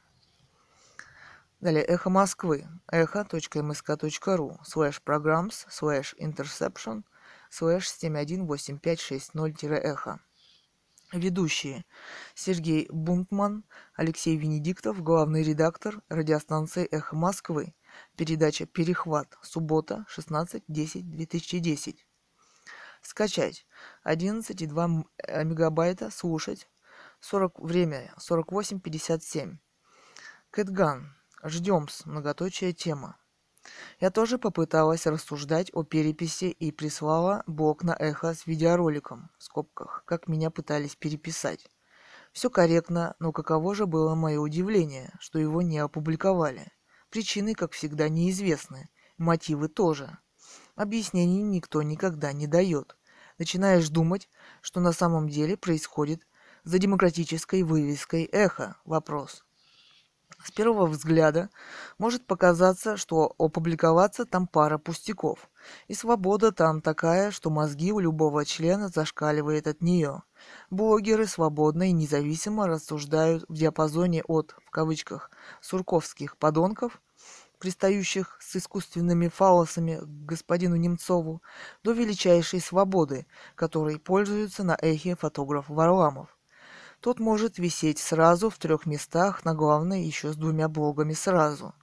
Далее 1.63 1.85
эхо 1.85 2.09
Москвы. 2.09 2.67
echo.msk.ru 2.91 4.59
слэш 4.65 5.01
programs 5.01 5.65
слэш 5.69 6.13
interception 6.17 7.05
слэш 7.49 7.87
718560-echo. 8.03 10.19
Ведущие. 11.13 11.85
Сергей 12.35 12.89
Бунтман, 12.91 13.63
Алексей 13.95 14.35
Венедиктов, 14.35 15.01
главный 15.01 15.41
редактор 15.41 16.01
радиостанции 16.09 16.85
«Эхо 16.91 17.15
Москвы». 17.15 17.73
Передача 18.17 18.65
«Перехват». 18.65 19.37
Суббота, 19.41 20.05
16.10.2010. 20.13 21.95
Скачать. 23.01 23.65
11,2 24.03 25.05
мегабайта. 25.45 26.11
Слушать. 26.11 26.67
40, 27.21 27.61
время 27.61 28.13
48.57. 28.19 29.59
Кэтган. 30.51 31.22
Ждем-с, 31.45 32.05
многоточие 32.05 32.71
тема. 32.71 33.17
Я 33.99 34.11
тоже 34.11 34.37
попыталась 34.37 35.05
рассуждать 35.05 35.69
о 35.73 35.83
переписи 35.83 36.45
и 36.45 36.71
прислала 36.71 37.43
блок 37.47 37.83
на 37.83 37.93
эхо 37.99 38.33
с 38.33 38.47
видеороликом, 38.47 39.29
в 39.37 39.43
скобках, 39.43 40.03
как 40.05 40.29
меня 40.29 40.51
пытались 40.51 40.95
переписать. 40.95 41.67
Все 42.31 42.49
корректно, 42.49 43.15
но 43.19 43.33
каково 43.33 43.75
же 43.75 43.85
было 43.85 44.15
мое 44.15 44.39
удивление, 44.39 45.11
что 45.19 45.37
его 45.37 45.61
не 45.61 45.79
опубликовали. 45.79 46.71
Причины, 47.09 47.55
как 47.55 47.73
всегда, 47.73 48.07
неизвестны, 48.07 48.89
мотивы 49.17 49.67
тоже. 49.67 50.17
Объяснений 50.75 51.41
никто 51.41 51.81
никогда 51.81 52.31
не 52.31 52.47
дает. 52.47 52.95
Начинаешь 53.37 53.89
думать, 53.89 54.29
что 54.61 54.79
на 54.79 54.93
самом 54.93 55.27
деле 55.27 55.57
происходит 55.57 56.25
за 56.63 56.79
демократической 56.79 57.63
вывеской 57.63 58.23
эхо. 58.31 58.77
Вопрос. 58.85 59.43
С 60.43 60.51
первого 60.51 60.87
взгляда 60.87 61.49
может 61.97 62.27
показаться, 62.27 62.97
что 62.97 63.33
опубликоваться 63.37 64.25
там 64.25 64.45
пара 64.45 64.77
пустяков. 64.77 65.49
И 65.87 65.93
свобода 65.93 66.51
там 66.51 66.81
такая, 66.81 67.31
что 67.31 67.49
мозги 67.49 67.93
у 67.93 67.99
любого 67.99 68.43
члена 68.43 68.89
зашкаливает 68.89 69.67
от 69.67 69.81
нее. 69.81 70.23
Блогеры 70.69 71.27
свободно 71.27 71.83
и 71.87 71.93
независимо 71.93 72.67
рассуждают 72.67 73.45
в 73.47 73.53
диапазоне 73.53 74.21
от, 74.23 74.53
в 74.65 74.69
кавычках, 74.69 75.31
«сурковских 75.61 76.35
подонков», 76.35 77.01
пристающих 77.57 78.37
с 78.41 78.57
искусственными 78.57 79.29
фалосами 79.29 79.99
к 80.01 80.25
господину 80.25 80.75
Немцову, 80.75 81.41
до 81.83 81.93
величайшей 81.93 82.59
свободы, 82.59 83.25
которой 83.55 83.97
пользуется 83.97 84.65
на 84.65 84.77
эхе 84.81 85.15
фотограф 85.15 85.69
Варламов. 85.69 86.37
Тот 87.03 87.19
может 87.19 87.57
висеть 87.57 87.99
сразу 87.99 88.49
в 88.49 88.57
трех 88.57 88.85
местах, 88.85 89.43
на 89.43 89.53
главной 89.53 90.03
еще 90.03 90.31
с 90.31 90.37
двумя 90.37 90.69
блогами 90.69 91.11
сразу. 91.11 91.75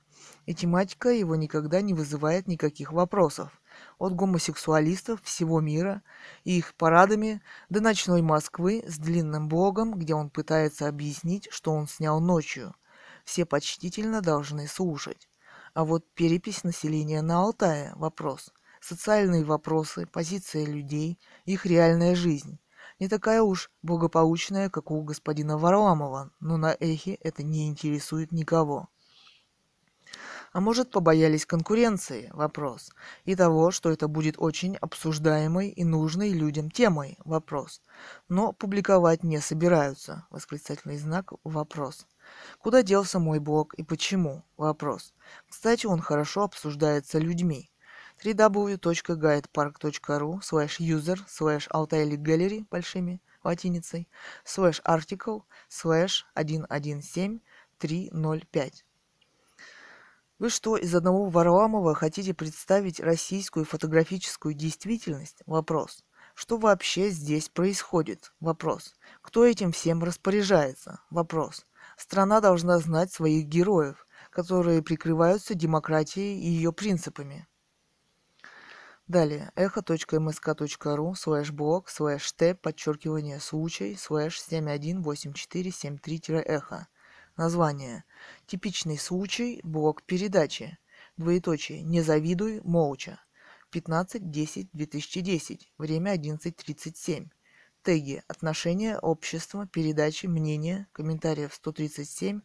И 0.46 0.54
тематика 0.54 1.10
его 1.10 1.36
никогда 1.36 1.82
не 1.82 1.92
вызывает 1.92 2.48
никаких 2.48 2.90
вопросов. 2.90 3.60
От 3.98 4.14
гомосексуалистов 4.14 5.22
всего 5.22 5.60
мира 5.60 6.02
и 6.44 6.56
их 6.56 6.74
парадами 6.74 7.42
до 7.68 7.82
ночной 7.82 8.22
Москвы 8.22 8.82
с 8.86 8.96
длинным 8.96 9.46
блогом, 9.46 9.92
где 9.92 10.14
он 10.14 10.30
пытается 10.30 10.88
объяснить, 10.88 11.48
что 11.50 11.72
он 11.72 11.86
снял 11.86 12.18
ночью. 12.18 12.74
Все 13.26 13.44
почтительно 13.44 14.22
должны 14.22 14.66
слушать. 14.66 15.28
А 15.74 15.84
вот 15.84 16.02
перепись 16.14 16.64
населения 16.64 17.20
на 17.20 17.42
Алтае– 17.42 17.92
вопрос. 17.96 18.54
Социальные 18.80 19.44
вопросы, 19.44 20.06
позиция 20.06 20.64
людей, 20.64 21.18
их 21.44 21.66
реальная 21.66 22.14
жизнь 22.14 22.58
не 23.00 23.08
такая 23.08 23.42
уж 23.42 23.70
благополучная, 23.82 24.68
как 24.68 24.90
у 24.90 25.02
господина 25.02 25.56
Варламова, 25.56 26.30
но 26.38 26.58
на 26.58 26.76
эхе 26.78 27.14
это 27.14 27.42
не 27.42 27.66
интересует 27.66 28.30
никого. 28.30 28.88
А 30.52 30.60
может, 30.60 30.90
побоялись 30.90 31.46
конкуренции? 31.46 32.28
Вопрос. 32.32 32.90
И 33.24 33.36
того, 33.36 33.70
что 33.70 33.90
это 33.90 34.08
будет 34.08 34.34
очень 34.36 34.76
обсуждаемой 34.76 35.68
и 35.68 35.84
нужной 35.84 36.30
людям 36.30 36.70
темой? 36.70 37.16
Вопрос. 37.24 37.80
Но 38.28 38.52
публиковать 38.52 39.22
не 39.22 39.40
собираются? 39.40 40.26
Восклицательный 40.28 40.98
знак. 40.98 41.32
Вопрос. 41.44 42.06
Куда 42.58 42.82
делся 42.82 43.20
мой 43.20 43.38
блог 43.38 43.74
и 43.74 43.84
почему? 43.84 44.44
Вопрос. 44.56 45.14
Кстати, 45.48 45.86
он 45.86 46.00
хорошо 46.00 46.42
обсуждается 46.42 47.18
людьми 47.18 47.69
www.guidepark.ru 48.24 50.40
slash 50.42 50.80
user 50.80 51.18
slash 51.26 51.68
gallery 51.68 52.64
большими 52.70 53.20
латиницей 53.42 54.08
slash 54.44 54.80
article 54.84 55.42
slash 55.68 56.24
117305. 56.34 58.84
Вы 60.38 60.48
что, 60.48 60.76
из 60.78 60.94
одного 60.94 61.28
Варламова 61.28 61.94
хотите 61.94 62.32
представить 62.32 63.00
российскую 63.00 63.66
фотографическую 63.66 64.54
действительность? 64.54 65.42
Вопрос. 65.44 66.02
Что 66.34 66.56
вообще 66.56 67.10
здесь 67.10 67.50
происходит? 67.50 68.32
Вопрос. 68.40 68.94
Кто 69.20 69.44
этим 69.44 69.72
всем 69.72 70.02
распоряжается? 70.02 71.02
Вопрос. 71.10 71.66
Страна 71.98 72.40
должна 72.40 72.78
знать 72.78 73.12
своих 73.12 73.44
героев, 73.44 74.06
которые 74.30 74.82
прикрываются 74.82 75.54
демократией 75.54 76.40
и 76.40 76.48
ее 76.48 76.72
принципами. 76.72 77.46
Далее 79.10 79.50
echo.msk.ru 79.56 81.14
слэш 81.16 81.50
блог 81.50 81.90
слэш 81.90 82.30
т 82.38 82.54
подчеркивание 82.54 83.40
случай 83.40 83.96
слэш 83.96 84.38
718473-эхо. 84.38 86.86
Название. 87.36 88.04
Типичный 88.46 88.98
случай, 88.98 89.60
блок 89.64 90.04
передачи. 90.04 90.78
Двоеточие. 91.16 91.82
Не 91.82 92.02
завидуй, 92.02 92.60
молча. 92.62 93.20
15.10.2010. 93.72 95.62
Время 95.76 96.14
11.37. 96.14 97.30
Теги. 97.82 98.22
Отношения, 98.28 98.96
общество, 98.96 99.66
передачи, 99.66 100.26
мнение, 100.26 100.86
комментариев 100.92 101.52
137, 101.52 102.42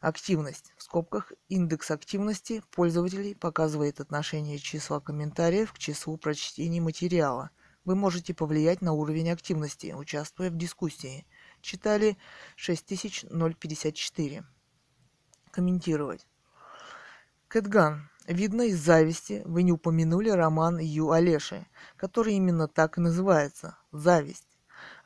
Активность. 0.00 0.72
В 0.76 0.82
скобках 0.82 1.32
индекс 1.48 1.90
активности 1.90 2.62
пользователей 2.70 3.34
показывает 3.34 4.00
отношение 4.00 4.58
числа 4.58 5.00
комментариев 5.00 5.72
к 5.72 5.78
числу 5.78 6.16
прочтений 6.18 6.80
материала. 6.80 7.50
Вы 7.84 7.94
можете 7.94 8.34
повлиять 8.34 8.82
на 8.82 8.92
уровень 8.92 9.30
активности, 9.30 9.94
участвуя 9.96 10.50
в 10.50 10.56
дискуссии. 10.56 11.26
Читали 11.60 12.18
6054. 12.56 14.44
Комментировать. 15.50 16.26
Кэтган. 17.48 18.10
Видно, 18.26 18.62
из 18.62 18.80
зависти 18.80 19.42
вы 19.46 19.62
не 19.62 19.70
упомянули 19.70 20.30
роман 20.30 20.78
Ю 20.78 21.12
Олеши, 21.12 21.66
который 21.96 22.34
именно 22.34 22.66
так 22.66 22.98
и 22.98 23.00
называется– 23.00 23.78
«Зависть». 23.92 24.45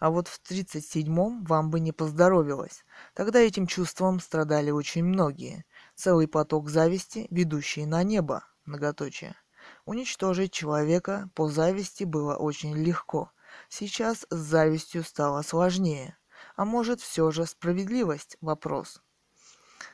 А 0.01 0.11
вот 0.11 0.29
в 0.29 0.41
37-м 0.43 1.45
вам 1.45 1.71
бы 1.71 1.79
не 1.79 1.93
поздоровилось. 1.93 2.85
Тогда 3.15 3.39
этим 3.39 3.67
чувством 3.67 4.19
страдали 4.19 4.71
очень 4.71 5.05
многие. 5.05 5.67
Целый 5.95 6.27
поток 6.27 6.71
зависти, 6.71 7.27
ведущий 7.31 7.85
на 7.85 8.03
небо, 8.03 8.45
многоточие. 8.65 9.37
Уничтожить 9.85 10.53
человека 10.53 11.29
по 11.35 11.49
зависти 11.49 12.05
было 12.05 12.35
очень 12.37 12.75
легко. 12.75 13.31
Сейчас 13.69 14.27
с 14.31 14.37
завистью 14.37 15.05
стало 15.05 15.43
сложнее. 15.43 16.17
А 16.57 16.65
может, 16.65 17.03
все 17.03 17.31
же 17.31 17.45
справедливость? 17.45 18.39
Вопрос. 18.41 19.03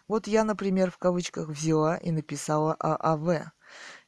Вот 0.06 0.28
я, 0.28 0.44
например, 0.44 0.92
в 0.92 0.98
кавычках 0.98 1.48
взяла 1.48 1.96
и 1.96 2.12
написала 2.12 2.74
ААВ. 2.78 3.50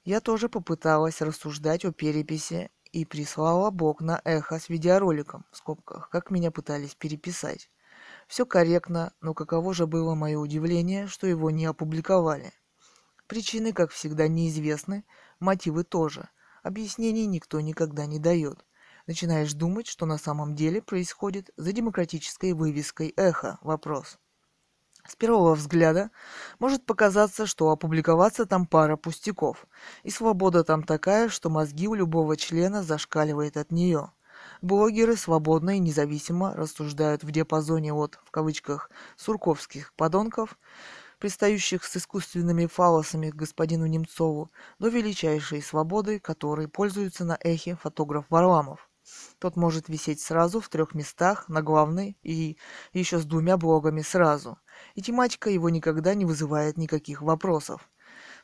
Я 0.05 0.21
тоже 0.21 0.49
попыталась 0.49 1.21
рассуждать 1.21 1.85
о 1.85 1.93
переписи 1.93 2.71
и 2.93 3.05
прислала 3.05 3.71
Бог 3.71 4.01
на 4.01 4.21
эхо 4.25 4.59
с 4.59 4.69
видеороликом, 4.69 5.45
в 5.51 5.57
скобках, 5.57 6.11
как 6.11 6.31
меня 6.31 6.51
пытались 6.51 6.95
переписать. 6.95 7.71
Все 8.27 8.45
корректно, 8.45 9.13
но 9.21 9.35
каково 9.35 9.75
же 9.75 9.87
было 9.87 10.15
мое 10.15 10.39
удивление, 10.39 11.07
что 11.07 11.27
его 11.27 11.51
не 11.51 11.67
опубликовали. 11.67 12.53
Причины, 13.27 13.73
как 13.73 13.91
всегда, 13.91 14.29
неизвестны, 14.29 15.05
мотивы 15.41 15.85
тоже. 15.85 16.29
Объяснений 16.63 17.27
никто 17.27 17.61
никогда 17.61 18.07
не 18.07 18.19
дает. 18.19 18.65
Начинаешь 19.07 19.53
думать, 19.53 19.87
что 19.87 20.07
на 20.07 20.19
самом 20.19 20.55
деле 20.55 20.83
происходит 20.83 21.51
за 21.57 21.73
демократической 21.73 22.53
вывеской 22.53 23.15
эхо. 23.17 23.59
Вопрос. 23.63 24.19
С 25.09 25.17
первого 25.17 25.55
взгляда 25.55 26.11
может 26.59 26.85
показаться, 26.85 27.47
что 27.47 27.71
опубликоваться 27.71 28.45
там 28.45 28.67
пара 28.67 28.97
пустяков, 28.97 29.67
и 30.03 30.11
свобода 30.11 30.65
там 30.65 30.83
такая, 30.83 31.31
что 31.31 31.49
мозги 31.49 31.89
у 31.89 31.95
любого 31.95 32.37
члена 32.37 32.83
зашкаливает 32.83 33.57
от 33.57 33.73
нее. 33.73 34.13
Блогеры 34.61 35.17
свободно 35.17 35.77
и 35.77 35.79
независимо 35.79 36.55
рассуждают 36.55 37.25
в 37.25 37.31
диапазоне 37.31 37.95
от, 37.95 38.21
в 38.23 38.31
кавычках, 38.31 38.91
«сурковских 39.17 39.95
подонков», 39.95 40.59
пристающих 41.19 41.85
с 41.85 41.97
искусственными 41.97 42.67
фалосами 42.67 43.31
к 43.31 43.35
господину 43.35 43.87
Немцову, 43.87 44.51
до 44.79 44.89
величайшей 44.89 45.63
свободы, 45.63 46.21
которой 46.21 46.69
пользуется 46.69 47.25
на 47.25 47.39
эхе 47.41 47.77
фотограф 47.77 48.27
Варламов. 48.29 48.89
Тот 49.39 49.57
может 49.57 49.89
висеть 49.89 50.21
сразу 50.21 50.61
в 50.61 50.69
трех 50.69 50.95
местах, 50.95 51.49
на 51.49 51.63
главной 51.63 52.19
и 52.23 52.59
еще 52.93 53.19
с 53.19 53.25
двумя 53.25 53.57
блогами 53.57 54.03
сразу. 54.03 54.59
И 54.95 55.03
тематика 55.03 55.51
его 55.51 55.71
никогда 55.71 56.15
не 56.15 56.25
вызывает 56.25 56.77
никаких 56.77 57.23
вопросов. 57.23 57.89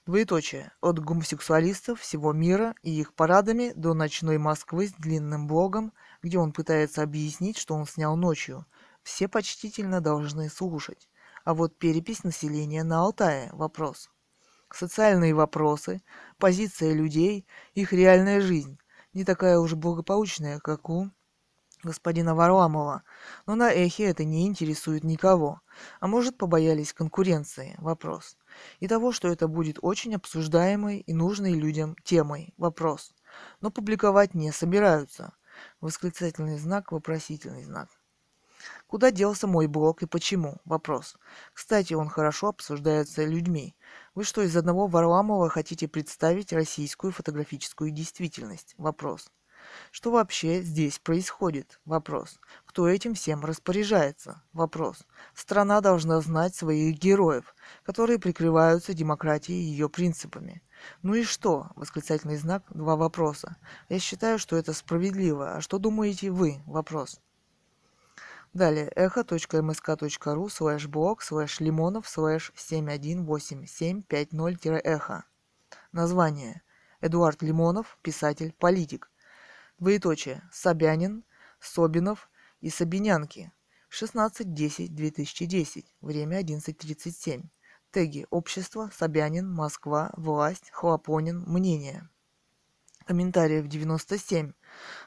Двоеточие. 0.07 0.73
От 0.81 0.99
гомосексуалистов 0.99 2.01
всего 2.01 2.33
мира 2.33 2.75
и 2.83 2.91
их 2.91 3.15
парадами 3.15 3.73
до 3.75 3.95
ночной 3.95 4.39
Москвы 4.39 4.89
с 4.89 4.93
длинным 4.93 5.47
блогом, 5.47 5.93
где 6.23 6.39
он 6.39 6.53
пытается 6.53 7.03
объяснить, 7.03 7.59
что 7.59 7.75
он 7.75 7.87
снял 7.87 8.17
ночью. 8.17 8.67
Все 9.03 9.29
почтительно 9.29 10.01
должны 10.01 10.49
слушать. 10.49 11.09
А 11.45 11.55
вот 11.55 11.79
перепись 11.79 12.25
населения 12.25 12.85
на 12.85 13.01
Алтае– 13.01 13.51
вопрос. 13.53 14.11
Социальные 14.71 15.35
вопросы, 15.35 16.03
позиция 16.39 16.93
людей, 16.93 17.47
их 17.75 17.93
реальная 17.93 18.41
жизнь 18.41 18.79
не 19.15 19.25
такая 19.25 19.59
уж 19.59 19.75
благополучная, 19.75 20.59
как 20.59 20.91
у 20.91 21.11
господина 21.85 22.35
Варламова, 22.35 23.03
но 23.47 23.55
на 23.55 23.71
эхе 23.71 24.05
это 24.05 24.25
не 24.25 24.47
интересует 24.47 25.05
никого. 25.05 25.61
А 26.01 26.07
может, 26.07 26.37
побоялись 26.39 26.93
конкуренции? 26.93 27.75
Вопрос. 27.79 28.37
И 28.81 28.89
того, 28.89 29.13
что 29.13 29.29
это 29.29 29.49
будет 29.49 29.79
очень 29.83 30.15
обсуждаемой 30.15 30.99
и 30.99 31.13
нужной 31.13 31.53
людям 31.53 31.97
темой? 32.05 32.55
Вопрос. 32.57 33.15
Но 33.61 33.71
публиковать 33.71 34.35
не 34.35 34.53
собираются. 34.53 35.33
Восклицательный 35.81 36.59
знак, 36.59 36.93
вопросительный 36.93 37.65
знак. 37.65 37.89
Куда 38.87 39.11
делся 39.11 39.47
мой 39.47 39.67
блог 39.67 40.03
и 40.03 40.07
почему? 40.07 40.61
Вопрос. 40.65 41.17
Кстати, 41.53 41.95
он 41.95 42.09
хорошо 42.09 42.49
обсуждается 42.49 43.25
людьми. 43.25 43.77
Вы 44.15 44.25
что, 44.25 44.43
из 44.43 44.57
одного 44.57 44.87
Варламова 44.87 45.49
хотите 45.49 45.89
представить 45.89 46.53
российскую 46.53 47.13
фотографическую 47.13 47.91
действительность? 47.91 48.75
Вопрос. 48.79 49.31
Что 49.95 50.11
вообще 50.11 50.61
здесь 50.61 50.99
происходит? 50.99 51.79
Вопрос. 51.85 52.41
Кто 52.67 52.89
этим 52.89 53.15
всем 53.15 53.45
распоряжается? 53.45 54.43
Вопрос. 54.53 55.07
Страна 55.37 55.81
должна 55.81 56.21
знать 56.21 56.57
своих 56.57 56.99
героев, 56.99 57.55
которые 57.85 58.19
прикрываются 58.19 58.93
демократией 58.93 59.61
и 59.61 59.67
ее 59.67 59.89
принципами. 59.89 60.65
Ну 61.03 61.15
и 61.15 61.23
что? 61.23 61.69
Восклицательный 61.77 62.39
знак. 62.39 62.65
Два 62.71 62.97
вопроса. 62.97 63.57
Я 63.89 64.01
считаю, 64.01 64.41
что 64.41 64.57
это 64.57 64.73
справедливо. 64.73 65.55
А 65.55 65.61
что 65.61 65.79
думаете 65.79 66.33
вы? 66.33 66.61
Вопрос. 66.67 67.21
Далее 68.53 68.91
echo.msk.ru 68.97 70.49
слэш 70.49 70.89
блог 70.89 71.23
слэш 71.23 71.61
лимонов 71.61 72.09
слэш 72.09 72.51
718750-эхо. 72.57 75.23
Название. 75.93 76.63
Эдуард 77.01 77.43
Лимонов, 77.43 77.97
писатель, 78.03 78.53
политик. 78.59 79.09
Двоеточие. 79.79 80.43
Собянин, 80.53 81.25
Собинов 81.61 82.31
и 82.61 82.71
Собинянки. 82.71 83.53
16.10.2010. 83.91 85.85
Время 86.01 86.41
11.37. 86.41 87.43
Теги. 87.91 88.27
Общество, 88.31 88.91
Собянин, 88.93 89.51
Москва, 89.51 90.11
власть, 90.17 90.71
Хлопонин, 90.73 91.45
мнение. 91.47 92.09
Комментариев 93.07 93.69
97. 93.69 94.53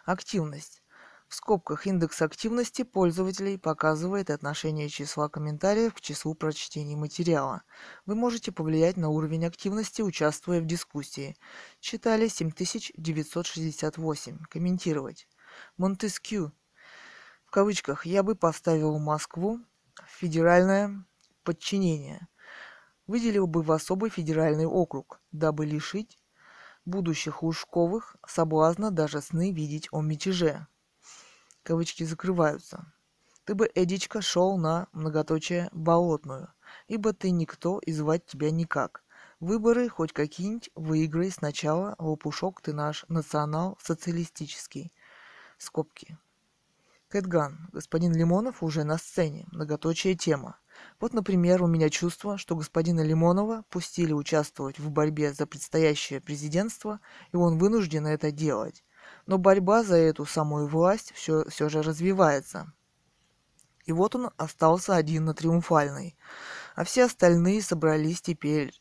Активность. 0.05 0.81
В 1.27 1.35
скобках 1.35 1.87
индекс 1.87 2.21
активности 2.21 2.83
пользователей 2.83 3.57
показывает 3.57 4.29
отношение 4.29 4.87
числа 4.87 5.27
комментариев 5.27 5.93
к 5.93 5.99
числу 5.99 6.35
прочтений 6.35 6.95
материала. 6.95 7.63
Вы 8.05 8.15
можете 8.15 8.53
повлиять 8.53 8.95
на 8.95 9.09
уровень 9.09 9.45
активности, 9.45 10.01
участвуя 10.01 10.61
в 10.61 10.65
дискуссии. 10.65 11.35
Читали 11.81 12.29
7968. 12.29 14.37
Комментировать. 14.49 15.27
Монтескью. 15.75 16.53
В 17.45 17.51
кавычках 17.51 18.05
«я 18.05 18.23
бы 18.23 18.35
поставил 18.35 18.97
Москву 18.97 19.59
в 19.95 20.09
федеральное 20.09 21.05
подчинение». 21.43 22.29
Выделил 23.05 23.47
бы 23.47 23.63
в 23.63 23.73
особый 23.73 24.09
федеральный 24.09 24.65
округ, 24.65 25.19
дабы 25.33 25.65
лишить 25.65 26.17
будущих 26.85 27.43
Лужковых 27.43 28.15
соблазна 28.25 28.91
даже 28.91 29.21
сны 29.21 29.51
видеть 29.51 29.89
о 29.91 30.01
мятеже 30.01 30.67
кавычки 31.67 32.05
закрываются. 32.05 32.85
Ты 33.43 33.53
бы, 33.53 33.69
Эдичка, 33.75 34.21
шел 34.21 34.57
на 34.57 34.87
многоточие 34.93 35.67
болотную, 35.73 36.47
ибо 36.87 37.11
ты 37.11 37.29
никто 37.29 37.79
и 37.79 37.91
звать 37.91 38.25
тебя 38.25 38.51
никак. 38.51 39.03
Выборы 39.41 39.89
хоть 39.89 40.13
какие-нибудь 40.13 40.69
выиграй 40.75 41.29
сначала, 41.29 41.93
лопушок 41.99 42.61
ты 42.61 42.71
наш 42.71 43.03
национал-социалистический. 43.09 44.93
Скобки. 45.57 46.17
Кэтган. 47.09 47.69
Господин 47.73 48.15
Лимонов 48.15 48.63
уже 48.63 48.85
на 48.85 48.97
сцене. 48.97 49.45
Многоточие 49.51 50.15
тема. 50.15 50.57
Вот, 51.01 51.13
например, 51.13 51.63
у 51.63 51.67
меня 51.67 51.89
чувство, 51.89 52.37
что 52.37 52.55
господина 52.55 53.01
Лимонова 53.01 53.65
пустили 53.69 54.13
участвовать 54.13 54.79
в 54.79 54.89
борьбе 54.89 55.33
за 55.33 55.45
предстоящее 55.45 56.21
президентство, 56.21 57.01
и 57.33 57.35
он 57.35 57.57
вынужден 57.57 58.07
это 58.07 58.31
делать 58.31 58.85
но 59.27 59.37
борьба 59.37 59.83
за 59.83 59.97
эту 59.97 60.25
самую 60.25 60.67
власть 60.67 61.11
все, 61.13 61.47
все 61.49 61.69
же 61.69 61.81
развивается. 61.81 62.73
И 63.85 63.91
вот 63.91 64.15
он 64.15 64.31
остался 64.37 64.95
один 64.95 65.25
на 65.25 65.33
триумфальной, 65.33 66.17
а 66.75 66.83
все 66.83 67.05
остальные 67.05 67.61
собрались 67.61 68.21
теперь, 68.21 68.73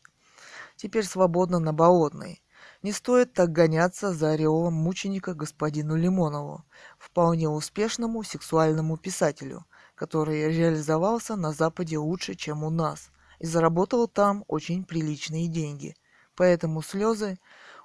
теперь 0.75 1.05
свободно 1.05 1.59
на 1.59 1.73
болотной. 1.73 2.43
Не 2.81 2.91
стоит 2.91 3.33
так 3.33 3.51
гоняться 3.51 4.13
за 4.13 4.31
ореолом 4.31 4.73
мученика 4.73 5.33
господину 5.33 5.95
Лимонову, 5.95 6.65
вполне 6.97 7.49
успешному 7.49 8.23
сексуальному 8.23 8.97
писателю, 8.97 9.65
который 9.95 10.53
реализовался 10.53 11.35
на 11.35 11.51
Западе 11.53 11.97
лучше, 11.97 12.35
чем 12.35 12.63
у 12.63 12.69
нас, 12.69 13.11
и 13.39 13.45
заработал 13.45 14.07
там 14.07 14.43
очень 14.47 14.85
приличные 14.85 15.47
деньги. 15.47 15.95
Поэтому 16.35 16.81
слезы 16.81 17.39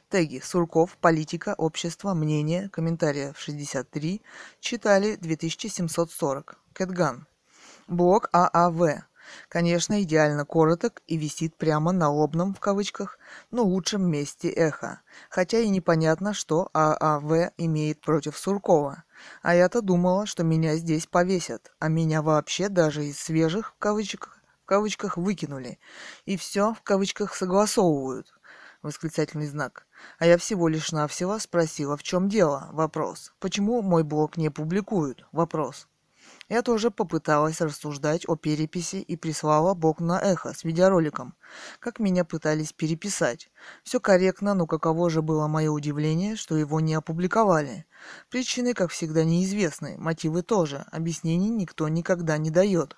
Теги 0.10 0.42
Сурков, 0.44 0.98
политика, 0.98 1.56
общество, 1.58 2.14
мнение, 2.14 2.70
комментариев 2.70 3.38
63, 3.38 4.22
читали 4.60 5.16
2740. 5.16 6.58
Кэтган. 6.74 7.26
Блок 7.88 8.30
ААВ. 8.34 9.04
Конечно, 9.50 10.02
идеально 10.02 10.46
короток 10.46 11.02
и 11.08 11.18
висит 11.18 11.56
прямо 11.56 11.92
на 11.92 12.10
лобном, 12.10 12.54
в 12.54 12.60
кавычках, 12.60 13.18
но 13.52 13.64
лучшем 13.64 14.10
месте 14.10 14.50
эхо. 14.50 15.02
Хотя 15.30 15.60
и 15.60 15.70
непонятно, 15.70 16.34
что 16.34 16.70
ААВ 16.74 17.52
имеет 17.58 18.02
против 18.02 18.38
Суркова. 18.38 19.04
А 19.42 19.56
я-то 19.56 19.82
думала, 19.82 20.26
что 20.26 20.44
меня 20.44 20.76
здесь 20.76 21.08
повесят, 21.08 21.72
а 21.80 21.88
меня 21.88 22.22
вообще 22.22 22.70
даже 22.70 23.06
из 23.06 23.20
свежих, 23.20 23.74
в 23.74 23.80
кавычках, 23.80 24.40
в 24.64 24.66
кавычках 24.66 25.18
выкинули. 25.18 25.80
И 26.26 26.38
все, 26.38 26.74
в 26.74 26.82
кавычках, 26.82 27.34
согласовывают. 27.36 28.34
Восклицательный 28.84 29.48
знак. 29.48 29.88
А 30.20 30.26
я 30.28 30.38
всего 30.38 30.68
лишь 30.68 30.92
навсего 30.92 31.40
спросила, 31.40 31.98
в 31.98 32.04
чем 32.04 32.30
дело? 32.30 32.70
Вопрос. 32.72 33.34
Почему 33.40 33.82
мой 33.82 34.04
блог 34.04 34.38
не 34.38 34.50
публикуют? 34.50 35.26
Вопрос. 35.32 35.88
Я 36.50 36.62
тоже 36.62 36.92
попыталась 36.92 37.60
рассуждать 37.60 38.24
о 38.28 38.38
переписи 38.38 38.96
и 38.96 39.18
прислала 39.18 39.74
Бог 39.74 40.00
на 40.00 40.18
эхо 40.20 40.54
с 40.54 40.64
видеороликом, 40.64 41.36
как 41.80 42.00
меня 42.00 42.24
пытались 42.24 42.72
переписать. 42.72 43.52
Все 43.84 44.00
корректно, 44.00 44.54
но 44.54 44.66
каково 44.66 45.10
же 45.10 45.22
было 45.22 45.48
мое 45.48 45.70
удивление, 45.70 46.38
что 46.38 46.56
его 46.56 46.80
не 46.80 46.94
опубликовали. 46.94 47.86
Причины, 48.30 48.74
как 48.74 48.92
всегда, 48.92 49.26
неизвестны, 49.26 49.98
мотивы 49.98 50.42
тоже, 50.42 50.86
объяснений 50.92 51.50
никто 51.50 51.90
никогда 51.90 52.38
не 52.38 52.50
дает. 52.50 52.96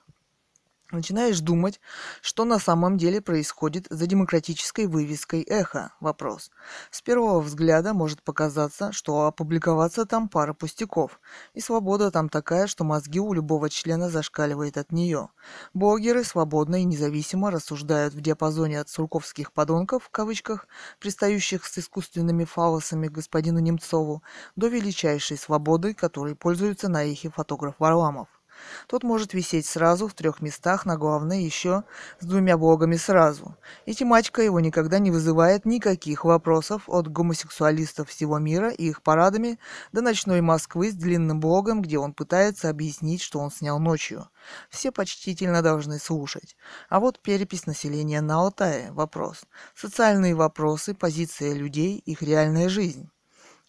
Начинаешь 0.91 1.39
думать, 1.39 1.79
что 2.19 2.45
на 2.45 2.57
самом 2.57 2.97
деле 2.97 3.21
происходит 3.21 3.85
за 3.91 4.07
демократической 4.07 4.87
вывеской 4.87 5.43
«Эхо»– 5.43 5.93
вопрос. 5.99 6.49
С 6.89 7.03
первого 7.03 7.41
взгляда 7.41 7.93
может 7.93 8.23
показаться, 8.23 8.91
что 8.91 9.27
опубликоваться 9.27 10.07
там 10.07 10.27
пара 10.27 10.53
пустяков, 10.53 11.19
и 11.53 11.61
свобода 11.61 12.09
там 12.09 12.27
такая, 12.27 12.65
что 12.65 12.83
мозги 12.85 13.19
у 13.19 13.33
любого 13.33 13.69
члена 13.69 14.09
зашкаливает 14.09 14.79
от 14.79 14.91
нее. 14.91 15.29
Блогеры 15.75 16.23
свободно 16.23 16.81
и 16.81 16.85
независимо 16.85 17.51
рассуждают 17.51 18.15
в 18.15 18.21
диапазоне 18.21 18.79
от 18.81 18.89
сурковских 18.89 19.53
подонков, 19.53 20.05
в 20.05 20.09
кавычках, 20.09 20.67
пристающих 20.99 21.67
с 21.67 21.77
искусственными 21.77 22.45
фалосами 22.45 23.09
господину 23.09 23.59
Немцову, 23.59 24.23
до 24.55 24.69
величайшей 24.69 25.37
свободы, 25.37 25.93
которой 25.93 26.35
пользуется 26.35 26.89
на 26.89 27.03
эхе 27.03 27.29
фотограф 27.29 27.75
Варламов. 27.77 28.38
Тот 28.87 29.03
может 29.03 29.33
висеть 29.33 29.65
сразу 29.65 30.07
в 30.07 30.13
трех 30.13 30.41
местах, 30.41 30.85
на 30.85 30.97
главной 30.97 31.43
еще 31.43 31.83
с 32.19 32.25
двумя 32.25 32.57
блогами 32.57 32.95
сразу. 32.95 33.55
И 33.85 33.93
тематика 33.93 34.41
его 34.41 34.59
никогда 34.59 34.99
не 34.99 35.11
вызывает 35.11 35.65
никаких 35.65 36.25
вопросов 36.25 36.83
от 36.87 37.07
гомосексуалистов 37.07 38.09
всего 38.09 38.39
мира 38.39 38.69
и 38.69 38.89
их 38.89 39.01
парадами 39.01 39.59
до 39.91 40.01
ночной 40.01 40.41
Москвы 40.41 40.91
с 40.91 40.95
длинным 40.95 41.39
блогом, 41.39 41.81
где 41.81 41.97
он 41.97 42.13
пытается 42.13 42.69
объяснить, 42.69 43.21
что 43.21 43.39
он 43.39 43.51
снял 43.51 43.79
ночью. 43.79 44.29
Все 44.69 44.91
почтительно 44.91 45.61
должны 45.61 45.99
слушать. 45.99 46.55
А 46.89 46.99
вот 46.99 47.19
перепись 47.19 47.65
населения 47.65 48.21
на 48.21 48.35
Алтае– 48.35 48.91
вопрос. 48.93 49.43
Социальные 49.75 50.35
вопросы, 50.35 50.93
позиция 50.93 51.53
людей, 51.53 51.97
их 51.97 52.21
реальная 52.21 52.69
жизнь 52.69 53.09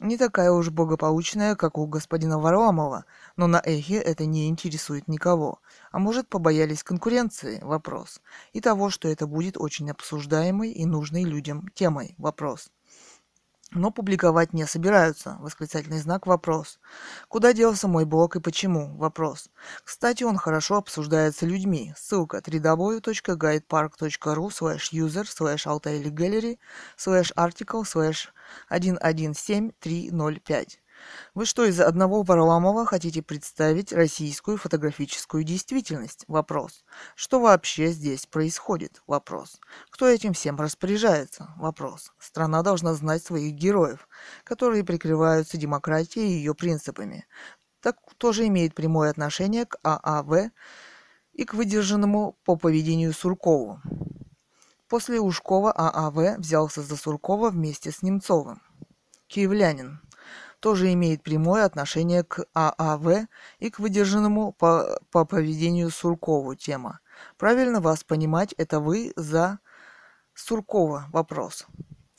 не 0.00 0.16
такая 0.16 0.50
уж 0.50 0.70
благополучная, 0.70 1.54
как 1.54 1.78
у 1.78 1.86
господина 1.86 2.38
Варламова, 2.38 3.04
но 3.36 3.46
на 3.46 3.62
эхе 3.64 3.96
это 3.96 4.26
не 4.26 4.48
интересует 4.48 5.08
никого. 5.08 5.60
А 5.92 5.98
может, 5.98 6.28
побоялись 6.28 6.82
конкуренции? 6.82 7.60
Вопрос. 7.62 8.20
И 8.52 8.60
того, 8.60 8.90
что 8.90 9.08
это 9.08 9.26
будет 9.26 9.56
очень 9.56 9.90
обсуждаемой 9.90 10.72
и 10.72 10.86
нужной 10.86 11.24
людям 11.24 11.68
темой? 11.74 12.14
Вопрос 12.18 12.70
но 13.72 13.90
публиковать 13.90 14.52
не 14.52 14.64
собираются. 14.66 15.36
Восклицательный 15.40 15.98
знак 15.98 16.26
вопрос. 16.26 16.78
Куда 17.28 17.52
делся 17.52 17.88
мой 17.88 18.04
блог 18.04 18.36
и 18.36 18.40
почему? 18.40 18.96
Вопрос. 18.96 19.50
Кстати, 19.84 20.22
он 20.24 20.36
хорошо 20.36 20.76
обсуждается 20.76 21.46
людьми. 21.46 21.94
Ссылка 21.96 22.38
www.guidepark.ru 22.38 24.50
slash 24.50 24.92
user 24.92 25.24
slash 25.24 25.66
gallery 25.66 26.58
slash 26.96 27.32
article 27.36 27.84
slash 27.84 28.28
117305. 28.68 30.79
Вы 31.34 31.46
что, 31.46 31.64
из 31.64 31.80
одного 31.80 32.22
Варламова 32.22 32.84
хотите 32.86 33.22
представить 33.22 33.92
российскую 33.92 34.56
фотографическую 34.56 35.44
действительность? 35.44 36.24
Вопрос. 36.28 36.84
Что 37.14 37.40
вообще 37.40 37.88
здесь 37.88 38.26
происходит? 38.26 39.02
Вопрос. 39.06 39.60
Кто 39.90 40.06
этим 40.08 40.32
всем 40.32 40.56
распоряжается? 40.60 41.54
Вопрос. 41.56 42.12
Страна 42.18 42.62
должна 42.62 42.94
знать 42.94 43.22
своих 43.22 43.54
героев, 43.54 44.08
которые 44.44 44.84
прикрываются 44.84 45.56
демократией 45.56 46.28
и 46.28 46.36
ее 46.38 46.54
принципами. 46.54 47.26
Так 47.80 47.96
тоже 48.18 48.46
имеет 48.46 48.74
прямое 48.74 49.10
отношение 49.10 49.66
к 49.66 49.78
ААВ 49.82 50.50
и 51.32 51.44
к 51.44 51.54
выдержанному 51.54 52.36
по 52.44 52.56
поведению 52.56 53.12
Суркову. 53.12 53.80
После 54.88 55.20
Ушкова 55.20 55.72
ААВ 55.72 56.38
взялся 56.38 56.82
за 56.82 56.96
Суркова 56.96 57.50
вместе 57.50 57.92
с 57.92 58.02
Немцовым. 58.02 58.60
Киевлянин 59.28 60.00
тоже 60.60 60.92
имеет 60.92 61.22
прямое 61.22 61.64
отношение 61.64 62.22
к 62.22 62.44
ААВ 62.54 63.26
и 63.58 63.70
к 63.70 63.78
выдержанному 63.78 64.52
по, 64.52 65.00
по 65.10 65.24
поведению 65.24 65.90
Суркову 65.90 66.54
тема. 66.54 67.00
Правильно 67.36 67.80
вас 67.80 68.04
понимать, 68.04 68.52
это 68.54 68.80
вы 68.80 69.12
за 69.16 69.58
Суркова 70.34 71.06
вопрос. 71.12 71.66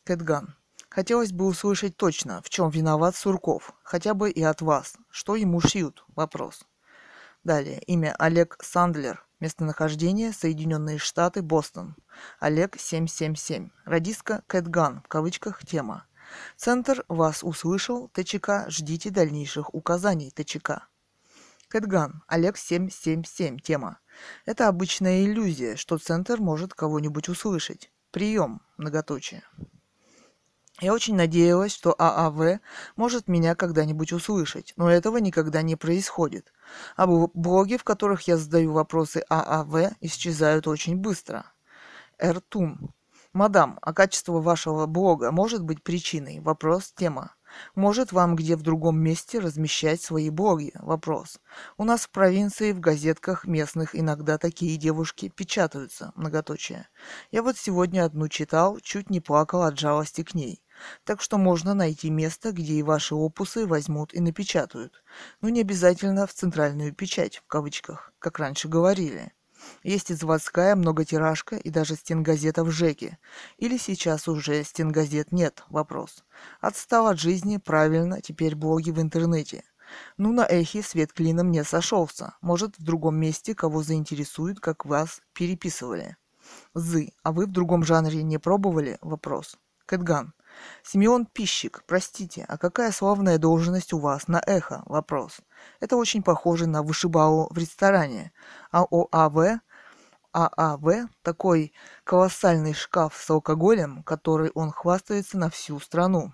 Кэтган. 0.04 0.56
Хотелось 0.90 1.32
бы 1.32 1.46
услышать 1.46 1.96
точно, 1.96 2.42
в 2.42 2.50
чем 2.50 2.70
виноват 2.70 3.16
Сурков, 3.16 3.74
хотя 3.82 4.14
бы 4.14 4.30
и 4.30 4.44
от 4.44 4.62
вас. 4.62 4.96
Что 5.10 5.38
ему 5.38 5.62
шьют? 5.62 6.04
Вопрос. 6.16 6.66
Далее. 7.46 7.82
Имя 7.88 8.14
Олег 8.20 8.58
Сандлер. 8.62 9.26
Местонахождение 9.40 10.34
Соединенные 10.34 10.98
Штаты, 10.98 11.42
Бостон. 11.42 11.96
Олег 12.40 12.78
777. 12.78 13.70
Радиска 13.86 14.44
Кэтган, 14.48 15.02
в 15.02 15.08
кавычках 15.08 15.66
тема. 15.66 16.06
Центр 16.58 17.04
вас 17.08 17.44
услышал, 17.44 18.10
ТЧК, 18.14 18.66
ждите 18.70 19.10
дальнейших 19.10 19.74
указаний, 19.74 20.32
ТЧК. 20.32 20.88
Кэтган, 21.68 22.24
Олег 22.28 22.58
777, 22.58 23.60
тема. 23.60 24.00
Это 24.46 24.68
обычная 24.68 25.24
иллюзия, 25.24 25.78
что 25.78 25.98
центр 25.98 26.40
может 26.40 26.74
кого-нибудь 26.74 27.30
услышать. 27.30 27.92
Прием, 28.12 28.62
многоточие. 28.78 29.44
Я 30.82 30.94
очень 30.94 31.16
надеялась, 31.16 31.74
что 31.74 31.96
ААВ 31.98 32.60
может 32.96 33.28
меня 33.28 33.54
когда-нибудь 33.56 34.12
услышать, 34.14 34.74
но 34.78 34.92
этого 34.92 35.18
никогда 35.18 35.62
не 35.62 35.76
происходит. 35.76 36.52
А 36.96 37.06
блоги, 37.06 37.78
в 37.78 37.84
которых 37.84 38.24
я 38.24 38.36
задаю 38.36 38.74
вопросы 38.74 39.24
ААВ, 39.30 39.94
исчезают 40.02 40.68
очень 40.68 40.98
быстро. 40.98 41.46
Эртум. 42.18 42.94
Мадам, 43.34 43.80
а 43.82 43.94
качество 43.94 44.42
вашего 44.42 44.88
блога 44.88 45.32
может 45.32 45.64
быть 45.64 45.84
причиной? 45.84 46.42
Вопрос, 46.42 46.92
тема. 46.94 47.34
Может 47.76 48.12
вам 48.12 48.36
где 48.36 48.58
в 48.58 48.62
другом 48.62 49.00
месте 49.00 49.40
размещать 49.40 50.02
свои 50.02 50.30
блоги? 50.30 50.74
Вопрос. 50.76 51.40
У 51.78 51.86
нас 51.86 52.02
в 52.02 52.10
провинции 52.10 52.74
в 52.74 52.82
газетках 52.82 53.46
местных 53.46 53.96
иногда 53.96 54.38
такие 54.38 54.76
девушки 54.76 55.30
печатаются. 55.30 56.12
Многоточие. 56.16 56.90
Я 57.32 57.42
вот 57.42 57.58
сегодня 57.58 58.04
одну 58.04 58.28
читал, 58.28 58.80
чуть 58.82 59.10
не 59.10 59.22
плакал 59.22 59.64
от 59.64 59.80
жалости 59.80 60.24
к 60.24 60.34
ней. 60.34 60.62
Так 61.06 61.22
что 61.22 61.38
можно 61.38 61.74
найти 61.74 62.10
место, 62.10 62.52
где 62.52 62.74
и 62.74 62.84
ваши 62.84 63.16
опусы 63.16 63.66
возьмут 63.66 64.14
и 64.14 64.20
напечатают. 64.20 65.04
Но 65.40 65.48
не 65.48 65.62
обязательно 65.62 66.28
в 66.28 66.34
центральную 66.34 66.94
печать, 66.94 67.38
в 67.38 67.48
кавычках, 67.48 68.12
как 68.20 68.40
раньше 68.40 68.68
говорили. 68.68 69.32
Есть 69.84 70.12
и 70.12 70.14
заводская 70.14 70.76
многотиражка, 70.76 71.56
и 71.56 71.70
даже 71.70 71.96
стенгазета 71.96 72.64
в 72.64 72.72
ЖЭКе. 72.72 73.18
Или 73.58 73.78
сейчас 73.78 74.28
уже 74.28 74.64
стенгазет 74.64 75.32
нет? 75.32 75.64
Вопрос. 75.70 76.24
Отстал 76.60 77.08
от 77.08 77.20
жизни, 77.20 77.58
правильно, 77.58 78.22
теперь 78.22 78.56
блоги 78.56 78.92
в 78.92 79.00
интернете. 79.00 79.64
Ну, 80.18 80.32
на 80.34 80.46
эхе 80.46 80.82
свет 80.82 81.14
клином 81.14 81.52
не 81.52 81.64
сошелся. 81.64 82.36
Может, 82.42 82.78
в 82.78 82.84
другом 82.84 83.18
месте 83.18 83.56
кого 83.56 83.84
заинтересует, 83.84 84.60
как 84.60 84.86
вас 84.86 85.22
переписывали. 85.34 86.18
Зы, 86.74 87.14
а 87.24 87.32
вы 87.32 87.46
в 87.46 87.52
другом 87.52 87.84
жанре 87.84 88.24
не 88.24 88.38
пробовали? 88.38 88.98
Вопрос. 89.02 89.58
Кэтган. 89.86 90.34
Симеон 90.84 91.26
Пищик, 91.26 91.84
простите, 91.86 92.46
а 92.48 92.58
какая 92.58 92.92
славная 92.92 93.38
должность 93.38 93.94
у 93.94 94.00
вас 94.00 94.28
на 94.28 94.42
эхо? 94.46 94.84
Вопрос. 94.86 95.40
Это 95.80 95.96
очень 95.96 96.24
похоже 96.24 96.68
на 96.68 96.84
вышибалу 96.84 97.48
в 97.52 97.58
ресторане. 97.58 98.32
А 98.72 98.84
ОАВ 98.90 99.62
ААВ– 100.34 101.10
такой 101.24 101.74
колоссальный 102.04 102.74
шкаф 102.74 103.16
с 103.18 103.30
алкоголем, 103.30 104.02
который 104.04 104.50
он 104.54 104.72
хвастается 104.72 105.38
на 105.38 105.50
всю 105.50 105.80
страну. 105.80 106.32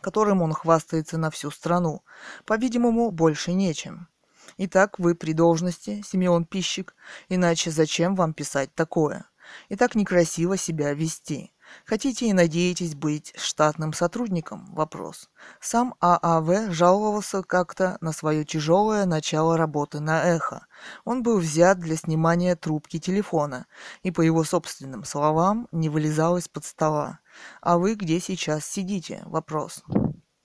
Которым 0.00 0.42
он 0.42 0.52
хвастается 0.52 1.16
на 1.16 1.30
всю 1.30 1.50
страну. 1.50 2.02
По-видимому, 2.44 3.10
больше 3.12 3.52
нечем. 3.52 4.08
Итак, 4.56 4.98
вы 4.98 5.14
при 5.14 5.32
должности, 5.32 6.02
Симеон 6.06 6.44
Пищик, 6.44 6.94
иначе 7.28 7.70
зачем 7.70 8.14
вам 8.14 8.34
писать 8.34 8.74
такое? 8.74 9.26
И 9.68 9.76
так 9.76 9.94
некрасиво 9.94 10.56
себя 10.56 10.92
вести. 10.92 11.53
Хотите 11.84 12.26
и 12.26 12.32
надеетесь 12.32 12.94
быть 12.94 13.32
штатным 13.36 13.92
сотрудником? 13.92 14.66
Вопрос. 14.74 15.28
Сам 15.60 15.94
ААВ 16.00 16.72
жаловался 16.72 17.42
как-то 17.42 17.98
на 18.00 18.12
свое 18.12 18.44
тяжелое 18.44 19.06
начало 19.06 19.56
работы 19.56 20.00
на 20.00 20.24
эхо. 20.24 20.66
Он 21.04 21.22
был 21.22 21.38
взят 21.38 21.78
для 21.78 21.96
снимания 21.96 22.56
трубки 22.56 22.98
телефона 22.98 23.66
и, 24.02 24.10
по 24.10 24.20
его 24.20 24.44
собственным 24.44 25.04
словам, 25.04 25.68
не 25.72 25.88
вылезал 25.88 26.36
из-под 26.38 26.64
стола. 26.64 27.20
А 27.60 27.78
вы 27.78 27.94
где 27.94 28.20
сейчас 28.20 28.64
сидите? 28.64 29.22
Вопрос. 29.26 29.82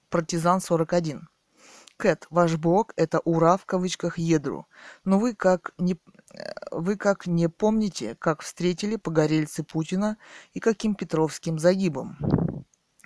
Партизан 0.09 0.59
41. 0.59 1.29
Кэт, 1.99 2.27
ваш 2.29 2.55
блог– 2.55 2.93
это 2.95 3.19
«ура» 3.19 3.57
в 3.57 3.65
кавычках 3.65 4.17
едру. 4.17 4.67
Но 5.03 5.19
вы 5.19 5.35
как 5.35 5.73
не, 5.77 5.97
вы 6.71 6.95
как 6.95 7.27
не 7.27 7.49
помните, 7.49 8.15
как 8.19 8.41
встретили 8.41 8.95
погорельцы 8.95 9.63
Путина 9.63 10.17
и 10.53 10.59
каким 10.59 10.95
Петровским 10.95 11.59
загибом? 11.59 12.17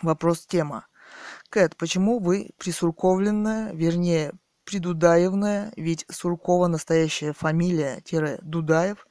Вопрос 0.01 0.45
тема. 0.45 0.87
Кэт, 1.49 1.75
почему 1.77 2.19
вы 2.19 2.51
присурковленная, 2.57 3.73
вернее, 3.73 4.33
придудаевная, 4.65 5.73
ведь 5.75 6.05
Суркова 6.09 6.67
настоящая 6.67 7.33
фамилия, 7.33 8.01
тире, 8.01 8.39
Дудаев, 8.41 9.07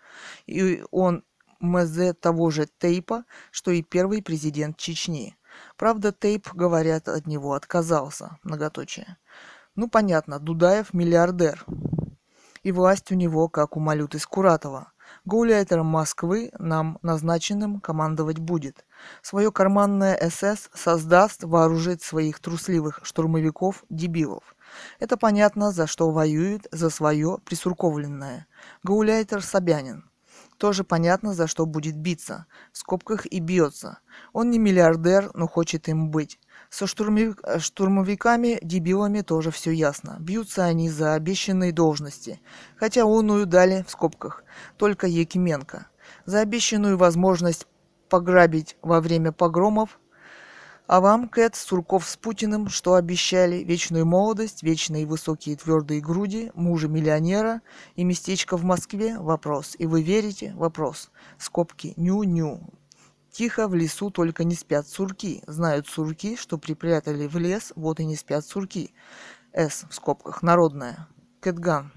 и 0.47 0.83
он 0.91 1.25
МЗ 1.61 2.15
того 2.21 2.51
же 2.51 2.67
Тейпа, 2.79 3.25
что 3.51 3.71
и 3.71 3.83
первый 3.83 4.23
президент 4.23 4.77
Чечни. 4.77 5.37
Правда, 5.77 6.13
Тейп, 6.13 6.53
говорят, 6.53 7.09
от 7.09 7.27
него 7.27 7.55
отказался, 7.55 8.39
многоточие. 8.43 9.19
Ну, 9.75 9.89
понятно, 9.89 10.39
Дудаев 10.39 10.93
миллиардер. 10.93 11.65
И 12.63 12.73
власть 12.73 13.11
у 13.11 13.15
него, 13.15 13.49
как 13.49 13.77
у 13.77 13.81
Малюты 13.81 14.19
Скуратова. 14.19 14.93
Гауляйтером 15.25 15.87
Москвы 15.87 16.51
нам 16.59 16.99
назначенным 17.03 17.81
командовать 17.81 18.39
будет. 18.39 18.85
Свое 19.21 19.51
карманное 19.53 20.17
СС 20.31 20.71
создаст, 20.73 21.45
вооружит 21.45 22.03
своих 22.03 22.41
трусливых 22.41 23.01
штурмовиков-дебилов. 23.03 24.55
Это 25.01 25.17
понятно, 25.17 25.73
за 25.73 25.87
что 25.87 26.11
воюет, 26.11 26.67
за 26.71 26.89
свое 26.89 27.39
присурковленное. 27.45 28.47
Гауляйтер 28.83 29.43
Собянин. 29.43 30.09
Тоже 30.57 30.85
понятно, 30.85 31.35
за 31.35 31.49
что 31.49 31.67
будет 31.67 31.97
биться. 31.97 32.47
В 32.73 32.79
скобках 32.79 33.27
и 33.27 33.41
бьется. 33.41 33.99
Он 34.33 34.51
не 34.51 34.59
миллиардер, 34.59 35.31
но 35.35 35.49
хочет 35.49 35.89
им 35.89 36.11
быть. 36.11 36.39
Со 36.73 36.87
штурмовик, 36.87 37.39
э, 37.43 37.59
штурмовиками, 37.59 38.59
дебилами 38.63 39.21
тоже 39.21 39.51
все 39.51 39.73
ясно. 39.73 40.17
Бьются 40.21 40.65
они 40.65 40.89
за 40.89 41.13
обещанные 41.13 41.71
должности. 41.71 42.41
Хотя 42.77 43.03
оную 43.03 43.45
дали, 43.45 43.85
в 43.87 43.91
скобках, 43.91 44.43
только 44.79 45.07
Якименко. 45.07 45.89
За 46.25 46.41
обещанную 46.41 46.97
возможность 46.97 47.67
пограбить 48.09 48.79
во 48.81 49.03
время 49.03 49.33
погромов. 49.33 50.01
А 50.87 51.03
вам, 51.03 51.29
Кэт, 51.29 51.57
Сурков 51.57 52.09
с 52.09 52.17
Путиным, 52.17 52.71
что 52.71 52.95
обещали? 52.95 53.57
Вечную 53.57 54.07
молодость, 54.07 54.63
вечные 54.63 55.05
высокие 55.05 55.57
твердые 55.57 56.01
груди, 56.01 56.53
мужа-миллионера 56.55 57.61
и 57.97 58.05
местечко 58.05 58.57
в 58.57 58.65
Москве? 58.65 59.19
Вопрос. 59.19 59.75
И 59.79 59.85
вы 59.85 60.01
верите? 60.01 60.55
Вопрос. 60.57 61.11
Скобки. 61.37 61.93
Ню-ню. 61.99 62.63
Тихо 63.33 63.67
в 63.67 63.75
лесу 63.75 64.11
только 64.11 64.45
не 64.45 64.55
спят 64.55 64.87
сурки. 64.87 65.43
Знают 65.47 65.89
сурки, 65.89 66.37
что 66.37 66.59
припрятали 66.59 67.27
в 67.27 67.39
лес, 67.39 67.73
вот 67.77 67.99
и 67.99 68.05
не 68.05 68.15
спят 68.15 68.45
сурки. 68.45 68.95
С 69.55 69.85
в 69.89 69.95
скобках. 69.95 70.43
Народная. 70.43 71.09
Кэтган. 71.41 71.91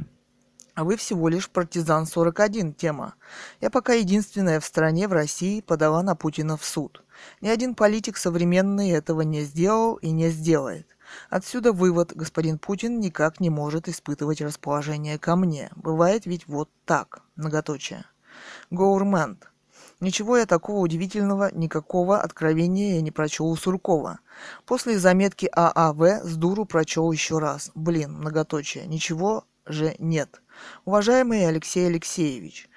А 0.75 0.83
вы 0.83 0.95
всего 0.97 1.27
лишь 1.29 1.49
партизан 1.49 2.05
41, 2.05 2.73
тема. 2.73 3.15
Я 3.61 3.69
пока 3.69 3.93
единственная 3.93 4.59
в 4.59 4.65
стране, 4.65 5.07
в 5.07 5.13
России, 5.13 5.61
подала 5.61 6.03
на 6.03 6.15
Путина 6.15 6.57
в 6.57 6.65
суд. 6.65 7.03
Ни 7.41 7.49
один 7.49 7.75
политик 7.75 8.17
современный 8.17 8.91
этого 8.91 9.21
не 9.21 9.41
сделал 9.41 9.95
и 9.95 10.11
не 10.11 10.29
сделает. 10.29 10.87
Отсюда 11.29 11.71
вывод, 11.71 12.13
господин 12.13 12.57
Путин 12.57 12.99
никак 12.99 13.39
не 13.39 13.49
может 13.49 13.87
испытывать 13.87 14.41
расположение 14.41 15.17
ко 15.17 15.35
мне. 15.35 15.69
Бывает 15.75 16.25
ведь 16.25 16.47
вот 16.47 16.69
так, 16.85 17.21
многоточие. 17.35 18.05
Гоурмент. 18.69 19.49
Ничего 19.99 20.37
я 20.37 20.45
такого 20.45 20.79
удивительного, 20.79 21.49
никакого 21.53 22.19
откровения 22.19 22.95
я 22.95 23.01
не 23.01 23.11
прочел 23.11 23.47
у 23.47 23.55
Суркова. 23.55 24.19
После 24.65 24.99
заметки 24.99 25.49
ААВ 25.51 26.23
с 26.23 26.35
дуру 26.35 26.65
прочел 26.65 27.11
еще 27.11 27.39
раз. 27.39 27.71
Блин, 27.75 28.13
многоточие. 28.13 28.85
Ничего 28.87 29.45
же 29.65 29.95
нет. 29.99 30.41
Уважаемый 30.83 31.47
Алексей 31.47 31.87
Алексеевич, 31.87 32.69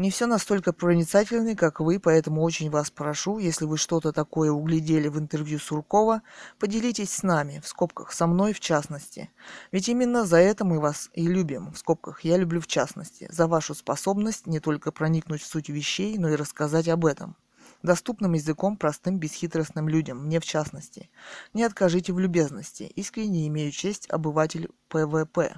не 0.00 0.10
все 0.10 0.24
настолько 0.24 0.72
проницательны, 0.72 1.54
как 1.54 1.78
вы, 1.80 2.00
поэтому 2.00 2.42
очень 2.42 2.70
вас 2.70 2.90
прошу, 2.90 3.38
если 3.38 3.66
вы 3.66 3.76
что-то 3.76 4.12
такое 4.12 4.50
углядели 4.50 5.08
в 5.08 5.18
интервью 5.18 5.58
Суркова, 5.58 6.22
поделитесь 6.58 7.12
с 7.12 7.22
нами, 7.22 7.60
в 7.62 7.68
скобках, 7.68 8.12
со 8.12 8.26
мной 8.26 8.54
в 8.54 8.60
частности. 8.60 9.30
Ведь 9.72 9.90
именно 9.90 10.24
за 10.24 10.38
это 10.38 10.64
мы 10.64 10.80
вас 10.80 11.10
и 11.12 11.26
любим, 11.26 11.70
в 11.72 11.76
скобках, 11.76 12.24
я 12.24 12.38
люблю 12.38 12.62
в 12.62 12.66
частности, 12.66 13.28
за 13.30 13.46
вашу 13.46 13.74
способность 13.74 14.46
не 14.46 14.58
только 14.58 14.90
проникнуть 14.90 15.42
в 15.42 15.46
суть 15.46 15.68
вещей, 15.68 16.16
но 16.16 16.30
и 16.30 16.36
рассказать 16.36 16.88
об 16.88 17.04
этом 17.04 17.36
доступным 17.82 18.32
языком 18.32 18.76
простым 18.76 19.18
бесхитростным 19.18 19.88
людям, 19.88 20.24
мне 20.24 20.40
в 20.40 20.44
частности. 20.44 21.10
Не 21.54 21.62
откажите 21.62 22.12
в 22.12 22.18
любезности. 22.18 22.82
Искренне 22.82 23.46
имею 23.48 23.70
честь 23.70 24.08
обыватель 24.10 24.68
ПВП. 24.88 25.54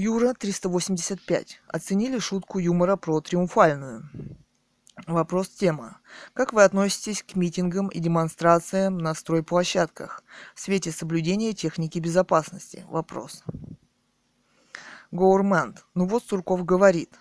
Юра 0.00 0.32
385. 0.32 1.60
Оценили 1.66 2.20
шутку 2.20 2.60
юмора 2.60 2.94
про 2.94 3.20
триумфальную? 3.20 4.08
Вопрос 5.08 5.48
тема. 5.48 5.98
Как 6.34 6.52
вы 6.52 6.62
относитесь 6.62 7.24
к 7.24 7.34
митингам 7.34 7.88
и 7.88 7.98
демонстрациям 7.98 8.98
на 8.98 9.12
стройплощадках 9.12 10.22
в 10.54 10.60
свете 10.60 10.92
соблюдения 10.92 11.52
техники 11.52 11.98
безопасности? 11.98 12.86
Вопрос. 12.88 13.42
Гоурмент. 15.10 15.84
Ну 15.94 16.06
вот 16.06 16.22
Сурков 16.22 16.64
говорит. 16.64 17.18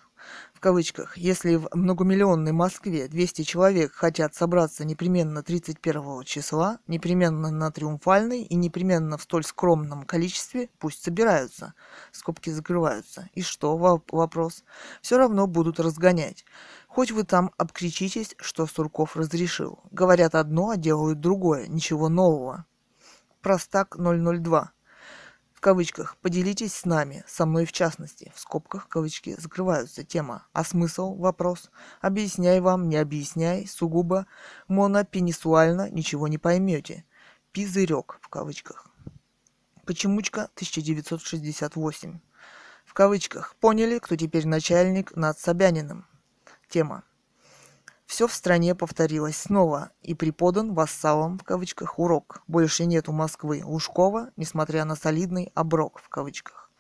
В 0.58 0.60
кавычках, 0.60 1.16
если 1.20 1.58
в 1.58 1.70
многомиллионной 1.72 2.52
Москве 2.52 3.08
200 3.08 3.44
человек 3.44 3.94
хотят 3.94 4.34
собраться 4.34 4.86
непременно 4.86 5.44
31 5.44 6.24
числа, 6.24 6.80
непременно 6.88 7.52
на 7.52 7.70
Триумфальной 7.70 8.42
и 8.42 8.56
непременно 8.56 9.20
в 9.20 9.22
столь 9.22 9.44
скромном 9.44 10.02
количестве, 10.02 10.70
пусть 10.80 11.04
собираются. 11.04 11.76
Скобки 12.12 12.50
закрываются. 12.50 13.30
И 13.36 13.44
что? 13.44 13.78
Вопрос. 13.78 14.64
Все 15.04 15.20
равно 15.20 15.46
будут 15.46 15.80
разгонять. 15.80 16.44
Хоть 16.88 17.12
вы 17.12 17.24
там 17.24 17.52
обкричитесь, 17.58 18.34
что 18.40 18.66
Сурков 18.66 19.16
разрешил. 19.16 19.84
Говорят 19.92 20.34
одно, 20.34 20.72
а 20.72 20.76
делают 20.76 21.20
другое. 21.20 21.68
Ничего 21.68 22.10
нового. 22.10 22.66
Простак 23.44 23.96
002 23.96 24.72
в 25.58 25.60
кавычках, 25.60 26.18
поделитесь 26.18 26.76
с 26.76 26.86
нами, 26.86 27.24
со 27.28 27.48
мной 27.48 27.66
в 27.66 27.72
частности, 27.72 28.32
в 28.36 28.40
скобках 28.40 28.88
кавычки 28.88 29.36
закрываются, 29.42 30.04
тема, 30.04 30.46
а 30.54 30.64
смысл, 30.64 31.16
вопрос, 31.16 31.72
объясняй 32.00 32.60
вам, 32.60 32.88
не 32.90 32.96
объясняй, 32.96 33.66
сугубо 33.66 34.28
монопенисуально, 34.68 35.90
ничего 35.90 36.28
не 36.28 36.38
поймете, 36.38 37.06
пизырек, 37.54 38.20
в 38.22 38.30
кавычках. 38.30 38.86
Почемучка 39.88 40.44
1968. 40.54 42.20
В 42.86 42.94
кавычках. 42.94 43.56
Поняли, 43.56 43.98
кто 43.98 44.16
теперь 44.16 44.46
начальник 44.46 45.16
над 45.16 45.40
Собяниным? 45.40 46.06
Тема. 46.70 47.04
Все 48.08 48.26
в 48.26 48.34
стране 48.34 48.74
повторилось 48.74 49.38
снова 49.38 49.92
и 50.02 50.16
преподан 50.16 50.74
вассалом 50.74 51.38
в 51.38 51.44
кавычках 51.44 52.00
урок. 52.00 52.42
Больше 52.48 52.86
нет 52.86 53.10
у 53.10 53.12
Москвы 53.12 53.62
Лужкова, 53.66 54.32
несмотря 54.38 54.86
на 54.86 54.96
солидный 54.96 55.52
оброк 55.54 56.00
в 56.02 56.08
кавычках. 56.08 56.72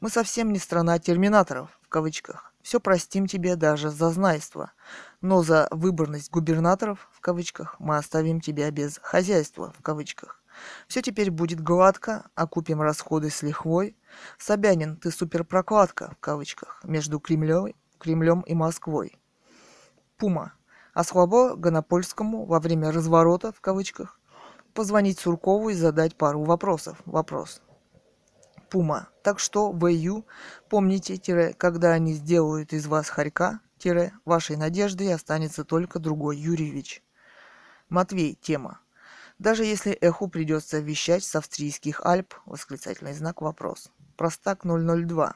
Мы 0.00 0.10
совсем 0.10 0.52
не 0.52 0.58
страна 0.58 0.98
терминаторов 0.98 1.78
в 1.82 1.88
кавычках. 1.88 2.52
Все 2.62 2.80
простим 2.80 3.28
тебе 3.28 3.54
даже 3.54 3.90
за 3.90 4.10
знайство. 4.10 4.72
Но 5.20 5.44
за 5.44 5.68
выборность 5.70 6.32
губернаторов 6.32 7.08
в 7.12 7.20
кавычках 7.20 7.76
мы 7.78 7.96
оставим 7.96 8.40
тебя 8.40 8.68
без 8.72 8.98
хозяйства 9.02 9.72
в 9.78 9.82
кавычках. 9.82 10.42
Все 10.88 11.00
теперь 11.00 11.30
будет 11.30 11.60
гладко, 11.60 12.26
окупим 12.34 12.82
расходы 12.82 13.30
с 13.30 13.42
лихвой. 13.42 13.96
Собянин, 14.36 14.96
ты 14.96 15.12
суперпрокладка 15.12 16.10
в 16.10 16.18
кавычках 16.18 16.80
между 16.82 17.20
Кремлем, 17.20 17.72
Кремлем 17.98 18.40
и 18.40 18.54
Москвой. 18.54 19.20
Пума 20.16 20.54
а 20.92 21.04
слабо 21.04 21.56
Гонопольскому 21.56 22.44
во 22.44 22.60
время 22.60 22.92
разворота, 22.92 23.52
в 23.52 23.60
кавычках, 23.60 24.20
позвонить 24.74 25.18
Суркову 25.18 25.70
и 25.70 25.74
задать 25.74 26.16
пару 26.16 26.44
вопросов. 26.44 27.00
Вопрос. 27.06 27.62
Пума. 28.70 29.08
Так 29.22 29.38
что, 29.38 29.72
ВЮ, 29.72 30.24
помните, 30.68 31.16
тире, 31.16 31.54
когда 31.54 31.92
они 31.92 32.14
сделают 32.14 32.72
из 32.72 32.86
вас 32.86 33.08
хорька, 33.08 33.60
тире, 33.78 34.12
вашей 34.24 34.56
надеждой 34.56 35.12
останется 35.12 35.64
только 35.64 35.98
другой 35.98 36.38
Юрьевич. 36.38 37.02
Матвей. 37.88 38.38
Тема. 38.40 38.80
Даже 39.38 39.64
если 39.64 39.92
эху 39.92 40.28
придется 40.28 40.78
вещать 40.78 41.24
с 41.24 41.34
австрийских 41.34 42.00
Альп, 42.04 42.34
восклицательный 42.46 43.12
знак 43.12 43.42
вопрос. 43.42 43.90
Простак 44.16 44.64
002. 44.64 45.34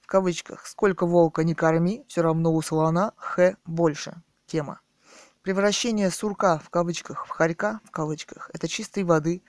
В 0.00 0.06
кавычках. 0.06 0.66
Сколько 0.66 1.06
волка 1.06 1.42
не 1.42 1.54
корми, 1.54 2.04
все 2.08 2.22
равно 2.22 2.52
у 2.52 2.62
слона 2.62 3.12
х 3.16 3.56
больше 3.64 4.22
тема. 4.52 4.80
Превращение 5.40 6.10
сурка 6.10 6.58
в 6.58 6.68
кавычках 6.68 7.26
в 7.26 7.30
хорька 7.30 7.80
в 7.84 7.90
кавычках– 7.90 8.50
это 8.52 8.68
чистой 8.68 9.02
воды 9.02 9.42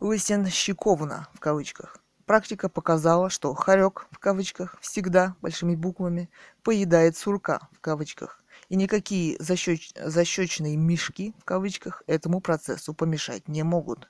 Лысенщиковна 0.00 1.28
в 1.34 1.40
кавычках. 1.40 1.98
Практика 2.24 2.70
показала, 2.70 3.28
что 3.28 3.52
хорек 3.52 4.06
в 4.10 4.18
кавычках 4.18 4.76
всегда 4.80 5.36
большими 5.42 5.76
буквами 5.76 6.30
поедает 6.62 7.18
сурка 7.18 7.68
в 7.72 7.80
кавычках. 7.80 8.42
И 8.70 8.76
никакие 8.76 9.36
защеч... 9.40 9.92
защечные 9.94 10.78
мешки 10.78 11.34
в 11.38 11.44
кавычках 11.44 12.02
этому 12.06 12.40
процессу 12.40 12.94
помешать 12.94 13.46
не 13.46 13.62
могут. 13.62 14.08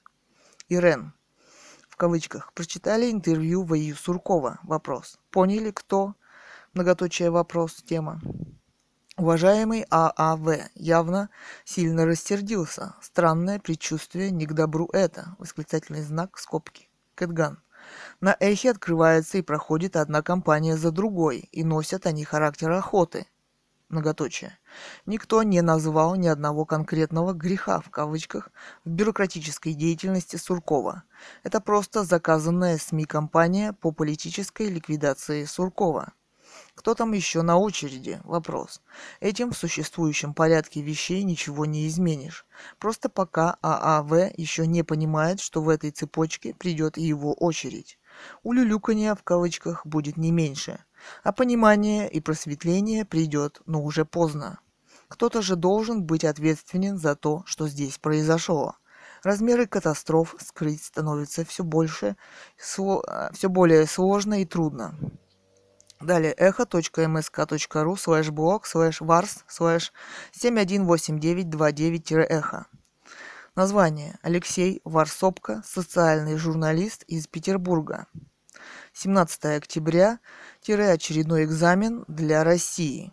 Ирен 0.68 1.12
в 1.88 1.96
кавычках 1.96 2.52
прочитали 2.52 3.10
интервью 3.10 3.64
Ваю 3.64 3.96
Суркова. 3.96 4.60
Вопрос. 4.62 5.18
Поняли, 5.30 5.72
кто? 5.72 6.14
Многоточие 6.72 7.30
вопрос. 7.30 7.82
Тема. 7.82 8.20
Уважаемый 9.16 9.86
ААВ 9.90 10.72
явно 10.74 11.30
сильно 11.64 12.04
рассердился. 12.04 12.96
Странное 13.00 13.60
предчувствие 13.60 14.32
не 14.32 14.44
к 14.44 14.54
добру 14.54 14.88
это. 14.92 15.36
Восклицательный 15.38 16.02
знак 16.02 16.36
скобки. 16.36 16.90
Кэтган. 17.14 17.62
На 18.20 18.36
эхе 18.40 18.72
открывается 18.72 19.38
и 19.38 19.42
проходит 19.42 19.94
одна 19.94 20.20
компания 20.22 20.76
за 20.76 20.90
другой, 20.90 21.48
и 21.52 21.62
носят 21.62 22.06
они 22.06 22.24
характер 22.24 22.72
охоты. 22.72 23.28
Многоточие. 23.88 24.58
Никто 25.06 25.44
не 25.44 25.62
назвал 25.62 26.16
ни 26.16 26.26
одного 26.26 26.64
конкретного 26.64 27.34
«греха» 27.34 27.80
в 27.80 27.90
кавычках 27.90 28.50
в 28.84 28.90
бюрократической 28.90 29.74
деятельности 29.74 30.34
Суркова. 30.34 31.04
Это 31.44 31.60
просто 31.60 32.02
заказанная 32.02 32.78
СМИ 32.78 33.04
компания 33.04 33.74
по 33.74 33.92
политической 33.92 34.68
ликвидации 34.68 35.44
Суркова. 35.44 36.14
Кто 36.74 36.94
там 36.94 37.12
еще 37.12 37.42
на 37.42 37.56
очереди? 37.56 38.20
Вопрос. 38.24 38.82
Этим 39.20 39.52
в 39.52 39.56
существующем 39.56 40.34
порядке 40.34 40.82
вещей 40.82 41.22
ничего 41.22 41.66
не 41.66 41.86
изменишь. 41.86 42.46
Просто 42.78 43.08
пока 43.08 43.56
ААВ 43.62 44.36
еще 44.36 44.66
не 44.66 44.82
понимает, 44.82 45.40
что 45.40 45.62
в 45.62 45.68
этой 45.68 45.92
цепочке 45.92 46.52
придет 46.52 46.98
и 46.98 47.02
его 47.02 47.32
очередь. 47.32 47.98
Улюлюканья 48.42 49.14
в 49.14 49.22
кавычках 49.22 49.86
будет 49.86 50.16
не 50.16 50.30
меньше. 50.32 50.84
А 51.22 51.32
понимание 51.32 52.10
и 52.10 52.20
просветление 52.20 53.04
придет, 53.04 53.60
но 53.66 53.82
уже 53.82 54.04
поздно. 54.04 54.58
Кто-то 55.08 55.42
же 55.42 55.54
должен 55.54 56.02
быть 56.02 56.24
ответственен 56.24 56.98
за 56.98 57.14
то, 57.14 57.42
что 57.46 57.68
здесь 57.68 57.98
произошло. 57.98 58.76
Размеры 59.22 59.66
катастроф 59.66 60.34
скрыть 60.38 60.82
становится 60.82 61.44
все 61.44 61.62
больше, 61.62 62.16
все 62.56 63.02
более 63.44 63.86
сложно 63.86 64.42
и 64.42 64.44
трудно. 64.44 64.94
Далее 66.04 66.34
echo.msk.ru 66.36 67.96
слэш 67.96 68.30
блог 68.30 68.66
слэш 68.66 69.00
варс 69.00 69.44
слэш 69.48 69.92
718929-эхо. 70.38 72.66
Название. 73.56 74.18
Алексей 74.20 74.82
Варсопко, 74.84 75.62
социальный 75.64 76.36
журналист 76.36 77.04
из 77.04 77.26
Петербурга. 77.26 78.06
17 78.92 79.46
октября, 79.56 80.18
очередной 80.60 81.44
экзамен 81.44 82.04
для 82.06 82.44
России. 82.44 83.10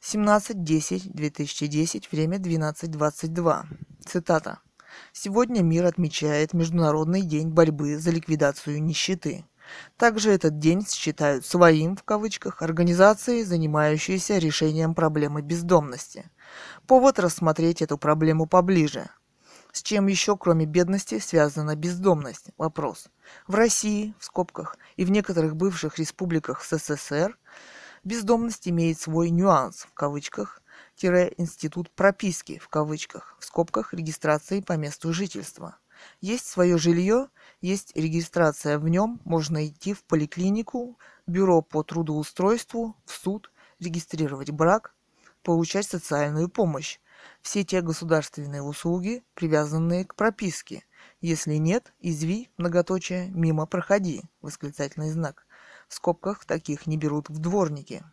17.10.2010, 0.00 2.08
время 2.10 2.38
12.22. 2.38 3.62
Цитата. 4.04 4.58
Сегодня 5.12 5.62
мир 5.62 5.84
отмечает 5.84 6.52
Международный 6.52 7.22
день 7.22 7.50
борьбы 7.50 7.96
за 7.96 8.10
ликвидацию 8.10 8.82
нищеты. 8.82 9.44
Также 9.96 10.30
этот 10.30 10.58
день 10.58 10.86
считают 10.86 11.46
«своим» 11.46 11.96
в 11.96 12.02
кавычках 12.02 12.62
организацией, 12.62 13.44
занимающейся 13.44 14.38
решением 14.38 14.94
проблемы 14.94 15.42
бездомности. 15.42 16.30
Повод 16.86 17.18
рассмотреть 17.18 17.82
эту 17.82 17.98
проблему 17.98 18.46
поближе. 18.46 19.08
С 19.72 19.82
чем 19.82 20.06
еще, 20.06 20.36
кроме 20.36 20.66
бедности, 20.66 21.18
связана 21.18 21.76
бездомность? 21.76 22.50
Вопрос. 22.58 23.06
В 23.46 23.54
России, 23.54 24.14
в 24.18 24.24
скобках, 24.24 24.76
и 24.96 25.04
в 25.04 25.10
некоторых 25.10 25.56
бывших 25.56 25.98
республиках 25.98 26.62
СССР 26.62 27.38
бездомность 28.04 28.68
имеет 28.68 29.00
свой 29.00 29.30
нюанс, 29.30 29.86
в 29.88 29.94
кавычках, 29.94 30.62
институт 31.00 31.90
прописки, 31.90 32.58
в 32.58 32.68
кавычках, 32.68 33.36
в 33.40 33.44
скобках 33.44 33.94
регистрации 33.94 34.60
по 34.60 34.74
месту 34.74 35.12
жительства. 35.12 35.78
Есть 36.20 36.46
свое 36.46 36.76
жилье– 36.78 37.28
есть 37.62 37.96
регистрация 37.96 38.78
в 38.78 38.88
нем, 38.88 39.20
можно 39.24 39.66
идти 39.66 39.94
в 39.94 40.04
поликлинику, 40.04 40.98
бюро 41.26 41.62
по 41.62 41.82
трудоустройству, 41.82 42.96
в 43.06 43.12
суд, 43.12 43.50
регистрировать 43.78 44.50
брак, 44.50 44.94
получать 45.42 45.86
социальную 45.86 46.48
помощь. 46.48 46.98
Все 47.40 47.64
те 47.64 47.80
государственные 47.80 48.62
услуги, 48.62 49.22
привязанные 49.34 50.04
к 50.04 50.16
прописке. 50.16 50.84
Если 51.20 51.54
нет, 51.54 51.92
изви, 52.00 52.50
многоточие, 52.56 53.30
мимо 53.30 53.66
проходи, 53.66 54.22
восклицательный 54.40 55.10
знак. 55.10 55.46
В 55.88 55.94
скобках 55.94 56.44
таких 56.44 56.86
не 56.86 56.96
берут 56.96 57.28
в 57.28 57.38
дворники. 57.38 58.04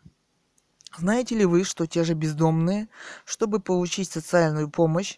Знаете 0.97 1.35
ли 1.35 1.45
вы, 1.45 1.63
что 1.63 1.87
те 1.87 2.03
же 2.03 2.13
бездомные, 2.13 2.87
чтобы 3.25 3.59
получить 3.59 4.11
социальную 4.11 4.69
помощь, 4.69 5.17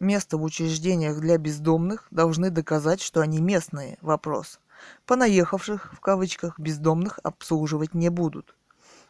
Место 0.00 0.38
в 0.38 0.44
учреждениях 0.44 1.18
для 1.18 1.38
бездомных 1.38 2.06
должны 2.12 2.50
доказать, 2.50 3.00
что 3.00 3.20
они 3.20 3.40
местные. 3.40 3.98
Вопрос. 4.00 4.60
Понаехавших, 5.06 5.92
в 5.92 5.98
кавычках, 5.98 6.60
бездомных 6.60 7.18
обслуживать 7.24 7.94
не 7.94 8.08
будут. 8.08 8.54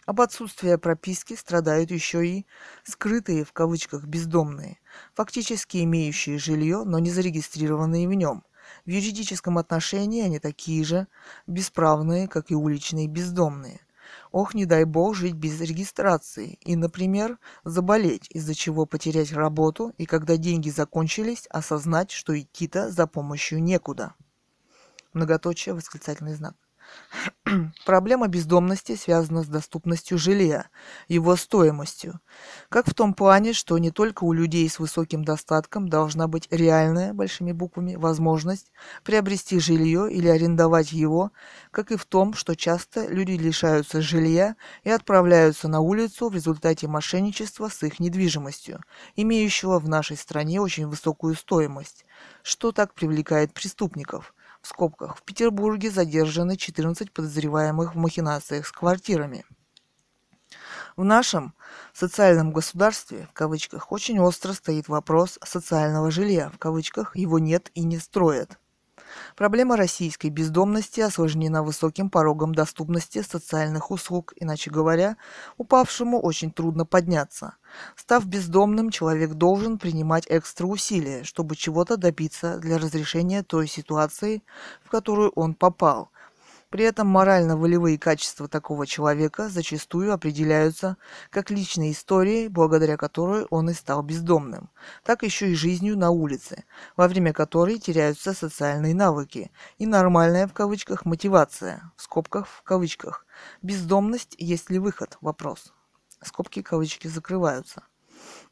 Об 0.06 0.22
отсутствии 0.22 0.74
прописки 0.76 1.34
страдают 1.34 1.90
еще 1.90 2.26
и 2.26 2.46
скрытые, 2.84 3.44
в 3.44 3.52
кавычках, 3.52 4.04
бездомные, 4.04 4.78
фактически 5.14 5.84
имеющие 5.84 6.38
жилье, 6.38 6.84
но 6.86 6.98
не 6.98 7.10
зарегистрированные 7.10 8.08
в 8.08 8.14
нем. 8.14 8.42
В 8.86 8.88
юридическом 8.88 9.58
отношении 9.58 10.24
они 10.24 10.38
такие 10.38 10.82
же 10.84 11.06
бесправные, 11.46 12.28
как 12.28 12.50
и 12.50 12.54
уличные 12.54 13.08
бездомные. 13.08 13.80
Ох, 14.30 14.54
не 14.54 14.66
дай 14.66 14.84
бог 14.84 15.14
жить 15.14 15.34
без 15.34 15.60
регистрации 15.60 16.58
и, 16.60 16.76
например, 16.76 17.38
заболеть, 17.64 18.26
из-за 18.30 18.54
чего 18.54 18.86
потерять 18.86 19.32
работу 19.32 19.94
и 19.96 20.06
когда 20.06 20.36
деньги 20.36 20.70
закончились, 20.70 21.46
осознать, 21.50 22.10
что 22.10 22.38
идти-то 22.38 22.90
за 22.90 23.06
помощью 23.06 23.62
некуда. 23.62 24.14
Многоточие, 25.12 25.74
восклицательный 25.74 26.34
знак. 26.34 26.54
Проблема 27.86 28.28
бездомности 28.28 28.96
связана 28.96 29.42
с 29.42 29.46
доступностью 29.46 30.18
жилья, 30.18 30.68
его 31.08 31.36
стоимостью. 31.36 32.20
Как 32.68 32.88
в 32.88 32.94
том 32.94 33.14
плане, 33.14 33.52
что 33.52 33.78
не 33.78 33.90
только 33.90 34.24
у 34.24 34.32
людей 34.32 34.68
с 34.68 34.78
высоким 34.78 35.24
достатком 35.24 35.88
должна 35.88 36.28
быть 36.28 36.48
реальная, 36.50 37.12
большими 37.12 37.52
буквами, 37.52 37.96
возможность 37.96 38.72
приобрести 39.04 39.58
жилье 39.58 40.10
или 40.10 40.28
арендовать 40.28 40.92
его, 40.92 41.32
как 41.70 41.90
и 41.92 41.96
в 41.96 42.04
том, 42.04 42.34
что 42.34 42.54
часто 42.54 43.06
люди 43.06 43.32
лишаются 43.32 44.02
жилья 44.02 44.56
и 44.84 44.90
отправляются 44.90 45.68
на 45.68 45.80
улицу 45.80 46.28
в 46.28 46.34
результате 46.34 46.88
мошенничества 46.88 47.68
с 47.68 47.82
их 47.82 48.00
недвижимостью, 48.00 48.80
имеющего 49.16 49.78
в 49.78 49.88
нашей 49.88 50.16
стране 50.16 50.60
очень 50.60 50.86
высокую 50.86 51.34
стоимость. 51.34 52.04
Что 52.42 52.72
так 52.72 52.94
привлекает 52.94 53.52
преступников? 53.52 54.34
В 54.68 54.70
скобках, 54.70 55.16
в 55.16 55.22
Петербурге 55.22 55.90
задержаны 55.90 56.58
14 56.58 57.10
подозреваемых 57.10 57.94
в 57.94 57.98
махинациях 57.98 58.66
с 58.66 58.72
квартирами. 58.72 59.46
В 60.94 61.04
нашем 61.04 61.54
социальном 61.94 62.52
государстве, 62.52 63.26
в 63.30 63.32
кавычках, 63.32 63.90
очень 63.92 64.20
остро 64.20 64.52
стоит 64.52 64.88
вопрос 64.88 65.38
социального 65.42 66.10
жилья, 66.10 66.50
в 66.50 66.58
кавычках, 66.58 67.16
его 67.16 67.38
нет 67.38 67.70
и 67.74 67.82
не 67.82 67.98
строят. 67.98 68.58
Проблема 69.36 69.76
российской 69.76 70.28
бездомности 70.28 71.00
осложнена 71.00 71.62
высоким 71.62 72.10
порогом 72.10 72.54
доступности 72.54 73.22
социальных 73.22 73.90
услуг, 73.90 74.32
иначе 74.36 74.70
говоря, 74.70 75.16
упавшему 75.56 76.20
очень 76.20 76.50
трудно 76.50 76.84
подняться. 76.84 77.54
Став 77.96 78.26
бездомным, 78.26 78.90
человек 78.90 79.34
должен 79.34 79.78
принимать 79.78 80.24
экстра 80.28 80.66
усилия, 80.66 81.24
чтобы 81.24 81.56
чего-то 81.56 81.96
добиться 81.96 82.58
для 82.58 82.78
разрешения 82.78 83.42
той 83.42 83.68
ситуации, 83.68 84.42
в 84.82 84.90
которую 84.90 85.30
он 85.30 85.54
попал– 85.54 86.10
при 86.70 86.84
этом 86.84 87.06
морально-волевые 87.06 87.98
качества 87.98 88.46
такого 88.46 88.86
человека 88.86 89.48
зачастую 89.48 90.12
определяются 90.12 90.98
как 91.30 91.50
личной 91.50 91.92
историей, 91.92 92.48
благодаря 92.48 92.96
которой 92.96 93.46
он 93.50 93.70
и 93.70 93.74
стал 93.74 94.02
бездомным, 94.02 94.70
так 95.02 95.22
еще 95.22 95.50
и 95.50 95.54
жизнью 95.54 95.96
на 95.96 96.10
улице, 96.10 96.64
во 96.96 97.08
время 97.08 97.32
которой 97.32 97.78
теряются 97.78 98.34
социальные 98.34 98.94
навыки 98.94 99.50
и 99.78 99.86
нормальная 99.86 100.46
в 100.46 100.52
кавычках 100.52 101.06
мотивация, 101.06 101.90
в 101.96 102.02
скобках 102.02 102.46
в 102.46 102.62
кавычках. 102.62 103.24
Бездомность 103.62 104.34
есть 104.36 104.68
ли 104.68 104.78
выход? 104.78 105.16
Вопрос. 105.22 105.72
Скобки 106.22 106.60
кавычки 106.60 107.08
закрываются. 107.08 107.82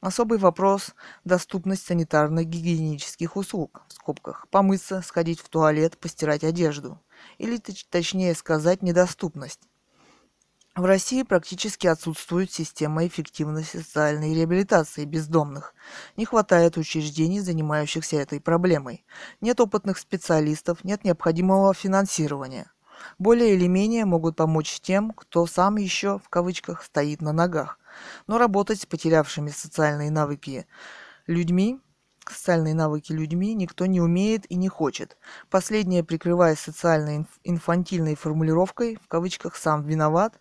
Особый 0.00 0.38
вопрос– 0.38 0.94
доступность 1.24 1.90
санитарно-гигиенических 1.90 3.30
услуг, 3.34 3.82
в 3.88 3.94
скобках, 3.94 4.46
помыться, 4.50 5.02
сходить 5.02 5.40
в 5.40 5.48
туалет, 5.48 5.98
постирать 5.98 6.44
одежду 6.44 7.00
или 7.38 7.58
точнее 7.90 8.34
сказать 8.34 8.82
недоступность. 8.82 9.60
В 10.76 10.84
России 10.84 11.22
практически 11.22 11.86
отсутствует 11.86 12.52
система 12.52 13.06
эффективной 13.06 13.64
социальной 13.64 14.34
реабилитации 14.34 15.06
бездомных. 15.06 15.74
Не 16.18 16.26
хватает 16.26 16.76
учреждений, 16.76 17.40
занимающихся 17.40 18.16
этой 18.16 18.42
проблемой. 18.42 19.06
Нет 19.40 19.58
опытных 19.58 19.96
специалистов, 19.96 20.84
нет 20.84 21.02
необходимого 21.02 21.72
финансирования. 21.72 22.70
Более 23.18 23.54
или 23.54 23.66
менее 23.66 24.04
могут 24.04 24.36
помочь 24.36 24.80
тем, 24.82 25.12
кто 25.12 25.46
сам 25.46 25.76
еще, 25.76 26.18
в 26.18 26.28
кавычках, 26.28 26.82
стоит 26.82 27.22
на 27.22 27.32
ногах. 27.32 27.78
Но 28.26 28.36
работать 28.36 28.82
с 28.82 28.86
потерявшими 28.86 29.48
социальные 29.48 30.10
навыки 30.10 30.66
людьми 31.26 31.80
социальные 32.30 32.74
навыки 32.74 33.12
людьми 33.12 33.54
никто 33.54 33.86
не 33.86 34.00
умеет 34.00 34.50
и 34.50 34.56
не 34.56 34.68
хочет. 34.68 35.16
Последнее, 35.50 36.04
прикрываясь 36.04 36.58
социальной 36.58 37.26
инфантильной 37.44 38.14
формулировкой, 38.14 38.98
в 39.02 39.08
кавычках 39.08 39.56
«сам 39.56 39.84
виноват», 39.84 40.40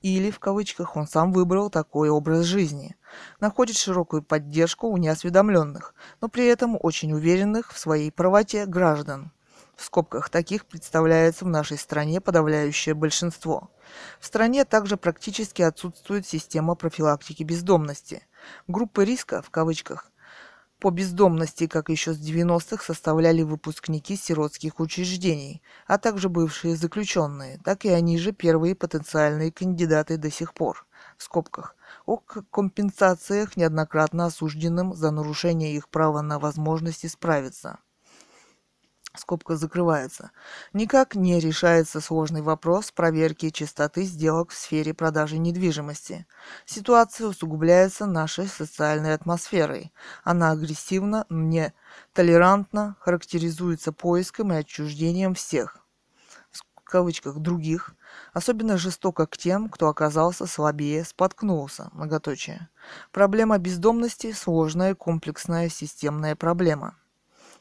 или, 0.00 0.30
в 0.30 0.38
кавычках, 0.38 0.96
он 0.96 1.06
сам 1.06 1.32
выбрал 1.32 1.70
такой 1.70 2.08
образ 2.08 2.44
жизни. 2.44 2.96
Находит 3.40 3.76
широкую 3.76 4.22
поддержку 4.22 4.88
у 4.88 4.96
неосведомленных, 4.96 5.94
но 6.20 6.28
при 6.28 6.46
этом 6.46 6.78
очень 6.80 7.12
уверенных 7.12 7.72
в 7.72 7.78
своей 7.78 8.12
правоте 8.12 8.66
граждан. 8.66 9.32
В 9.76 9.84
скобках 9.84 10.30
таких 10.30 10.64
представляется 10.64 11.44
в 11.44 11.48
нашей 11.48 11.76
стране 11.76 12.22
подавляющее 12.22 12.94
большинство. 12.94 13.70
В 14.18 14.24
стране 14.24 14.64
также 14.64 14.96
практически 14.96 15.60
отсутствует 15.60 16.26
система 16.26 16.74
профилактики 16.76 17.42
бездомности. 17.42 18.26
Группы 18.66 19.04
риска, 19.04 19.42
в 19.42 19.50
кавычках, 19.50 20.10
по 20.78 20.90
бездомности, 20.90 21.66
как 21.66 21.88
еще 21.88 22.12
с 22.12 22.18
90-х, 22.18 22.84
составляли 22.84 23.42
выпускники 23.42 24.16
сиротских 24.16 24.78
учреждений, 24.78 25.62
а 25.86 25.98
также 25.98 26.28
бывшие 26.28 26.76
заключенные, 26.76 27.58
так 27.64 27.84
и 27.84 27.88
они 27.88 28.18
же 28.18 28.32
первые 28.32 28.74
потенциальные 28.74 29.52
кандидаты 29.52 30.16
до 30.16 30.30
сих 30.30 30.54
пор, 30.54 30.86
в 31.16 31.22
скобках, 31.22 31.76
о 32.04 32.18
компенсациях 32.18 33.56
неоднократно 33.56 34.26
осужденным 34.26 34.94
за 34.94 35.10
нарушение 35.10 35.74
их 35.74 35.88
права 35.88 36.20
на 36.20 36.38
возможность 36.38 37.06
исправиться 37.06 37.78
скобка 39.16 39.56
закрывается, 39.56 40.30
никак 40.72 41.14
не 41.14 41.40
решается 41.40 42.00
сложный 42.00 42.42
вопрос 42.42 42.92
проверки 42.92 43.50
чистоты 43.50 44.02
сделок 44.04 44.50
в 44.50 44.56
сфере 44.56 44.94
продажи 44.94 45.38
недвижимости. 45.38 46.26
Ситуация 46.64 47.28
усугубляется 47.28 48.06
нашей 48.06 48.48
социальной 48.48 49.14
атмосферой. 49.14 49.92
Она 50.24 50.50
агрессивно, 50.50 51.26
не 51.28 51.72
толерантно 52.12 52.96
характеризуется 53.00 53.92
поиском 53.92 54.52
и 54.52 54.56
отчуждением 54.56 55.34
всех, 55.34 55.78
в 56.52 56.82
кавычках, 56.84 57.38
других, 57.38 57.94
особенно 58.32 58.76
жестоко 58.78 59.26
к 59.26 59.36
тем, 59.36 59.68
кто 59.68 59.88
оказался 59.88 60.46
слабее, 60.46 61.04
споткнулся, 61.04 61.88
многоточие. 61.92 62.68
Проблема 63.12 63.58
бездомности– 63.58 64.32
сложная, 64.34 64.94
комплексная, 64.94 65.68
системная 65.68 66.36
проблема– 66.36 66.96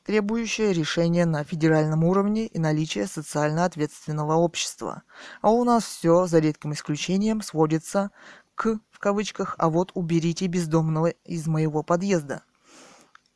требующее 0.06 0.72
решения 0.72 1.26
на 1.26 1.44
федеральном 1.44 2.04
уровне 2.04 2.46
и 2.46 2.60
наличия 2.60 3.08
социально 3.08 3.66
ответственного 3.66 4.36
общества. 4.36 5.02
А 5.42 5.50
у 5.50 5.64
нас 5.64 5.84
все, 5.84 6.28
за 6.28 6.40
редким 6.40 6.74
исключением, 6.74 7.42
сводится 7.42 8.12
к, 8.54 8.80
в 8.92 9.00
кавычках, 9.00 9.56
«а 9.58 9.70
вот 9.70 9.92
уберите 9.96 10.46
бездомного 10.48 11.08
из 11.08 11.48
моего 11.48 11.82
подъезда». 11.82 12.44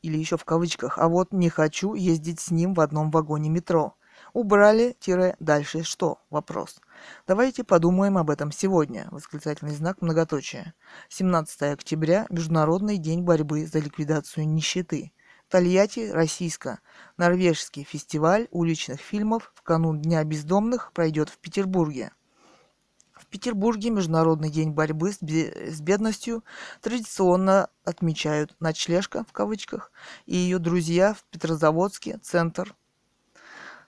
Или 0.01 0.17
еще 0.17 0.37
в 0.37 0.45
кавычках 0.45 0.99
«а 0.99 1.09
вот 1.09 1.33
не 1.33 1.49
хочу 1.49 1.95
ездить 1.95 2.39
с 2.39 2.51
ним 2.51 2.73
в 2.75 2.81
одном 2.81 3.09
вагоне 3.09 3.49
метро». 3.49 3.95
Убрали-дальше 4.33 5.83
что? 5.83 6.19
Вопрос. 6.29 6.79
Давайте 7.25 7.63
подумаем 7.63 8.17
об 8.17 8.29
этом 8.29 8.51
сегодня. 8.51 9.07
Восклицательный 9.11 9.73
знак 9.73 10.01
многоточия. 10.01 10.75
17 11.07 11.61
октября– 11.73 12.27
Международный 12.29 12.97
день 12.97 13.23
борьбы 13.23 13.65
за 13.65 13.79
ликвидацию 13.79 14.47
нищеты. 14.47 15.13
Тольятти 15.49 16.11
российско-норвежский 16.11 17.83
фестиваль 17.83 18.47
уличных 18.51 19.01
фильмов 19.01 19.51
в 19.55 19.63
канун 19.63 19.99
Дня 19.99 20.23
бездомных 20.23 20.91
пройдет 20.93 21.29
в 21.29 21.39
Петербурге. 21.39 22.11
В 23.13 23.25
Петербурге 23.25 23.89
Международный 23.89 24.51
день 24.51 24.69
борьбы 24.71 25.11
с, 25.11 25.19
бедностью 25.81 26.43
традиционно 26.81 27.69
отмечают 27.83 28.55
«Ночлежка» 28.59 29.25
в 29.27 29.33
кавычках 29.33 29.91
и 30.27 30.35
ее 30.35 30.59
друзья 30.59 31.15
в 31.15 31.23
Петрозаводске, 31.31 32.19
Центр 32.19 32.75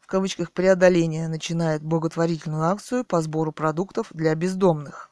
в 0.01 0.07
кавычках 0.07 0.51
преодоления 0.51 1.27
начинает 1.27 1.83
благотворительную 1.83 2.63
акцию 2.63 3.05
по 3.05 3.21
сбору 3.21 3.51
продуктов 3.51 4.07
для 4.09 4.33
бездомных. 4.33 5.11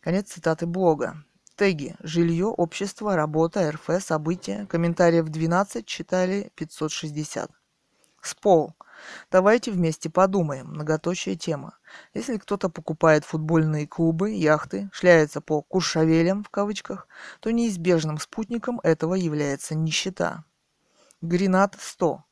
Конец 0.00 0.30
цитаты 0.30 0.66
блога. 0.66 1.24
Теги. 1.58 1.96
Жилье, 2.04 2.46
общество, 2.46 3.16
работа, 3.16 3.72
РФ, 3.72 4.00
события. 4.00 4.64
Комментариев 4.70 5.28
12, 5.28 5.84
читали 5.84 6.52
560. 6.54 7.50
Спол. 8.22 8.74
Давайте 9.32 9.72
вместе 9.72 10.08
подумаем. 10.08 10.68
Многоточая 10.68 11.34
тема. 11.34 11.76
Если 12.14 12.36
кто-то 12.36 12.68
покупает 12.68 13.24
футбольные 13.24 13.88
клубы, 13.88 14.30
яхты, 14.30 14.88
шляется 14.92 15.40
по 15.40 15.62
«куршавелям» 15.62 16.44
в 16.44 16.48
кавычках, 16.48 17.08
то 17.40 17.50
неизбежным 17.50 18.18
спутником 18.18 18.78
этого 18.84 19.14
является 19.14 19.74
нищета. 19.74 20.44
Гринат 21.22 21.76
100 21.76 22.22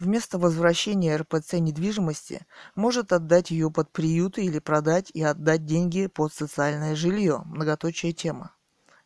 вместо 0.00 0.36
возвращения 0.36 1.14
РПЦ 1.16 1.60
недвижимости 1.60 2.44
может 2.74 3.12
отдать 3.12 3.52
ее 3.52 3.70
под 3.70 3.92
приюты 3.92 4.44
или 4.44 4.58
продать 4.58 5.12
и 5.14 5.22
отдать 5.22 5.64
деньги 5.64 6.08
под 6.08 6.32
социальное 6.32 6.96
жилье. 6.96 7.42
Многоточая 7.44 8.10
тема. 8.10 8.50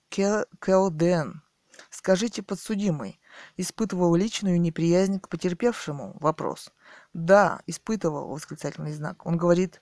Келден. 0.09 1.43
Скажите, 1.90 2.43
подсудимый, 2.43 3.20
испытывал 3.56 4.14
личную 4.14 4.60
неприязнь 4.60 5.20
к 5.20 5.28
потерпевшему? 5.28 6.16
Вопрос. 6.20 6.72
Да, 7.12 7.60
испытывал, 7.66 8.28
восклицательный 8.28 8.93
знак. 8.93 9.24
Он 9.26 9.36
говорит, 9.36 9.80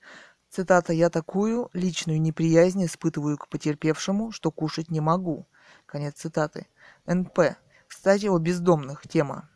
Цитата 0.56 0.92
«Я 0.92 1.10
такую 1.10 1.68
личную 1.72 2.20
неприязнь 2.20 2.84
испытываю 2.84 3.36
к 3.36 3.48
потерпевшему, 3.48 4.32
что 4.32 4.50
кушать 4.50 4.90
не 4.90 5.00
могу». 5.00 5.46
Конец 5.84 6.14
цитаты. 6.14 6.66
НП. 7.06 7.56
Кстати, 7.88 8.26
о 8.26 8.38
бездомных. 8.38 9.06
Тема. 9.08 9.50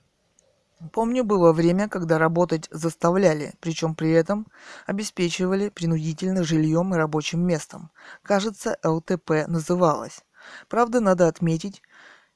Помню, 0.93 1.25
было 1.25 1.53
время, 1.53 1.89
когда 1.89 2.19
работать 2.19 2.69
заставляли, 2.71 3.55
причем 3.61 3.95
при 3.95 4.11
этом 4.13 4.47
обеспечивали 4.87 5.69
принудительно 5.69 6.43
жильем 6.43 6.95
и 6.95 6.97
рабочим 6.97 7.47
местом. 7.47 7.91
Кажется, 8.23 8.79
ЛТП 8.83 9.47
называлось. 9.47 10.25
Правда, 10.69 11.01
надо 11.01 11.29
отметить, 11.29 11.83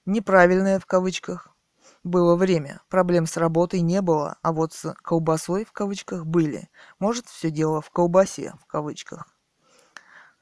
неправильное 0.07 0.79
в 0.79 0.87
кавычках 0.87 1.55
было 2.03 2.37
время. 2.37 2.81
Проблем 2.89 3.27
с 3.27 3.37
работой 3.37 3.81
не 3.81 4.01
было, 4.03 4.37
а 4.43 4.53
вот 4.53 4.73
с 4.73 4.95
колбасой 5.03 5.65
в 5.65 5.73
кавычках 5.73 6.27
были. 6.27 6.69
Может, 6.99 7.27
все 7.27 7.51
дело 7.51 7.81
в 7.81 7.91
колбасе 7.91 8.55
в 8.61 8.67
кавычках. 8.67 9.29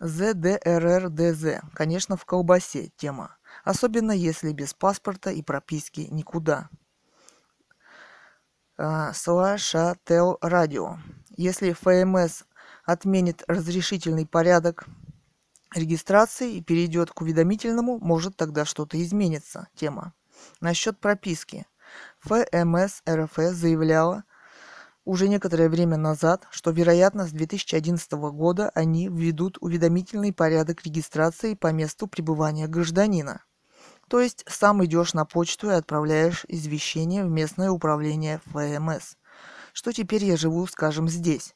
ЗДРРДЗ. 0.00 1.62
Конечно, 1.74 2.16
в 2.16 2.24
колбасе 2.24 2.90
тема. 2.96 3.36
Особенно 3.64 4.10
если 4.10 4.52
без 4.52 4.74
паспорта 4.74 5.30
и 5.30 5.42
прописки 5.42 6.08
никуда. 6.10 6.68
А, 8.76 9.12
Слашател 9.12 10.38
радио. 10.40 10.98
Если 11.36 11.72
ФМС 11.72 12.42
отменит 12.84 13.44
разрешительный 13.46 14.26
порядок 14.26 14.86
регистрации 15.74 16.54
и 16.54 16.62
перейдет 16.62 17.10
к 17.10 17.20
уведомительному, 17.20 17.98
может 17.98 18.36
тогда 18.36 18.64
что-то 18.64 19.02
изменится. 19.02 19.68
Тема. 19.74 20.14
Насчет 20.60 20.98
прописки. 20.98 21.66
ФМС 22.20 23.02
РФ 23.08 23.32
заявляла 23.36 24.24
уже 25.04 25.28
некоторое 25.28 25.68
время 25.68 25.96
назад, 25.96 26.46
что, 26.50 26.70
вероятно, 26.70 27.26
с 27.26 27.30
2011 27.30 28.12
года 28.12 28.70
они 28.74 29.08
введут 29.08 29.58
уведомительный 29.60 30.32
порядок 30.32 30.84
регистрации 30.84 31.54
по 31.54 31.72
месту 31.72 32.06
пребывания 32.06 32.68
гражданина. 32.68 33.44
То 34.08 34.20
есть 34.20 34.44
сам 34.46 34.84
идешь 34.84 35.14
на 35.14 35.24
почту 35.24 35.70
и 35.70 35.74
отправляешь 35.74 36.44
извещение 36.48 37.24
в 37.24 37.30
местное 37.30 37.70
управление 37.70 38.40
ФМС, 38.46 39.14
что 39.72 39.92
теперь 39.92 40.24
я 40.24 40.36
живу, 40.36 40.66
скажем, 40.66 41.08
здесь, 41.08 41.54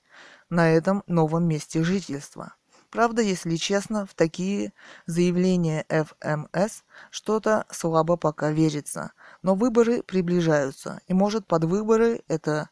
на 0.48 0.70
этом 0.70 1.02
новом 1.06 1.47
месте 1.47 1.84
жительства. 1.84 2.55
Правда, 2.90 3.22
если 3.22 3.56
честно, 3.56 4.06
в 4.06 4.14
такие 4.14 4.72
заявления 5.06 5.84
ФМС 5.88 6.82
что-то 7.10 7.66
слабо 7.70 8.16
пока 8.16 8.50
верится. 8.50 9.12
Но 9.42 9.54
выборы 9.54 10.02
приближаются, 10.02 11.00
и 11.06 11.14
может 11.14 11.46
под 11.46 11.64
выборы 11.64 12.22
это 12.28 12.70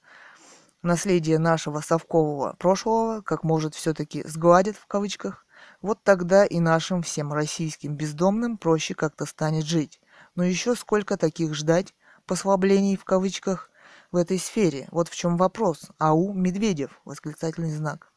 наследие 0.83 1.39
нашего 1.39 1.81
совкового 1.81 2.55
прошлого, 2.59 3.23
как 3.23 3.43
может 3.43 3.75
все-таки 3.75 4.23
сгладит 4.27 4.77
в 4.77 4.87
кавычках, 4.87 5.47
вот 5.81 6.03
тогда 6.03 6.45
и 6.45 6.61
нашим 6.61 7.03
всем 7.03 7.33
российским 7.33 7.97
бездомным 7.97 8.59
проще 8.59 8.95
как-то 8.95 9.27
станет 9.27 9.65
жить. 9.65 10.01
Но 10.35 10.45
еще 10.45 10.75
сколько 10.75 11.17
таких 11.17 11.55
ждать, 11.55 11.95
послаблений 12.27 12.97
в 12.97 13.05
кавычках, 13.05 13.71
в 14.11 14.17
этой 14.17 14.39
сфере? 14.39 14.89
Вот 14.93 15.09
в 15.09 15.17
чем 15.17 15.37
вопрос. 15.37 15.91
Ау, 15.99 16.33
Медведев, 16.33 17.01
восклицательный 17.05 17.73
знак. 17.73 18.13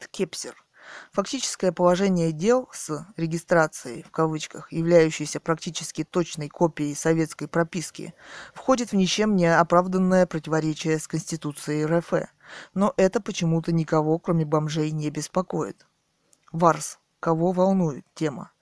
Ткепсер. 0.00 0.54
Фактическое 1.12 1.72
положение 1.72 2.32
дел 2.32 2.68
с 2.72 3.06
регистрацией, 3.16 4.02
в 4.02 4.10
кавычках, 4.10 4.72
являющейся 4.72 5.40
практически 5.40 6.04
точной 6.04 6.48
копией 6.48 6.94
советской 6.94 7.48
прописки, 7.48 8.14
входит 8.54 8.92
в 8.92 8.96
ничем 8.96 9.36
не 9.36 9.46
оправданное 9.46 10.26
противоречие 10.26 10.98
с 10.98 11.08
Конституцией 11.08 11.86
РФ. 11.86 12.12
Но 12.74 12.94
это 12.96 13.20
почему-то 13.20 13.72
никого, 13.72 14.18
кроме 14.18 14.44
бомжей, 14.44 14.90
не 14.90 15.10
беспокоит. 15.10 15.86
Варс. 16.52 16.98
Кого 17.20 17.50
волнует 17.50 18.06
тема? 18.14 18.52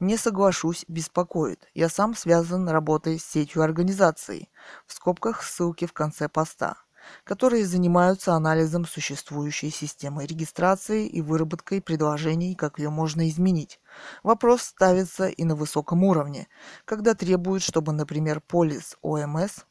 Не 0.00 0.16
соглашусь, 0.16 0.86
беспокоит. 0.88 1.68
Я 1.74 1.90
сам 1.90 2.14
связан 2.14 2.66
работой 2.68 3.18
с 3.18 3.26
сетью 3.26 3.62
организаций. 3.62 4.50
В 4.86 4.94
скобках 4.94 5.42
ссылки 5.42 5.84
в 5.84 5.92
конце 5.92 6.30
поста 6.30 6.85
которые 7.24 7.66
занимаются 7.66 8.34
анализом 8.34 8.84
существующей 8.84 9.70
системы 9.70 10.26
регистрации 10.26 11.06
и 11.06 11.20
выработкой 11.20 11.80
предложений, 11.80 12.54
как 12.54 12.78
ее 12.78 12.90
можно 12.90 13.28
изменить. 13.28 13.80
Вопрос 14.22 14.62
ставится 14.62 15.26
и 15.28 15.44
на 15.44 15.54
высоком 15.54 16.04
уровне, 16.04 16.48
когда 16.84 17.14
требуют, 17.14 17.62
чтобы, 17.62 17.92
например, 17.92 18.40
полис 18.40 18.96
ОМС 19.02 19.64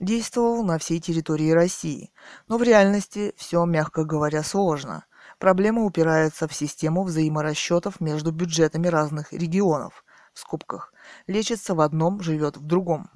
действовал 0.00 0.64
на 0.64 0.78
всей 0.78 1.00
территории 1.00 1.50
России. 1.50 2.12
Но 2.46 2.58
в 2.58 2.62
реальности 2.62 3.32
все, 3.36 3.64
мягко 3.64 4.04
говоря, 4.04 4.42
сложно. 4.42 5.04
Проблема 5.38 5.84
упирается 5.84 6.48
в 6.48 6.54
систему 6.54 7.04
взаиморасчетов 7.04 8.00
между 8.00 8.32
бюджетами 8.32 8.88
разных 8.88 9.32
регионов. 9.32 10.04
В 10.32 10.40
скобках. 10.40 10.92
Лечится 11.26 11.74
в 11.74 11.80
одном, 11.80 12.20
живет 12.20 12.56
в 12.56 12.64
другом. 12.64 13.10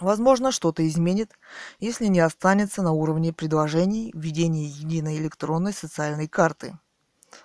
Возможно, 0.00 0.52
что-то 0.52 0.86
изменит, 0.86 1.32
если 1.80 2.06
не 2.06 2.20
останется 2.20 2.82
на 2.82 2.92
уровне 2.92 3.32
предложений 3.32 4.12
введения 4.14 4.66
единой 4.66 5.18
электронной 5.18 5.72
социальной 5.72 6.28
карты. 6.28 6.78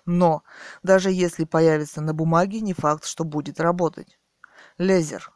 Но 0.06 0.44
даже 0.84 1.12
если 1.12 1.46
появится 1.46 2.02
на 2.02 2.14
бумаге, 2.14 2.62
не 2.62 2.74
факт, 2.74 3.06
что 3.06 3.24
будет 3.24 3.60
работать. 3.60 4.20
Лезер. 4.78 5.32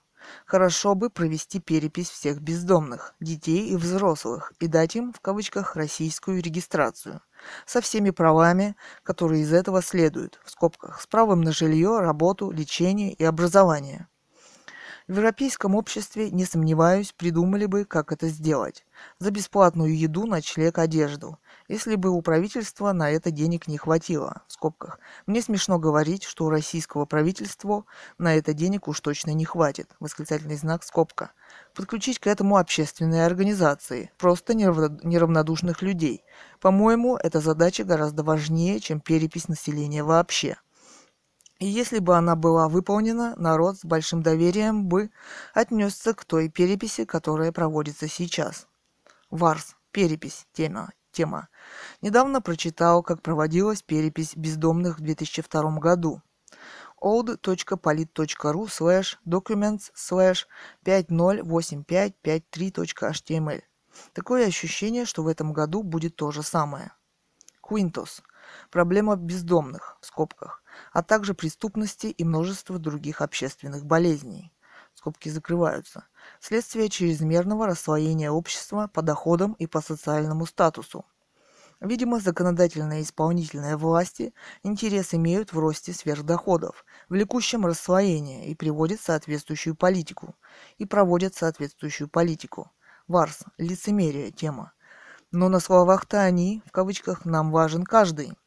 Хорошо 0.45 0.93
бы 0.93 1.09
провести 1.09 1.59
перепись 1.59 2.09
всех 2.09 2.41
бездомных, 2.41 3.15
детей 3.19 3.69
и 3.69 3.77
взрослых, 3.77 4.51
и 4.59 4.67
дать 4.67 4.95
им, 4.95 5.13
в 5.13 5.21
кавычках, 5.21 5.75
российскую 5.75 6.41
регистрацию, 6.41 7.21
со 7.65 7.81
всеми 7.81 8.09
правами, 8.09 8.75
которые 9.03 9.43
из 9.43 9.53
этого 9.53 9.81
следуют, 9.81 10.39
в 10.43 10.51
скобках, 10.51 11.01
с 11.01 11.07
правом 11.07 11.41
на 11.41 11.53
жилье, 11.53 11.99
работу, 11.99 12.51
лечение 12.51 13.13
и 13.13 13.23
образование. 13.23 14.07
В 15.07 15.15
европейском 15.15 15.73
обществе, 15.73 16.31
не 16.31 16.43
сомневаюсь, 16.43 17.13
придумали 17.13 17.65
бы, 17.65 17.85
как 17.85 18.11
это 18.11 18.27
сделать. 18.27 18.85
За 19.19 19.31
бесплатную 19.31 19.97
еду, 19.97 20.25
ночлег, 20.25 20.79
одежду. 20.79 21.39
Если 21.69 21.95
бы 21.95 22.09
у 22.09 22.21
правительства 22.21 22.91
на 22.91 23.09
это 23.09 23.31
денег 23.31 23.69
не 23.69 23.77
хватило. 23.77 24.41
В 24.49 24.51
скобках. 24.51 24.99
Мне 25.25 25.41
смешно 25.41 25.79
говорить, 25.79 26.23
что 26.23 26.43
у 26.43 26.49
российского 26.49 27.05
правительства 27.05 27.85
на 28.17 28.35
это 28.35 28.51
денег 28.51 28.89
уж 28.89 28.99
точно 28.99 29.31
не 29.31 29.45
хватит. 29.45 29.95
Восклицательный 30.01 30.57
знак 30.57 30.83
скобка. 30.83 31.31
Подключить 31.73 32.19
к 32.19 32.27
этому 32.27 32.57
общественные 32.57 33.25
организации, 33.25 34.11
просто 34.17 34.55
неравнодушных 34.55 35.81
людей. 35.81 36.25
По-моему, 36.59 37.15
эта 37.15 37.39
задача 37.39 37.85
гораздо 37.85 38.23
важнее, 38.23 38.81
чем 38.81 38.99
перепись 38.99 39.47
населения 39.47 40.03
вообще. 40.03 40.57
И 41.59 41.65
если 41.65 41.99
бы 41.99 42.15
она 42.15 42.35
была 42.35 42.69
выполнена, 42.69 43.35
народ 43.35 43.79
с 43.79 43.85
большим 43.85 44.21
доверием 44.21 44.85
бы 44.85 45.09
отнесся 45.55 46.13
к 46.13 46.23
той 46.23 46.49
переписи, 46.49 47.05
которая 47.05 47.51
проводится 47.51 48.07
сейчас. 48.07 48.67
Варс. 49.31 49.75
Перепись. 49.91 50.45
Тема. 50.53 50.91
Тема. 51.11 51.47
Недавно 52.01 52.41
прочитал, 52.41 53.01
как 53.01 53.23
проводилась 53.23 53.81
перепись 53.81 54.35
бездомных 54.35 54.99
в 54.99 55.01
2002 55.01 55.79
году. 55.79 56.21
old.polit.ru 57.01 58.67
slash 58.67 59.17
documents 59.25 59.91
slash 59.95 60.45
508553.html 60.85 63.63
Такое 64.13 64.45
ощущение, 64.45 65.05
что 65.05 65.23
в 65.23 65.27
этом 65.27 65.53
году 65.53 65.81
будет 65.81 66.15
то 66.15 66.29
же 66.29 66.43
самое. 66.43 66.91
Quintos. 67.67 68.21
Проблема 68.69 69.15
бездомных, 69.15 69.97
в 70.01 70.05
скобках 70.05 70.61
а 70.91 71.03
также 71.03 71.33
преступности 71.33 72.07
и 72.07 72.23
множество 72.23 72.79
других 72.79 73.21
общественных 73.21 73.85
болезней. 73.85 74.51
Скобки 74.93 75.29
закрываются. 75.29 76.07
Следствие 76.39 76.89
чрезмерного 76.89 77.67
расслоения 77.67 78.31
общества 78.31 78.89
по 78.91 79.01
доходам 79.01 79.53
и 79.53 79.67
по 79.67 79.79
социальному 79.79 80.45
статусу. 80.45 81.05
Видимо, 81.79 82.19
законодательные 82.19 83.01
и 83.01 83.03
исполнительные 83.03 83.77
власти 83.77 84.33
интерес 84.63 85.13
имеют 85.13 85.53
в 85.53 85.59
росте 85.59 85.93
сверхдоходов, 85.93 86.83
влекущем 87.09 87.67
расслоение 87.67 88.47
и 88.47 88.55
приводят 88.55 88.99
соответствующую 88.99 89.75
политику. 89.75 90.35
И 90.79 90.85
проводят 90.85 91.35
соответствующую 91.35 92.09
политику. 92.09 92.71
Варс, 93.07 93.43
лицемерие, 93.59 94.31
тема. 94.31 94.73
Но 95.31 95.49
на 95.49 95.59
словах-то 95.59 96.21
они, 96.21 96.63
в 96.65 96.71
кавычках, 96.71 97.25
нам 97.25 97.51
важен 97.51 97.83
каждый– 97.83 98.33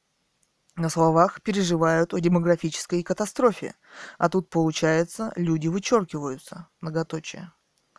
на 0.80 0.88
словах 0.88 1.42
переживают 1.42 2.14
о 2.14 2.18
демографической 2.18 3.02
катастрофе, 3.02 3.74
а 4.18 4.28
тут, 4.28 4.50
получается, 4.50 5.32
люди 5.36 5.68
вычеркиваются. 5.68 6.68
Многоточие. 6.80 7.52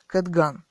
Кэтган. 0.07 0.65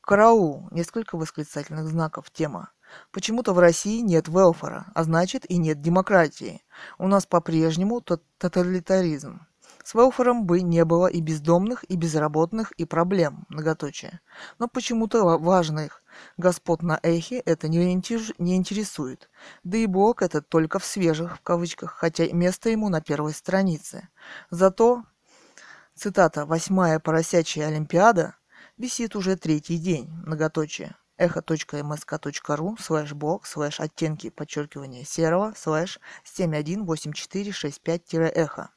Караул. 0.00 0.68
Несколько 0.70 1.16
восклицательных 1.16 1.88
знаков. 1.88 2.30
Тема. 2.30 2.70
Почему-то 3.10 3.52
в 3.52 3.58
России 3.58 4.00
нет 4.00 4.28
велфора, 4.28 4.86
а 4.94 5.02
значит 5.02 5.50
и 5.50 5.56
нет 5.56 5.80
демократии. 5.80 6.62
У 6.98 7.08
нас 7.08 7.26
по-прежнему 7.26 8.00
тоталитаризм. 8.00 9.46
С 9.86 9.94
велфором 9.94 10.46
бы 10.46 10.62
не 10.62 10.84
было 10.84 11.06
и 11.06 11.20
бездомных, 11.20 11.84
и 11.84 11.94
безработных, 11.94 12.72
и 12.72 12.84
проблем, 12.84 13.46
многоточие. 13.48 14.18
Но 14.58 14.66
почему-то 14.66 15.38
важных 15.38 16.02
господ 16.36 16.82
на 16.82 16.98
эхе 17.04 17.38
это 17.38 17.68
не, 17.68 17.94
не 18.38 18.56
интересует. 18.56 19.30
Да 19.62 19.78
и 19.78 19.86
блог 19.86 20.22
этот 20.22 20.48
только 20.48 20.80
в 20.80 20.84
свежих, 20.84 21.36
в 21.36 21.40
кавычках, 21.40 21.92
хотя 21.92 22.26
место 22.32 22.68
ему 22.68 22.88
на 22.88 23.00
первой 23.00 23.32
странице. 23.32 24.08
Зато, 24.50 25.04
цитата, 25.94 26.46
«восьмая 26.46 26.98
поросячья 26.98 27.68
Олимпиада» 27.68 28.34
висит 28.76 29.14
уже 29.14 29.36
третий 29.36 29.78
день, 29.78 30.10
многоточие 30.26 30.96
echo.msk.ru 31.16 32.76
слэш 32.80 33.12
блог 33.12 33.46
слэш 33.46 33.78
оттенки 33.78 34.30
подчеркивания 34.30 35.04
серого 35.04 35.54
слэш 35.56 36.00
718465-эхо. 36.24 38.70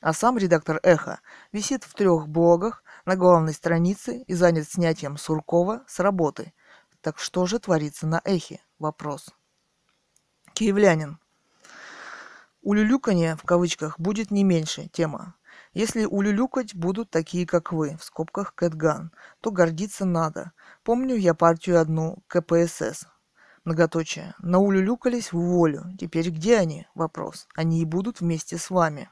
А 0.00 0.12
сам 0.12 0.38
редактор 0.38 0.80
«Эхо» 0.82 1.20
висит 1.52 1.84
в 1.84 1.94
трех 1.94 2.28
блогах 2.28 2.82
на 3.04 3.16
главной 3.16 3.54
странице 3.54 4.22
и 4.26 4.34
занят 4.34 4.68
снятием 4.68 5.16
Суркова 5.16 5.84
с 5.86 6.00
работы. 6.00 6.52
Так 7.00 7.18
что 7.18 7.46
же 7.46 7.58
творится 7.58 8.06
на 8.06 8.20
«Эхе»? 8.24 8.60
Вопрос. 8.78 9.30
Киевлянин. 10.54 11.18
Улюлюканье, 12.62 13.36
в 13.36 13.42
кавычках, 13.44 13.98
будет 14.00 14.30
не 14.30 14.42
меньше. 14.42 14.88
Тема. 14.88 15.36
Если 15.72 16.04
улюлюкать 16.04 16.74
будут 16.74 17.10
такие, 17.10 17.46
как 17.46 17.72
вы, 17.72 17.96
в 17.96 18.04
скобках 18.04 18.54
Кэтган, 18.54 19.12
то 19.40 19.50
гордиться 19.50 20.04
надо. 20.04 20.52
Помню 20.82 21.14
я 21.16 21.34
партию 21.34 21.80
одну, 21.80 22.24
КПСС. 22.26 23.06
Многоточие. 23.64 24.34
Наулюлюкались 24.38 25.32
в 25.32 25.38
волю. 25.38 25.84
Теперь 25.98 26.30
где 26.30 26.58
они? 26.58 26.86
Вопрос. 26.94 27.46
Они 27.54 27.82
и 27.82 27.84
будут 27.84 28.20
вместе 28.20 28.58
с 28.58 28.70
вами. 28.70 29.10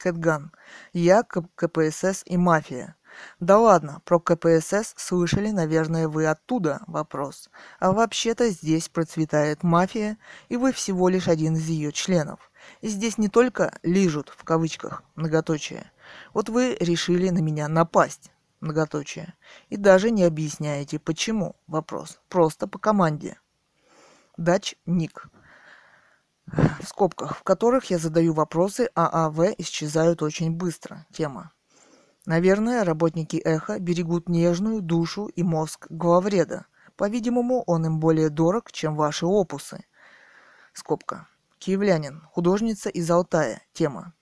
Кэтган. 0.00 0.50
Я, 0.94 1.22
КПСС 1.22 2.22
и 2.24 2.36
мафия. 2.38 2.96
Да 3.38 3.58
ладно, 3.58 4.00
про 4.06 4.18
КПСС 4.18 4.94
слышали, 4.96 5.50
наверное, 5.50 6.08
вы 6.08 6.26
оттуда 6.26 6.80
вопрос. 6.86 7.50
А 7.80 7.92
вообще-то 7.92 8.48
здесь 8.48 8.88
процветает 8.88 9.62
мафия, 9.62 10.16
и 10.48 10.56
вы 10.56 10.72
всего 10.72 11.08
лишь 11.10 11.28
один 11.28 11.56
из 11.56 11.68
ее 11.68 11.92
членов. 11.92 12.50
И 12.80 12.88
здесь 12.88 13.18
не 13.18 13.28
только 13.28 13.78
«лижут», 13.82 14.32
в 14.36 14.44
кавычках, 14.44 15.02
многоточие. 15.16 15.90
Вот 16.32 16.48
вы 16.48 16.76
решили 16.80 17.28
на 17.28 17.40
меня 17.40 17.68
напасть, 17.68 18.30
многоточие. 18.60 19.34
И 19.68 19.76
даже 19.76 20.10
не 20.10 20.24
объясняете, 20.24 20.98
почему, 20.98 21.56
вопрос. 21.66 22.20
Просто 22.28 22.66
по 22.66 22.78
команде. 22.78 23.38
Дач 24.38 24.76
Ник 24.86 25.28
в 26.52 26.86
скобках, 26.86 27.36
в 27.36 27.42
которых 27.42 27.86
я 27.86 27.98
задаю 27.98 28.32
вопросы, 28.32 28.88
а 28.94 29.26
АВ 29.26 29.54
исчезают 29.58 30.22
очень 30.22 30.50
быстро. 30.52 31.06
Тема. 31.12 31.52
Наверное, 32.26 32.84
работники 32.84 33.36
Эхо 33.36 33.78
берегут 33.78 34.28
нежную 34.28 34.82
душу 34.82 35.26
и 35.26 35.42
мозг 35.42 35.86
главреда. 35.90 36.66
По-видимому, 36.96 37.62
он 37.66 37.86
им 37.86 37.98
более 37.98 38.28
дорог, 38.28 38.72
чем 38.72 38.94
ваши 38.94 39.26
опусы. 39.26 39.84
Скобка. 40.72 41.26
Киевлянин. 41.58 42.22
Художница 42.30 42.88
из 42.90 43.10
Алтая. 43.10 43.62
Тема. 43.72 44.12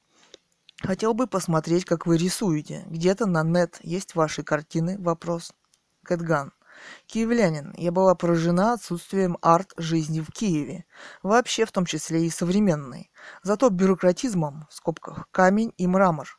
Хотел 0.80 1.12
бы 1.12 1.26
посмотреть, 1.26 1.84
как 1.84 2.06
вы 2.06 2.16
рисуете. 2.16 2.84
Где-то 2.86 3.26
на 3.26 3.42
нет 3.42 3.78
есть 3.82 4.14
ваши 4.14 4.44
картины? 4.44 4.96
Вопрос. 4.98 5.52
Кэтган. 6.04 6.52
Киевлянин, 7.06 7.74
я 7.76 7.92
была 7.92 8.14
поражена 8.14 8.74
отсутствием 8.74 9.38
арт-жизни 9.42 10.20
в 10.20 10.30
Киеве, 10.30 10.84
вообще 11.22 11.64
в 11.64 11.72
том 11.72 11.86
числе 11.86 12.26
и 12.26 12.30
современной. 12.30 13.10
Зато 13.42 13.70
бюрократизмом, 13.70 14.66
в 14.70 14.74
скобках, 14.74 15.28
камень 15.30 15.72
и 15.76 15.86
мрамор. 15.86 16.38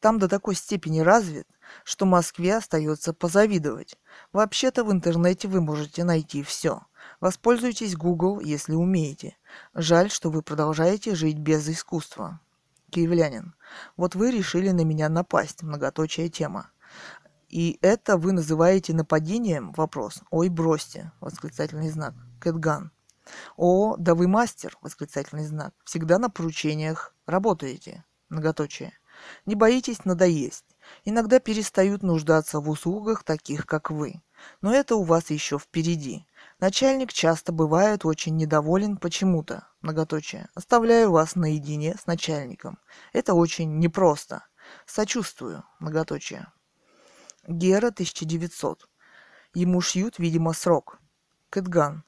Там 0.00 0.18
до 0.18 0.28
такой 0.28 0.54
степени 0.54 1.00
развит, 1.00 1.46
что 1.84 2.06
Москве 2.06 2.56
остается 2.56 3.12
позавидовать. 3.12 3.98
Вообще-то 4.32 4.84
в 4.84 4.92
интернете 4.92 5.48
вы 5.48 5.60
можете 5.60 6.04
найти 6.04 6.42
все. 6.42 6.82
Воспользуйтесь 7.20 7.96
Google, 7.96 8.40
если 8.40 8.74
умеете. 8.74 9.36
Жаль, 9.74 10.10
что 10.10 10.30
вы 10.30 10.42
продолжаете 10.42 11.14
жить 11.14 11.38
без 11.38 11.68
искусства. 11.68 12.40
Киевлянин. 12.90 13.54
Вот 13.96 14.14
вы 14.14 14.30
решили 14.30 14.70
на 14.70 14.82
меня 14.82 15.08
напасть, 15.08 15.62
многоточая 15.62 16.28
тема. 16.28 16.70
И 17.56 17.78
это 17.80 18.18
вы 18.18 18.32
называете 18.32 18.92
нападением? 18.92 19.72
Вопрос. 19.72 20.20
Ой, 20.30 20.50
бросьте. 20.50 21.10
Восклицательный 21.20 21.88
знак. 21.88 22.12
Кэтган. 22.38 22.92
О, 23.56 23.96
да 23.96 24.14
вы 24.14 24.28
мастер. 24.28 24.76
Восклицательный 24.82 25.46
знак. 25.46 25.72
Всегда 25.82 26.18
на 26.18 26.28
поручениях 26.28 27.14
работаете. 27.24 28.04
Многоточие. 28.28 28.92
Не 29.46 29.54
боитесь 29.54 30.04
надоесть. 30.04 30.66
Иногда 31.06 31.40
перестают 31.40 32.02
нуждаться 32.02 32.60
в 32.60 32.68
услугах 32.68 33.24
таких, 33.24 33.64
как 33.64 33.90
вы. 33.90 34.20
Но 34.60 34.74
это 34.74 34.96
у 34.96 35.02
вас 35.02 35.30
еще 35.30 35.58
впереди. 35.58 36.26
Начальник 36.60 37.10
часто 37.10 37.52
бывает 37.52 38.04
очень 38.04 38.36
недоволен 38.36 38.98
почему-то, 38.98 39.66
многоточие. 39.80 40.50
Оставляю 40.54 41.10
вас 41.10 41.36
наедине 41.36 41.96
с 41.98 42.06
начальником. 42.06 42.78
Это 43.14 43.32
очень 43.32 43.78
непросто. 43.78 44.44
Сочувствую, 44.84 45.64
многоточие. 45.78 46.48
Гера 47.48 47.88
1900. 47.88 48.88
Ему 49.54 49.80
шьют, 49.80 50.18
видимо, 50.18 50.52
срок. 50.52 50.98
Кэтган. 51.50 52.02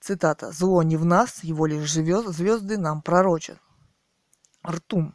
Цитата. 0.00 0.52
«Зло 0.52 0.82
не 0.82 0.96
в 0.96 1.04
нас, 1.04 1.42
его 1.42 1.66
лишь 1.66 1.90
живет, 1.90 2.28
звезды 2.28 2.78
нам 2.78 3.02
пророчат». 3.02 3.58
Ртум. 4.66 5.14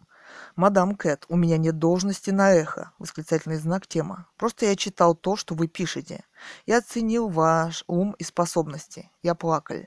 «Мадам 0.56 0.96
Кэт, 0.96 1.26
у 1.30 1.38
меня 1.38 1.58
нет 1.58 1.78
должности 1.80 2.32
на 2.32 2.52
эхо!» 2.52 2.92
Восклицательный 3.00 3.56
знак 3.56 3.88
тема. 3.88 4.28
«Просто 4.36 4.66
я 4.66 4.76
читал 4.76 5.16
то, 5.16 5.36
что 5.36 5.56
вы 5.56 5.68
пишете. 5.68 6.26
Я 6.66 6.80
оценил 6.80 7.30
ваш 7.30 7.84
ум 7.88 8.16
и 8.20 8.24
способности. 8.24 9.10
Я 9.24 9.36
плакал. 9.36 9.78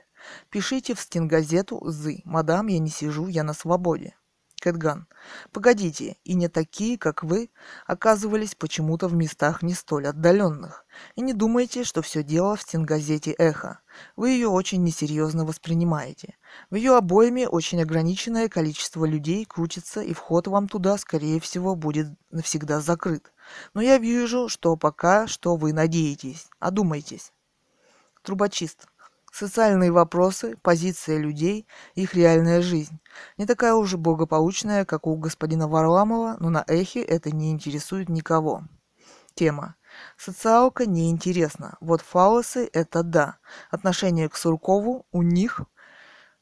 Пишите 0.49 0.95
в 0.95 0.99
стенгазету 0.99 1.79
«Зы». 1.85 2.21
Мадам, 2.25 2.67
я 2.67 2.79
не 2.79 2.89
сижу, 2.89 3.27
я 3.27 3.43
на 3.43 3.53
свободе. 3.53 4.15
Кэтган. 4.63 5.07
Погодите, 5.51 6.15
и 6.23 6.35
не 6.35 6.47
такие, 6.47 6.97
как 6.97 7.21
вы, 7.21 7.49
оказывались 7.85 8.55
почему-то 8.55 9.09
в 9.09 9.13
местах 9.13 9.61
не 9.61 9.73
столь 9.73 10.07
отдаленных. 10.07 10.85
И 11.17 11.21
не 11.21 11.33
думайте, 11.33 11.83
что 11.83 12.01
все 12.01 12.23
дело 12.23 12.55
в 12.55 12.61
стенгазете 12.61 13.31
«Эхо». 13.33 13.79
Вы 14.15 14.29
ее 14.29 14.47
очень 14.47 14.81
несерьезно 14.81 15.43
воспринимаете. 15.43 16.37
В 16.69 16.75
ее 16.75 16.95
обоими 16.95 17.45
очень 17.45 17.81
ограниченное 17.81 18.47
количество 18.47 19.03
людей 19.03 19.43
крутится, 19.43 20.01
и 20.01 20.13
вход 20.13 20.47
вам 20.47 20.69
туда, 20.69 20.97
скорее 20.97 21.41
всего, 21.41 21.75
будет 21.75 22.07
навсегда 22.31 22.79
закрыт. 22.79 23.33
Но 23.73 23.81
я 23.81 23.97
вижу, 23.97 24.47
что 24.47 24.77
пока 24.77 25.27
что 25.27 25.57
вы 25.57 25.73
надеетесь. 25.73 26.47
Одумайтесь. 26.59 27.33
Трубочист. 28.21 28.87
Социальные 29.33 29.91
вопросы, 29.91 30.57
позиция 30.61 31.17
людей, 31.17 31.65
их 31.95 32.13
реальная 32.13 32.61
жизнь. 32.61 32.99
Не 33.35 33.47
такая 33.47 33.73
уже 33.73 33.97
благополучная, 33.97 34.85
как 34.85 35.07
у 35.07 35.15
господина 35.15 35.67
Варламова, 35.67 36.37
но 36.39 36.51
на 36.51 36.63
эхе 36.67 37.01
это 37.01 37.31
не 37.31 37.49
интересует 37.49 38.09
никого. 38.09 38.61
Тема. 39.33 39.73
Социалка 40.17 40.85
неинтересна. 40.85 41.77
Вот 41.81 42.01
фалосы– 42.01 42.69
это 42.73 43.01
да. 43.01 43.37
Отношение 43.71 44.29
к 44.29 44.35
Суркову 44.35 45.07
у 45.11 45.23
них, 45.23 45.61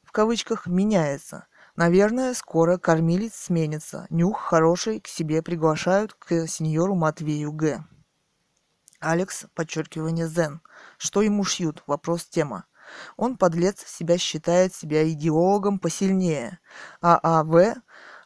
в 0.02 0.12
кавычках, 0.12 0.66
меняется. 0.66 1.46
Наверное, 1.76 2.34
скоро 2.34 2.76
кормилец 2.76 3.34
сменится. 3.34 4.06
Нюх 4.10 4.38
хороший, 4.38 5.00
к 5.00 5.08
себе 5.08 5.40
приглашают 5.40 6.12
к 6.12 6.46
сеньору 6.46 6.94
Матвею 6.94 7.52
Г. 7.52 7.86
Алекс, 9.00 9.46
подчеркивание 9.54 10.28
Зен. 10.28 10.60
Что 10.98 11.22
ему 11.22 11.42
шьют? 11.42 11.82
Вопрос 11.86 12.26
тема. 12.26 12.66
Он, 13.16 13.36
подлец, 13.36 13.84
себя 13.86 14.18
считает 14.18 14.74
себя 14.74 15.08
идеологом 15.10 15.78
посильнее. 15.78 16.58
А 17.00 17.40
АВ, 17.40 17.76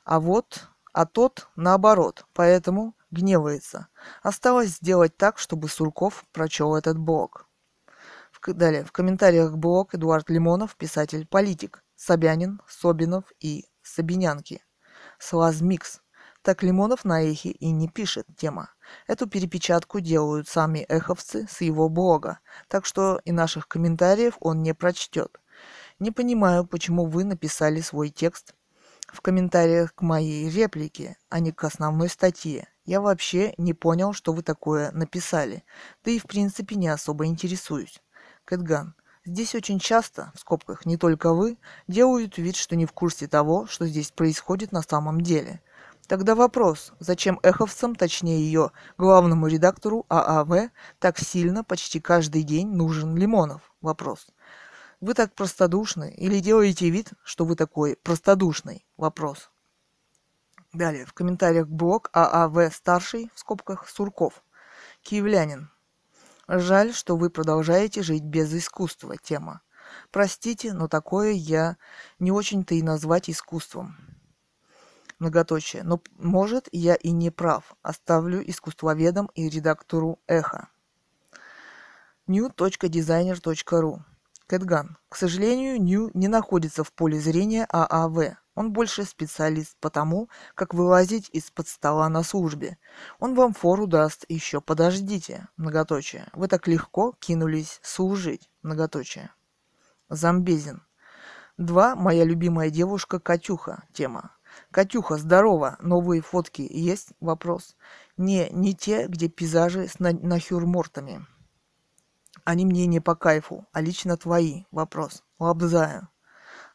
а 0.05 0.21
вот, 0.21 0.69
а 0.93 1.07
тот 1.07 1.49
наоборот, 1.57 2.27
поэтому 2.33 2.95
гневается. 3.11 3.89
Осталось 4.23 4.71
сделать 4.71 5.17
так, 5.17 5.39
чтобы 5.39 5.69
Сурков 5.69 6.25
прочел 6.33 6.75
этот 6.75 6.99
блог. 6.99 7.47
В, 8.31 8.53
далее, 8.53 8.85
в 8.85 8.93
комментариях 8.93 9.57
блог 9.57 9.95
Эдуард 9.95 10.31
Лимонов, 10.31 10.77
писатель-политик, 10.77 11.83
Собянин, 11.97 12.61
Собинов 12.69 13.25
и 13.41 13.67
Собинянки. 13.83 14.63
Слазмикс. 15.19 16.01
Так 16.43 16.63
Лимонов 16.63 17.05
на 17.05 17.23
эхе 17.23 17.51
и 17.51 17.71
не 17.71 17.89
пишет 17.89 18.27
тема. 18.37 18.71
Эту 19.07 19.27
перепечатку 19.27 20.01
делают 20.01 20.49
сами 20.49 20.81
эховцы 20.89 21.47
с 21.51 21.61
его 21.61 21.89
блога, 21.89 22.41
так 22.69 22.87
что 22.87 23.21
и 23.25 23.33
наших 23.33 23.69
комментариев 23.69 24.37
он 24.41 24.63
не 24.63 24.75
прочтет. 24.75 25.41
Не 25.99 26.11
понимаю, 26.11 26.67
почему 26.67 27.07
вы 27.07 27.25
написали 27.25 27.81
свой 27.81 28.11
текст 28.11 28.55
в 29.09 29.21
комментариях 29.21 29.95
к 29.95 30.03
моей 30.03 30.51
реплике, 30.51 31.17
а 31.29 31.41
не 31.41 31.53
к 31.53 31.65
основной 31.65 32.09
статье. 32.09 32.69
Я 32.85 33.01
вообще 33.01 33.55
не 33.57 33.73
понял, 33.73 34.13
что 34.13 34.33
вы 34.33 34.43
такое 34.43 34.91
написали, 34.93 35.65
да 36.05 36.11
и 36.11 36.19
в 36.19 36.25
принципе 36.25 36.77
не 36.77 36.89
особо 36.89 37.27
интересуюсь. 37.27 38.03
Кэтган. 38.45 38.95
Здесь 39.25 39.57
очень 39.57 39.81
часто, 39.81 40.31
в 40.37 40.41
скобках 40.41 40.87
не 40.87 40.97
только 40.97 41.33
вы, 41.33 41.59
делают 41.89 42.39
вид, 42.39 42.55
что 42.55 42.77
не 42.77 42.87
в 42.87 42.93
курсе 42.93 43.27
того, 43.27 43.67
что 43.67 43.85
здесь 43.85 44.13
происходит 44.13 44.71
на 44.71 44.83
самом 44.83 45.21
деле. 45.21 45.61
Тогда 46.07 46.37
вопрос, 46.37 46.93
зачем 47.01 47.41
эховцам, 47.43 47.97
точнее 47.97 48.39
ее 48.39 48.71
главному 48.97 49.49
редактору 49.49 50.07
ААВ, 50.09 50.71
так 51.01 51.19
сильно 51.19 51.65
почти 51.65 52.01
каждый 52.01 52.45
день 52.45 52.69
нужен 52.69 53.17
Лимонов? 53.17 53.73
Вопрос. 53.81 54.29
Вы 55.01 55.15
так 55.15 55.35
простодушны 55.35 56.15
или 56.17 56.39
делаете 56.39 56.91
вид, 56.91 57.13
что 57.25 57.45
вы 57.45 57.57
такой 57.57 57.97
простодушный? 57.97 58.87
Вопрос. 58.97 59.51
Далее, 60.73 61.07
в 61.07 61.13
комментариях 61.13 61.67
блог 61.67 62.09
ААВ 62.13 62.73
старший, 62.73 63.31
в 63.35 63.41
скобках 63.41 63.89
Сурков. 63.89 64.45
Киевлянин. 65.03 65.71
Жаль, 66.47 66.95
что 66.95 67.17
вы 67.17 67.31
продолжаете 67.31 68.03
жить 68.03 68.23
без 68.23 68.55
искусства. 68.55 69.17
Тема. 69.17 69.61
Простите, 70.13 70.73
но 70.73 70.87
такое 70.87 71.33
я 71.33 71.77
не 72.21 72.31
очень-то 72.31 72.77
и 72.77 72.83
назвать 72.83 73.29
искусством. 73.29 73.97
Многоточие. 75.19 75.83
Но, 75.83 76.03
может, 76.19 76.69
я 76.73 76.95
и 76.95 77.11
не 77.11 77.31
прав. 77.31 77.75
Оставлю 77.83 78.43
искусствоведам 78.49 79.31
и 79.35 79.49
редактору 79.49 80.19
«Эхо». 80.27 80.69
new.designer.ru 82.27 84.01
Кэтган. 84.47 84.97
К 85.09 85.17
сожалению, 85.17 85.81
Нью 85.83 86.11
не 86.15 86.29
находится 86.29 86.85
в 86.85 86.93
поле 86.93 87.19
зрения 87.19 87.67
ААВ. 87.71 88.37
Он 88.55 88.73
больше 88.73 89.05
специалист 89.05 89.77
по 89.81 89.91
тому, 89.91 90.29
как 90.55 90.73
вылазить 90.73 91.29
из-под 91.33 91.69
стола 91.69 92.09
на 92.09 92.23
службе. 92.23 92.79
Он 93.19 93.35
вам 93.35 93.53
фору 93.53 93.87
даст, 93.87 94.25
еще 94.29 94.61
подождите, 94.61 95.49
многоточие. 95.57 96.29
Вы 96.33 96.49
так 96.49 96.67
легко 96.67 97.15
кинулись 97.19 97.81
служить, 97.83 98.51
многоточие. 98.63 99.31
Замбезин. 100.09 100.83
Два. 101.59 101.97
Моя 101.97 102.25
любимая 102.25 102.71
девушка 102.71 103.19
Катюха. 103.19 103.83
Тема. 103.93 104.36
Катюха, 104.71 105.17
здорово. 105.17 105.77
Новые 105.81 106.21
фотки 106.23 106.63
есть? 106.63 107.13
Вопрос. 107.21 107.77
Не, 108.17 108.49
не 108.51 108.75
те, 108.75 109.07
где 109.07 109.29
пейзажи 109.29 109.89
с 109.89 109.99
на- 109.99 110.13
нахюрмортами. 110.13 111.27
Они 112.45 112.65
мне 112.65 112.87
не 112.87 113.01
по 113.01 113.15
кайфу, 113.15 113.67
а 113.73 113.81
лично 113.81 114.17
твои. 114.17 114.65
Вопрос. 114.71 115.25
Лобзаю. 115.39 116.09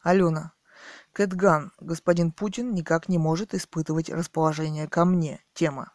Алена. 0.02 0.52
Кэтган. 1.12 1.72
Господин 1.80 2.32
Путин 2.32 2.74
никак 2.74 3.08
не 3.08 3.18
может 3.18 3.54
испытывать 3.54 4.10
расположение 4.10 4.88
ко 4.88 5.04
мне. 5.04 5.40
Тема. 5.54 5.92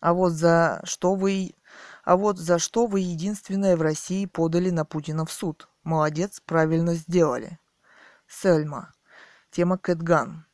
А 0.00 0.12
вот 0.12 0.32
за 0.32 0.80
что 0.84 1.14
вы... 1.14 1.54
А 2.04 2.16
вот 2.16 2.38
за 2.38 2.58
что 2.58 2.86
вы 2.86 3.00
единственное 3.00 3.76
в 3.76 3.82
России 3.82 4.26
подали 4.26 4.70
на 4.70 4.84
Путина 4.84 5.24
в 5.24 5.32
суд. 5.32 5.68
Молодец, 5.82 6.40
правильно 6.44 6.94
сделали. 6.94 7.58
Сельма. 8.26 8.94
Тема 9.50 9.78
Кэтган. 9.78 10.46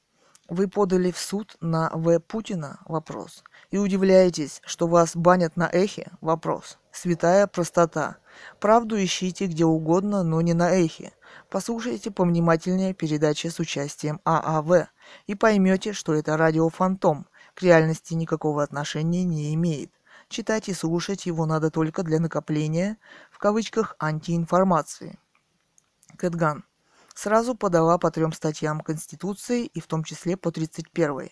Вы 0.50 0.66
подали 0.66 1.12
в 1.12 1.18
суд 1.18 1.56
на 1.60 1.90
В. 1.94 2.18
Путина? 2.18 2.80
Вопрос. 2.86 3.44
И 3.70 3.78
удивляетесь, 3.78 4.60
что 4.66 4.88
вас 4.88 5.14
банят 5.14 5.56
на 5.56 5.70
эхе? 5.72 6.10
Вопрос. 6.20 6.78
Святая 6.90 7.46
простота. 7.46 8.16
Правду 8.58 9.00
ищите 9.00 9.46
где 9.46 9.64
угодно, 9.64 10.24
но 10.24 10.40
не 10.40 10.52
на 10.52 10.72
эхе. 10.72 11.12
Послушайте 11.50 12.10
повнимательнее 12.10 12.94
передачи 12.94 13.46
с 13.46 13.60
участием 13.60 14.20
ААВ 14.24 14.88
и 15.28 15.36
поймете, 15.36 15.92
что 15.92 16.14
это 16.14 16.36
радиофантом, 16.36 17.28
к 17.54 17.62
реальности 17.62 18.14
никакого 18.14 18.64
отношения 18.64 19.22
не 19.22 19.54
имеет. 19.54 19.92
Читать 20.28 20.68
и 20.68 20.74
слушать 20.74 21.26
его 21.26 21.46
надо 21.46 21.70
только 21.70 22.02
для 22.02 22.18
накопления, 22.18 22.98
в 23.30 23.38
кавычках, 23.38 23.94
антиинформации. 24.00 25.16
Кэтган 26.16 26.64
сразу 27.14 27.54
подала 27.54 27.98
по 27.98 28.10
трем 28.10 28.32
статьям 28.32 28.80
Конституции 28.80 29.66
и 29.66 29.80
в 29.80 29.86
том 29.86 30.04
числе 30.04 30.36
по 30.36 30.50
31 30.50 31.30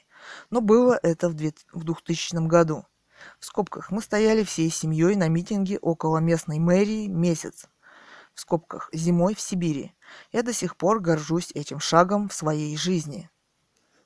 но 0.51 0.61
было 0.61 0.99
это 1.03 1.29
в 1.29 1.35
2000 1.35 2.47
году. 2.47 2.85
В 3.41 3.45
скобках 3.45 3.91
мы 3.91 4.01
стояли 4.01 4.45
всей 4.45 4.71
семьей 4.71 5.17
на 5.17 5.29
митинге 5.29 5.79
около 5.79 6.19
местной 6.19 6.59
мэрии 6.59 7.07
месяц. 7.09 7.67
В 8.35 8.41
скобках 8.41 8.89
зимой 8.93 9.35
в 9.35 9.41
Сибири. 9.41 9.95
Я 10.31 10.43
до 10.43 10.53
сих 10.53 10.77
пор 10.77 11.01
горжусь 11.01 11.51
этим 11.55 11.81
шагом 11.81 12.29
в 12.29 12.35
своей 12.35 12.77
жизни. 12.77 13.29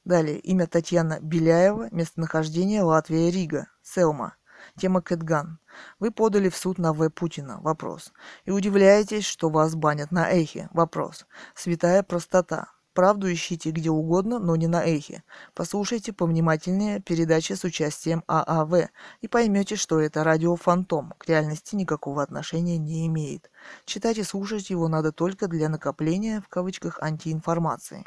Далее. 0.04 0.38
Имя 0.40 0.66
Татьяна 0.66 1.20
Беляева. 1.20 1.88
Местонахождение 1.90 2.82
Латвия 2.82 3.30
Рига. 3.30 3.68
Селма. 3.82 4.36
Тема 4.78 5.02
Кэтган. 5.02 5.58
Вы 6.00 6.10
подали 6.10 6.48
в 6.48 6.56
суд 6.56 6.78
на 6.78 6.92
В. 6.92 7.08
Путина. 7.10 7.60
Вопрос. 7.60 8.12
И 8.44 8.50
удивляетесь, 8.50 9.24
что 9.24 9.50
вас 9.50 9.74
банят 9.74 10.10
на 10.10 10.30
эхе. 10.30 10.68
Вопрос. 10.72 11.26
Святая 11.54 12.02
простота. 12.02 12.68
Правду 12.94 13.32
ищите 13.32 13.70
где 13.70 13.90
угодно, 13.90 14.38
но 14.38 14.54
не 14.54 14.66
на 14.66 14.84
эхе. 14.84 15.24
Послушайте 15.54 16.12
повнимательнее 16.12 17.00
передачи 17.00 17.54
с 17.54 17.64
участием 17.64 18.22
ААВ 18.26 18.90
и 19.22 19.28
поймете, 19.28 19.76
что 19.76 19.98
это 19.98 20.24
радиофантом, 20.24 21.14
к 21.16 21.26
реальности 21.26 21.74
никакого 21.74 22.22
отношения 22.22 22.76
не 22.76 23.06
имеет. 23.06 23.50
Читать 23.86 24.18
и 24.18 24.22
слушать 24.22 24.68
его 24.68 24.88
надо 24.88 25.10
только 25.10 25.48
для 25.48 25.70
накопления, 25.70 26.42
в 26.42 26.48
кавычках, 26.48 27.02
антиинформации. 27.02 28.04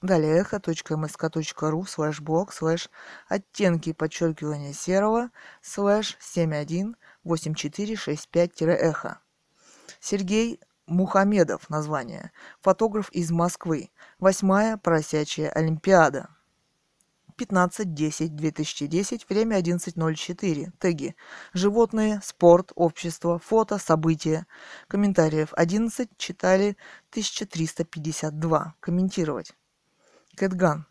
Далее 0.00 0.38
echo.msk.ru 0.38 1.84
слэш 1.84 2.20
блог 2.20 2.52
слэш 2.52 2.88
оттенки 3.26 3.92
подчеркивания 3.92 4.72
серого 4.72 5.32
слэш 5.60 6.16
718465-эхо. 6.20 9.18
Сергей 9.98 10.60
Мухамедов 10.86 11.68
название. 11.68 12.30
Фотограф 12.60 13.10
из 13.10 13.32
Москвы. 13.32 13.90
Восьмая 14.20 14.76
поросячья 14.76 15.50
Олимпиада. 15.50 16.28
15.10.2010, 17.36 19.22
время 19.28 19.58
11.04. 19.60 20.72
Теги. 20.78 21.16
Животные, 21.52 22.20
спорт, 22.24 22.72
общество, 22.74 23.38
фото, 23.38 23.76
события. 23.78 24.46
Комментариев 24.86 25.52
11, 25.54 26.08
читали 26.16 26.76
1352. 27.10 28.74
Комментировать. 28.80 29.54
Кэтган. 30.38 30.86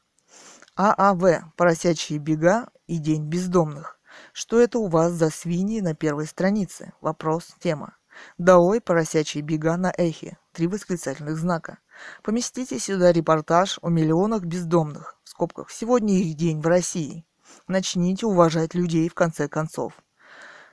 ААВ. 0.75 1.53
Поросячьи 1.55 2.17
бега 2.17 2.67
и 2.85 2.97
День 2.97 3.23
бездомных. 3.23 3.97
Что 4.33 4.59
это 4.59 4.77
у 4.77 4.87
вас 4.87 5.13
за 5.13 5.29
свиньи 5.29 5.79
на 5.79 5.95
первой 5.95 6.27
странице? 6.27 6.91
Вопрос, 6.99 7.55
тема. 7.59 7.95
Долой 8.37 8.81
поросячьи 8.81 9.41
бега 9.41 9.77
на 9.77 9.93
эхе. 9.97 10.37
Три 10.51 10.67
восклицательных 10.67 11.37
знака. 11.37 11.77
Поместите 12.23 12.77
сюда 12.77 13.13
репортаж 13.13 13.79
о 13.81 13.87
миллионах 13.87 14.43
бездомных. 14.43 15.15
В 15.23 15.29
скобках. 15.29 15.71
Сегодня 15.71 16.19
их 16.19 16.35
день 16.35 16.59
в 16.59 16.67
России. 16.67 17.25
Начните 17.69 18.25
уважать 18.25 18.73
людей 18.73 19.07
в 19.07 19.13
конце 19.13 19.47
концов. 19.47 19.93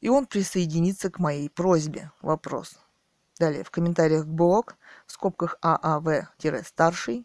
И 0.00 0.08
он 0.08 0.26
присоединится 0.26 1.12
к 1.12 1.20
моей 1.20 1.48
просьбе? 1.48 2.10
Вопрос. 2.20 2.76
Далее, 3.38 3.62
в 3.62 3.70
комментариях 3.70 4.26
блог, 4.26 4.74
в 5.06 5.12
скобках 5.12 5.58
ААВ-старший, 5.62 7.24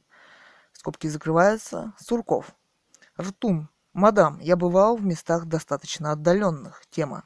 скобки 0.73 1.07
закрываются, 1.07 1.91
Сурков. 1.97 2.55
Ртум. 3.19 3.68
Мадам, 3.93 4.38
я 4.41 4.55
бывал 4.55 4.95
в 4.95 5.03
местах 5.03 5.47
достаточно 5.47 6.11
отдаленных. 6.11 6.84
Тема. 6.91 7.23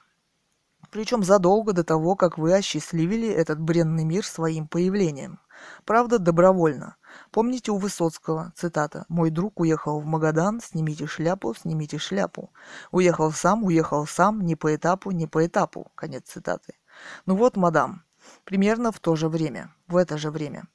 Причем 0.92 1.22
задолго 1.22 1.74
до 1.74 1.84
того, 1.84 2.16
как 2.16 2.38
вы 2.38 2.54
осчастливили 2.54 3.28
этот 3.28 3.60
бренный 3.60 4.06
мир 4.06 4.26
своим 4.26 4.70
появлением. 4.70 5.42
Правда, 5.86 6.20
добровольно. 6.20 6.96
Помните 7.32 7.72
у 7.72 7.78
Высоцкого, 7.78 8.52
цитата, 8.56 9.06
«Мой 9.08 9.30
друг 9.30 9.60
уехал 9.60 10.00
в 10.00 10.06
Магадан, 10.06 10.62
снимите 10.62 11.08
шляпу, 11.08 11.54
снимите 11.54 11.98
шляпу». 11.98 12.52
Уехал 12.92 13.32
сам, 13.32 13.64
уехал 13.64 14.06
сам, 14.06 14.42
не 14.42 14.56
по 14.56 14.76
этапу, 14.76 15.12
не 15.12 15.28
по 15.28 15.46
этапу. 15.46 15.92
Конец 15.96 16.24
цитаты. 16.26 16.74
Ну 17.26 17.36
вот, 17.36 17.58
мадам, 17.58 18.04
примерно 18.44 18.92
в 18.92 19.00
то 19.00 19.16
же 19.16 19.30
время, 19.30 19.74
в 19.88 19.98
это 19.98 20.18
же 20.18 20.32
время. 20.32 20.68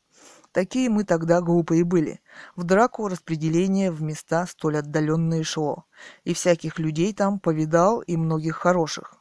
Такие 0.53 0.91
мы 0.91 1.05
тогда 1.05 1.41
глупые 1.41 1.85
были. 1.85 2.21
В 2.57 2.65
драку 2.65 3.07
распределение 3.07 3.93
в 3.93 4.03
места 4.03 4.47
столь 4.47 4.79
отдаленные 4.79 5.45
шло. 5.45 5.85
И 6.25 6.35
всяких 6.35 6.79
людей 6.79 7.15
там 7.15 7.39
повидал, 7.39 8.01
и 8.01 8.17
многих 8.17 8.57
хороших 8.57 9.20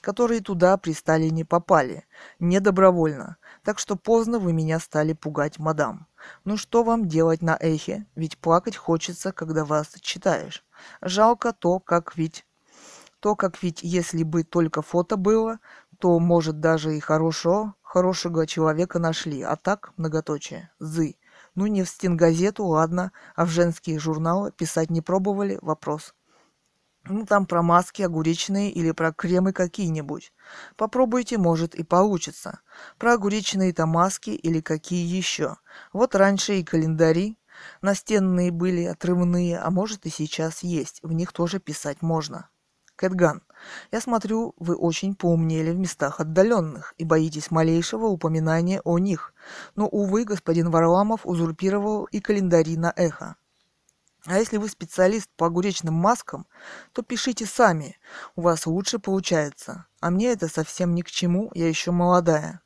которые 0.00 0.40
туда 0.40 0.76
при 0.76 0.92
Сталине 0.92 1.44
попали, 1.44 2.04
не 2.38 2.60
добровольно, 2.60 3.36
так 3.64 3.78
что 3.78 3.96
поздно 3.96 4.38
вы 4.38 4.52
меня 4.52 4.78
стали 4.80 5.12
пугать, 5.12 5.58
мадам. 5.58 6.06
Ну 6.44 6.56
что 6.56 6.82
вам 6.82 7.08
делать 7.08 7.42
на 7.42 7.56
эхе, 7.60 8.06
ведь 8.14 8.38
плакать 8.38 8.76
хочется, 8.76 9.32
когда 9.32 9.64
вас 9.64 9.94
читаешь. 10.00 10.64
Жалко 11.00 11.52
то, 11.52 11.78
как 11.78 12.16
ведь... 12.16 12.46
То, 13.20 13.34
как 13.34 13.62
ведь 13.62 13.82
если 13.82 14.22
бы 14.22 14.44
только 14.44 14.82
фото 14.82 15.16
было, 15.16 15.58
то, 15.98 16.18
может, 16.18 16.60
даже 16.60 16.96
и 16.96 17.00
хорошо, 17.00 17.74
хорошего 17.82 18.46
человека 18.46 18.98
нашли, 18.98 19.42
а 19.42 19.56
так, 19.56 19.92
многоточие, 19.96 20.70
зы. 20.78 21.16
Ну, 21.54 21.66
не 21.66 21.82
в 21.82 21.88
стенгазету, 21.88 22.64
ладно, 22.66 23.12
а 23.34 23.46
в 23.46 23.48
женские 23.48 23.98
журналы 23.98 24.52
писать 24.52 24.90
не 24.90 25.00
пробовали, 25.00 25.58
вопрос. 25.62 26.14
Ну, 27.08 27.24
там 27.24 27.46
про 27.46 27.62
маски 27.62 28.02
огуречные 28.02 28.70
или 28.70 28.90
про 28.90 29.12
кремы 29.12 29.52
какие-нибудь. 29.52 30.32
Попробуйте, 30.76 31.38
может 31.38 31.74
и 31.74 31.84
получится. 31.84 32.60
Про 32.98 33.14
огуречные-то 33.14 33.86
маски 33.86 34.30
или 34.30 34.60
какие 34.60 35.06
еще. 35.06 35.56
Вот 35.92 36.14
раньше 36.14 36.54
и 36.54 36.64
календари 36.64 37.38
настенные 37.80 38.50
были, 38.50 38.84
отрывные, 38.84 39.58
а 39.58 39.70
может 39.70 40.04
и 40.06 40.10
сейчас 40.10 40.62
есть. 40.62 41.00
В 41.02 41.12
них 41.12 41.32
тоже 41.32 41.60
писать 41.60 42.02
можно. 42.02 42.48
Кэтган, 42.96 43.42
я 43.92 44.00
смотрю, 44.00 44.54
вы 44.58 44.74
очень 44.74 45.14
поумнели 45.14 45.70
в 45.70 45.78
местах 45.78 46.18
отдаленных 46.18 46.94
и 46.96 47.04
боитесь 47.04 47.50
малейшего 47.50 48.06
упоминания 48.06 48.80
о 48.84 48.98
них. 48.98 49.34
Но, 49.74 49.86
увы, 49.86 50.24
господин 50.24 50.70
Варламов 50.70 51.26
узурпировал 51.26 52.04
и 52.04 52.20
календари 52.20 52.76
на 52.76 52.92
эхо. 52.96 53.36
А 54.26 54.38
если 54.38 54.56
вы 54.56 54.68
специалист 54.68 55.30
по 55.36 55.46
огуречным 55.46 55.94
маскам, 55.94 56.46
то 56.92 57.02
пишите 57.02 57.46
сами, 57.46 57.96
у 58.34 58.42
вас 58.42 58.66
лучше 58.66 58.98
получается. 58.98 59.86
А 60.00 60.10
мне 60.10 60.32
это 60.32 60.48
совсем 60.48 60.94
ни 60.94 61.02
к 61.02 61.10
чему, 61.10 61.50
я 61.54 61.68
еще 61.68 61.92
молодая. 61.92 62.60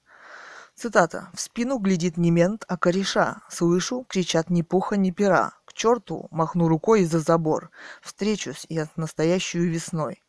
Цитата. 0.75 1.29
«В 1.35 1.41
спину 1.43 1.77
глядит 1.77 2.17
не 2.17 2.31
мент, 2.31 2.65
а 2.67 2.79
кореша. 2.79 3.43
Слышу, 3.51 4.07
кричат 4.09 4.49
ни 4.49 4.63
пуха, 4.63 4.97
ни 4.97 5.11
пера. 5.11 5.53
К 5.67 5.75
черту, 5.75 6.27
махну 6.31 6.69
рукой 6.69 7.03
из-за 7.03 7.21
забор. 7.21 7.71
Встречусь 8.01 8.65
я 8.71 8.87
с 8.87 8.97
настоящую 8.97 9.71
весной». 9.71 10.23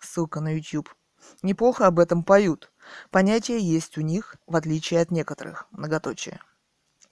Ссылка 0.00 0.40
на 0.40 0.56
YouTube. 0.56 0.92
Неплохо 1.42 1.86
об 1.86 2.00
этом 2.00 2.24
поют. 2.24 2.72
Понятия 3.12 3.58
есть 3.60 3.96
у 3.96 4.00
них, 4.00 4.34
в 4.48 4.56
отличие 4.56 5.00
от 5.00 5.12
некоторых. 5.12 5.68
Многоточие. 5.70 6.40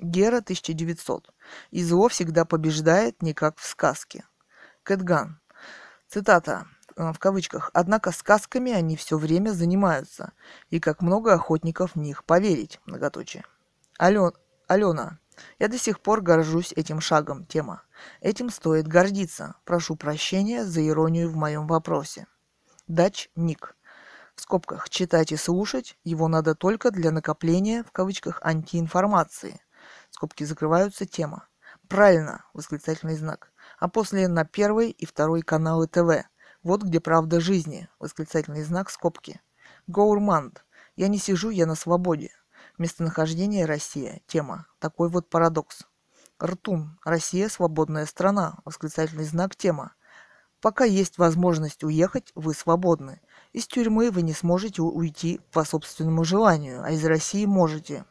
Гера 0.02 0.38
1900. 0.38 1.32
И 1.70 1.84
зло 1.84 2.08
всегда 2.08 2.44
побеждает, 2.44 3.22
не 3.22 3.34
как 3.34 3.58
в 3.58 3.64
сказке. 3.64 4.24
Кэтган. 4.82 5.40
Цитата 6.08 6.66
э, 6.96 7.12
в 7.12 7.18
кавычках. 7.20 7.70
Однако 7.72 8.10
сказками 8.10 8.72
они 8.72 8.96
все 8.96 9.16
время 9.16 9.50
занимаются. 9.50 10.32
И 10.70 10.80
как 10.80 11.02
много 11.02 11.32
охотников 11.32 11.94
в 11.94 11.98
них 11.98 12.24
поверить. 12.24 12.80
Многоточие. 12.84 13.44
Ален, 14.00 14.32
Алена. 14.66 15.18
Я 15.60 15.68
до 15.68 15.78
сих 15.78 16.00
пор 16.00 16.20
горжусь 16.20 16.72
этим 16.72 17.00
шагом. 17.00 17.46
Тема. 17.46 17.82
Этим 18.20 18.50
стоит 18.50 18.88
гордиться. 18.88 19.54
Прошу 19.64 19.94
прощения 19.94 20.64
за 20.64 20.86
иронию 20.86 21.30
в 21.30 21.36
моем 21.36 21.68
вопросе. 21.68 22.26
Дач 22.88 23.30
Ник. 23.36 23.76
В 24.34 24.40
скобках 24.40 24.90
читать 24.90 25.30
и 25.30 25.36
слушать 25.36 25.96
его 26.02 26.26
надо 26.26 26.56
только 26.56 26.90
для 26.90 27.12
накопления, 27.12 27.84
в 27.84 27.92
кавычках, 27.92 28.40
антиинформации– 28.42 29.60
скобки 30.12 30.44
закрываются, 30.44 31.06
тема. 31.06 31.48
Правильно, 31.88 32.44
восклицательный 32.54 33.16
знак. 33.16 33.50
А 33.78 33.88
после 33.88 34.28
на 34.28 34.44
первый 34.44 34.90
и 34.90 35.04
второй 35.04 35.42
каналы 35.42 35.88
ТВ. 35.88 36.24
Вот 36.62 36.82
где 36.82 37.00
правда 37.00 37.40
жизни, 37.40 37.88
восклицательный 37.98 38.62
знак, 38.62 38.90
скобки. 38.90 39.40
Гоурманд. 39.88 40.64
Я 40.94 41.08
не 41.08 41.18
сижу, 41.18 41.50
я 41.50 41.66
на 41.66 41.74
свободе. 41.74 42.30
Местонахождение 42.78 43.64
Россия. 43.64 44.20
Тема. 44.26 44.66
Такой 44.78 45.08
вот 45.08 45.28
парадокс. 45.28 45.86
Ртун. 46.40 46.98
Россия 47.04 47.48
свободная 47.48 48.06
страна. 48.06 48.58
Восклицательный 48.64 49.24
знак. 49.24 49.56
Тема. 49.56 49.94
Пока 50.60 50.84
есть 50.84 51.18
возможность 51.18 51.82
уехать, 51.82 52.30
вы 52.36 52.54
свободны. 52.54 53.20
Из 53.52 53.66
тюрьмы 53.66 54.12
вы 54.12 54.22
не 54.22 54.32
сможете 54.32 54.82
уйти 54.82 55.40
по 55.50 55.64
собственному 55.64 56.22
желанию, 56.22 56.84
а 56.84 56.92
из 56.92 57.04
России 57.04 57.44
можете. 57.46 58.04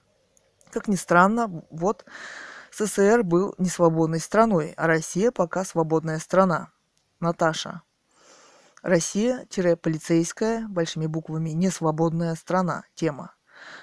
Как 0.72 0.88
ни 0.88 0.96
странно, 0.96 1.64
вот 1.70 2.06
СССР 2.72 3.24
был 3.24 3.54
не 3.58 3.68
свободной 3.68 4.22
страной, 4.22 4.74
а 4.78 4.88
Россия 4.88 5.32
пока 5.32 5.66
свободная 5.66 6.20
страна. 6.20 6.72
Наташа. 7.20 7.82
Россия-полицейская, 8.82 10.68
большими 10.68 11.06
буквами, 11.06 11.50
не 11.50 11.70
свободная 11.70 12.36
страна. 12.36 12.84
Тема. 12.96 13.36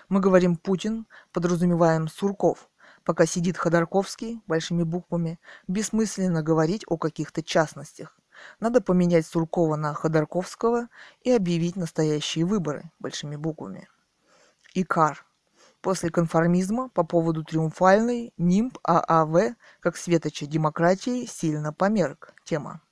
Мы 0.09 0.21
говорим 0.21 0.57
Путин, 0.57 1.07
подразумеваем 1.33 2.09
Сурков. 2.09 2.71
Пока 3.05 3.27
сидит 3.27 3.59
Ходорковский, 3.59 4.43
большими 4.47 4.83
буквами, 4.83 5.39
бессмысленно 5.69 6.43
говорить 6.43 6.85
о 6.89 6.97
каких-то 6.97 7.43
частностях. 7.43 8.19
Надо 8.61 8.81
поменять 8.81 9.27
Суркова 9.27 9.77
на 9.77 9.95
Ходорковского 9.95 10.89
и 11.23 11.31
объявить 11.33 11.77
настоящие 11.77 12.45
выборы, 12.45 12.91
большими 12.99 13.37
буквами. 13.37 13.89
Икар. 14.75 15.28
После 15.81 16.11
конформизма 16.11 16.89
по 16.89 17.05
поводу 17.05 17.45
триумфальной 17.45 18.33
нимб 18.37 18.79
ААВ 18.83 19.55
как 19.81 19.97
светоча 19.97 20.47
демократии 20.47 21.25
сильно 21.25 21.73
померк. 21.73 22.35
Тема. 22.45 22.83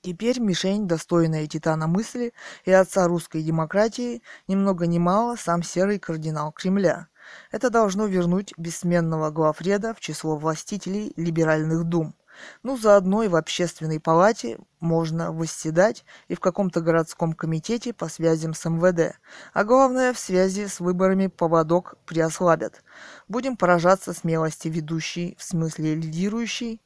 Теперь 0.00 0.40
мишень, 0.40 0.88
достойная 0.88 1.46
титана 1.46 1.86
мысли 1.86 2.32
и 2.64 2.72
отца 2.72 3.06
русской 3.06 3.42
демократии, 3.42 4.22
ни 4.48 4.56
много 4.56 4.86
ни 4.86 4.98
мало 4.98 5.36
сам 5.36 5.62
серый 5.62 6.00
кардинал 6.00 6.50
Кремля. 6.52 7.06
Это 7.52 7.70
должно 7.70 8.06
вернуть 8.06 8.52
бессменного 8.56 9.30
главреда 9.30 9.94
в 9.94 10.00
число 10.00 10.36
властителей 10.36 11.12
либеральных 11.16 11.84
дум. 11.84 12.14
Ну, 12.62 12.76
заодно 12.76 13.22
и 13.22 13.28
в 13.28 13.36
общественной 13.36 14.00
палате 14.00 14.58
можно 14.80 15.32
восседать 15.32 16.04
и 16.28 16.34
в 16.34 16.40
каком-то 16.40 16.80
городском 16.80 17.32
комитете 17.32 17.92
по 17.92 18.08
связям 18.08 18.54
с 18.54 18.68
МВД. 18.68 19.16
А 19.52 19.64
главное, 19.64 20.12
в 20.12 20.18
связи 20.18 20.66
с 20.66 20.80
выборами 20.80 21.26
поводок 21.28 21.96
приослабят. 22.06 22.82
Будем 23.28 23.56
поражаться 23.56 24.12
смелости 24.12 24.68
ведущей, 24.68 25.36
в 25.38 25.44
смысле 25.44 25.94
лидирующей, 25.94 26.80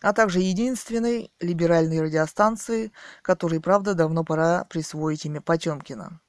а 0.00 0.12
также 0.12 0.40
единственной 0.40 1.32
либеральной 1.40 2.02
радиостанции, 2.02 2.92
которой, 3.22 3.60
правда, 3.60 3.94
давно 3.94 4.24
пора 4.24 4.64
присвоить 4.64 5.24
имя 5.26 5.40
Потемкина. 5.40 6.20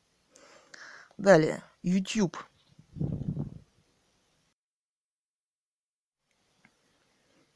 Далее. 1.18 1.64
YouTube. 1.84 2.38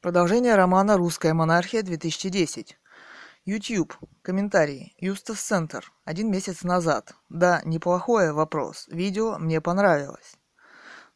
Продолжение 0.06 0.54
романа 0.54 0.96
«Русская 0.96 1.34
монархия» 1.34 1.82
2010. 1.82 2.78
YouTube. 3.44 3.92
Комментарий. 4.22 4.94
Юстас 4.98 5.40
Центр. 5.40 5.92
Один 6.04 6.30
месяц 6.30 6.62
назад. 6.62 7.14
Да, 7.28 7.60
неплохое 7.64 8.32
вопрос. 8.32 8.86
Видео 8.86 9.36
мне 9.38 9.60
понравилось. 9.60 10.36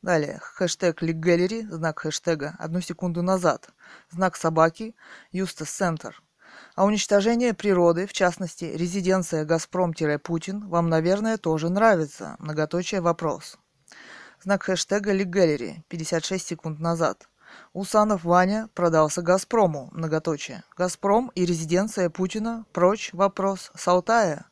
Далее. 0.03 0.41
Хэштег 0.43 1.03
Лик 1.03 1.25
Знак 1.71 2.01
хэштега. 2.01 2.57
Одну 2.59 2.81
секунду 2.81 3.23
назад. 3.23 3.69
Знак 4.11 4.35
собаки. 4.35 4.97
Юстас 5.31 5.71
Центр. 5.71 6.21
А 6.75 6.85
уничтожение 6.85 7.55
природы, 7.55 8.09
в 8.09 8.13
частности, 8.13 8.65
резиденция 8.65 9.45
«Газпром-Путин» 9.45 10.69
вам, 10.69 10.89
наверное, 10.89 11.37
тоже 11.37 11.69
нравится. 11.69 12.35
Многоточие 12.41 13.01
вопрос. 13.01 13.57
Знак 14.43 14.65
хэштега 14.65 15.13
Лик 15.13 15.29
56 15.29 16.45
секунд 16.45 16.81
назад. 16.81 17.30
Усанов 17.73 18.25
Ваня 18.25 18.69
продался 18.75 19.23
«Газпрому», 19.23 19.89
многоточие. 19.93 20.65
«Газпром» 20.77 21.31
и 21.35 21.45
резиденция 21.45 22.11
Путина 22.11 22.65
прочь 22.73 23.11
вопрос 23.13 23.71
Салтая, 23.75 24.47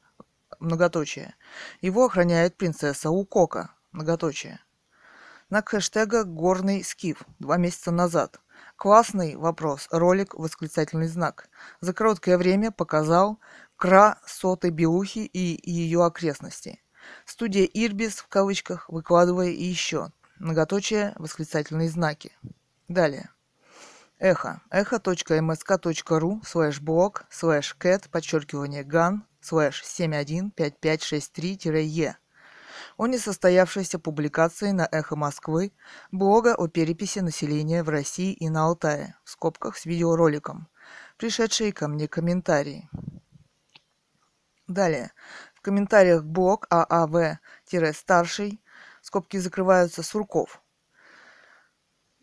многоточие. 0.60 1.34
Его 1.80 2.06
охраняет 2.06 2.56
принцесса 2.56 3.10
Укока, 3.10 3.70
многоточие. 3.92 4.60
На 5.50 5.62
хэштега 5.62 6.24
«Горный 6.24 6.84
скиф» 6.84 7.22
два 7.38 7.56
месяца 7.56 7.90
назад. 7.90 8.40
Классный 8.76 9.34
вопрос, 9.36 9.88
ролик, 9.90 10.34
восклицательный 10.34 11.08
знак. 11.08 11.48
За 11.80 11.92
короткое 11.92 12.38
время 12.38 12.70
показал 12.70 13.38
кра 13.76 14.18
сотой 14.26 14.70
белухи 14.70 15.20
и 15.20 15.70
ее 15.70 16.04
окрестности. 16.04 16.80
Студия 17.24 17.64
Ирбис, 17.64 18.18
в 18.18 18.28
кавычках, 18.28 18.88
выкладывая 18.88 19.48
и 19.48 19.64
еще. 19.64 20.12
Многоточие, 20.38 21.14
восклицательные 21.16 21.88
знаки. 21.88 22.32
Далее. 22.89 23.31
Эхо. 24.19 24.60
Echo.msk.ru 24.70 26.43
слэш 26.44 26.81
блог 26.81 27.24
слэш 27.31 27.74
кэт 27.74 28.10
подчеркивание 28.10 28.82
ган 28.82 29.24
слэш 29.40 29.85
715563-е 29.85 32.16
о 32.97 33.06
несостоявшейся 33.06 33.98
публикации 34.01 34.73
на 34.73 34.89
«Эхо 34.90 35.16
Москвы» 35.16 35.73
блога 36.10 36.56
о 36.56 36.66
переписи 36.66 37.20
населения 37.20 37.85
в 37.85 37.90
России 37.90 38.32
и 38.32 38.48
на 38.48 38.65
Алтае, 38.65 39.15
в 39.23 39.31
скобках 39.31 39.77
с 39.77 39.86
видеороликом, 39.86 40.66
пришедшие 41.16 41.73
ко 41.73 41.86
мне 41.86 42.09
комментарии. 42.09 42.90
Далее. 44.66 45.12
В 45.55 45.60
комментариях 45.60 46.24
блог 46.24 46.66
ААВ-старший, 46.70 48.60
скобки 49.01 49.36
закрываются, 49.36 50.02
Сурков, 50.02 50.60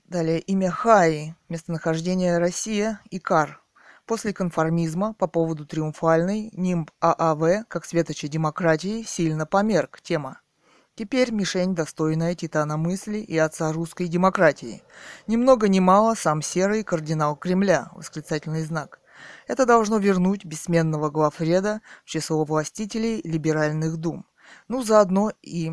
Далее 0.07 0.39
имя 0.39 0.69
Хаи, 0.69 1.35
местонахождение 1.49 2.37
Россия, 2.37 3.01
Икар. 3.09 3.59
После 4.05 4.33
конформизма 4.33 5.15
по 5.15 5.25
поводу 5.25 5.65
триумфальной 5.65 6.51
нимб 6.53 6.91
ААВ 6.99 7.65
как 7.67 7.85
светоча 7.85 8.27
демократии 8.27 9.01
сильно 9.01 9.47
померк. 9.47 9.99
Тема. 10.01 10.41
Теперь 10.93 11.31
мишень 11.31 11.73
достойная 11.73 12.35
титана 12.35 12.77
мысли 12.77 13.17
и 13.17 13.35
отца 13.35 13.73
русской 13.73 14.07
демократии. 14.07 14.83
Ни 15.25 15.37
много 15.37 15.67
ни 15.67 15.79
мало 15.79 16.13
сам 16.13 16.43
серый 16.43 16.83
кардинал 16.83 17.35
Кремля, 17.35 17.89
восклицательный 17.95 18.61
знак. 18.61 18.99
Это 19.47 19.65
должно 19.65 19.97
вернуть 19.97 20.45
бессменного 20.45 21.09
главреда 21.09 21.81
в 22.03 22.09
число 22.09 22.43
властителей 22.43 23.21
либеральных 23.23 23.97
дум. 23.97 24.27
Ну, 24.67 24.83
заодно 24.83 25.31
и 25.41 25.71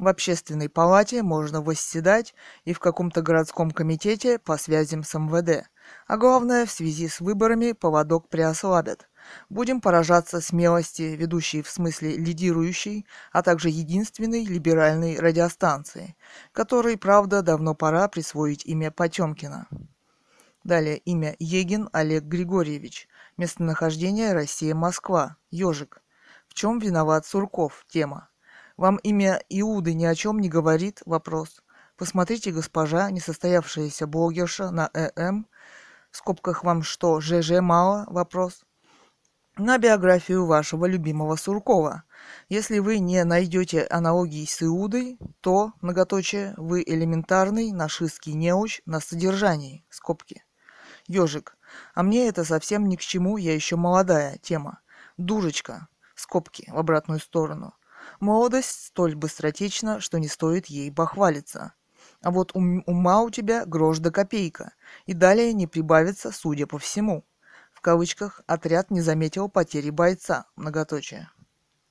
в 0.00 0.08
общественной 0.08 0.70
палате 0.70 1.22
можно 1.22 1.60
восседать 1.60 2.34
и 2.64 2.72
в 2.72 2.80
каком-то 2.80 3.20
городском 3.20 3.70
комитете 3.70 4.38
по 4.38 4.56
связям 4.56 5.04
с 5.04 5.12
МВД. 5.12 5.68
А 6.06 6.16
главное, 6.16 6.64
в 6.64 6.70
связи 6.70 7.06
с 7.06 7.20
выборами 7.20 7.72
поводок 7.72 8.30
приослабят. 8.30 9.10
Будем 9.50 9.82
поражаться 9.82 10.40
смелости, 10.40 11.02
ведущей 11.02 11.60
в 11.60 11.68
смысле 11.68 12.16
лидирующей, 12.16 13.06
а 13.30 13.42
также 13.42 13.68
единственной 13.68 14.42
либеральной 14.46 15.18
радиостанции, 15.18 16.16
которой, 16.52 16.96
правда, 16.96 17.42
давно 17.42 17.74
пора 17.74 18.08
присвоить 18.08 18.64
имя 18.64 18.90
Потемкина. 18.90 19.68
Далее 20.64 20.96
имя 20.96 21.36
Егин 21.38 21.90
Олег 21.92 22.24
Григорьевич. 22.24 23.06
Местонахождение 23.36 24.32
Россия-Москва. 24.32 25.36
Ежик. 25.50 26.00
В 26.48 26.54
чем 26.54 26.78
виноват 26.78 27.26
Сурков? 27.26 27.84
Тема. 27.86 28.29
Вам 28.80 28.96
имя 29.02 29.42
Иуды 29.50 29.92
ни 29.92 30.06
о 30.06 30.14
чем 30.14 30.38
не 30.38 30.48
говорит? 30.48 31.02
Вопрос. 31.04 31.62
Посмотрите, 31.98 32.50
госпожа, 32.50 33.10
несостоявшаяся 33.10 34.06
блогерша 34.06 34.70
на 34.70 34.88
ЭМ. 34.94 35.46
В 36.10 36.16
скобках 36.16 36.64
вам 36.64 36.82
что, 36.82 37.20
ЖЖ 37.20 37.60
мало? 37.60 38.06
Вопрос 38.08 38.64
на 39.58 39.76
биографию 39.76 40.46
вашего 40.46 40.86
любимого 40.86 41.36
Суркова. 41.36 42.04
Если 42.48 42.78
вы 42.78 43.00
не 43.00 43.22
найдете 43.24 43.82
аналогий 43.84 44.46
с 44.46 44.62
Иудой, 44.62 45.18
то, 45.42 45.74
многоточие, 45.82 46.54
вы 46.56 46.82
элементарный 46.82 47.72
нашистский 47.72 48.32
неуч 48.32 48.80
на 48.86 49.00
содержании, 49.00 49.84
скобки. 49.90 50.42
Ежик. 51.06 51.58
А 51.94 52.02
мне 52.02 52.28
это 52.28 52.44
совсем 52.44 52.88
ни 52.88 52.96
к 52.96 53.00
чему, 53.00 53.36
я 53.36 53.54
еще 53.54 53.76
молодая, 53.76 54.38
тема. 54.38 54.80
Дурочка, 55.18 55.88
скобки, 56.14 56.64
в 56.70 56.78
обратную 56.78 57.20
сторону. 57.20 57.74
Молодость 58.20 58.86
столь 58.86 59.16
быстротечна, 59.16 60.00
что 60.00 60.18
не 60.18 60.28
стоит 60.28 60.66
ей 60.66 60.90
бахвалиться. 60.90 61.74
А 62.22 62.30
вот 62.30 62.54
ум, 62.54 62.82
ума 62.86 63.22
у 63.22 63.30
тебя 63.30 63.64
грош 63.66 63.98
да 63.98 64.10
копейка, 64.10 64.72
и 65.06 65.14
далее 65.14 65.52
не 65.52 65.66
прибавится, 65.66 66.30
судя 66.30 66.66
по 66.66 66.78
всему 66.78 67.24
в 67.80 67.82
кавычках, 67.82 68.42
отряд 68.46 68.90
не 68.90 69.00
заметил 69.00 69.48
потери 69.48 69.88
бойца, 69.88 70.44
многоточие. 70.54 71.30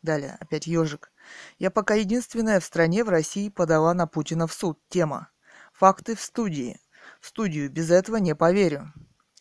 Далее, 0.03 0.38
опять 0.39 0.68
ежик. 0.68 1.11
Я 1.57 1.72
пока 1.72 1.95
единственная 1.95 2.60
в 2.60 2.64
стране 2.64 3.03
в 3.03 3.10
России 3.10 3.49
подала 3.49 3.95
на 3.95 4.06
Путина 4.06 4.45
в 4.45 4.53
суд. 4.53 4.80
Тема. 4.88 5.31
Факты 5.73 6.15
в 6.15 6.22
студии. 6.22 6.80
В 7.19 7.26
студию 7.26 7.72
без 7.72 7.89
этого 7.89 8.18
не 8.18 8.35
поверю. 8.35 8.93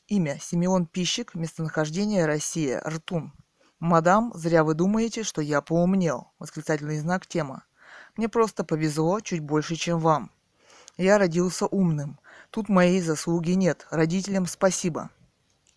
Имя. 0.06 0.38
Симеон 0.40 0.86
Пищик. 0.86 1.34
Местонахождение 1.34 2.24
Россия. 2.24 2.80
Ртун. 2.80 3.34
Мадам, 3.80 4.32
зря 4.34 4.64
вы 4.64 4.74
думаете, 4.74 5.22
что 5.22 5.40
я 5.40 5.60
поумнел. 5.60 6.32
Восклицательный 6.38 6.98
знак. 6.98 7.26
Тема. 7.26 7.64
Мне 8.16 8.28
просто 8.28 8.64
повезло 8.64 9.20
чуть 9.20 9.40
больше, 9.40 9.76
чем 9.76 10.00
вам. 10.00 10.30
Я 10.96 11.16
родился 11.18 11.66
умным. 11.66 12.18
Тут 12.50 12.68
моей 12.68 13.00
заслуги 13.00 13.52
нет. 13.52 13.86
Родителям 13.90 14.46
спасибо. 14.46 15.10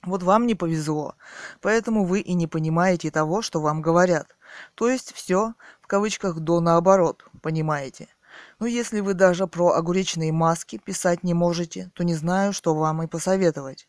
Вот 0.03 0.23
вам 0.23 0.47
не 0.47 0.55
повезло, 0.55 1.13
поэтому 1.61 2.05
вы 2.05 2.21
и 2.21 2.33
не 2.33 2.47
понимаете 2.47 3.11
того, 3.11 3.43
что 3.43 3.61
вам 3.61 3.83
говорят. 3.83 4.35
То 4.73 4.89
есть 4.89 5.13
все, 5.13 5.53
в 5.79 5.85
кавычках, 5.85 6.39
до 6.39 6.59
наоборот, 6.59 7.23
понимаете. 7.43 8.07
Ну, 8.57 8.65
если 8.65 8.99
вы 9.01 9.13
даже 9.13 9.45
про 9.45 9.73
огуречные 9.73 10.31
маски 10.31 10.79
писать 10.79 11.23
не 11.23 11.35
можете, 11.35 11.91
то 11.93 12.03
не 12.03 12.15
знаю, 12.15 12.51
что 12.51 12.73
вам 12.73 13.03
и 13.03 13.07
посоветовать. 13.07 13.87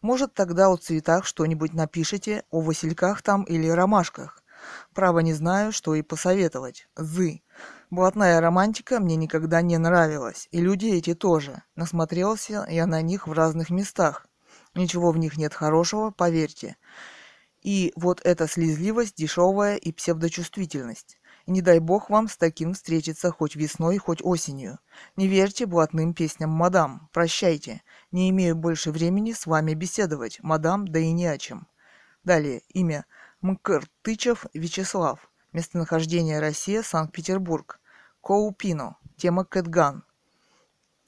Может, 0.00 0.34
тогда 0.34 0.68
о 0.68 0.76
цветах 0.76 1.24
что-нибудь 1.24 1.74
напишите, 1.74 2.44
о 2.50 2.60
васильках 2.60 3.22
там 3.22 3.42
или 3.42 3.68
ромашках. 3.68 4.42
Право 4.94 5.20
не 5.20 5.34
знаю, 5.34 5.72
что 5.72 5.94
и 5.94 6.02
посоветовать. 6.02 6.88
Зы. 6.96 7.42
Блатная 7.90 8.40
романтика 8.40 9.00
мне 9.00 9.16
никогда 9.16 9.62
не 9.62 9.78
нравилась, 9.78 10.48
и 10.50 10.60
люди 10.60 10.86
эти 10.86 11.14
тоже. 11.14 11.62
Насмотрелся 11.74 12.66
я 12.68 12.86
на 12.86 13.02
них 13.02 13.26
в 13.26 13.32
разных 13.32 13.70
местах. 13.70 14.26
Ничего 14.74 15.10
в 15.10 15.18
них 15.18 15.36
нет 15.36 15.54
хорошего, 15.54 16.10
поверьте. 16.10 16.76
И 17.62 17.92
вот 17.96 18.20
эта 18.24 18.46
слезливость, 18.46 19.16
дешевая 19.16 19.76
и 19.76 19.90
псевдочувствительность. 19.90 21.17
И 21.48 21.50
не 21.50 21.62
дай 21.62 21.78
бог 21.78 22.10
вам 22.10 22.28
с 22.28 22.36
таким 22.36 22.74
встретиться 22.74 23.30
хоть 23.30 23.56
весной, 23.56 23.96
хоть 23.96 24.20
осенью. 24.22 24.78
Не 25.16 25.28
верьте 25.28 25.64
блатным 25.64 26.12
песням 26.12 26.50
мадам. 26.50 27.08
Прощайте. 27.10 27.80
Не 28.12 28.28
имею 28.28 28.54
больше 28.54 28.90
времени 28.90 29.32
с 29.32 29.46
вами 29.46 29.72
беседовать, 29.72 30.40
мадам, 30.42 30.86
да 30.86 30.98
и 30.98 31.10
не 31.10 31.24
о 31.24 31.38
чем. 31.38 31.66
Далее. 32.22 32.60
Имя. 32.74 33.06
Мкртычев 33.40 34.44
Вячеслав. 34.52 35.30
Местонахождение 35.54 36.38
Россия, 36.38 36.82
Санкт-Петербург. 36.82 37.80
Коупино. 38.20 38.98
Тема 39.16 39.46
Кэтган. 39.46 40.04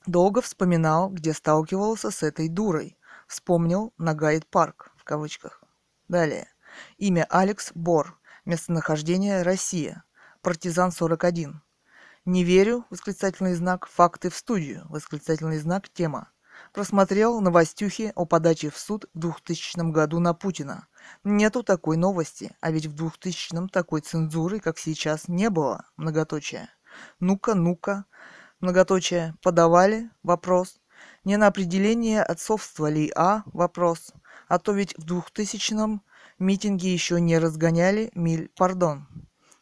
Долго 0.06 0.40
вспоминал, 0.40 1.10
где 1.10 1.34
сталкивался 1.34 2.10
с 2.10 2.22
этой 2.22 2.48
дурой. 2.48 2.96
Вспомнил 3.26 3.92
на 3.98 4.14
гайд-парк, 4.14 4.90
в 4.96 5.04
кавычках. 5.04 5.62
Далее. 6.08 6.48
Имя 6.96 7.26
Алекс 7.28 7.72
Бор. 7.74 8.18
Местонахождение 8.46 9.42
Россия. 9.42 10.02
Партизан 10.42 10.90
41. 10.90 11.60
Не 12.24 12.44
верю, 12.44 12.86
восклицательный 12.88 13.52
знак, 13.54 13.86
факты 13.86 14.30
в 14.30 14.34
студию, 14.34 14.86
восклицательный 14.88 15.58
знак, 15.58 15.90
тема. 15.90 16.32
Просмотрел 16.72 17.42
новостюхи 17.42 18.10
о 18.14 18.24
подаче 18.24 18.70
в 18.70 18.78
суд 18.78 19.04
в 19.12 19.18
2000 19.18 19.90
году 19.92 20.18
на 20.18 20.32
Путина. 20.32 20.86
Нету 21.24 21.62
такой 21.62 21.98
новости, 21.98 22.56
а 22.62 22.70
ведь 22.70 22.86
в 22.86 22.94
2000-м 22.94 23.68
такой 23.68 24.00
цензуры, 24.00 24.60
как 24.60 24.78
сейчас, 24.78 25.28
не 25.28 25.50
было, 25.50 25.84
многоточие. 25.98 26.70
Ну-ка, 27.18 27.54
ну-ка, 27.54 28.06
многоточие, 28.60 29.34
подавали, 29.42 30.08
вопрос. 30.22 30.80
Не 31.22 31.36
на 31.36 31.48
определение 31.48 32.22
отцовства 32.22 32.88
ли 32.88 33.12
А? 33.14 33.42
Вопрос. 33.44 34.14
А 34.48 34.58
то 34.58 34.72
ведь 34.72 34.96
в 34.96 35.04
двухтысячном 35.04 36.02
митинги 36.38 36.86
еще 36.86 37.20
не 37.20 37.36
разгоняли 37.36 38.10
миль, 38.14 38.50
пардон. 38.56 39.06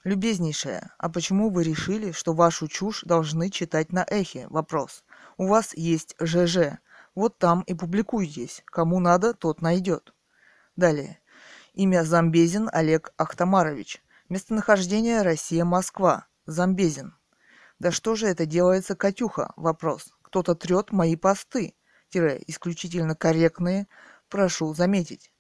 Любезнейшая, 0.04 0.94
а 0.98 1.08
почему 1.08 1.50
вы 1.50 1.64
решили, 1.64 2.12
что 2.12 2.32
вашу 2.32 2.68
чушь 2.68 3.02
должны 3.02 3.50
читать 3.50 3.92
на 3.92 4.04
эхе? 4.08 4.46
Вопрос. 4.48 5.04
У 5.36 5.46
вас 5.48 5.74
есть 5.74 6.14
ЖЖ. 6.20 6.78
Вот 7.14 7.38
там 7.38 7.62
и 7.62 7.74
публикуйтесь. 7.74 8.62
Кому 8.66 9.00
надо, 9.00 9.34
тот 9.34 9.60
найдет. 9.60 10.14
Далее. 10.76 11.20
Имя 11.74 12.04
Замбезин 12.04 12.68
Олег 12.72 13.12
Ахтамарович. 13.16 14.02
Местонахождение 14.28 15.22
Россия-Москва. 15.22 16.26
Замбезин. 16.46 17.14
Да 17.78 17.90
что 17.90 18.14
же 18.14 18.26
это 18.26 18.46
делается, 18.46 18.94
Катюха? 18.94 19.52
Вопрос 19.56 20.12
кто-то 20.28 20.54
трет 20.54 20.92
мои 20.92 21.16
посты, 21.16 21.74
тире, 22.10 22.42
исключительно 22.46 23.14
корректные, 23.14 23.88
прошу 24.28 24.74
заметить. 24.74 25.32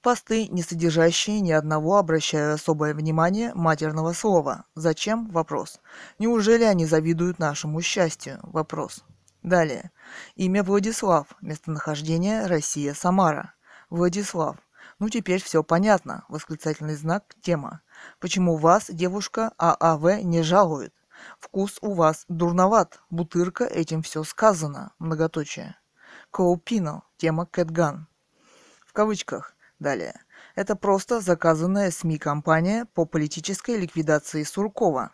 Посты, 0.00 0.46
не 0.46 0.62
содержащие 0.62 1.40
ни 1.40 1.50
одного, 1.50 1.96
обращая 1.96 2.54
особое 2.54 2.94
внимание, 2.94 3.52
матерного 3.54 4.12
слова. 4.12 4.64
Зачем? 4.76 5.28
Вопрос. 5.30 5.80
Неужели 6.20 6.62
они 6.62 6.86
завидуют 6.86 7.40
нашему 7.40 7.80
счастью? 7.82 8.38
Вопрос. 8.42 9.04
Далее. 9.42 9.90
Имя 10.36 10.62
Владислав. 10.62 11.26
Местонахождение 11.40 12.46
Россия, 12.46 12.94
Самара. 12.94 13.54
Владислав. 13.90 14.56
Ну 15.00 15.08
теперь 15.08 15.42
все 15.42 15.64
понятно. 15.64 16.24
Восклицательный 16.28 16.94
знак. 16.94 17.34
Тема. 17.40 17.80
Почему 18.20 18.56
вас, 18.56 18.86
девушка 18.88 19.52
ААВ, 19.58 20.22
не 20.22 20.42
жалует? 20.42 20.94
Вкус 21.40 21.78
у 21.80 21.94
вас 21.94 22.24
дурноват. 22.28 23.00
Бутырка, 23.10 23.64
этим 23.64 24.02
все 24.02 24.22
сказано. 24.22 24.92
Многоточие. 25.00 25.76
Коупино. 26.30 27.02
Тема 27.16 27.46
Кэтган. 27.46 28.06
В 28.86 28.92
кавычках. 28.92 29.56
Далее. 29.78 30.20
Это 30.56 30.74
просто 30.74 31.20
заказанная 31.20 31.90
СМИ-компания 31.90 32.86
по 32.94 33.04
политической 33.04 33.76
ликвидации 33.76 34.42
Суркова. 34.42 35.12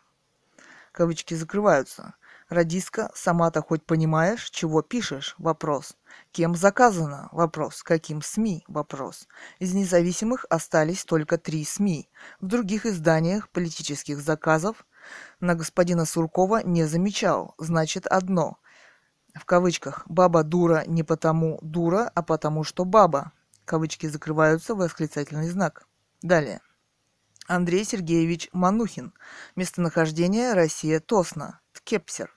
Кавычки 0.93 1.35
закрываются. 1.35 2.15
Радиска, 2.49 3.11
сама-то 3.15 3.63
хоть 3.63 3.85
понимаешь, 3.85 4.49
чего 4.51 4.81
пишешь? 4.81 5.35
Вопрос. 5.39 5.97
Кем 6.31 6.55
заказано? 6.55 7.29
Вопрос. 7.33 7.83
Каким 7.83 8.23
СМИ? 8.23 8.65
Вопрос. 8.69 9.27
Из 9.59 9.75
независимых 9.75 10.47
остались 10.51 11.05
только 11.05 11.37
три 11.37 11.65
СМИ. 11.65 12.09
В 12.41 12.47
других 12.47 12.87
изданиях 12.87 13.49
политических 13.49 14.21
заказов 14.21 14.87
на 15.41 15.55
господина 15.55 16.05
Суркова 16.05 16.63
не 16.65 16.85
замечал. 16.85 17.55
Значит, 17.59 18.07
одно. 18.07 18.59
В 19.35 19.45
кавычках. 19.45 20.05
Баба 20.07 20.43
дура 20.43 20.85
не 20.87 21.03
потому 21.03 21.59
дура, 21.61 22.11
а 22.15 22.23
потому 22.23 22.63
что 22.63 22.85
баба. 22.85 23.33
Кавычки 23.65 24.07
закрываются, 24.07 24.75
восклицательный 24.75 25.49
знак. 25.49 25.87
Далее. 26.23 26.61
Андрей 27.47 27.85
Сергеевич 27.85 28.49
Манухин. 28.53 29.15
Местонахождение 29.57 30.53
Россия 30.53 31.01
Тосна. 31.01 31.61
Ткепсер. 31.73 32.31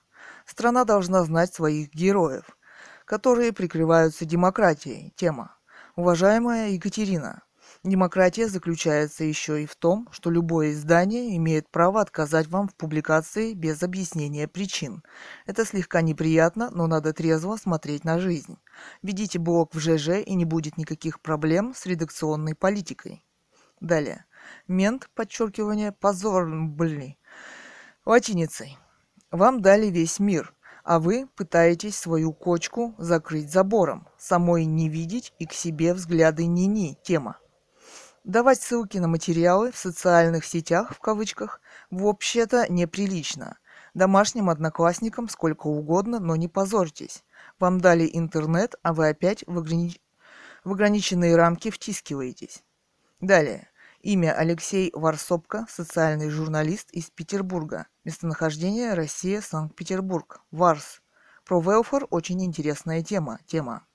Страна 0.46 0.84
должна 0.84 1.22
знать 1.24 1.52
своих 1.52 1.92
героев, 1.92 2.56
которые 3.04 3.52
прикрываются 3.52 4.24
демократией. 4.24 5.12
Тема. 5.16 5.56
Уважаемая 5.96 6.70
Екатерина, 6.70 7.42
демократия 7.88 8.48
заключается 8.48 9.24
еще 9.24 9.62
и 9.62 9.66
в 9.66 9.76
том, 9.76 10.08
что 10.10 10.30
любое 10.30 10.72
издание 10.72 11.36
имеет 11.36 11.68
право 11.70 12.00
отказать 12.00 12.48
вам 12.48 12.68
в 12.68 12.74
публикации 12.74 13.54
без 13.54 13.82
объяснения 13.82 14.48
причин. 14.48 15.02
Это 15.46 15.64
слегка 15.64 16.00
неприятно, 16.00 16.70
но 16.70 16.86
надо 16.86 17.12
трезво 17.12 17.56
смотреть 17.56 18.04
на 18.04 18.18
жизнь. 18.18 18.58
Введите 19.02 19.38
блог 19.38 19.74
в 19.74 19.78
ЖЖ 19.78 20.20
и 20.24 20.34
не 20.34 20.44
будет 20.44 20.76
никаких 20.76 21.20
проблем 21.20 21.74
с 21.74 21.86
редакционной 21.86 22.54
политикой. 22.54 23.24
Далее. 23.80 24.24
Мент, 24.66 25.08
подчеркивание, 25.14 25.92
позор, 25.92 26.48
блин. 26.48 27.16
Латиницей. 28.04 28.78
Вам 29.30 29.60
дали 29.60 29.86
весь 29.86 30.18
мир, 30.18 30.54
а 30.84 30.98
вы 30.98 31.28
пытаетесь 31.36 31.98
свою 31.98 32.32
кочку 32.32 32.94
закрыть 32.98 33.52
забором, 33.52 34.08
самой 34.16 34.64
не 34.64 34.88
видеть 34.88 35.34
и 35.38 35.46
к 35.46 35.52
себе 35.52 35.92
взгляды 35.92 36.46
ни-ни 36.46 36.96
тема. 37.02 37.38
Давать 38.24 38.60
ссылки 38.60 38.98
на 38.98 39.08
материалы 39.08 39.72
в 39.72 39.76
социальных 39.76 40.44
сетях, 40.44 40.94
в 40.94 41.00
кавычках, 41.00 41.60
вообще-то 41.90 42.66
неприлично. 42.68 43.58
Домашним 43.94 44.50
одноклассникам 44.50 45.28
сколько 45.28 45.66
угодно, 45.66 46.18
но 46.18 46.36
не 46.36 46.48
позорьтесь. 46.48 47.24
Вам 47.58 47.80
дали 47.80 48.08
интернет, 48.12 48.74
а 48.82 48.92
вы 48.92 49.08
опять 49.08 49.44
в, 49.46 49.58
ограни... 49.58 50.00
в 50.64 50.72
ограниченные 50.72 51.36
рамки 51.36 51.70
втискиваетесь. 51.70 52.62
Далее. 53.20 53.68
Имя 54.00 54.32
Алексей 54.34 54.92
Варсопко, 54.94 55.66
социальный 55.68 56.30
журналист 56.30 56.90
из 56.92 57.10
Петербурга. 57.10 57.86
Местонахождение 58.04 58.94
Россия, 58.94 59.40
Санкт-Петербург. 59.40 60.40
Варс. 60.52 61.00
Про 61.44 61.60
велфор 61.60 62.06
очень 62.10 62.44
интересная 62.44 63.02
тема. 63.02 63.40
Тема. 63.46 63.87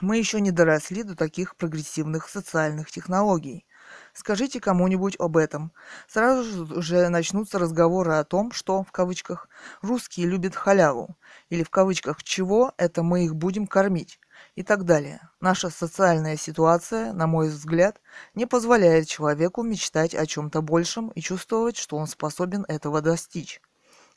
Мы 0.00 0.16
еще 0.16 0.40
не 0.40 0.50
доросли 0.50 1.02
до 1.02 1.14
таких 1.14 1.56
прогрессивных 1.56 2.28
социальных 2.28 2.90
технологий. 2.90 3.66
Скажите 4.14 4.58
кому-нибудь 4.58 5.16
об 5.18 5.36
этом. 5.36 5.72
Сразу 6.08 6.80
же 6.80 7.08
начнутся 7.10 7.58
разговоры 7.58 8.14
о 8.14 8.24
том, 8.24 8.50
что, 8.50 8.82
в 8.82 8.92
кавычках, 8.92 9.48
русские 9.82 10.26
любят 10.26 10.54
халяву, 10.56 11.16
или 11.50 11.62
в 11.62 11.70
кавычках, 11.70 12.22
чего 12.22 12.72
это 12.78 13.02
мы 13.02 13.26
их 13.26 13.34
будем 13.36 13.66
кормить 13.66 14.18
и 14.54 14.62
так 14.62 14.84
далее. 14.84 15.20
Наша 15.40 15.68
социальная 15.68 16.36
ситуация, 16.36 17.12
на 17.12 17.26
мой 17.26 17.48
взгляд, 17.48 18.00
не 18.34 18.46
позволяет 18.46 19.06
человеку 19.06 19.62
мечтать 19.62 20.14
о 20.14 20.24
чем-то 20.24 20.62
большем 20.62 21.10
и 21.10 21.20
чувствовать, 21.20 21.76
что 21.76 21.96
он 21.96 22.06
способен 22.06 22.64
этого 22.68 23.02
достичь. 23.02 23.60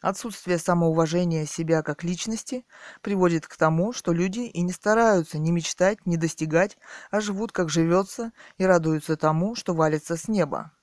Отсутствие 0.04 0.58
самоуважения 0.58 1.46
себя 1.46 1.82
как 1.82 2.04
личности 2.04 2.66
приводит 3.00 3.48
к 3.48 3.56
тому, 3.56 3.94
что 3.94 4.12
люди 4.12 4.42
и 4.42 4.62
не 4.62 4.74
стараются 4.74 5.40
ни 5.40 5.50
мечтать, 5.50 6.06
ни 6.06 6.18
достигать, 6.18 6.78
а 7.10 7.22
живут 7.22 7.54
как 7.54 7.70
живется 7.70 8.34
и 8.58 8.66
радуются 8.66 9.16
тому, 9.16 9.56
что 9.56 9.74
валится 9.74 10.18
с 10.18 10.28
неба. 10.28 10.74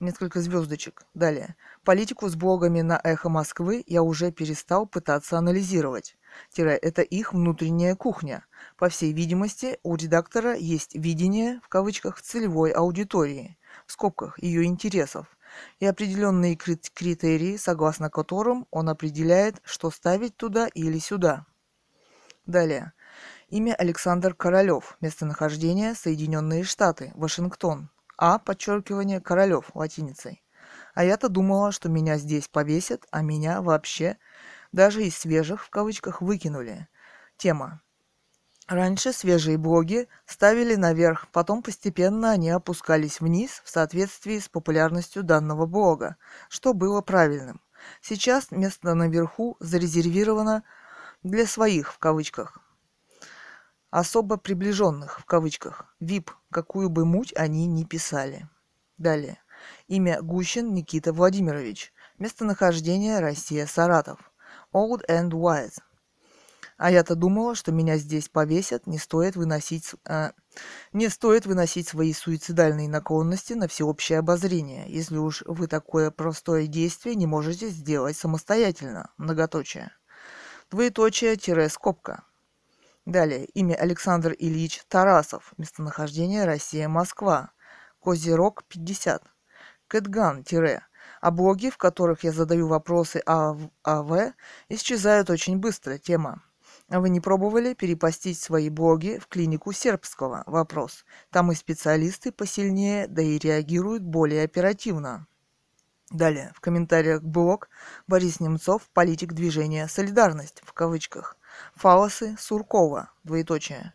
Несколько 0.00 0.40
звездочек. 0.40 1.04
Далее. 1.12 1.56
Политику 1.84 2.30
с 2.30 2.36
блогами 2.36 2.80
на 2.80 2.98
«Эхо 3.04 3.28
Москвы» 3.28 3.84
я 3.86 4.02
уже 4.02 4.32
перестал 4.32 4.86
пытаться 4.86 5.36
анализировать 5.36 6.16
это 6.56 7.02
их 7.02 7.32
внутренняя 7.32 7.94
кухня. 7.94 8.44
По 8.76 8.88
всей 8.88 9.12
видимости, 9.12 9.78
у 9.82 9.96
редактора 9.96 10.54
есть 10.54 10.94
видение, 10.94 11.60
в 11.62 11.68
кавычках, 11.68 12.20
целевой 12.20 12.70
аудитории, 12.70 13.58
в 13.86 13.92
скобках, 13.92 14.42
ее 14.42 14.64
интересов, 14.64 15.35
и 15.80 15.86
определенные 15.86 16.56
критерии, 16.56 17.56
согласно 17.56 18.10
которым 18.10 18.66
он 18.70 18.88
определяет, 18.88 19.60
что 19.64 19.90
ставить 19.90 20.36
туда 20.36 20.68
или 20.68 20.98
сюда. 20.98 21.46
Далее. 22.46 22.92
Имя 23.48 23.74
Александр 23.74 24.34
Королев. 24.34 24.96
Местонахождение 25.00 25.94
Соединенные 25.94 26.64
Штаты. 26.64 27.12
Вашингтон. 27.14 27.90
А, 28.18 28.38
подчеркивание, 28.38 29.20
Королев, 29.20 29.70
латиницей. 29.74 30.42
А 30.94 31.04
я-то 31.04 31.28
думала, 31.28 31.72
что 31.72 31.88
меня 31.88 32.18
здесь 32.18 32.48
повесят, 32.48 33.06
а 33.10 33.22
меня 33.22 33.62
вообще 33.62 34.18
даже 34.72 35.04
из 35.04 35.16
свежих 35.16 35.64
в 35.64 35.70
кавычках 35.70 36.22
выкинули. 36.22 36.88
Тема. 37.36 37.82
Раньше 38.66 39.12
свежие 39.12 39.58
блоги 39.58 40.08
ставили 40.24 40.74
наверх, 40.74 41.28
потом 41.30 41.62
постепенно 41.62 42.32
они 42.32 42.50
опускались 42.50 43.20
вниз 43.20 43.62
в 43.64 43.70
соответствии 43.70 44.40
с 44.40 44.48
популярностью 44.48 45.22
данного 45.22 45.66
блога, 45.66 46.16
что 46.48 46.74
было 46.74 47.00
правильным. 47.00 47.60
Сейчас 48.00 48.50
место 48.50 48.94
наверху 48.94 49.56
зарезервировано 49.60 50.64
для 51.22 51.46
своих 51.46 51.92
в 51.92 51.98
кавычках. 51.98 52.58
Особо 53.90 54.36
приближенных 54.36 55.20
в 55.20 55.24
кавычках. 55.26 55.86
VIP, 56.00 56.30
какую 56.50 56.88
бы 56.88 57.04
муть 57.04 57.32
они 57.36 57.66
ни 57.66 57.84
писали. 57.84 58.48
Далее. 58.98 59.38
Имя 59.86 60.20
Гущин 60.20 60.74
Никита 60.74 61.12
Владимирович. 61.12 61.92
Местонахождение 62.18 63.20
Россия 63.20 63.66
Саратов. 63.66 64.32
Old 64.72 65.02
and 65.08 65.30
Wise. 65.30 65.78
А 66.76 66.90
я-то 66.90 67.14
думала, 67.14 67.54
что 67.54 67.72
меня 67.72 67.96
здесь 67.96 68.28
повесят, 68.28 68.86
не 68.86 68.98
стоит 68.98 69.34
выносить, 69.34 69.94
э, 70.06 70.32
не 70.92 71.08
стоит 71.08 71.46
выносить 71.46 71.88
свои 71.88 72.12
суицидальные 72.12 72.88
наклонности 72.88 73.54
на 73.54 73.66
всеобщее 73.66 74.18
обозрение, 74.18 74.84
если 74.88 75.16
уж 75.16 75.42
вы 75.46 75.68
такое 75.68 76.10
простое 76.10 76.66
действие 76.66 77.14
не 77.14 77.26
можете 77.26 77.68
сделать 77.70 78.16
самостоятельно. 78.16 79.10
Многоточие. 79.16 79.90
Двоеточие-скобка. 80.70 82.24
Далее. 83.06 83.46
Имя 83.46 83.76
Александр 83.76 84.34
Ильич 84.38 84.82
Тарасов. 84.88 85.54
Местонахождение 85.56 86.44
Россия, 86.44 86.88
Москва. 86.88 87.52
Козерог 88.00 88.64
50. 88.64 89.22
Кэтган- 89.88 90.44
а 91.20 91.30
блоги, 91.30 91.70
в 91.70 91.78
которых 91.78 92.24
я 92.24 92.32
задаю 92.32 92.66
вопросы 92.66 93.22
АВ, 93.24 94.34
исчезают 94.68 95.30
очень 95.30 95.58
быстро. 95.58 95.98
Тема. 95.98 96.42
А 96.88 97.00
вы 97.00 97.08
не 97.08 97.20
пробовали 97.20 97.74
перепостить 97.74 98.38
свои 98.38 98.70
блоги 98.70 99.18
в 99.18 99.26
клинику 99.26 99.72
сербского? 99.72 100.44
Вопрос. 100.46 101.04
Там 101.30 101.50
и 101.50 101.56
специалисты 101.56 102.30
посильнее, 102.30 103.08
да 103.08 103.22
и 103.22 103.38
реагируют 103.38 104.04
более 104.04 104.44
оперативно. 104.44 105.26
Далее. 106.10 106.52
В 106.54 106.60
комментариях 106.60 107.22
блог 107.22 107.68
Борис 108.06 108.38
Немцов, 108.38 108.88
политик 108.94 109.32
движения 109.32 109.88
«Солидарность» 109.88 110.62
в 110.64 110.72
кавычках. 110.72 111.36
Фалосы 111.74 112.36
Суркова, 112.38 113.10
двоеточие. 113.24 113.92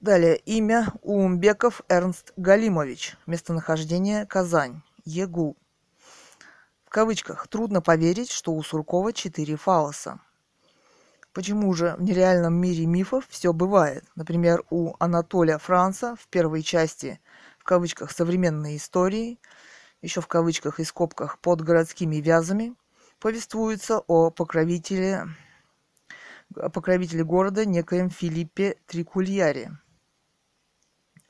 Далее. 0.00 0.36
Имя 0.36 0.88
Умбеков 1.02 1.82
Эрнст 1.88 2.32
Галимович. 2.36 3.16
Местонахождение 3.26 4.26
Казань. 4.26 4.82
ЕГУ. 5.04 5.56
В 6.86 6.90
кавычках 6.90 7.46
трудно 7.46 7.80
поверить, 7.80 8.32
что 8.32 8.52
у 8.52 8.62
Суркова 8.64 9.12
четыре 9.12 9.54
фалоса. 9.54 10.18
Почему 11.32 11.72
же 11.74 11.94
в 11.96 12.02
нереальном 12.02 12.54
мире 12.54 12.86
мифов 12.86 13.24
все 13.28 13.52
бывает? 13.52 14.04
Например, 14.16 14.64
у 14.70 14.94
Анатолия 14.98 15.58
Франца 15.58 16.16
в 16.16 16.26
первой 16.26 16.62
части, 16.62 17.20
в 17.58 17.64
кавычках, 17.64 18.10
современной 18.10 18.76
истории, 18.76 19.38
еще 20.02 20.20
в 20.20 20.26
кавычках 20.26 20.80
и 20.80 20.84
скобках, 20.84 21.38
под 21.38 21.60
городскими 21.62 22.16
вязами, 22.16 22.74
повествуется 23.20 24.00
о 24.00 24.30
покровителе, 24.30 25.28
покровителе 26.72 27.22
города 27.22 27.64
некоем 27.64 28.10
Филиппе 28.10 28.76
Трикульяре– 28.86 29.78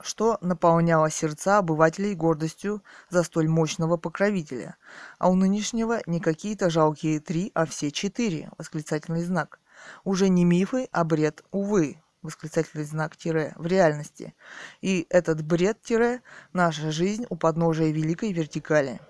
что 0.02 0.38
наполняло 0.40 1.10
сердца 1.10 1.58
обывателей 1.58 2.14
гордостью 2.14 2.82
за 3.08 3.22
столь 3.22 3.48
мощного 3.48 3.96
покровителя. 3.96 4.76
А 5.18 5.30
у 5.30 5.34
нынешнего 5.34 6.00
не 6.06 6.20
какие-то 6.20 6.70
жалкие 6.70 7.20
три, 7.20 7.50
а 7.54 7.66
все 7.66 7.90
четыре, 7.90 8.50
восклицательный 8.58 9.22
знак. 9.22 9.60
Уже 10.04 10.28
не 10.28 10.44
мифы, 10.44 10.88
а 10.92 11.04
бред, 11.04 11.42
увы, 11.50 12.02
восклицательный 12.22 12.84
знак 12.84 13.16
тире, 13.16 13.54
в 13.56 13.66
реальности. 13.66 14.34
И 14.80 15.06
этот 15.10 15.42
бред 15.42 15.82
тире– 15.82 16.22
наша 16.52 16.90
жизнь 16.90 17.26
у 17.30 17.36
подножия 17.36 17.90
великой 17.90 18.32
вертикали. 18.32 19.00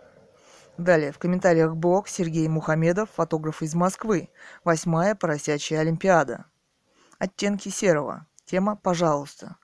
Далее, 0.78 1.12
в 1.12 1.18
комментариях 1.18 1.76
блог 1.76 2.08
Сергей 2.08 2.48
Мухамедов, 2.48 3.10
фотограф 3.10 3.62
из 3.62 3.74
Москвы. 3.74 4.30
Восьмая 4.64 5.14
поросячья 5.14 5.80
Олимпиада. 5.80 6.46
Оттенки 7.18 7.68
серого. 7.68 8.26
Тема 8.46 8.76
«Пожалуйста» 8.76 9.56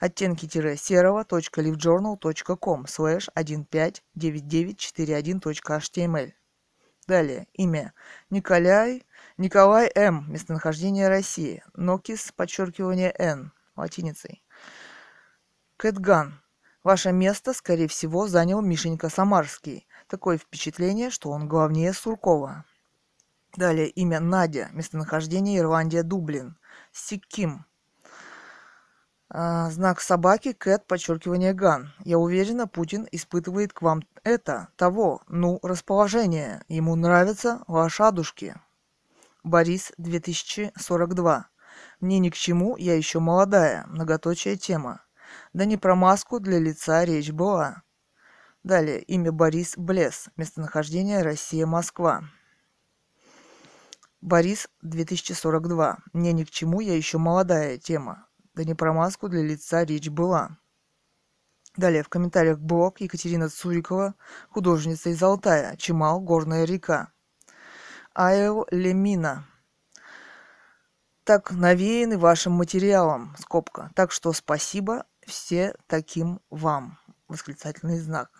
оттенки-серого.livejournal.com 0.00 2.86
слэш 2.86 3.28
159941.html. 3.36 6.32
Далее. 7.06 7.46
Имя. 7.52 7.92
Николай, 8.30 9.04
Николай 9.36 9.90
М. 9.96 10.30
Местонахождение 10.30 11.08
России. 11.08 11.64
Нокис, 11.74 12.30
подчеркивание 12.36 13.12
Н. 13.18 13.50
Латиницей. 13.74 14.44
Кэтган. 15.76 16.40
Ваше 16.84 17.10
место, 17.10 17.52
скорее 17.52 17.88
всего, 17.88 18.28
занял 18.28 18.60
Мишенька 18.60 19.08
Самарский. 19.08 19.88
Такое 20.06 20.38
впечатление, 20.38 21.10
что 21.10 21.30
он 21.30 21.48
главнее 21.48 21.92
Суркова. 21.92 22.64
Далее. 23.56 23.88
Имя 23.88 24.20
Надя. 24.20 24.68
Местонахождение 24.72 25.58
Ирландия, 25.58 26.04
Дублин. 26.04 26.56
Сикким. 26.92 27.66
А, 29.30 29.68
знак 29.70 30.00
собаки, 30.00 30.52
кэт, 30.52 30.86
подчеркивание 30.86 31.54
ган. 31.54 31.92
Я 32.04 32.18
уверена, 32.18 32.68
Путин 32.68 33.08
испытывает 33.10 33.72
к 33.72 33.82
вам 33.82 34.04
это, 34.22 34.68
того, 34.76 35.22
ну, 35.26 35.58
расположение. 35.64 36.62
Ему 36.68 36.94
нравятся 36.94 37.64
лошадушки. 37.66 38.54
Борис, 39.44 39.92
2042. 39.98 41.50
Мне 42.00 42.18
ни 42.18 42.30
к 42.30 42.34
чему, 42.34 42.78
я 42.78 42.96
еще 42.96 43.20
молодая. 43.20 43.84
Многоточая 43.88 44.56
тема. 44.56 45.04
Да 45.52 45.66
не 45.66 45.76
про 45.76 45.94
маску 45.94 46.40
для 46.40 46.58
лица 46.58 47.04
речь 47.04 47.30
была. 47.30 47.82
Далее. 48.62 49.02
Имя 49.02 49.32
Борис 49.32 49.74
Блес. 49.76 50.30
Местонахождение 50.36 51.20
Россия, 51.20 51.66
Москва. 51.66 52.24
Борис, 54.22 54.66
2042. 54.80 55.98
Мне 56.14 56.32
ни 56.32 56.44
к 56.44 56.50
чему, 56.50 56.80
я 56.80 56.96
еще 56.96 57.18
молодая. 57.18 57.76
Тема. 57.76 58.26
Да 58.54 58.64
не 58.64 58.74
про 58.74 58.94
маску 58.94 59.28
для 59.28 59.42
лица 59.42 59.84
речь 59.84 60.08
была. 60.08 60.56
Далее 61.76 62.02
в 62.02 62.08
комментариях 62.08 62.60
блог 62.60 63.02
Екатерина 63.02 63.50
Цурикова, 63.50 64.14
художница 64.48 65.10
из 65.10 65.22
Алтая, 65.22 65.76
Чемал, 65.76 66.20
Горная 66.20 66.64
река. 66.64 67.13
Аэл 68.14 68.64
Лемина. 68.70 69.44
Так 71.24 71.50
навеяны 71.50 72.16
вашим 72.16 72.52
материалом, 72.52 73.34
скобка. 73.40 73.90
Так 73.96 74.12
что 74.12 74.32
спасибо 74.32 75.04
все 75.26 75.74
таким 75.88 76.40
вам. 76.48 76.98
Восклицательный 77.26 77.98
знак. 77.98 78.30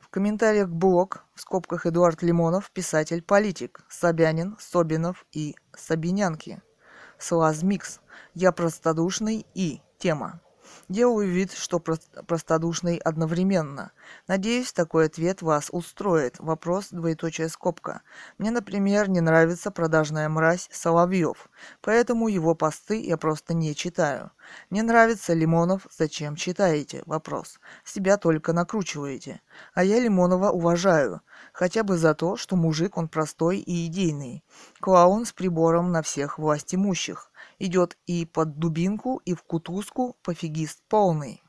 В 0.00 0.08
комментариях 0.08 0.68
блог, 0.68 1.24
в 1.34 1.40
скобках 1.40 1.86
Эдуард 1.86 2.22
Лимонов, 2.22 2.72
писатель, 2.72 3.22
политик, 3.22 3.84
Собянин, 3.88 4.56
Собинов 4.58 5.24
и 5.30 5.54
Собинянки. 5.76 6.60
Слазмикс. 7.16 8.00
Я 8.34 8.50
простодушный 8.50 9.46
и 9.54 9.82
тема. 9.98 10.40
Делаю 10.88 11.28
вид, 11.28 11.52
что 11.52 11.80
простодушный 11.80 12.96
одновременно. 12.96 13.92
Надеюсь, 14.26 14.72
такой 14.72 15.04
ответ 15.04 15.42
вас 15.42 15.68
устроит. 15.70 16.36
Вопрос, 16.38 16.88
двоеточая 16.90 17.48
скобка. 17.48 18.00
Мне, 18.38 18.50
например, 18.50 19.10
не 19.10 19.20
нравится 19.20 19.70
продажная 19.70 20.30
мразь 20.30 20.70
Соловьев, 20.72 21.50
поэтому 21.82 22.28
его 22.28 22.54
посты 22.54 23.02
я 23.02 23.18
просто 23.18 23.52
не 23.52 23.74
читаю. 23.74 24.30
Не 24.70 24.80
нравится 24.80 25.34
Лимонов, 25.34 25.86
зачем 25.94 26.36
читаете? 26.36 27.02
Вопрос. 27.04 27.60
Себя 27.84 28.16
только 28.16 28.54
накручиваете. 28.54 29.42
А 29.74 29.84
я 29.84 30.00
Лимонова 30.00 30.48
уважаю. 30.48 31.20
Хотя 31.52 31.82
бы 31.82 31.98
за 31.98 32.14
то, 32.14 32.38
что 32.38 32.56
мужик 32.56 32.96
он 32.96 33.08
простой 33.08 33.58
и 33.58 33.86
идейный. 33.86 34.42
Клоун 34.80 35.26
с 35.26 35.34
прибором 35.34 35.92
на 35.92 36.00
всех 36.00 36.38
власть 36.38 36.74
имущих 36.74 37.30
идет 37.58 37.96
и 38.06 38.24
под 38.24 38.58
дубинку, 38.58 39.20
и 39.24 39.34
в 39.34 39.42
кутузку 39.42 40.16
пофигист 40.22 40.82
полный. 40.88 41.42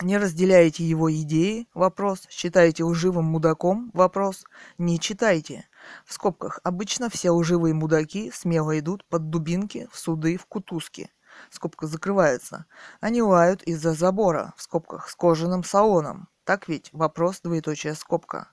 Не 0.00 0.18
разделяете 0.18 0.84
его 0.84 1.12
идеи? 1.12 1.68
Вопрос. 1.74 2.26
Считаете 2.28 2.82
лживым 2.82 3.26
мудаком? 3.26 3.90
Вопрос. 3.94 4.44
Не 4.76 4.98
читайте. 4.98 5.68
В 6.04 6.12
скобках. 6.12 6.58
Обычно 6.64 7.08
все 7.08 7.30
лживые 7.30 7.74
мудаки 7.74 8.32
смело 8.32 8.76
идут 8.78 9.04
под 9.04 9.30
дубинки, 9.30 9.88
в 9.92 9.98
суды, 9.98 10.36
в 10.36 10.46
кутузки. 10.46 11.10
Скобка 11.50 11.86
закрывается. 11.86 12.66
Они 13.00 13.22
лают 13.22 13.62
из-за 13.62 13.92
забора, 13.92 14.54
в 14.56 14.62
скобках, 14.62 15.08
с 15.08 15.14
кожаным 15.14 15.62
салоном. 15.62 16.28
Так 16.44 16.68
ведь? 16.68 16.90
Вопрос, 16.92 17.40
двоеточие 17.40 17.94
скобка. 17.94 18.50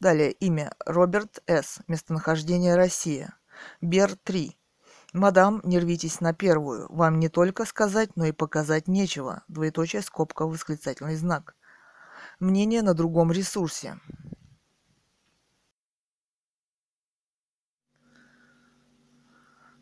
Далее. 0.00 0.32
Имя. 0.32 0.72
Роберт 0.84 1.42
С. 1.46 1.80
Местонахождение 1.86 2.74
Россия. 2.74 3.36
Бер 3.80 4.16
3. 4.24 4.56
Мадам, 5.12 5.60
не 5.62 5.78
рвитесь 5.78 6.20
на 6.22 6.32
первую. 6.32 6.86
Вам 6.90 7.18
не 7.20 7.28
только 7.28 7.66
сказать, 7.66 8.16
но 8.16 8.24
и 8.24 8.32
показать 8.32 8.88
нечего. 8.88 9.44
Двоеточие 9.46 10.00
скобка, 10.00 10.46
восклицательный 10.46 11.16
знак. 11.16 11.54
Мнение 12.40 12.80
на 12.80 12.94
другом 12.94 13.30
ресурсе. 13.30 13.98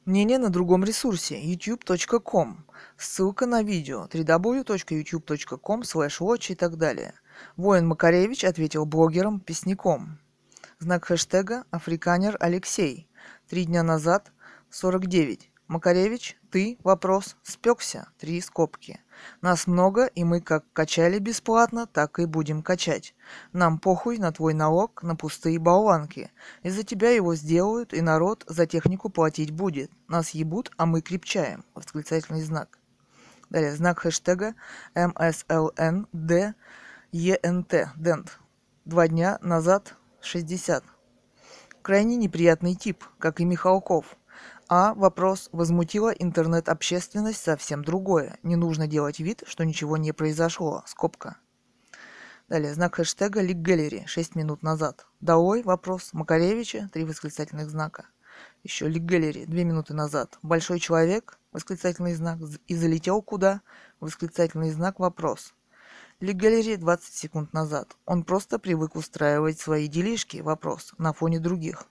Мнение 0.05 0.39
на 0.39 0.51
другом 0.51 0.83
ресурсе 0.83 1.41
youtube.com. 1.41 2.67
Ссылка 2.97 3.47
на 3.47 3.63
видео 3.63 4.09
www.youtube.com 4.11 5.81
watch 5.83 6.53
и 6.53 6.55
так 6.57 6.77
далее. 6.77 7.15
Воин 7.57 7.87
Макаревич 7.87 8.45
ответил 8.45 8.85
блогерам-песняком. 8.85 10.19
Знак 10.81 11.05
хэштега 11.05 11.65
«Африканер 11.71 12.37
Алексей». 12.41 13.09
Три 13.49 13.67
дня 13.67 13.85
назад 13.85 14.33
49. 14.71 15.51
Макаревич, 15.69 16.37
ты, 16.51 16.79
вопрос, 16.83 17.37
спекся, 17.45 18.09
три 18.19 18.41
скобки. 18.41 19.01
Нас 19.41 19.69
много, 19.69 20.07
и 20.07 20.25
мы 20.25 20.41
как 20.41 20.65
качали 20.73 21.19
бесплатно, 21.19 21.87
так 21.87 22.19
и 22.19 22.25
будем 22.25 22.63
качать. 22.63 23.15
Нам 23.53 23.79
похуй 23.79 24.19
на 24.19 24.33
твой 24.33 24.53
налог 24.53 25.03
на 25.05 25.15
пустые 25.15 25.61
болванки. 25.61 26.33
Из-за 26.65 26.83
тебя 26.83 27.11
его 27.11 27.37
сделают, 27.37 27.95
и 27.95 28.01
народ 28.01 28.45
за 28.49 28.67
технику 28.67 29.11
платить 29.11 29.53
будет. 29.53 29.93
Нас 30.09 30.31
ебут, 30.31 30.73
а 30.77 30.87
мы 30.87 31.03
крепчаем. 31.03 31.65
Восклицательный 31.75 32.43
знак. 32.43 32.79
Далее, 33.49 33.77
знак 33.77 34.01
хэштега 34.01 34.55
MSLND 34.95 36.55
ENT, 37.13 37.89
Дент. 37.97 38.39
Два 38.85 39.09
дня 39.09 39.39
назад 39.41 39.97
60. 40.21 40.85
Крайне 41.83 42.17
неприятный 42.17 42.75
тип, 42.75 43.05
как 43.19 43.41
и 43.41 43.45
Михалков. 43.45 44.17
А 44.73 44.95
вопрос 44.95 45.49
возмутила 45.51 46.11
интернет-общественность 46.11 47.43
совсем 47.43 47.85
другое. 47.85 48.39
Не 48.45 48.55
нужно 48.55 48.87
делать 48.87 49.19
вид, 49.19 49.43
что 49.49 49.65
ничего 49.65 49.97
не 49.97 50.13
произошло. 50.13 50.85
Скобка. 50.87 51.39
Далее, 52.49 52.73
знак 52.73 52.95
хэштега 52.95 53.41
Lik 53.41 53.57
Gallery 53.57 54.05
6 54.07 54.37
минут 54.37 54.63
назад. 54.63 55.07
Долой 55.21 55.65
вопрос 55.65 56.11
Макаревича, 56.13 56.89
три 56.93 57.05
восклицательных 57.05 57.69
знака. 57.69 58.07
Еще 58.63 58.87
Lik 58.87 59.03
Gallery 59.03 59.45
2 59.45 59.65
минуты 59.65 59.93
назад. 59.93 60.39
Большой 60.41 60.79
человек, 60.79 61.41
восклицательный 61.51 62.15
знак, 62.15 62.39
и 62.69 62.77
залетел 62.77 63.23
куда? 63.23 63.63
Восклицательный 63.99 64.71
знак 64.71 65.01
вопрос. 65.01 65.53
Lik 66.21 66.37
Gallery 66.37 66.77
20 66.77 67.13
секунд 67.13 67.53
назад. 67.53 67.97
Он 68.07 68.23
просто 68.23 68.61
привык 68.61 68.95
устраивать 68.95 69.59
свои 69.59 69.89
делишки, 69.89 70.37
вопрос, 70.37 70.95
на 70.97 71.13
фоне 71.13 71.41
других. 71.41 71.89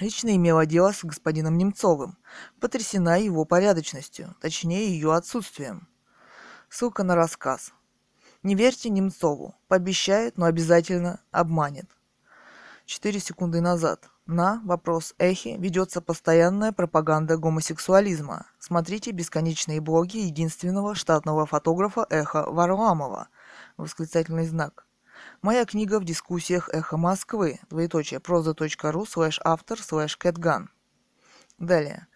Лично 0.00 0.34
имела 0.34 0.66
дело 0.66 0.92
с 0.92 1.04
господином 1.04 1.56
Немцовым, 1.56 2.18
потрясена 2.60 3.20
его 3.20 3.44
порядочностью, 3.44 4.34
точнее 4.40 4.88
ее 4.88 5.14
отсутствием. 5.14 5.88
Ссылка 6.68 7.04
на 7.04 7.14
рассказ. 7.14 7.72
Не 8.42 8.56
верьте 8.56 8.90
Немцову. 8.90 9.54
Пообещает, 9.68 10.36
но 10.36 10.46
обязательно 10.46 11.20
обманет. 11.30 11.88
Четыре 12.84 13.20
секунды 13.20 13.60
назад. 13.60 14.10
На 14.26 14.60
вопрос 14.64 15.14
Эхи 15.18 15.56
ведется 15.58 16.00
постоянная 16.00 16.72
пропаганда 16.72 17.36
гомосексуализма. 17.36 18.46
Смотрите 18.58 19.12
бесконечные 19.12 19.80
блоги 19.80 20.16
единственного 20.16 20.94
штатного 20.94 21.46
фотографа 21.46 22.06
Эха 22.10 22.44
Варламова. 22.50 23.28
Восклицательный 23.76 24.46
знак. 24.46 24.86
Моя 25.44 25.66
книга 25.66 26.00
в 26.00 26.06
дискуссиях 26.06 26.70
«Эхо 26.72 26.96
Москвы», 26.96 27.60
двоеточие, 27.68 28.18
проза.ру, 28.18 29.04
слэш 29.04 29.38
автор, 29.44 29.78
слэш 29.78 30.16
кэтган. 30.16 30.70
Далее. 31.58 32.06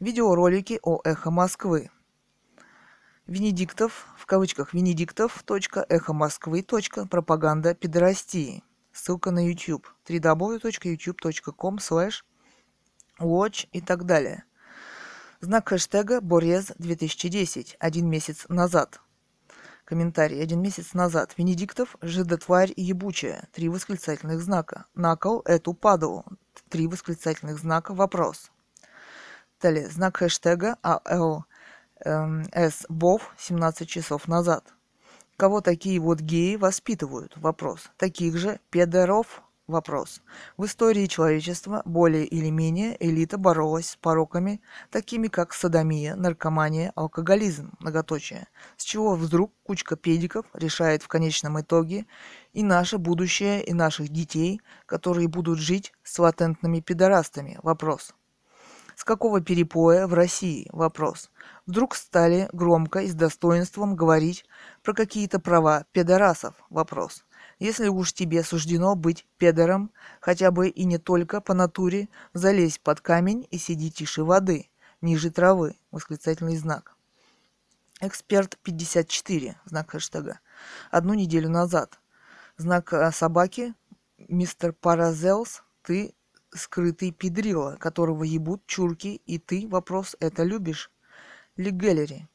Видеоролики 0.00 0.80
о 0.82 1.00
«Эхо 1.04 1.30
Москвы». 1.30 1.92
Венедиктов, 3.28 4.08
в 4.18 4.26
кавычках, 4.26 4.74
Венедиктов, 4.74 5.44
эхо 5.88 6.12
Москвы, 6.12 6.66
пропаганда 7.08 7.76
педорастии. 7.76 8.64
Ссылка 8.92 9.30
на 9.30 9.46
YouTube. 9.46 9.86
www.youtube.com 10.08 11.76
slash 11.76 12.24
watch 13.20 13.68
и 13.70 13.80
так 13.80 14.06
далее. 14.06 14.42
Знак 15.40 15.68
хэштега 15.68 16.20
Борез 16.20 16.72
2010, 16.78 17.76
один 17.78 18.10
месяц 18.10 18.44
назад. 18.48 19.00
Комментарий. 19.92 20.42
Один 20.42 20.62
месяц 20.62 20.94
назад. 20.94 21.34
Венедиктов, 21.36 21.96
жидотварь 22.00 22.72
ебучая. 22.78 23.46
Три 23.52 23.68
восклицательных 23.68 24.40
знака. 24.40 24.86
Накол 24.94 25.42
эту 25.44 25.74
падалу. 25.74 26.24
Три 26.70 26.86
восклицательных 26.86 27.58
знака. 27.58 27.92
Вопрос. 27.92 28.50
Далее. 29.60 29.90
Знак 29.90 30.16
хэштега 30.16 30.78
АЛ 30.80 31.44
С 32.02 32.86
Бов 32.88 33.34
17 33.36 33.86
часов 33.86 34.28
назад. 34.28 34.64
Кого 35.36 35.60
такие 35.60 36.00
вот 36.00 36.20
геи 36.20 36.56
воспитывают? 36.56 37.36
Вопрос. 37.36 37.90
Таких 37.98 38.38
же 38.38 38.60
педеров 38.70 39.42
Вопрос. 39.72 40.20
В 40.58 40.66
истории 40.66 41.06
человечества 41.06 41.80
более 41.86 42.26
или 42.26 42.50
менее 42.50 42.94
элита 43.00 43.38
боролась 43.38 43.88
с 43.88 43.96
пороками, 43.96 44.60
такими 44.90 45.28
как 45.28 45.54
садомия, 45.54 46.14
наркомания, 46.14 46.92
алкоголизм, 46.94 47.72
многоточие, 47.80 48.48
с 48.76 48.84
чего 48.84 49.14
вдруг 49.14 49.54
кучка 49.62 49.96
педиков 49.96 50.44
решает 50.52 51.02
в 51.02 51.08
конечном 51.08 51.58
итоге 51.58 52.04
и 52.52 52.62
наше 52.62 52.98
будущее, 52.98 53.64
и 53.64 53.72
наших 53.72 54.10
детей, 54.10 54.60
которые 54.84 55.26
будут 55.26 55.58
жить 55.58 55.94
с 56.02 56.18
латентными 56.18 56.80
пидорастами. 56.80 57.58
Вопрос. 57.62 58.12
С 58.94 59.04
какого 59.04 59.40
перепоя 59.40 60.06
в 60.06 60.12
России? 60.12 60.68
Вопрос. 60.70 61.30
Вдруг 61.64 61.94
стали 61.94 62.50
громко 62.52 62.98
и 62.98 63.08
с 63.08 63.14
достоинством 63.14 63.96
говорить 63.96 64.44
про 64.82 64.92
какие-то 64.92 65.40
права 65.40 65.86
педорасов? 65.92 66.56
Вопрос. 66.68 67.24
Если 67.62 67.86
уж 67.86 68.12
тебе 68.12 68.42
суждено 68.42 68.96
быть 68.96 69.24
педором, 69.38 69.92
хотя 70.20 70.50
бы 70.50 70.68
и 70.68 70.82
не 70.82 70.98
только 70.98 71.40
по 71.40 71.54
натуре, 71.54 72.08
залезь 72.34 72.78
под 72.78 73.00
камень 73.00 73.46
и 73.52 73.56
сиди 73.56 73.88
тише 73.88 74.24
воды, 74.24 74.68
ниже 75.00 75.30
травы. 75.30 75.76
Восклицательный 75.92 76.56
знак. 76.56 76.96
Эксперт 78.00 78.58
54, 78.64 79.60
знак 79.64 79.92
хэштега. 79.92 80.40
Одну 80.90 81.14
неделю 81.14 81.50
назад. 81.50 82.00
Знак 82.56 82.92
собаки. 83.14 83.74
Мистер 84.18 84.72
Паразелс, 84.72 85.62
ты 85.82 86.16
скрытый 86.50 87.12
педрила, 87.12 87.76
которого 87.76 88.24
ебут 88.24 88.66
чурки, 88.66 89.22
и 89.24 89.38
ты, 89.38 89.68
вопрос, 89.68 90.16
это 90.18 90.42
любишь? 90.42 90.90
Ли 91.54 91.70
Геллери. 91.70 92.28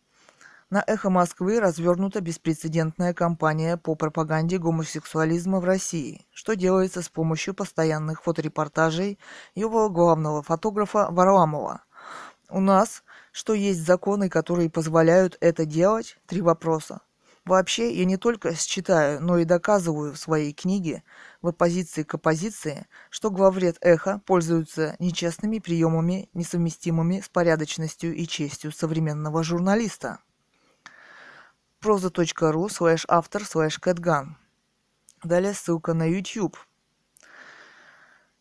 На 0.70 0.84
«Эхо 0.86 1.10
Москвы» 1.10 1.62
развернута 1.62 2.20
беспрецедентная 2.20 3.14
кампания 3.14 3.78
по 3.78 3.96
пропаганде 3.96 4.58
гомосексуализма 4.58 5.62
в 5.62 5.64
России, 5.64 6.28
что 6.34 6.58
делается 6.58 7.02
с 7.02 7.08
помощью 7.08 7.54
постоянных 7.54 8.24
фоторепортажей 8.24 9.18
его 9.56 9.90
главного 9.90 10.44
фотографа 10.44 11.08
Варламова. 11.10 11.84
У 12.50 12.60
нас 12.60 13.04
что 13.32 13.54
есть 13.54 13.80
законы, 13.86 14.28
которые 14.28 14.70
позволяют 14.70 15.38
это 15.40 15.64
делать? 15.64 16.18
Три 16.26 16.42
вопроса. 16.42 17.00
Вообще, 17.46 17.94
я 17.94 18.04
не 18.04 18.18
только 18.18 18.54
считаю, 18.54 19.22
но 19.22 19.38
и 19.38 19.46
доказываю 19.46 20.12
в 20.12 20.18
своей 20.18 20.52
книге 20.52 21.04
в 21.42 21.48
оппозиции 21.48 22.04
к 22.04 22.16
оппозиции, 22.16 22.88
что 23.10 23.32
главред 23.32 23.78
эхо 23.80 24.20
пользуется 24.26 24.98
нечестными 25.00 25.60
приемами, 25.60 26.30
несовместимыми 26.34 27.22
с 27.22 27.30
порядочностью 27.30 28.14
и 28.14 28.28
честью 28.28 28.74
современного 28.74 29.44
журналиста. 29.44 30.20
проза.ру 31.80 32.70
слэш 32.70 33.06
автор 33.08 33.46
слэш 33.46 33.80
кэтган. 33.80 34.38
Далее 35.24 35.54
ссылка 35.54 35.94
на 35.94 36.10
YouTube. 36.10 36.58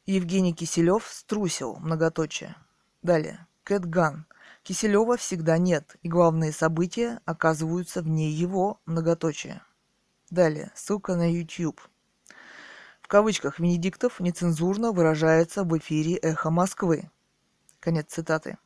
Евгений 0.07 0.55
Киселев 0.55 1.07
струсил, 1.11 1.77
многоточие. 1.77 2.57
Далее. 3.03 3.47
Кэтган. 3.65 4.27
Киселева 4.63 5.17
всегда 5.17 5.59
нет, 5.59 5.97
и 6.03 6.09
главные 6.09 6.53
события 6.53 7.21
оказываются 7.25 8.03
вне 8.03 8.31
его 8.31 8.81
многоточия. 8.87 9.63
Далее, 10.31 10.73
ссылка 10.75 11.15
на 11.15 11.31
YouTube. 11.31 11.81
В 13.01 13.09
кавычках 13.09 13.59
Венедиктов 13.59 14.19
нецензурно 14.19 14.93
выражается 14.93 15.63
в 15.63 15.77
эфире 15.79 16.17
«Эхо 16.17 16.51
Москвы». 16.51 17.11
Конец 17.81 18.07
цитаты. 18.09 18.59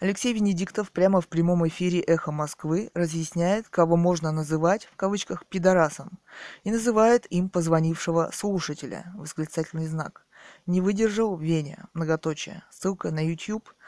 Алексей 0.00 0.32
Венедиктов 0.32 0.92
прямо 0.92 1.20
в 1.20 1.28
прямом 1.28 1.66
эфире 1.68 2.00
«Эхо 2.00 2.32
Москвы» 2.32 2.90
разъясняет, 2.94 3.68
кого 3.68 3.96
можно 3.96 4.32
называть, 4.32 4.84
в 4.84 4.96
кавычках, 4.96 5.46
«пидорасом», 5.46 6.18
и 6.64 6.70
называет 6.70 7.26
им 7.30 7.48
позвонившего 7.48 8.30
слушателя, 8.32 9.12
восклицательный 9.16 9.86
знак. 9.86 10.26
Не 10.66 10.80
выдержал 10.80 11.36
Веня, 11.36 11.88
многоточие. 11.94 12.62
Ссылка 12.70 13.10
на 13.10 13.26
YouTube– 13.26 13.72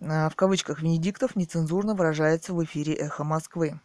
Э, 0.00 0.28
в 0.28 0.36
кавычках 0.36 0.82
Венедиктов 0.82 1.36
нецензурно 1.36 1.94
выражается 1.94 2.52
в 2.52 2.62
эфире 2.64 2.94
«Эхо 2.94 3.24
Москвы». 3.24 3.80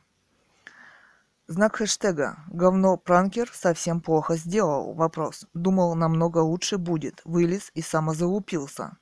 Знак 1.48 1.78
хэштега 1.78 2.38
«Говно 2.48 2.98
пранкер 2.98 3.50
совсем 3.52 4.02
плохо 4.02 4.36
сделал». 4.36 4.94
Вопрос. 4.94 5.48
Думал, 5.54 5.96
намного 5.96 6.40
лучше 6.40 6.78
будет. 6.78 7.22
Вылез 7.26 7.72
и 7.74 7.82
самозалупился. 7.82 8.98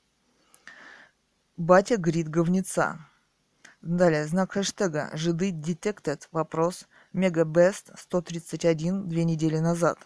Батя 1.58 1.98
грит 1.98 2.30
говнеца. 2.30 3.00
Далее. 3.82 4.28
Знак 4.28 4.52
хэштега 4.52 5.10
«Жиды 5.14 5.50
detected». 5.50 6.28
Вопрос. 6.32 6.88
Мегабест 7.14 7.90
131 7.98 9.08
две 9.08 9.24
недели 9.24 9.58
назад. 9.58 9.98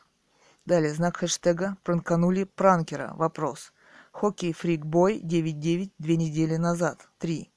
Далее. 0.65 0.93
Знак 0.93 1.17
хэштега 1.17 1.75
«Пранканули 1.83 2.45
пранкера». 2.45 3.11
Вопрос. 3.17 3.73
Хоккей 4.13 4.53
Фрикбой 4.53 5.19
99 5.19 5.91
две 5.97 6.15
недели 6.15 6.55
назад. 6.55 7.09
3. 7.19 7.51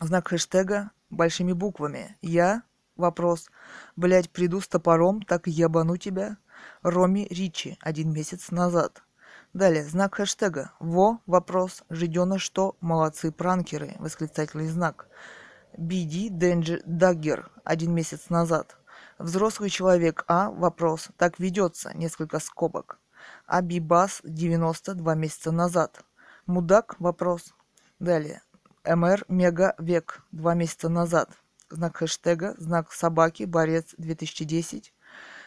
Знак 0.00 0.28
хэштега 0.28 0.90
большими 1.08 1.54
буквами. 1.54 2.18
Я, 2.20 2.62
вопрос, 2.96 3.48
блять, 3.96 4.28
приду 4.28 4.60
с 4.60 4.68
топором, 4.68 5.22
так 5.22 5.46
ебану 5.46 5.96
тебя. 5.96 6.36
Роми 6.82 7.26
Ричи 7.30 7.78
один 7.80 8.12
месяц 8.12 8.50
назад. 8.50 9.02
Далее, 9.52 9.84
знак 9.84 10.14
хэштега. 10.14 10.72
Во, 10.80 11.20
вопрос, 11.26 11.82
жидена 11.90 12.38
что, 12.38 12.74
молодцы 12.80 13.30
пранкеры, 13.30 13.96
восклицательный 13.98 14.66
знак. 14.66 15.08
BD 15.76 16.30
Danger 16.30 16.82
Dagger 16.86 17.44
один 17.62 17.94
месяц 17.94 18.30
назад. 18.30 18.78
Взрослый 19.18 19.68
человек 19.68 20.24
А, 20.26 20.50
вопрос, 20.50 21.08
так 21.18 21.38
ведется, 21.38 21.92
несколько 21.94 22.38
скобок. 22.38 22.98
Абибас 23.46 24.20
92 24.24 25.14
месяца 25.14 25.52
назад. 25.52 26.02
Мудак? 26.46 26.96
Вопрос. 26.98 27.54
Далее. 27.98 28.42
МР 28.84 29.26
Мега 29.28 29.74
Век 29.78 30.22
два 30.32 30.54
месяца 30.54 30.88
назад. 30.88 31.30
Знак 31.68 31.98
хэштега, 31.98 32.54
знак 32.56 32.90
собаки, 32.90 33.44
борец 33.44 33.94
2010. 33.98 34.94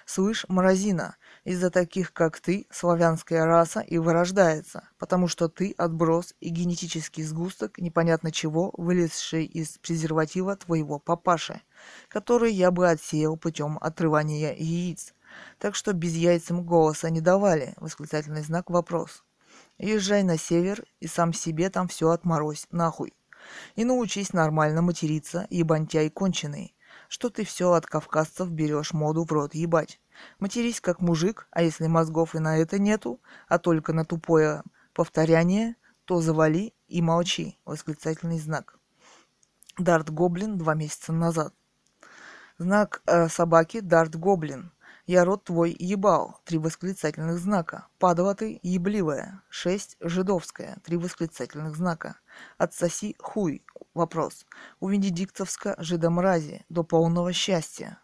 Слышь, 0.06 0.46
мразина, 0.48 1.18
из-за 1.44 1.72
таких, 1.72 2.14
как 2.14 2.40
ты, 2.40 2.68
славянская 2.70 3.44
раса 3.46 3.80
и 3.80 3.98
вырождается, 3.98 4.88
потому 5.00 5.28
что 5.28 5.50
ты 5.50 5.74
отброс 5.78 6.36
и 6.40 6.50
генетический 6.50 7.24
сгусток 7.24 7.80
непонятно 7.80 8.32
чего, 8.32 8.72
вылезший 8.78 9.46
из 9.46 9.80
презерватива 9.80 10.56
твоего 10.56 11.00
папаши, 11.00 11.62
который 12.08 12.54
я 12.54 12.70
бы 12.70 12.88
отсеял 12.88 13.36
путем 13.36 13.80
отрывания 13.82 14.54
яиц. 14.54 15.16
Так 15.58 15.74
что 15.74 15.92
без 15.92 16.14
яйцам 16.14 16.64
голоса 16.64 17.10
не 17.10 17.20
давали. 17.20 17.74
Восклицательный 17.78 18.44
знак 18.44 18.70
вопрос. 18.70 19.24
Езжай 19.80 20.22
на 20.22 20.38
север 20.38 20.84
и 21.00 21.08
сам 21.08 21.34
себе 21.34 21.72
там 21.72 21.88
все 21.88 22.10
отморозь, 22.10 22.68
нахуй. 22.72 23.14
И 23.76 23.84
научись 23.84 24.34
нормально 24.34 24.84
материться, 24.84 25.48
ебантяй 25.50 26.10
конченый. 26.12 26.75
Что 27.16 27.30
ты 27.30 27.46
все 27.46 27.72
от 27.72 27.86
кавказцев 27.86 28.50
берешь 28.50 28.92
моду 28.92 29.24
в 29.24 29.32
рот 29.32 29.56
ебать. 29.56 30.02
Матерись 30.38 30.82
как 30.82 31.00
мужик, 31.00 31.48
а 31.50 31.64
если 31.64 31.88
мозгов 31.88 32.36
и 32.36 32.40
на 32.40 32.58
это 32.58 32.78
нету, 32.78 33.22
а 33.48 33.58
только 33.58 33.94
на 33.94 34.04
тупое 34.04 34.64
повторяние, 34.94 35.78
то 36.04 36.20
завали 36.20 36.74
и 36.90 37.02
молчи. 37.02 37.58
Восклицательный 37.64 38.38
знак. 38.38 38.78
Дарт 39.78 40.10
Гоблин 40.10 40.58
два 40.58 40.74
месяца 40.74 41.14
назад. 41.14 41.54
Знак 42.58 43.02
э, 43.06 43.30
собаки 43.30 43.80
Дарт 43.80 44.18
Гоблин. 44.18 44.74
Я 45.06 45.24
рот 45.24 45.46
твой 45.46 45.74
ебал. 45.80 46.42
Три 46.44 46.58
восклицательных 46.58 47.38
знака. 47.38 47.88
Падала 47.98 48.36
ты 48.36 48.60
ебливая. 48.62 49.42
Шесть 49.48 49.96
жидовская. 50.02 50.80
Три 50.84 50.98
восклицательных 50.98 51.78
знака. 51.78 52.18
Отсоси 52.58 53.16
хуй. 53.20 53.64
Вопрос. 53.94 54.46
У 54.80 54.90
Венедиктовска 54.90 55.76
жидомрази. 55.78 56.66
До 56.70 56.84
полного 56.84 57.34
счастья. 57.34 58.00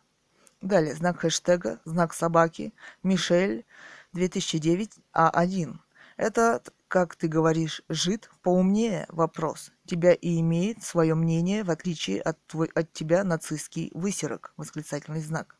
Далее. 0.61 0.95
Знак 0.95 1.19
хэштега. 1.19 1.79
Знак 1.85 2.13
собаки. 2.13 2.73
Мишель. 3.03 3.65
2009 4.13 4.99
А1. 5.13 5.77
Это, 6.17 6.61
как 6.87 7.15
ты 7.15 7.27
говоришь, 7.27 7.81
жид 7.87 8.29
поумнее 8.41 9.05
вопрос. 9.09 9.71
Тебя 9.85 10.13
и 10.13 10.39
имеет 10.39 10.83
свое 10.83 11.15
мнение, 11.15 11.63
в 11.63 11.71
отличие 11.71 12.21
от, 12.21 12.37
твой, 12.47 12.69
от 12.75 12.91
тебя 12.91 13.23
нацистский 13.23 13.91
высерок. 13.93 14.53
Восклицательный 14.57 15.21
знак. 15.21 15.55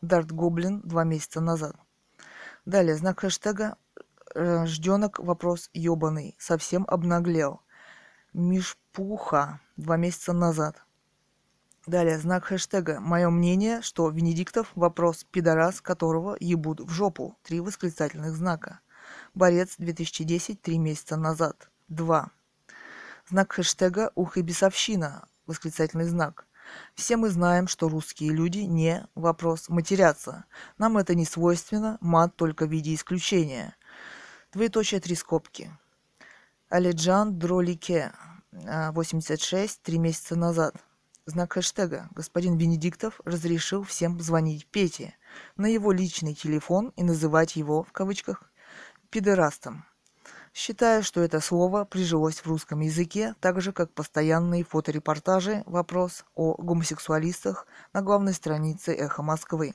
Дарт 0.00 0.32
Гоблин 0.32 0.80
два 0.80 1.04
месяца 1.04 1.40
назад. 1.40 1.76
Далее, 2.64 2.96
знак 2.96 3.20
хэштега 3.20 3.76
Жденок 4.34 5.18
вопрос 5.18 5.68
ебаный. 5.74 6.34
Совсем 6.38 6.84
обнаглел. 6.88 7.60
Мишпуха 8.34 9.60
два 9.76 9.98
месяца 9.98 10.32
назад. 10.32 10.82
Далее, 11.86 12.18
знак 12.18 12.44
хэштега 12.44 12.98
«Мое 12.98 13.28
мнение, 13.28 13.82
что 13.82 14.08
Венедиктов– 14.08 14.72
вопрос 14.74 15.26
пидорас, 15.30 15.82
которого 15.82 16.38
ебут 16.40 16.80
в 16.80 16.88
жопу». 16.88 17.36
Три 17.42 17.60
восклицательных 17.60 18.34
знака. 18.34 18.80
Борец 19.34 19.74
2010, 19.76 20.62
три 20.62 20.78
месяца 20.78 21.16
назад. 21.18 21.68
Два. 21.88 22.30
Знак 23.28 23.52
хэштега 23.52 24.12
«Ух 24.14 24.38
и 24.38 24.40
бесовщина», 24.40 25.28
восклицательный 25.46 26.06
знак. 26.06 26.46
Все 26.94 27.18
мы 27.18 27.28
знаем, 27.28 27.68
что 27.68 27.90
русские 27.90 28.30
люди 28.30 28.60
не, 28.60 29.06
вопрос, 29.14 29.68
матерятся. 29.68 30.46
Нам 30.78 30.96
это 30.96 31.14
не 31.14 31.26
свойственно, 31.26 31.98
мат 32.00 32.34
только 32.36 32.64
в 32.64 32.70
виде 32.70 32.94
исключения. 32.94 33.76
Двоеточие 34.52 35.00
три 35.00 35.16
скобки. 35.16 35.70
Алиджан 36.72 37.38
Дролике, 37.38 38.12
86, 38.50 39.78
а, 39.78 39.84
три 39.84 39.98
месяца 39.98 40.36
назад. 40.36 40.74
Знак 41.26 41.52
хэштега. 41.52 42.08
Господин 42.14 42.56
Венедиктов 42.56 43.20
разрешил 43.26 43.82
всем 43.82 44.18
звонить 44.22 44.66
Пете 44.68 45.14
на 45.58 45.66
его 45.66 45.92
личный 45.92 46.32
телефон 46.32 46.94
и 46.96 47.02
называть 47.02 47.56
его, 47.56 47.82
в 47.82 47.92
кавычках, 47.92 48.50
пидорастом. 49.10 49.84
Считаю, 50.54 51.02
что 51.02 51.20
это 51.20 51.40
слово 51.40 51.84
прижилось 51.84 52.38
в 52.38 52.46
русском 52.46 52.80
языке, 52.80 53.34
так 53.40 53.60
же 53.60 53.72
как 53.72 53.92
постоянные 53.92 54.64
фоторепортажи 54.64 55.64
«Вопрос» 55.66 56.24
о 56.34 56.54
гомосексуалистах 56.54 57.66
на 57.92 58.00
главной 58.00 58.32
странице 58.32 58.94
«Эхо 58.94 59.22
Москвы». 59.22 59.74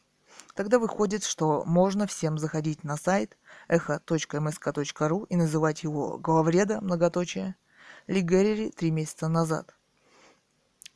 Тогда 0.58 0.80
выходит, 0.80 1.24
что 1.24 1.64
можно 1.66 2.08
всем 2.08 2.40
заходить 2.40 2.84
на 2.84 2.98
сайт 2.98 3.38
echo.msk.ru 3.70 5.28
и 5.30 5.36
называть 5.36 5.84
его 5.84 6.18
главреда, 6.18 6.82
многоточие, 6.82 7.56
Ли 8.08 8.72
три 8.72 8.90
месяца 8.90 9.28
назад. 9.28 9.76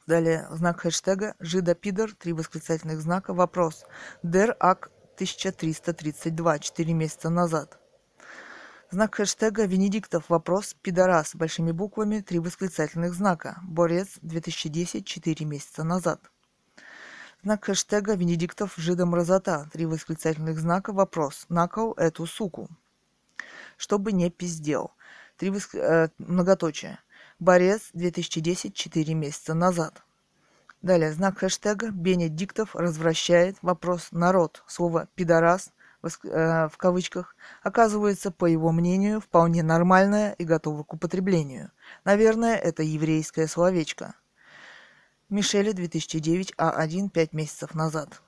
Далее 0.07 0.47
знак 0.49 0.79
хэштега 0.79 1.35
«Жида 1.39 1.75
Пидор», 1.75 2.11
три 2.15 2.33
восклицательных 2.33 3.01
знака, 3.01 3.35
вопрос. 3.35 3.85
Дер 4.23 4.57
Ак 4.59 4.89
1332, 5.13 6.57
четыре 6.57 6.93
месяца 6.93 7.29
назад. 7.29 7.77
Знак 8.89 9.13
хэштега 9.13 9.65
«Венедиктов 9.65 10.27
вопрос 10.29 10.75
пидорас» 10.81 11.35
большими 11.35 11.71
буквами, 11.71 12.21
три 12.21 12.39
восклицательных 12.39 13.13
знака. 13.13 13.59
Борец 13.61 14.17
2010, 14.23 15.05
4 15.05 15.45
месяца 15.45 15.83
назад. 15.83 16.31
Знак 17.43 17.65
хэштега 17.65 18.13
«Венедиктов 18.15 18.75
жида 18.77 19.05
мразота», 19.05 19.67
три 19.73 19.85
восклицательных 19.85 20.59
знака, 20.59 20.93
вопрос. 20.93 21.45
Накол 21.49 21.93
эту 21.93 22.27
суку. 22.27 22.69
Чтобы 23.77 24.11
не 24.11 24.29
пиздел. 24.29 24.91
Три 25.37 25.49
воск... 25.49 25.73
э, 25.73 26.09
многоточие. 26.19 26.99
Борец 27.39 27.89
2010, 27.93 28.75
4 28.75 29.13
месяца 29.15 29.55
назад. 29.55 30.03
Далее, 30.83 31.11
знак 31.11 31.39
хэштега 31.39 31.89
«Бенедиктов 31.89 32.75
развращает 32.75 33.57
вопрос 33.63 34.09
народ». 34.11 34.63
Слово 34.67 35.07
«пидорас» 35.15 35.71
Э, 36.03 36.67
в 36.67 36.77
кавычках, 36.77 37.35
оказывается, 37.61 38.31
по 38.31 38.45
его 38.45 38.71
мнению, 38.71 39.21
вполне 39.21 39.61
нормальная 39.61 40.33
и 40.33 40.43
готова 40.43 40.83
к 40.83 40.93
употреблению. 40.93 41.71
Наверное, 42.05 42.55
это 42.55 42.81
еврейское 42.81 43.47
словечко. 43.47 44.15
Мишеля 45.31 45.71
2009 45.71 46.55
А1 46.57 47.09
5 47.09 47.31
месяцев 47.31 47.73
назад. 47.73 48.21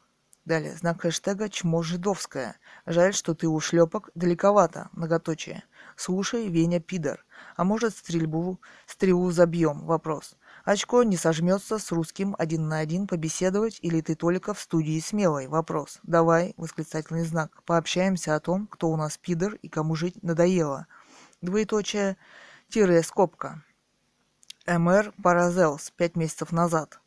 Далее, 0.46 0.74
знак 0.78 1.02
хэштега 1.02 1.50
«Чмо 1.50 1.84
жидовское». 1.84 2.56
Жаль, 2.86 3.14
что 3.14 3.36
ты 3.36 3.50
у 3.50 3.60
шлепок 3.60 4.10
далековато, 4.16 4.88
многоточие. 4.94 5.66
Слушай, 5.98 6.48
Веня 6.48 6.80
пидор. 6.80 7.26
А 7.58 7.66
может, 7.66 7.98
стрельбу, 7.98 8.62
стрелу 8.86 9.32
забьем? 9.32 9.86
Вопрос. 9.86 10.38
Очко 10.64 11.04
не 11.04 11.18
сожмется 11.18 11.78
с 11.78 11.92
русским 11.92 12.38
один 12.40 12.70
на 12.70 12.78
один 12.78 13.06
побеседовать 13.06 13.80
или 13.82 14.00
ты 14.00 14.16
только 14.16 14.54
в 14.54 14.62
студии 14.62 14.98
смелый? 15.02 15.50
Вопрос. 15.50 16.00
Давай, 16.04 16.54
восклицательный 16.56 17.26
знак. 17.26 17.64
Пообщаемся 17.66 18.34
о 18.34 18.40
том, 18.40 18.66
кто 18.66 18.90
у 18.90 18.96
нас 18.96 19.18
пидор 19.18 19.56
и 19.56 19.68
кому 19.68 19.96
жить 19.96 20.24
надоело. 20.24 20.88
Двоеточие, 21.42 22.16
тире, 22.70 23.04
скобка. 23.04 23.62
МР 24.66 25.14
Паразелс, 25.22 25.92
пять 25.92 26.16
месяцев 26.16 26.54
назад. 26.54 27.02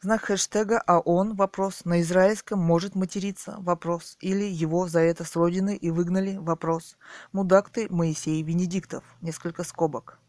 Знак 0.00 0.26
хэштега 0.26 0.80
«А 0.86 1.00
он?» 1.00 1.34
вопрос. 1.34 1.84
На 1.84 2.00
израильском 2.02 2.60
может 2.60 2.94
материться 2.94 3.56
вопрос. 3.58 4.16
Или 4.20 4.44
его 4.44 4.86
за 4.86 5.00
это 5.00 5.24
с 5.24 5.34
родины 5.34 5.74
и 5.74 5.90
выгнали 5.90 6.36
вопрос. 6.36 6.96
Мудак 7.32 7.70
ты, 7.70 7.92
Моисей 7.92 8.44
Венедиктов. 8.44 9.02
Несколько 9.20 9.64
скобок. 9.64 10.20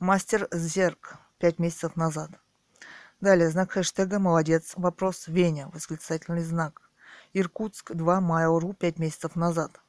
Мастер 0.00 0.48
Зерк 0.50 1.16
пять 1.38 1.60
месяцев 1.60 1.94
назад. 1.94 2.30
Далее, 3.20 3.48
знак 3.48 3.70
хэштега 3.70 4.18
«Молодец», 4.18 4.72
вопрос 4.74 5.28
«Веня», 5.28 5.68
восклицательный 5.72 6.42
знак. 6.42 6.90
Иркутск, 7.34 7.92
2 7.92 8.18
Mail.ru, 8.18 8.74
5 8.74 8.98
месяцев 8.98 9.36
назад. 9.36 9.80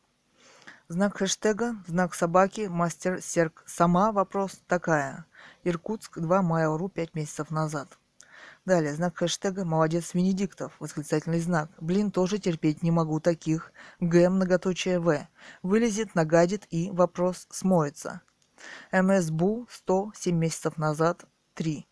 Знак 0.92 1.18
хэштега, 1.18 1.76
знак 1.86 2.16
собаки, 2.16 2.62
мастер 2.62 3.22
Серк, 3.22 3.64
сама, 3.68 4.12
вопрос 4.12 4.60
такая. 4.68 5.28
Иркутск, 5.64 6.18
2 6.18 6.42
Mail.ru, 6.42 6.90
5 6.90 7.14
месяцев 7.14 7.52
назад. 7.52 8.00
Далее, 8.66 8.96
знак 8.96 9.16
хэштега 9.16 9.66
«Молодец 9.66 10.16
Венедиктов», 10.16 10.74
восклицательный 10.80 11.42
знак. 11.42 11.70
Блин, 11.80 12.10
тоже 12.10 12.40
терпеть 12.40 12.82
не 12.82 12.90
могу 12.90 13.20
таких. 13.20 13.72
Г, 14.00 14.30
многоточие 14.30 15.00
В. 15.00 15.28
Вылезет, 15.62 16.16
нагадит 16.16 16.66
и 16.72 16.90
вопрос 16.90 17.46
смоется. 17.52 18.22
МСБУ 18.92 19.68
100, 19.70 20.14
7 20.16 20.36
месяцев 20.36 20.78
назад, 20.78 21.26
3. 21.54 21.88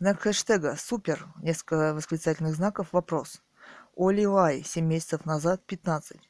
Знак 0.00 0.20
хэштега 0.22 0.74
«Супер», 0.76 1.24
несколько 1.40 1.94
восклицательных 1.94 2.56
знаков, 2.56 2.88
вопрос. 2.90 3.40
Оли 3.94 4.24
Лай, 4.24 4.64
7 4.64 4.84
месяцев 4.84 5.24
назад, 5.24 5.64
15. 5.66 6.28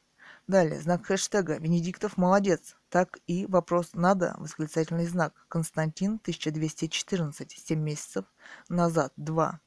Далее, 0.49 0.81
знак 0.81 1.05
хэштега 1.05 1.59
«Венедиктов 1.59 2.17
молодец», 2.17 2.75
так 2.89 3.19
и 3.27 3.45
вопрос 3.45 3.91
«Надо», 3.93 4.35
восклицательный 4.39 5.05
знак. 5.05 5.45
Константин, 5.47 6.13
1214, 6.13 7.51
7 7.51 7.79
месяцев 7.79 8.25
назад, 8.67 9.13
2. 9.15 9.59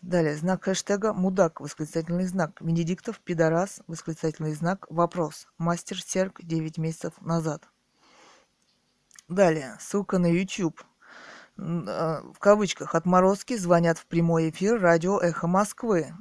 Далее, 0.00 0.34
знак 0.34 0.64
хэштега 0.64 1.12
«Мудак», 1.12 1.60
восклицательный 1.60 2.26
знак. 2.26 2.60
Венедиктов, 2.60 3.20
пидорас, 3.20 3.82
восклицательный 3.86 4.52
знак, 4.54 4.84
вопрос. 4.90 5.46
Мастер 5.58 6.02
Серк, 6.02 6.42
9 6.42 6.76
месяцев 6.78 7.12
назад. 7.20 7.62
Далее, 9.28 9.76
ссылка 9.78 10.18
на 10.18 10.26
YouTube. 10.26 10.82
А, 11.56 12.20
в 12.34 12.40
кавычках 12.40 12.96
отморозки 12.96 13.56
звонят 13.56 13.98
в 13.98 14.06
прямой 14.06 14.50
эфир 14.50 14.80
радио 14.80 15.20
«Эхо 15.20 15.46
Москвы». 15.46 16.12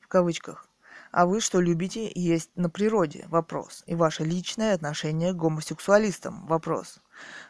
В 0.00 0.08
кавычках. 0.08 0.67
А 1.10 1.26
вы 1.26 1.40
что 1.40 1.60
любите 1.60 2.10
есть 2.14 2.50
на 2.56 2.70
природе? 2.70 3.26
Вопрос. 3.28 3.82
И 3.86 3.94
ваше 3.94 4.24
личное 4.24 4.74
отношение 4.74 5.32
к 5.32 5.36
гомосексуалистам? 5.36 6.46
Вопрос. 6.46 7.00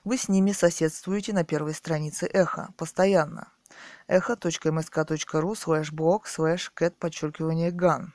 Вы 0.05 0.17
с 0.17 0.28
ними 0.28 0.53
соседствуете 0.53 1.33
на 1.33 1.45
первой 1.45 1.75
странице 1.75 2.27
Эхо. 2.27 2.73
Постоянно. 2.77 3.53
эхо.msk.ru 4.07 5.55
слэш 5.55 5.93
блог 5.93 6.27
слэш 6.27 6.70
кэт 6.70 6.97
подчеркивание 6.97 7.70
ган. 7.70 8.15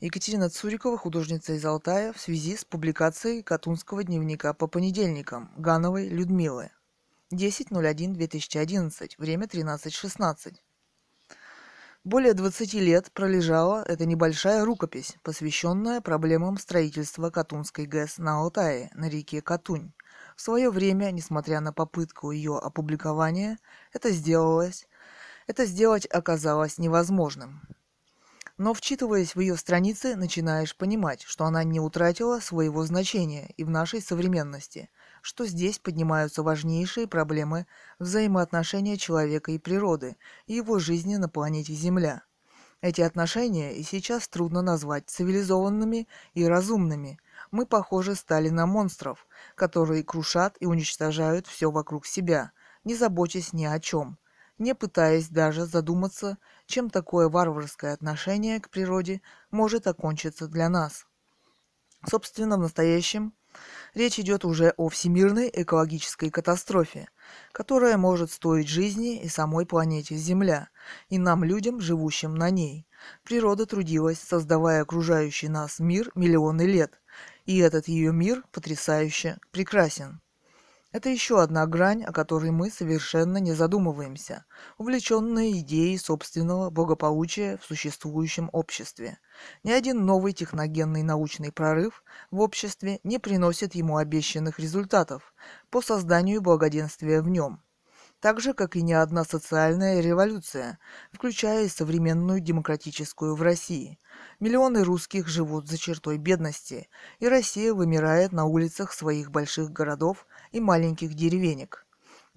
Екатерина 0.00 0.48
Цурикова, 0.48 0.96
художница 0.96 1.54
из 1.54 1.64
Алтая, 1.64 2.12
в 2.12 2.20
связи 2.20 2.56
с 2.56 2.64
публикацией 2.64 3.42
Катунского 3.42 4.04
дневника 4.04 4.54
по 4.54 4.66
понедельникам 4.66 5.52
Гановой 5.56 6.08
Людмилы. 6.08 6.70
10.01.2011, 7.32 9.12
время 9.18 9.46
13.16. 9.46 10.54
Более 12.04 12.34
20 12.34 12.74
лет 12.74 13.12
пролежала 13.12 13.84
эта 13.86 14.06
небольшая 14.06 14.64
рукопись, 14.64 15.16
посвященная 15.22 16.00
проблемам 16.00 16.58
строительства 16.58 17.30
Катунской 17.30 17.86
ГЭС 17.86 18.18
на 18.18 18.38
Алтае, 18.38 18.90
на 18.94 19.08
реке 19.08 19.40
Катунь. 19.40 19.92
В 20.36 20.40
свое 20.40 20.70
время, 20.70 21.10
несмотря 21.10 21.60
на 21.60 21.72
попытку 21.72 22.30
ее 22.30 22.58
опубликования, 22.58 23.58
это 23.92 24.10
сделалось, 24.10 24.88
это 25.46 25.64
сделать 25.66 26.06
оказалось 26.06 26.78
невозможным. 26.78 27.60
Но 28.58 28.74
вчитываясь 28.74 29.34
в 29.34 29.40
ее 29.40 29.56
страницы, 29.56 30.14
начинаешь 30.14 30.76
понимать, 30.76 31.22
что 31.22 31.46
она 31.46 31.64
не 31.64 31.80
утратила 31.80 32.38
своего 32.38 32.84
значения 32.84 33.52
и 33.56 33.64
в 33.64 33.70
нашей 33.70 34.00
современности, 34.00 34.90
что 35.22 35.46
здесь 35.46 35.78
поднимаются 35.78 36.42
важнейшие 36.42 37.06
проблемы 37.06 37.66
взаимоотношения 37.98 38.96
человека 38.96 39.52
и 39.52 39.58
природы 39.58 40.16
и 40.46 40.54
его 40.54 40.78
жизни 40.78 41.16
на 41.16 41.28
планете 41.28 41.72
Земля. 41.72 42.22
Эти 42.82 43.00
отношения 43.00 43.76
и 43.76 43.82
сейчас 43.84 44.28
трудно 44.28 44.60
назвать 44.60 45.08
цивилизованными 45.08 46.08
и 46.34 46.44
разумными. 46.44 47.18
Мы, 47.52 47.66
похоже, 47.66 48.14
стали 48.14 48.48
на 48.48 48.64
монстров, 48.66 49.26
которые 49.54 50.02
крушат 50.02 50.56
и 50.58 50.66
уничтожают 50.66 51.46
все 51.46 51.70
вокруг 51.70 52.06
себя, 52.06 52.52
не 52.82 52.94
заботясь 52.94 53.52
ни 53.52 53.66
о 53.66 53.78
чем, 53.78 54.18
не 54.56 54.74
пытаясь 54.74 55.28
даже 55.28 55.66
задуматься, 55.66 56.38
чем 56.66 56.88
такое 56.88 57.28
варварское 57.28 57.92
отношение 57.92 58.58
к 58.58 58.70
природе 58.70 59.20
может 59.50 59.86
окончиться 59.86 60.48
для 60.48 60.70
нас. 60.70 61.06
Собственно, 62.08 62.56
в 62.56 62.60
настоящем 62.60 63.34
речь 63.92 64.18
идет 64.18 64.46
уже 64.46 64.72
о 64.78 64.88
всемирной 64.88 65.50
экологической 65.52 66.30
катастрофе, 66.30 67.10
которая 67.52 67.98
может 67.98 68.32
стоить 68.32 68.66
жизни 68.66 69.20
и 69.20 69.28
самой 69.28 69.66
планете 69.66 70.16
Земля, 70.16 70.70
и 71.10 71.18
нам, 71.18 71.44
людям, 71.44 71.80
живущим 71.80 72.34
на 72.34 72.48
ней. 72.48 72.88
Природа 73.24 73.66
трудилась, 73.66 74.18
создавая 74.18 74.80
окружающий 74.80 75.48
нас 75.48 75.80
мир 75.80 76.10
миллионы 76.14 76.62
лет, 76.62 77.01
и 77.46 77.58
этот 77.58 77.88
ее 77.88 78.12
мир 78.12 78.44
потрясающе 78.52 79.38
прекрасен. 79.50 80.20
Это 80.92 81.08
еще 81.08 81.40
одна 81.40 81.66
грань, 81.66 82.04
о 82.04 82.12
которой 82.12 82.50
мы 82.50 82.70
совершенно 82.70 83.38
не 83.38 83.54
задумываемся, 83.54 84.44
увлеченные 84.76 85.60
идеей 85.60 85.96
собственного 85.96 86.68
благополучия 86.68 87.56
в 87.56 87.64
существующем 87.64 88.50
обществе. 88.52 89.18
Ни 89.64 89.72
один 89.72 90.04
новый 90.04 90.34
техногенный 90.34 91.02
научный 91.02 91.50
прорыв 91.50 92.04
в 92.30 92.40
обществе 92.40 93.00
не 93.04 93.18
приносит 93.18 93.74
ему 93.74 93.96
обещанных 93.96 94.58
результатов 94.58 95.34
по 95.70 95.80
созданию 95.80 96.42
благоденствия 96.42 97.22
в 97.22 97.28
нем 97.28 97.62
так 98.22 98.38
же, 98.38 98.54
как 98.54 98.76
и 98.76 98.82
ни 98.82 98.92
одна 98.92 99.24
социальная 99.24 100.00
революция, 100.00 100.78
включая 101.10 101.64
и 101.64 101.68
современную 101.68 102.38
демократическую 102.38 103.34
в 103.34 103.42
России. 103.42 103.98
Миллионы 104.38 104.84
русских 104.84 105.26
живут 105.26 105.68
за 105.68 105.76
чертой 105.76 106.18
бедности, 106.18 106.88
и 107.18 107.26
Россия 107.26 107.74
вымирает 107.74 108.30
на 108.30 108.44
улицах 108.44 108.92
своих 108.92 109.32
больших 109.32 109.72
городов 109.72 110.28
и 110.52 110.60
маленьких 110.60 111.14
деревенек. 111.14 111.84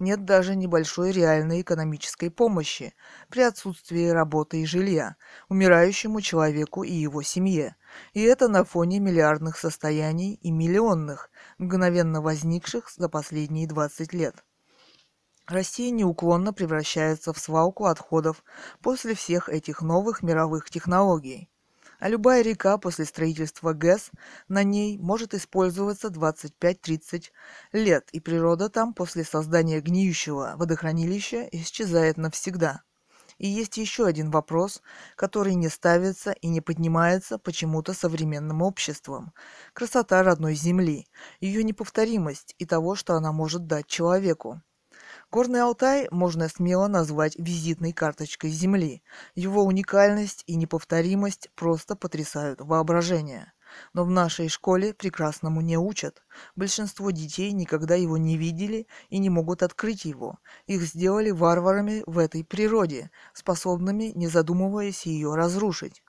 Нет 0.00 0.24
даже 0.24 0.56
небольшой 0.56 1.12
реальной 1.12 1.60
экономической 1.60 2.30
помощи 2.32 2.92
при 3.30 3.42
отсутствии 3.42 4.08
работы 4.08 4.62
и 4.62 4.66
жилья 4.66 5.14
умирающему 5.48 6.20
человеку 6.20 6.82
и 6.82 6.92
его 6.92 7.22
семье. 7.22 7.76
И 8.12 8.22
это 8.22 8.48
на 8.48 8.64
фоне 8.64 8.98
миллиардных 8.98 9.56
состояний 9.56 10.34
и 10.34 10.50
миллионных, 10.50 11.30
мгновенно 11.58 12.20
возникших 12.20 12.90
за 12.90 13.08
последние 13.08 13.68
20 13.68 14.12
лет. 14.12 14.44
Россия 15.46 15.92
неуклонно 15.92 16.52
превращается 16.52 17.32
в 17.32 17.38
свалку 17.38 17.84
отходов 17.84 18.42
после 18.82 19.14
всех 19.14 19.48
этих 19.48 19.80
новых 19.80 20.22
мировых 20.22 20.68
технологий. 20.70 21.48
А 22.00 22.08
любая 22.08 22.42
река 22.42 22.76
после 22.78 23.04
строительства 23.04 23.72
ГЭС 23.72 24.10
на 24.48 24.64
ней 24.64 24.98
может 24.98 25.34
использоваться 25.34 26.08
25-30 26.08 27.30
лет, 27.72 28.08
и 28.10 28.18
природа 28.18 28.68
там 28.68 28.92
после 28.92 29.22
создания 29.22 29.80
гниющего 29.80 30.54
водохранилища 30.56 31.48
исчезает 31.52 32.16
навсегда. 32.16 32.82
И 33.38 33.46
есть 33.46 33.76
еще 33.76 34.06
один 34.06 34.30
вопрос, 34.30 34.82
который 35.14 35.54
не 35.54 35.68
ставится 35.68 36.32
и 36.32 36.48
не 36.48 36.60
поднимается 36.60 37.38
почему-то 37.38 37.92
современным 37.92 38.62
обществом. 38.62 39.32
Красота 39.74 40.22
родной 40.22 40.54
земли, 40.54 41.06
ее 41.40 41.62
неповторимость 41.62 42.54
и 42.58 42.66
того, 42.66 42.96
что 42.96 43.14
она 43.14 43.32
может 43.32 43.66
дать 43.66 43.86
человеку. 43.86 44.60
Горный 45.36 45.60
Алтай 45.60 46.08
можно 46.10 46.48
смело 46.48 46.86
назвать 46.86 47.36
визитной 47.36 47.92
карточкой 47.92 48.48
Земли. 48.48 49.02
Его 49.34 49.64
уникальность 49.64 50.42
и 50.46 50.56
неповторимость 50.56 51.50
просто 51.54 51.94
потрясают 51.94 52.62
воображение. 52.62 53.52
Но 53.92 54.06
в 54.06 54.10
нашей 54.10 54.48
школе 54.48 54.94
прекрасному 54.94 55.60
не 55.60 55.76
учат. 55.76 56.22
Большинство 56.54 57.10
детей 57.10 57.52
никогда 57.52 57.96
его 57.96 58.16
не 58.16 58.38
видели 58.38 58.86
и 59.10 59.18
не 59.18 59.28
могут 59.28 59.62
открыть 59.62 60.06
его. 60.06 60.38
Их 60.66 60.80
сделали 60.80 61.32
варварами 61.32 62.02
в 62.06 62.16
этой 62.16 62.42
природе, 62.42 63.10
способными, 63.34 64.12
не 64.14 64.28
задумываясь, 64.28 65.04
ее 65.04 65.34
разрушить. 65.34 66.02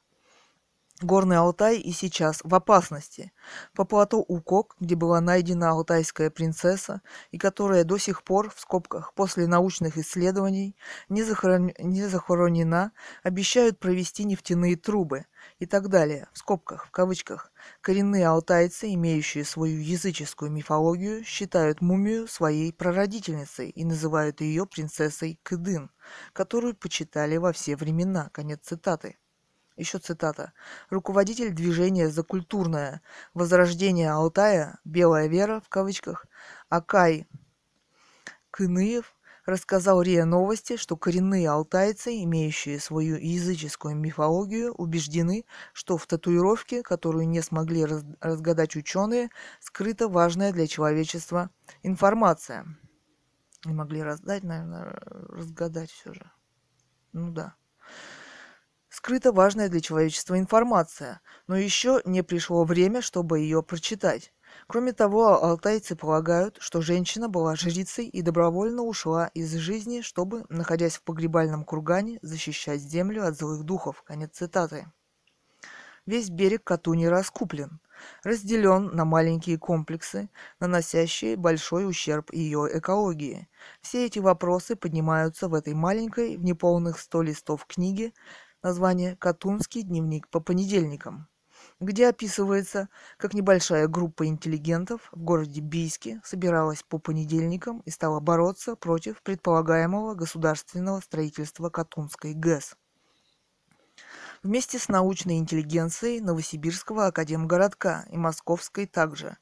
Горный 1.01 1.37
Алтай 1.37 1.77
и 1.77 1.91
сейчас 1.91 2.41
в 2.43 2.55
опасности. 2.55 3.31
По 3.75 3.85
плато 3.85 4.17
Укок, 4.17 4.75
где 4.79 4.95
была 4.95 5.21
найдена 5.21 5.69
алтайская 5.69 6.31
принцесса, 6.31 7.03
и 7.29 7.37
которая 7.37 7.83
до 7.83 7.99
сих 7.99 8.23
пор, 8.23 8.49
в 8.49 8.59
скобках, 8.59 9.13
после 9.13 9.45
научных 9.45 9.99
исследований, 9.99 10.75
не, 11.07 11.21
захорон... 11.21 11.71
не 11.77 12.07
захоронена, 12.07 12.93
обещают 13.21 13.77
провести 13.79 14.23
нефтяные 14.23 14.75
трубы 14.75 15.25
и 15.59 15.67
так 15.67 15.89
далее, 15.89 16.29
в 16.33 16.39
скобках, 16.39 16.87
в 16.87 16.89
кавычках. 16.89 17.51
Коренные 17.81 18.25
алтайцы, 18.25 18.91
имеющие 18.95 19.45
свою 19.45 19.79
языческую 19.79 20.49
мифологию, 20.49 21.23
считают 21.23 21.79
мумию 21.79 22.27
своей 22.27 22.73
прародительницей 22.73 23.69
и 23.69 23.85
называют 23.85 24.41
ее 24.41 24.65
принцессой 24.65 25.39
Кыдын, 25.43 25.91
которую 26.33 26.75
почитали 26.75 27.37
во 27.37 27.53
все 27.53 27.75
времена. 27.75 28.31
Конец 28.33 28.61
цитаты. 28.63 29.17
Еще 29.77 29.99
цитата. 29.99 30.53
Руководитель 30.89 31.53
движения 31.53 32.09
за 32.09 32.23
культурное 32.23 33.01
возрождение 33.35 34.09
Алтая, 34.09 34.79
«Белая 34.83 35.27
вера» 35.27 35.61
в 35.61 35.69
кавычках, 35.69 36.25
Акай 36.67 37.27
Кыныев 38.49 39.15
рассказал 39.45 40.01
РИА 40.01 40.25
Новости, 40.25 40.77
что 40.77 40.97
коренные 40.97 41.47
алтайцы, 41.47 42.23
имеющие 42.23 42.79
свою 42.79 43.17
языческую 43.17 43.95
мифологию, 43.95 44.73
убеждены, 44.73 45.45
что 45.73 45.97
в 45.97 46.07
татуировке, 46.07 46.81
которую 46.81 47.29
не 47.29 47.43
смогли 47.43 47.85
раз 47.85 48.03
разгадать 48.19 48.75
ученые, 48.75 49.29
скрыта 49.59 50.09
важная 50.09 50.51
для 50.51 50.65
человечества 50.65 51.51
информация. 51.83 52.65
Не 53.63 53.73
могли 53.73 54.01
раздать, 54.01 54.43
наверное, 54.43 54.99
разгадать 55.29 55.91
все 55.91 56.13
же. 56.13 56.31
Ну 57.13 57.31
да 57.31 57.55
скрыта 58.97 59.31
важная 59.31 59.69
для 59.69 59.79
человечества 59.79 60.39
информация, 60.39 61.21
но 61.45 61.55
еще 61.55 62.01
не 62.03 62.23
пришло 62.23 62.63
время, 62.63 63.03
чтобы 63.03 63.37
ее 63.37 63.61
прочитать. 63.61 64.33
Кроме 64.65 64.91
того, 64.91 65.43
алтайцы 65.43 65.95
полагают, 65.95 66.57
что 66.59 66.81
женщина 66.81 67.29
была 67.29 67.55
жрицей 67.55 68.07
и 68.07 68.23
добровольно 68.23 68.81
ушла 68.81 69.27
из 69.35 69.53
жизни, 69.53 70.01
чтобы, 70.01 70.45
находясь 70.49 70.97
в 70.97 71.03
погребальном 71.03 71.63
кургане, 71.63 72.17
защищать 72.23 72.81
землю 72.81 73.27
от 73.27 73.37
злых 73.37 73.63
духов. 73.63 74.01
Конец 74.01 74.31
цитаты. 74.33 74.87
Весь 76.07 76.29
берег 76.31 76.63
Катуни 76.63 77.05
раскуплен, 77.05 77.79
разделен 78.23 78.95
на 78.95 79.05
маленькие 79.05 79.59
комплексы, 79.59 80.29
наносящие 80.59 81.35
большой 81.35 81.87
ущерб 81.87 82.33
ее 82.33 82.67
экологии. 82.73 83.47
Все 83.81 84.05
эти 84.05 84.17
вопросы 84.17 84.75
поднимаются 84.75 85.49
в 85.49 85.53
этой 85.53 85.73
маленькой, 85.73 86.37
в 86.37 86.43
неполных 86.43 86.97
сто 86.99 87.21
листов 87.21 87.65
книге, 87.67 88.13
название 88.63 89.15
«Катунский 89.15 89.83
дневник 89.83 90.27
по 90.29 90.39
понедельникам», 90.39 91.27
где 91.79 92.09
описывается, 92.09 92.89
как 93.17 93.33
небольшая 93.33 93.87
группа 93.87 94.25
интеллигентов 94.25 95.09
в 95.11 95.19
городе 95.21 95.61
Бийске 95.61 96.21
собиралась 96.23 96.83
по 96.83 96.97
понедельникам 96.97 97.81
и 97.81 97.91
стала 97.91 98.19
бороться 98.19 98.75
против 98.75 99.21
предполагаемого 99.21 100.15
государственного 100.15 100.99
строительства 101.01 101.69
Катунской 101.69 102.33
ГЭС. 102.33 102.75
Вместе 104.43 104.77
с 104.77 104.87
научной 104.87 105.37
интеллигенцией 105.37 106.21
Новосибирского 106.21 107.07
академгородка 107.07 108.05
и 108.11 108.17
Московской 108.17 108.85
также. 108.85 109.37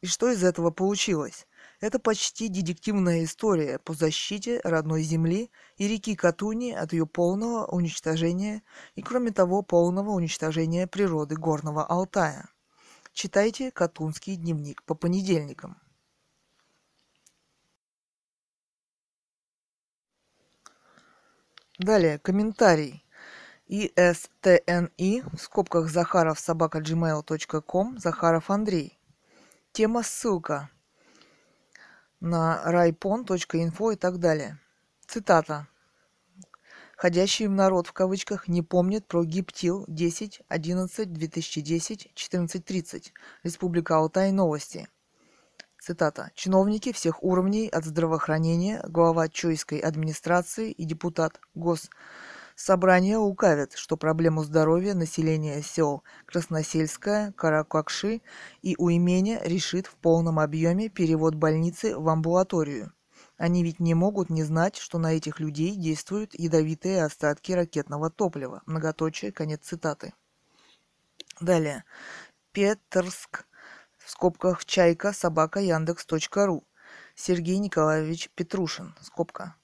И 0.00 0.06
что 0.06 0.28
из 0.30 0.42
этого 0.42 0.70
получилось? 0.70 1.46
Это 1.80 1.98
почти 1.98 2.48
детективная 2.48 3.24
история 3.24 3.78
по 3.78 3.94
защите 3.94 4.60
родной 4.64 5.02
земли 5.02 5.50
и 5.78 5.88
реки 5.88 6.14
Катуни 6.14 6.72
от 6.72 6.92
ее 6.92 7.06
полного 7.06 7.64
уничтожения 7.66 8.62
и, 8.96 9.02
кроме 9.02 9.30
того, 9.32 9.62
полного 9.62 10.10
уничтожения 10.10 10.86
природы 10.86 11.36
Горного 11.36 11.86
Алтая. 11.86 12.50
Читайте 13.14 13.70
«Катунский 13.70 14.36
дневник» 14.36 14.82
по 14.82 14.94
понедельникам. 14.94 15.80
Далее, 21.78 22.18
комментарий. 22.18 23.06
ИСТНИ, 23.68 25.22
в 25.32 25.38
скобках 25.38 25.88
Захаров 25.88 26.38
собака 26.38 26.80
gmail.com, 26.80 27.98
Захаров 27.98 28.50
Андрей. 28.50 28.98
Тема 29.72 30.02
ссылка 30.02 30.68
на 32.20 32.62
райпон.инфо 32.64 33.92
и 33.92 33.96
так 33.96 34.18
далее. 34.18 34.58
Цитата. 35.06 35.66
Ходящий 36.96 37.46
им 37.46 37.56
народ 37.56 37.86
в 37.86 37.92
кавычках 37.92 38.46
не 38.46 38.62
помнит 38.62 39.06
про 39.06 39.24
гиптил 39.24 39.84
10 39.88 40.42
11 40.48 41.12
2010 41.12 42.12
14.30. 42.14 43.12
Республика 43.42 43.96
Алтай. 43.96 44.32
Новости. 44.32 44.88
Цитата. 45.80 46.30
Чиновники 46.34 46.92
всех 46.92 47.22
уровней 47.22 47.68
от 47.68 47.86
здравоохранения, 47.86 48.84
глава 48.86 49.28
Чойской 49.28 49.78
администрации 49.78 50.72
и 50.72 50.84
депутат 50.84 51.40
Госсобрания 52.60 53.16
лукавят, 53.16 53.72
что 53.72 53.96
проблему 53.96 54.44
здоровья 54.44 54.92
населения 54.92 55.62
сел 55.62 56.02
Красносельская, 56.26 57.32
Каракакши 57.32 58.20
и 58.60 58.74
Уйменя 58.76 59.40
решит 59.42 59.86
в 59.86 59.94
полном 59.94 60.38
объеме 60.38 60.90
перевод 60.90 61.34
больницы 61.34 61.96
в 61.96 62.06
амбулаторию. 62.06 62.92
Они 63.38 63.64
ведь 63.64 63.80
не 63.80 63.94
могут 63.94 64.28
не 64.28 64.44
знать, 64.44 64.76
что 64.76 64.98
на 64.98 65.14
этих 65.14 65.40
людей 65.40 65.74
действуют 65.74 66.38
ядовитые 66.38 67.02
остатки 67.02 67.52
ракетного 67.52 68.10
топлива. 68.10 68.60
Многоточие, 68.66 69.32
конец 69.32 69.60
цитаты. 69.62 70.12
Далее. 71.40 71.84
Петерск, 72.52 73.46
в 73.96 74.10
скобках 74.10 74.66
чайка, 74.66 75.14
собака, 75.14 75.60
яндекс.ру. 75.60 76.66
Сергей 77.14 77.56
Николаевич 77.56 78.28
Петрушин, 78.34 78.94
скобка. 79.00 79.56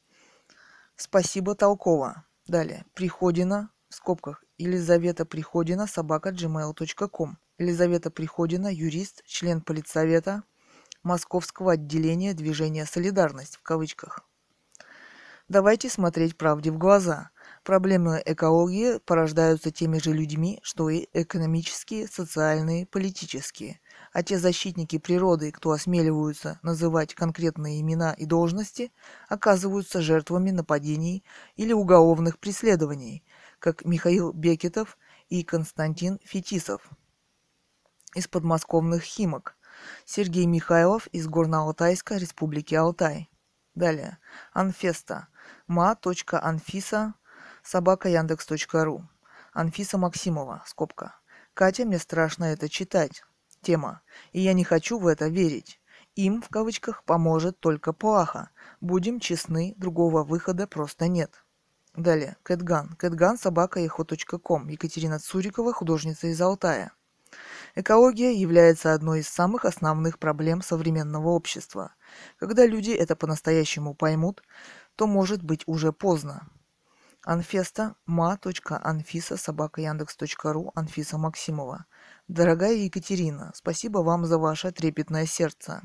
Спасибо, 0.97 1.55
Толкова. 1.55 2.25
Далее. 2.47 2.85
Приходина, 2.95 3.71
в 3.89 3.95
скобках, 3.95 4.45
Елизавета 4.57 5.25
Приходина, 5.25 5.87
собака, 5.87 6.31
gmail.com. 6.31 7.39
Елизавета 7.59 8.11
Приходина, 8.11 8.69
юрист, 8.73 9.25
член 9.27 9.61
политсовета, 9.61 10.45
Московского 11.03 11.73
отделения 11.73 12.35
движения 12.35 12.85
«Солидарность» 12.85 13.57
в 13.57 13.63
кавычках. 13.63 14.21
Давайте 15.49 15.89
смотреть 15.89 16.37
правде 16.37 16.71
в 16.71 16.79
глаза. 16.79 17.31
Проблемы 17.63 18.23
экологии 18.25 18.99
порождаются 18.99 19.71
теми 19.71 19.99
же 19.99 20.13
людьми, 20.13 20.59
что 20.63 20.89
и 20.89 21.07
экономические, 21.13 22.09
социальные, 22.09 22.87
политические. 22.87 23.81
А 24.17 24.23
те 24.23 24.39
защитники 24.39 24.97
природы, 24.99 25.53
кто 25.53 25.73
осмеливаются 25.73 26.59
называть 26.63 27.15
конкретные 27.15 27.83
имена 27.83 28.15
и 28.15 28.25
должности, 28.25 28.91
оказываются 29.29 30.01
жертвами 30.01 30.53
нападений 30.53 31.23
или 31.57 31.75
уголовных 31.75 32.39
преследований, 32.39 33.23
как 33.59 33.85
Михаил 33.85 34.33
Бекетов 34.33 34.97
и 35.29 35.43
Константин 35.43 36.19
Фетисов 36.25 36.89
из 38.15 38.27
подмосковных 38.27 39.03
Химок, 39.03 39.55
Сергей 40.07 40.47
Михайлов 40.47 41.09
из 41.09 41.29
Горно-Алтайска, 41.29 42.17
Республики 42.17 42.75
Алтай. 42.75 43.29
Далее. 43.75 44.17
Анфеста. 44.55 45.29
ма.анфиса 45.67 47.13
собака 47.63 48.09
яндекс.ру. 48.09 49.07
Анфиса 49.53 49.99
Максимова. 49.99 50.63
Скобка. 50.65 51.17
Катя, 51.53 51.85
мне 51.85 51.99
страшно 51.99 52.45
это 52.45 52.71
читать. 52.71 53.23
Тема. 53.67 54.01
И 54.31 54.41
я 54.41 54.53
не 54.53 54.63
хочу 54.63 54.97
в 54.97 55.09
это 55.09 55.27
верить. 55.27 55.81
Им, 56.15 56.41
в 56.41 56.49
кавычках, 56.51 57.03
поможет 57.03 57.59
только 57.59 57.93
плаха. 57.93 58.51
Будем 58.81 59.19
честны, 59.19 59.75
другого 59.77 60.23
выхода 60.23 60.69
просто 60.69 61.09
нет. 61.09 61.45
Далее. 61.97 62.37
Кэтган. 62.45 62.95
Кэтган 62.97 63.37
собака 63.37 63.81
Екатерина 64.69 65.19
Цурикова, 65.19 65.73
художница 65.73 66.29
из 66.29 66.41
Алтая. 66.41 66.93
Экология 67.75 68.35
является 68.35 68.95
одной 68.95 69.19
из 69.19 69.29
самых 69.29 69.65
основных 69.65 70.21
проблем 70.21 70.63
современного 70.63 71.31
общества. 71.31 71.93
Когда 72.39 72.67
люди 72.67 72.93
это 72.93 73.17
по-настоящему 73.17 73.95
поймут, 73.95 74.45
то 74.95 75.09
может 75.09 75.43
быть 75.43 75.65
уже 75.67 75.93
поздно. 75.93 76.49
Анфеста 77.25 77.97
ма.анфиса 78.07 79.37
собака 79.37 79.81
яндекс.ру 79.81 80.71
Анфиса 80.77 81.19
Максимова. 81.19 81.87
Дорогая 82.29 82.75
Екатерина, 82.75 83.53
спасибо 83.55 83.99
вам 83.99 84.27
за 84.27 84.37
ваше 84.37 84.73
трепетное 84.73 85.27
сердце. 85.27 85.83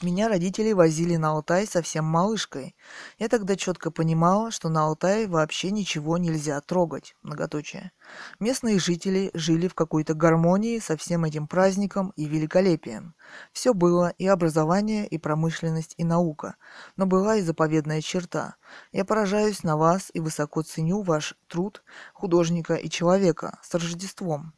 Меня 0.00 0.28
родители 0.28 0.72
возили 0.72 1.16
на 1.16 1.32
Алтай 1.32 1.66
совсем 1.66 2.06
малышкой. 2.06 2.74
Я 3.18 3.28
тогда 3.28 3.56
четко 3.56 3.90
понимала, 3.90 4.50
что 4.50 4.70
на 4.70 4.86
Алтае 4.86 5.26
вообще 5.26 5.70
ничего 5.70 6.16
нельзя 6.16 6.58
трогать. 6.62 7.14
Многоточие. 7.22 7.92
Местные 8.38 8.78
жители 8.78 9.30
жили 9.34 9.68
в 9.68 9.74
какой-то 9.74 10.14
гармонии 10.14 10.78
со 10.78 10.96
всем 10.96 11.26
этим 11.26 11.46
праздником 11.46 12.14
и 12.16 12.24
великолепием. 12.24 13.14
Все 13.52 13.74
было 13.74 14.14
и 14.16 14.26
образование, 14.26 15.06
и 15.06 15.18
промышленность, 15.18 15.92
и 15.98 16.04
наука. 16.04 16.56
Но 16.96 17.04
была 17.04 17.36
и 17.36 17.42
заповедная 17.42 18.00
черта. 18.00 18.56
Я 18.92 19.04
поражаюсь 19.04 19.62
на 19.62 19.76
вас 19.76 20.10
и 20.14 20.20
высоко 20.20 20.62
ценю 20.62 21.02
ваш 21.02 21.34
труд 21.48 21.82
художника 22.14 22.76
и 22.76 22.88
человека 22.88 23.58
с 23.62 23.74
Рождеством. 23.74 24.54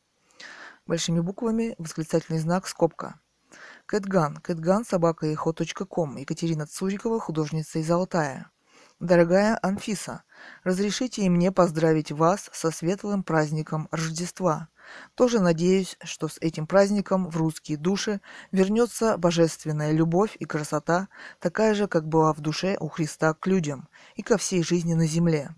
Большими 0.93 1.21
буквами 1.21 1.75
восклицательный 1.79 2.39
знак 2.39 2.69
скобка. 2.69 3.19
Кэтган. 3.87 4.37
Кэтган 4.37 4.85
собака 4.85 5.35
ком. 5.89 6.19
Екатерина 6.19 6.67
Цурикова, 6.67 7.19
художница 7.19 7.79
из 7.79 7.91
Алтая. 7.91 8.51
Дорогая 9.01 9.59
Анфиса, 9.63 10.23
разрешите 10.65 11.23
и 11.23 11.31
мне 11.31 11.51
поздравить 11.51 12.13
вас 12.13 12.51
со 12.53 12.71
светлым 12.71 13.23
праздником 13.23 13.89
Рождества. 13.91 14.69
Тоже 15.15 15.41
надеюсь, 15.41 15.97
что 16.05 16.29
с 16.29 16.37
этим 16.43 16.67
праздником 16.67 17.31
в 17.31 17.39
русские 17.39 17.79
души 17.79 18.21
вернется 18.51 19.17
божественная 19.17 19.93
любовь 19.93 20.37
и 20.41 20.45
красота, 20.45 21.09
такая 21.41 21.73
же, 21.73 21.89
как 21.89 22.07
была 22.07 22.35
в 22.35 22.41
душе 22.43 22.77
у 22.79 22.89
Христа 22.89 23.33
к 23.33 23.47
людям 23.47 23.89
и 24.15 24.21
ко 24.21 24.37
всей 24.37 24.63
жизни 24.63 24.93
на 24.93 25.07
земле. 25.07 25.57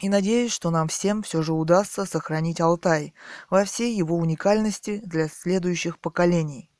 И 0.00 0.08
надеюсь, 0.08 0.52
что 0.52 0.70
нам 0.70 0.88
всем 0.88 1.22
все 1.22 1.42
же 1.42 1.52
удастся 1.52 2.06
сохранить 2.06 2.60
Алтай 2.60 3.12
во 3.50 3.64
всей 3.64 3.94
его 3.94 4.16
уникальности 4.16 5.02
для 5.04 5.28
следующих 5.28 5.98
поколений. 5.98 6.70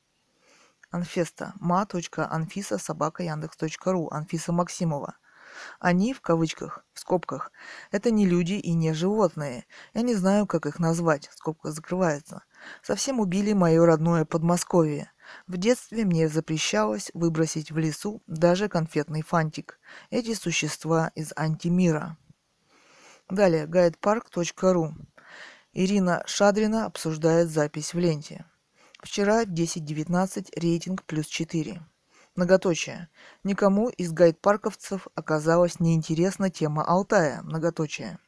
Анфеста. 0.89 1.53
ма.анфиса 1.59 2.79
собака 2.79 3.21
яндекс.ру. 3.21 4.09
Анфиса 4.09 4.51
Максимова. 4.51 5.15
Они, 5.79 6.13
в 6.13 6.21
кавычках, 6.21 6.83
в 6.93 6.99
скобках, 6.99 7.51
это 7.91 8.09
не 8.09 8.25
люди 8.25 8.53
и 8.53 8.73
не 8.73 8.91
животные. 8.93 9.65
Я 9.93 10.01
не 10.01 10.15
знаю, 10.15 10.47
как 10.47 10.65
их 10.65 10.79
назвать. 10.79 11.29
Скобка 11.35 11.71
закрывается. 11.71 12.43
Совсем 12.81 13.19
убили 13.19 13.53
мое 13.53 13.85
родное 13.85 14.25
Подмосковье. 14.25 15.11
В 15.47 15.57
детстве 15.57 16.05
мне 16.05 16.27
запрещалось 16.27 17.11
выбросить 17.13 17.71
в 17.71 17.77
лесу 17.77 18.23
даже 18.25 18.67
конфетный 18.67 19.21
фантик. 19.21 19.79
Эти 20.09 20.33
существа 20.33 21.11
из 21.15 21.31
антимира. 21.35 22.17
Далее, 23.31 23.65
guidepark.ru. 23.65 24.91
Ирина 25.71 26.21
Шадрина 26.25 26.85
обсуждает 26.85 27.47
запись 27.49 27.93
в 27.93 27.97
ленте. 27.97 28.43
Вчера 29.01 29.45
10-19 29.45 30.49
рейтинг 30.59 31.05
плюс 31.05 31.27
4. 31.27 31.81
Многоточие. 32.35 33.07
Никому 33.45 33.87
из 33.87 34.11
гайд-парковцев 34.11 35.07
оказалась 35.15 35.79
неинтересна 35.79 36.49
тема 36.49 36.83
Алтая. 36.83 37.41
Многоточие. 37.43 38.19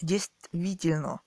Действительно 0.00 1.20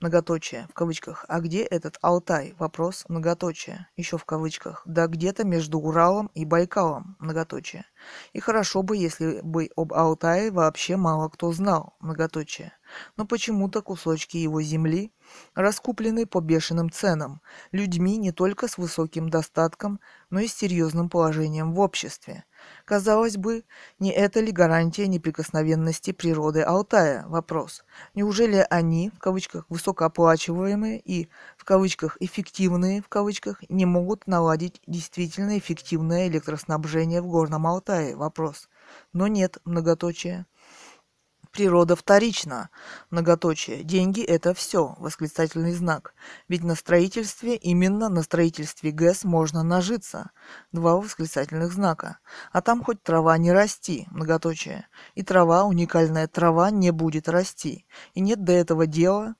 многоточие, 0.00 0.66
в 0.70 0.74
кавычках. 0.74 1.24
А 1.28 1.40
где 1.40 1.62
этот 1.62 1.98
Алтай? 2.02 2.54
Вопрос, 2.58 3.04
многоточие, 3.08 3.88
еще 3.96 4.18
в 4.18 4.24
кавычках. 4.24 4.82
Да 4.84 5.06
где-то 5.06 5.44
между 5.44 5.78
Уралом 5.78 6.30
и 6.34 6.44
Байкалом, 6.44 7.16
многоточие. 7.18 7.86
И 8.32 8.40
хорошо 8.40 8.82
бы, 8.82 8.96
если 8.96 9.40
бы 9.42 9.70
об 9.76 9.92
Алтае 9.92 10.50
вообще 10.50 10.96
мало 10.96 11.28
кто 11.28 11.52
знал, 11.52 11.96
многоточие. 12.00 12.72
Но 13.16 13.26
почему-то 13.26 13.82
кусочки 13.82 14.36
его 14.36 14.62
земли 14.62 15.12
раскуплены 15.54 16.26
по 16.26 16.40
бешеным 16.40 16.90
ценам, 16.90 17.40
людьми 17.72 18.16
не 18.16 18.32
только 18.32 18.68
с 18.68 18.78
высоким 18.78 19.28
достатком, 19.28 20.00
но 20.30 20.40
и 20.40 20.46
с 20.46 20.54
серьезным 20.54 21.08
положением 21.08 21.74
в 21.74 21.80
обществе– 21.80 22.44
Казалось 22.84 23.36
бы, 23.36 23.64
не 23.98 24.12
это 24.12 24.40
ли 24.40 24.52
гарантия 24.52 25.06
неприкосновенности 25.06 26.12
природы 26.12 26.62
Алтая? 26.62 27.26
Вопрос. 27.26 27.84
Неужели 28.14 28.64
они, 28.70 29.10
в 29.10 29.18
кавычках, 29.18 29.66
высокооплачиваемые 29.68 31.00
и, 31.00 31.28
в 31.56 31.64
кавычках, 31.64 32.16
эффективные, 32.20 33.02
в 33.02 33.08
кавычках, 33.08 33.62
не 33.68 33.86
могут 33.86 34.26
наладить 34.26 34.80
действительно 34.86 35.58
эффективное 35.58 36.28
электроснабжение 36.28 37.22
в 37.22 37.26
Горном 37.26 37.66
Алтае? 37.66 38.14
Вопрос. 38.14 38.68
Но 39.12 39.26
нет, 39.26 39.58
многоточие. 39.64 40.46
Природа 41.56 41.96
вторична. 41.96 42.68
Многоточие. 43.08 43.82
Деньги– 43.82 44.20
это 44.22 44.52
все. 44.52 44.94
Восклицательный 44.98 45.72
знак. 45.72 46.12
Ведь 46.48 46.62
на 46.62 46.74
строительстве, 46.74 47.56
именно 47.56 48.10
на 48.10 48.22
строительстве 48.22 48.90
ГЭС 48.90 49.24
можно 49.24 49.62
нажиться. 49.62 50.32
Два 50.72 50.96
восклицательных 50.96 51.72
знака. 51.72 52.18
А 52.52 52.60
там 52.60 52.84
хоть 52.84 53.02
трава 53.02 53.38
не 53.38 53.52
расти. 53.52 54.06
Многоточие. 54.10 54.86
И 55.14 55.22
трава, 55.22 55.64
уникальная 55.64 56.28
трава, 56.28 56.70
не 56.70 56.90
будет 56.90 57.26
расти. 57.26 57.86
И 58.12 58.20
нет 58.20 58.44
до 58.44 58.52
этого 58.52 58.86
дела 58.86 59.34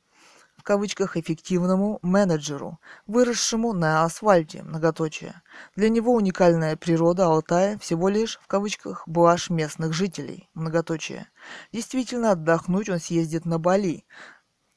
кавычках 0.66 1.16
эффективному 1.16 2.00
менеджеру, 2.02 2.80
выросшему 3.06 3.72
на 3.72 4.02
асфальте, 4.04 4.64
многоточие. 4.64 5.40
Для 5.76 5.88
него 5.88 6.12
уникальная 6.12 6.76
природа 6.76 7.26
Алтая 7.26 7.78
всего 7.78 8.08
лишь 8.08 8.40
в 8.42 8.48
кавычках 8.48 9.04
блажь 9.06 9.48
местных 9.48 9.92
жителей, 9.92 10.50
многоточие. 10.54 11.28
Действительно 11.72 12.32
отдохнуть 12.32 12.88
он 12.88 12.98
съездит 12.98 13.44
на 13.44 13.60
Бали, 13.60 14.04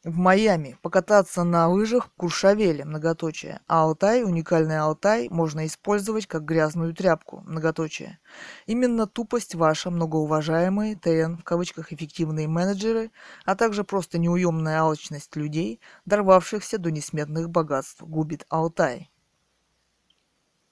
в 0.04 0.18
Майами, 0.18 0.78
покататься 0.82 1.44
на 1.44 1.68
лыжах 1.68 2.08
в 2.08 2.12
Куршавеле, 2.16 2.86
многоточие. 2.86 3.60
А 3.68 3.84
Алтай, 3.84 4.24
уникальный 4.24 4.80
Алтай, 4.80 5.28
можно 5.30 5.66
использовать 5.66 6.26
как 6.26 6.46
грязную 6.46 6.94
тряпку, 6.94 7.42
многоточие. 7.46 8.20
Именно 8.66 9.08
тупость 9.08 9.56
ваша, 9.56 9.92
многоуважаемые 9.92 10.96
ТН, 10.96 11.36
в 11.36 11.44
кавычках 11.44 11.92
эффективные 11.92 12.48
менеджеры, 12.48 13.12
а 13.46 13.56
также 13.56 13.84
просто 13.84 14.18
неуемная 14.18 14.80
алчность 14.80 15.36
людей, 15.36 15.82
дорвавшихся 16.06 16.78
до 16.78 16.92
несметных 16.92 17.50
богатств, 17.50 18.02
губит 18.02 18.46
Алтай. 18.50 19.12